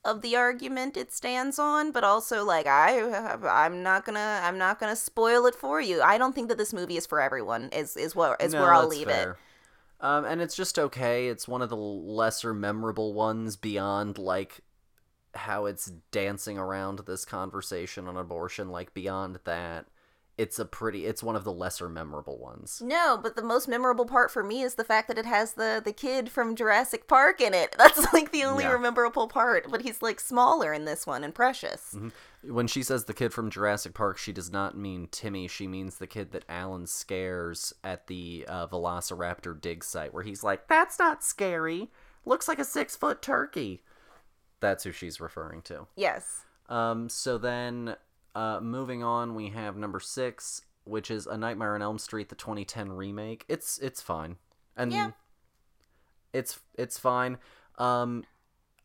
of 0.05 0.23
the 0.23 0.36
argument 0.36 0.97
it 0.97 1.12
stands 1.12 1.58
on, 1.58 1.92
but 1.92 2.05
also 2.05 2.44
like 2.44 2.66
I 2.66 3.34
I'm 3.47 3.82
not 3.82 4.05
gonna 4.07 4.40
I'm 4.42 4.58
not 4.58 4.78
gonna 4.81 4.97
spoil 4.97 5.47
it 5.47 5.55
for 5.55 5.81
you. 5.81 6.00
I 6.00 6.18
don't 6.18 6.34
think 6.34 6.48
that 6.48 6.58
this 6.58 6.73
movie 6.73 6.97
is 6.97 7.07
for 7.07 7.20
everyone. 7.20 7.68
Is 7.73 7.97
is 7.97 8.15
what 8.16 8.40
is 8.40 8.55
No, 8.55 8.60
where 8.62 8.73
I'll 8.73 8.89
leave 8.89 9.08
fair. 9.08 9.32
it. 9.32 9.36
Um, 10.00 10.24
and 10.24 10.40
it's 10.40 10.55
just 10.55 10.78
okay. 10.78 11.28
It's 11.28 11.48
one 11.48 11.60
of 11.60 11.68
the 11.70 11.76
lesser 11.76 12.55
memorable 12.55 13.12
ones 13.12 13.57
beyond 13.57 14.16
like 14.16 14.60
how 15.39 15.67
it's 15.67 15.92
dancing 16.10 16.58
around 16.58 17.00
this 17.07 17.25
conversation 17.25 18.07
on 18.08 18.17
abortion. 18.17 18.68
Like 18.70 18.92
beyond 18.94 19.39
that, 19.44 19.86
it's 20.36 20.60
a 20.60 20.65
pretty. 20.65 21.05
It's 21.05 21.20
one 21.23 21.34
of 21.34 21.42
the 21.42 21.52
lesser 21.52 21.89
memorable 21.89 22.39
ones. 22.39 22.81
No, 22.84 23.18
but 23.20 23.34
the 23.34 23.42
most 23.42 23.67
memorable 23.67 24.07
part 24.07 24.31
for 24.31 24.44
me 24.44 24.62
is 24.62 24.76
the 24.76 24.84
fact 24.84 25.08
that 25.08 25.18
it 25.18 25.26
has 25.26 25.55
the 25.55 25.83
the 25.84 25.92
kid 25.92 26.31
from 26.31 26.55
Jurassic 26.55 27.08
Park 27.08 27.41
in 27.41 27.55
it. 27.55 27.75
That's 27.78 28.12
like 28.12 28.31
the 28.31 28.44
only 28.44 28.62
Yeah. 28.62 28.76
memorable 28.76 29.26
part. 29.26 29.67
But 29.68 29.83
he's 29.83 30.00
like 30.00 30.20
smaller 30.20 30.73
in 30.73 30.84
this 30.84 31.08
one 31.08 31.25
and 31.25 31.34
precious. 31.34 31.97
When 32.44 32.68
she 32.68 32.84
says 32.84 33.07
the 33.07 33.15
kid 33.15 33.33
from 33.33 33.50
Jurassic 33.50 33.94
Park, 33.94 34.17
she 34.17 34.33
does 34.33 34.52
not 34.52 34.76
mean 34.78 35.08
Timmy. 35.10 35.49
She 35.49 35.67
means 35.67 35.97
the 35.99 36.07
kid 36.07 36.31
that 36.31 36.44
Alan 36.49 36.86
scares 36.86 37.73
at 37.83 38.07
the 38.07 38.44
uh, 38.47 38.68
Velociraptor 38.68 39.60
dig 39.60 39.83
site, 39.83 40.15
where 40.15 40.23
he's 40.23 40.44
like, 40.44 40.68
"That's 40.68 41.00
not 41.00 41.25
scary. 41.25 41.91
Looks 42.25 42.47
like 42.47 42.60
a 42.60 42.65
six 42.65 42.94
foot 42.94 43.23
turkey." 43.23 43.83
That's 44.61 44.85
who 44.85 44.93
she's 44.93 45.20
referring 45.20 45.62
to. 45.62 45.87
Yes. 45.97 46.45
Um, 46.69 47.09
so 47.09 47.39
then, 47.39 47.97
uh, 48.35 48.61
moving 48.61 49.03
on, 49.03 49.35
we 49.35 49.49
have 49.51 49.77
number 49.77 50.01
six, 50.01 50.62
which 50.85 51.11
is 51.11 51.27
A 51.27 51.37
Nightmare 51.37 51.75
on 51.75 51.83
Elm 51.83 51.99
Street, 51.99 52.28
the 52.28 52.35
2010 52.35 52.93
remake. 52.93 53.45
It's 53.49 53.78
it's 53.78 54.03
fine, 54.03 54.37
and 54.77 54.93
Yeah. 54.93 55.11
it's 56.33 56.61
it's 56.75 56.99
fine. 56.99 57.39
Um, 57.78 58.25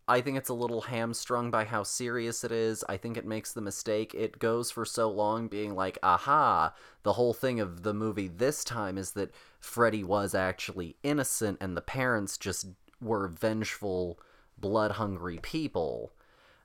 I 0.08 0.19
think 0.19 0.38
it's 0.38 0.50
a 0.50 0.53
little 0.53 0.82
hamstrung 0.82 1.50
by 1.50 1.64
how 1.64 1.84
serious 1.84 2.43
it 2.43 2.52
is. 2.52 2.84
I 2.90 2.98
think 2.98 3.16
it 3.16 3.26
makes 3.26 3.53
the 3.53 3.61
mistake. 3.61 4.14
It 4.14 4.38
goes 4.38 4.69
for 4.69 4.84
so 4.84 5.10
long 5.10 5.48
being 5.48 5.76
like, 5.76 5.98
aha, 6.03 6.74
the 7.03 7.14
whole 7.14 7.34
thing 7.34 7.61
of 7.61 7.84
the 7.84 7.93
movie 7.93 8.27
this 8.27 8.66
time 8.66 8.98
is 8.98 9.11
that 9.11 9.32
Freddy 9.61 10.03
was 10.03 10.35
actually 10.35 10.98
innocent 11.03 11.58
and 11.61 11.77
the 11.77 11.82
parents 11.82 12.38
just 12.38 12.68
were 13.02 13.30
vengeful, 13.30 14.19
blood 14.57 14.91
hungry 14.91 15.40
people. 15.41 16.14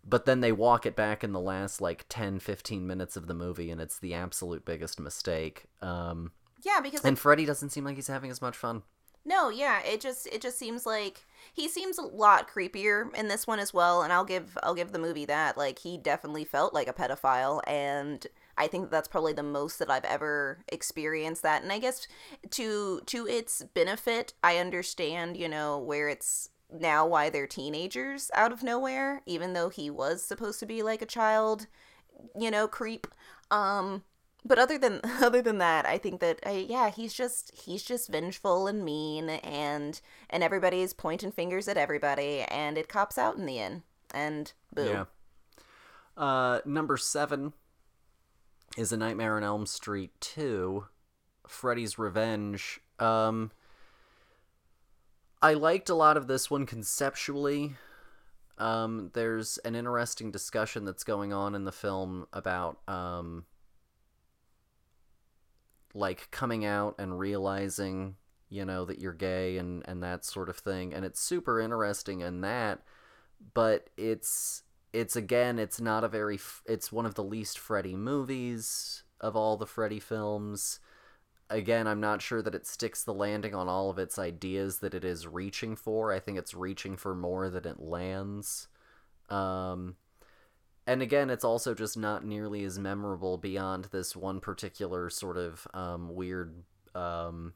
But 0.05 0.25
then 0.25 0.41
they 0.41 0.53
walk 0.53 0.87
it 0.87 0.97
back 0.97 1.23
in 1.23 1.33
the 1.33 1.41
last 1.41 1.81
like 1.81 2.07
10, 2.09 2.39
15 2.39 2.87
minutes 2.87 3.17
of 3.17 3.27
the 3.27 3.35
movie, 3.35 3.71
and 3.71 3.81
it's 3.81 3.99
the 3.99 4.15
absolute 4.15 4.65
biggest 4.65 4.99
mistake. 4.99 5.67
Um, 5.83 6.33
Yeah, 6.65 6.81
because 6.81 7.05
and 7.05 7.17
like, 7.17 7.19
Freddy 7.21 7.45
doesn't 7.45 7.71
seem 7.71 7.85
like 7.85 7.97
he's 7.97 8.07
having 8.09 8.31
as 8.31 8.41
much 8.41 8.57
fun. 8.57 8.83
no, 9.25 9.51
yeah, 9.51 9.83
it 9.83 10.01
just 10.01 10.27
it 10.29 10.41
just 10.41 10.59
seems 10.59 10.87
like 10.87 11.27
he 11.53 11.69
seems 11.69 11.99
a 11.99 12.03
lot 12.03 12.49
creepier 12.49 13.15
in 13.15 13.29
this 13.29 13.47
one 13.47 13.59
as 13.59 13.75
well, 13.75 14.03
and 14.03 14.13
I'll 14.13 14.25
give 14.25 14.57
I'll 14.63 14.75
give 14.75 14.93
the 14.93 14.99
movie 14.99 15.27
that. 15.27 15.59
Like 15.59 15.81
he 15.81 15.99
definitely 15.99 16.45
felt 16.45 16.73
like 16.73 16.89
a 16.89 16.95
pedophile 16.95 17.61
and 17.67 18.27
I 18.57 18.67
think 18.67 18.91
that's 18.91 19.09
probably 19.09 19.33
the 19.35 19.43
most 19.43 19.79
that 19.79 19.91
I've 19.91 20.05
ever 20.05 20.65
experienced 20.69 21.43
that. 21.43 21.63
And 21.63 21.71
I 21.73 21.79
guess 21.79 22.09
to 22.51 23.01
to 23.07 23.27
its 23.27 23.63
benefit, 23.75 24.33
I 24.43 24.57
understand, 24.59 25.37
you 25.37 25.49
know, 25.49 25.79
where 25.79 26.09
it's 26.09 26.51
now 26.71 27.07
why 27.07 27.31
they're 27.31 27.47
teenagers 27.47 28.31
out 28.35 28.53
of 28.53 28.63
nowhere, 28.63 29.23
even 29.27 29.53
though 29.53 29.69
he 29.69 29.91
was 29.91 30.23
supposed 30.23 30.61
to 30.61 30.67
be 30.67 30.83
like 30.83 31.03
a 31.03 31.07
child, 31.07 31.67
you 32.39 32.51
know, 32.51 32.69
creep. 32.69 33.07
Um 33.51 34.05
but 34.45 34.59
other 34.59 34.79
than 34.79 35.01
other 35.23 35.43
than 35.43 35.59
that, 35.59 35.87
I 35.87 35.99
think 35.99 36.21
that 36.21 36.41
uh, 36.47 36.51
yeah, 36.51 36.91
he's 36.91 37.15
just 37.15 37.53
he's 37.55 37.83
just 37.83 38.11
vengeful 38.11 38.67
and 38.67 38.85
mean, 38.85 39.29
and 39.29 40.01
and 40.31 40.43
everybody's 40.43 40.93
pointing 40.93 41.33
fingers 41.33 41.69
at 41.69 41.77
everybody, 41.77 42.43
and 42.43 42.79
it 42.79 42.89
cops 42.89 43.19
out 43.19 43.37
in 43.37 43.47
the 43.47 43.59
end. 43.59 43.83
And 44.13 44.53
boom. 44.75 44.89
Yeah. 44.89 45.05
Uh, 46.17 46.61
number 46.65 46.97
seven 46.97 47.53
is 48.77 48.91
A 48.91 48.97
Nightmare 48.97 49.37
on 49.37 49.45
Elm 49.45 49.67
Street 49.67 50.11
2, 50.21 50.85
Freddy's 51.47 51.99
Revenge. 51.99 52.81
Um, 52.99 53.53
I 55.41 55.55
liked 55.55 55.89
a 55.89 55.95
lot 55.95 56.17
of 56.17 56.27
this 56.27 56.51
one 56.51 56.67
conceptually. 56.67 57.77
Um, 58.59 59.11
there's 59.15 59.59
an 59.59 59.77
interesting 59.77 60.31
discussion 60.33 60.85
that's 60.85 61.05
going 61.05 61.33
on 61.33 61.55
in 61.55 61.65
the 61.65 61.73
film 61.73 62.27
about, 62.33 62.79
um, 62.89 63.45
like 65.95 66.31
coming 66.31 66.65
out 66.65 66.97
and 66.99 67.19
realizing, 67.19 68.17
you 68.49 68.65
know, 68.65 68.85
that 68.85 68.99
you're 68.99 69.13
gay 69.13 69.59
and, 69.59 69.83
and 69.87 70.03
that 70.03 70.25
sort 70.25 70.49
of 70.49 70.57
thing. 70.57 70.93
And 70.93 71.05
it's 71.05 71.21
super 71.21 71.61
interesting 71.61 72.21
in 72.21 72.41
that, 72.41 72.83
but 73.55 73.91
it's 73.97 74.63
it's 74.93 75.17
again 75.17 75.59
it's 75.59 75.81
not 75.81 76.03
a 76.03 76.09
very 76.09 76.39
it's 76.67 76.91
one 76.91 77.07
of 77.07 77.15
the 77.15 77.23
least 77.23 77.59
Freddy 77.59 77.95
movies 77.95 79.03
of 79.21 79.37
all 79.37 79.57
the 79.57 79.67
Freddy 79.67 80.01
films. 80.01 80.81
Again, 81.51 81.87
I'm 81.87 82.01
not 82.01 82.21
sure 82.21 82.43
that 82.43 82.55
it 82.55 82.67
sticks 82.67 83.03
the 83.03 83.15
landing 83.15 83.55
on 83.55 83.69
all 83.69 83.89
of 83.89 83.99
its 83.99 84.19
ideas 84.19 84.81
that 84.81 84.93
it 84.95 85.05
is 85.05 85.27
reaching 85.27 85.77
for. 85.77 86.13
I 86.13 86.21
think 86.21 86.37
it's 86.37 86.55
reaching 86.55 86.97
for 86.97 87.15
more 87.15 87.49
than 87.49 87.65
it 87.65 87.81
lands. 87.81 88.69
Um, 89.31 89.97
and 90.87 91.01
again, 91.03 91.31
it's 91.31 91.45
also 91.45 91.75
just 91.75 91.97
not 91.97 92.25
nearly 92.25 92.65
as 92.65 92.79
memorable 92.79 93.39
beyond 93.39 93.87
this 93.87 94.15
one 94.15 94.41
particular 94.41 95.09
sort 95.11 95.39
of 95.39 95.67
um, 95.73 96.15
weird 96.15 96.65
um, 96.95 97.55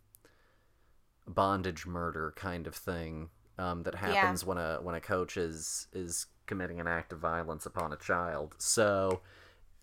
bondage 1.27 1.87
murder 1.87 2.33
kind 2.37 2.67
of 2.67 2.75
thing 2.75 3.31
um, 3.59 3.83
that 3.85 3.95
Yeah. 3.95 4.09
happens 4.15 4.45
when 4.45 4.59
a 4.59 4.79
when 4.83 4.95
a 4.95 5.01
coach 5.01 5.37
is 5.37 5.87
is 5.93 6.27
committing 6.47 6.81
an 6.81 6.87
act 6.87 7.13
of 7.13 7.21
violence 7.21 7.67
upon 7.67 7.93
a 7.93 7.97
child. 7.97 8.55
So 8.59 9.21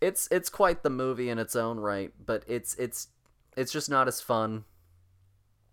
it's 0.02 0.28
it's 0.32 0.50
quite 0.50 0.84
the 0.84 0.90
movie 0.90 1.30
in 1.30 1.40
its 1.40 1.56
own 1.56 1.80
right, 1.80 2.14
but 2.26 2.44
it's 2.48 2.76
it's 2.76 3.10
it's 3.60 3.72
just 3.72 3.90
not 3.90 4.08
as 4.08 4.22
fun. 4.22 4.66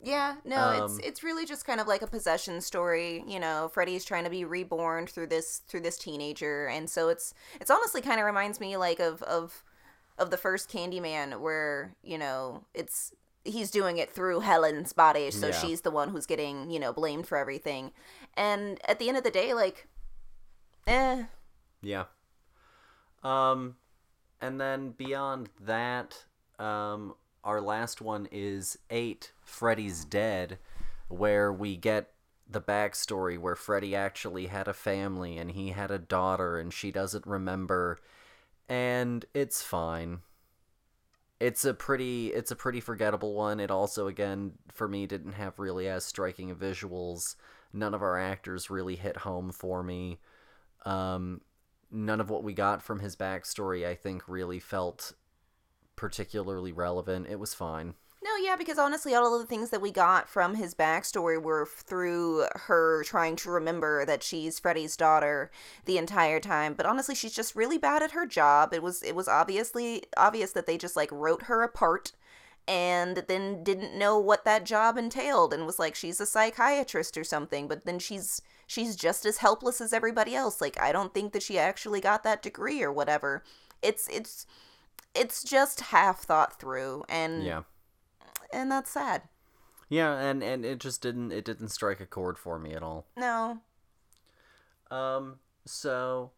Yeah, 0.02 0.36
no, 0.44 0.58
Um, 0.58 0.84
it's 0.84 0.98
it's 1.06 1.22
really 1.22 1.46
just 1.46 1.64
kind 1.64 1.80
of 1.80 1.86
like 1.88 2.02
a 2.02 2.06
possession 2.06 2.60
story. 2.60 3.24
You 3.26 3.40
know, 3.40 3.68
Freddy's 3.72 4.04
trying 4.04 4.24
to 4.24 4.30
be 4.30 4.44
reborn 4.44 5.06
through 5.06 5.28
this 5.28 5.62
through 5.66 5.80
this 5.80 5.98
teenager, 5.98 6.66
and 6.66 6.88
so 6.88 7.08
it's 7.08 7.32
it's 7.60 7.70
honestly 7.70 8.00
kind 8.02 8.20
of 8.20 8.26
reminds 8.26 8.60
me 8.60 8.76
like 8.76 9.00
of 9.00 9.22
of 9.22 9.64
of 10.18 10.30
the 10.30 10.36
first 10.36 10.70
Candyman, 10.70 11.40
where 11.40 11.94
you 12.02 12.18
know 12.18 12.64
it's 12.74 13.12
he's 13.44 13.70
doing 13.70 13.96
it 13.98 14.10
through 14.10 14.40
Helen's 14.40 14.92
body, 14.92 15.30
so 15.30 15.46
Yeah. 15.48 15.52
she's 15.52 15.80
the 15.80 15.90
one 15.90 16.10
who's 16.10 16.26
getting 16.26 16.70
you 16.70 16.78
know 16.78 16.92
blamed 16.92 17.26
for 17.26 17.38
everything, 17.38 17.92
and 18.34 18.78
at 18.86 18.98
the 18.98 19.08
end 19.08 19.16
of 19.16 19.24
the 19.24 19.30
day, 19.30 19.54
like, 19.54 19.88
eh, 20.86 21.24
Yeah. 21.80 22.04
Um, 23.22 23.76
and 24.40 24.60
then 24.60 24.90
beyond 24.90 25.48
that, 25.60 26.24
um, 26.58 27.14
our 27.46 27.60
last 27.60 28.02
one 28.02 28.28
is 28.32 28.76
eight. 28.90 29.32
Freddy's 29.40 30.04
dead, 30.04 30.58
where 31.08 31.52
we 31.52 31.76
get 31.76 32.10
the 32.48 32.60
backstory 32.60 33.38
where 33.38 33.54
Freddy 33.54 33.94
actually 33.94 34.46
had 34.46 34.68
a 34.68 34.72
family 34.72 35.38
and 35.38 35.52
he 35.52 35.70
had 35.70 35.90
a 35.90 35.98
daughter 35.98 36.58
and 36.58 36.72
she 36.72 36.90
doesn't 36.90 37.26
remember, 37.26 37.98
and 38.68 39.24
it's 39.32 39.62
fine. 39.62 40.20
It's 41.38 41.64
a 41.64 41.72
pretty 41.72 42.28
it's 42.28 42.50
a 42.50 42.56
pretty 42.56 42.80
forgettable 42.80 43.34
one. 43.34 43.60
It 43.60 43.70
also 43.70 44.08
again 44.08 44.52
for 44.72 44.88
me 44.88 45.06
didn't 45.06 45.34
have 45.34 45.58
really 45.58 45.88
as 45.88 46.04
striking 46.04 46.54
visuals. 46.54 47.36
None 47.72 47.94
of 47.94 48.02
our 48.02 48.18
actors 48.18 48.70
really 48.70 48.96
hit 48.96 49.18
home 49.18 49.52
for 49.52 49.82
me. 49.82 50.18
Um, 50.84 51.42
none 51.92 52.20
of 52.20 52.30
what 52.30 52.42
we 52.42 52.54
got 52.54 52.82
from 52.82 53.00
his 53.00 53.14
backstory, 53.14 53.86
I 53.86 53.94
think, 53.94 54.28
really 54.28 54.60
felt 54.60 55.12
particularly 55.96 56.72
relevant. 56.72 57.26
It 57.28 57.38
was 57.38 57.54
fine. 57.54 57.94
No, 58.22 58.34
yeah, 58.42 58.56
because 58.56 58.78
honestly, 58.78 59.14
all 59.14 59.34
of 59.34 59.40
the 59.40 59.46
things 59.46 59.70
that 59.70 59.80
we 59.80 59.92
got 59.92 60.28
from 60.28 60.56
his 60.56 60.74
backstory 60.74 61.40
were 61.40 61.64
through 61.64 62.46
her 62.54 63.04
trying 63.04 63.36
to 63.36 63.50
remember 63.50 64.04
that 64.04 64.22
she's 64.22 64.58
Freddy's 64.58 64.96
daughter 64.96 65.50
the 65.84 65.96
entire 65.96 66.40
time. 66.40 66.74
But 66.74 66.86
honestly, 66.86 67.14
she's 67.14 67.34
just 67.34 67.54
really 67.54 67.78
bad 67.78 68.02
at 68.02 68.10
her 68.12 68.26
job. 68.26 68.74
It 68.74 68.82
was 68.82 69.02
it 69.02 69.14
was 69.14 69.28
obviously 69.28 70.04
obvious 70.16 70.52
that 70.52 70.66
they 70.66 70.76
just 70.76 70.96
like 70.96 71.12
wrote 71.12 71.44
her 71.44 71.62
apart 71.62 72.12
and 72.68 73.22
then 73.28 73.62
didn't 73.62 73.96
know 73.96 74.18
what 74.18 74.44
that 74.44 74.64
job 74.64 74.98
entailed 74.98 75.52
and 75.52 75.64
was 75.64 75.78
like 75.78 75.94
she's 75.94 76.20
a 76.20 76.26
psychiatrist 76.26 77.16
or 77.16 77.22
something 77.22 77.68
but 77.68 77.84
then 77.84 77.98
she's 77.98 78.42
she's 78.66 78.96
just 78.96 79.24
as 79.24 79.36
helpless 79.36 79.80
as 79.80 79.92
everybody 79.92 80.34
else 80.34 80.60
like 80.60 80.80
i 80.80 80.90
don't 80.90 81.14
think 81.14 81.32
that 81.32 81.42
she 81.42 81.58
actually 81.58 82.00
got 82.00 82.24
that 82.24 82.42
degree 82.42 82.82
or 82.82 82.92
whatever 82.92 83.44
it's 83.82 84.08
it's 84.08 84.46
it's 85.16 85.42
just 85.42 85.80
half 85.80 86.20
thought 86.20 86.58
through 86.60 87.04
and 87.08 87.42
Yeah. 87.44 87.62
and 88.52 88.70
that's 88.70 88.90
sad. 88.90 89.22
Yeah, 89.88 90.14
and 90.18 90.42
and 90.42 90.64
it 90.64 90.78
just 90.80 91.00
didn't 91.02 91.32
it 91.32 91.44
didn't 91.44 91.68
strike 91.68 92.00
a 92.00 92.06
chord 92.06 92.38
for 92.38 92.58
me 92.58 92.72
at 92.74 92.82
all. 92.82 93.06
No. 93.16 93.58
Um 94.90 95.38
so 95.64 96.30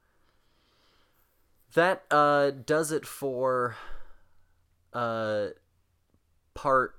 that 1.74 2.04
uh 2.10 2.50
does 2.50 2.92
it 2.92 3.06
for 3.06 3.76
uh 4.92 5.48
part 6.54 6.94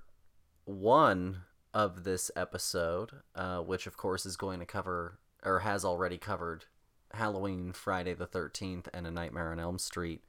1 0.66 1.42
of 1.74 2.04
this 2.04 2.30
episode, 2.36 3.12
uh 3.36 3.60
which 3.60 3.88
of 3.88 3.98
course 3.98 4.26
is 4.26 4.36
going 4.38 4.60
to 4.60 4.66
cover 4.66 5.20
or 5.44 5.60
has 5.60 5.86
already 5.86 6.18
covered 6.18 6.66
Halloween, 7.14 7.72
Friday 7.74 8.14
the 8.14 8.28
13th 8.28 8.88
and 8.94 9.08
A 9.08 9.12
Nightmare 9.12 9.52
on 9.52 9.60
Elm 9.60 9.80
Street. 9.80 10.22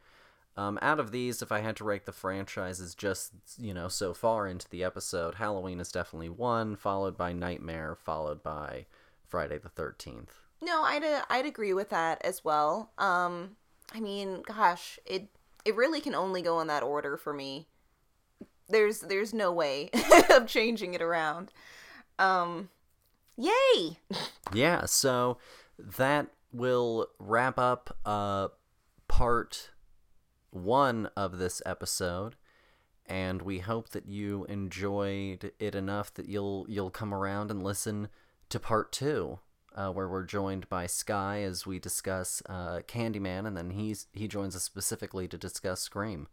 Um, 0.56 0.78
out 0.82 1.00
of 1.00 1.12
these, 1.12 1.42
if 1.42 1.52
I 1.52 1.60
had 1.60 1.76
to 1.76 1.84
rank 1.84 2.04
the 2.04 2.12
franchises 2.12 2.94
just, 2.94 3.32
you 3.58 3.72
know, 3.72 3.88
so 3.88 4.12
far 4.12 4.46
into 4.46 4.68
the 4.68 4.84
episode, 4.84 5.36
Halloween 5.36 5.80
is 5.80 5.92
definitely 5.92 6.28
one, 6.28 6.76
followed 6.76 7.16
by 7.16 7.32
Nightmare, 7.32 7.94
followed 7.94 8.42
by 8.42 8.86
Friday 9.26 9.58
the 9.58 9.68
13th. 9.70 10.28
No, 10.60 10.82
I'd 10.82 11.04
uh, 11.04 11.22
I'd 11.30 11.46
agree 11.46 11.72
with 11.72 11.88
that 11.90 12.20
as 12.24 12.44
well. 12.44 12.90
Um 12.98 13.56
I 13.94 14.00
mean, 14.00 14.42
gosh, 14.42 14.98
it 15.06 15.28
it 15.64 15.74
really 15.74 16.00
can 16.00 16.14
only 16.14 16.42
go 16.42 16.60
in 16.60 16.66
that 16.66 16.82
order 16.82 17.16
for 17.16 17.32
me. 17.32 17.66
There's 18.68 19.00
there's 19.00 19.32
no 19.32 19.52
way 19.52 19.90
of 20.30 20.46
changing 20.46 20.94
it 20.94 21.00
around. 21.00 21.52
Um 22.18 22.68
yay. 23.36 23.98
Yeah, 24.52 24.84
so 24.86 25.38
that 25.78 26.26
will 26.52 27.06
wrap 27.20 27.56
up 27.56 27.96
uh, 28.04 28.48
part 29.06 29.70
one 30.50 31.08
of 31.16 31.38
this 31.38 31.60
episode, 31.66 32.36
and 33.06 33.42
we 33.42 33.58
hope 33.60 33.90
that 33.90 34.06
you 34.06 34.44
enjoyed 34.48 35.52
it 35.58 35.74
enough 35.74 36.12
that 36.14 36.28
you'll 36.28 36.66
you'll 36.68 36.90
come 36.90 37.12
around 37.14 37.50
and 37.50 37.62
listen 37.62 38.08
to 38.48 38.58
part 38.60 38.92
two, 38.92 39.38
uh, 39.74 39.90
where 39.90 40.08
we're 40.08 40.24
joined 40.24 40.68
by 40.68 40.86
Sky 40.86 41.42
as 41.42 41.66
we 41.66 41.78
discuss 41.78 42.42
uh, 42.48 42.80
Candyman, 42.88 43.46
and 43.46 43.56
then 43.56 43.70
he's 43.70 44.06
he 44.12 44.26
joins 44.28 44.54
us 44.56 44.62
specifically 44.62 45.26
to 45.28 45.38
discuss 45.38 45.80
Scream. 45.80 46.28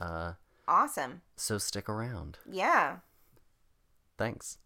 Uh, 0.00 0.32
Awesome. 0.66 1.22
so 1.36 1.56
stick 1.58 1.88
around. 1.88 2.38
Yeah. 2.50 2.98
Thanks. 4.18 4.58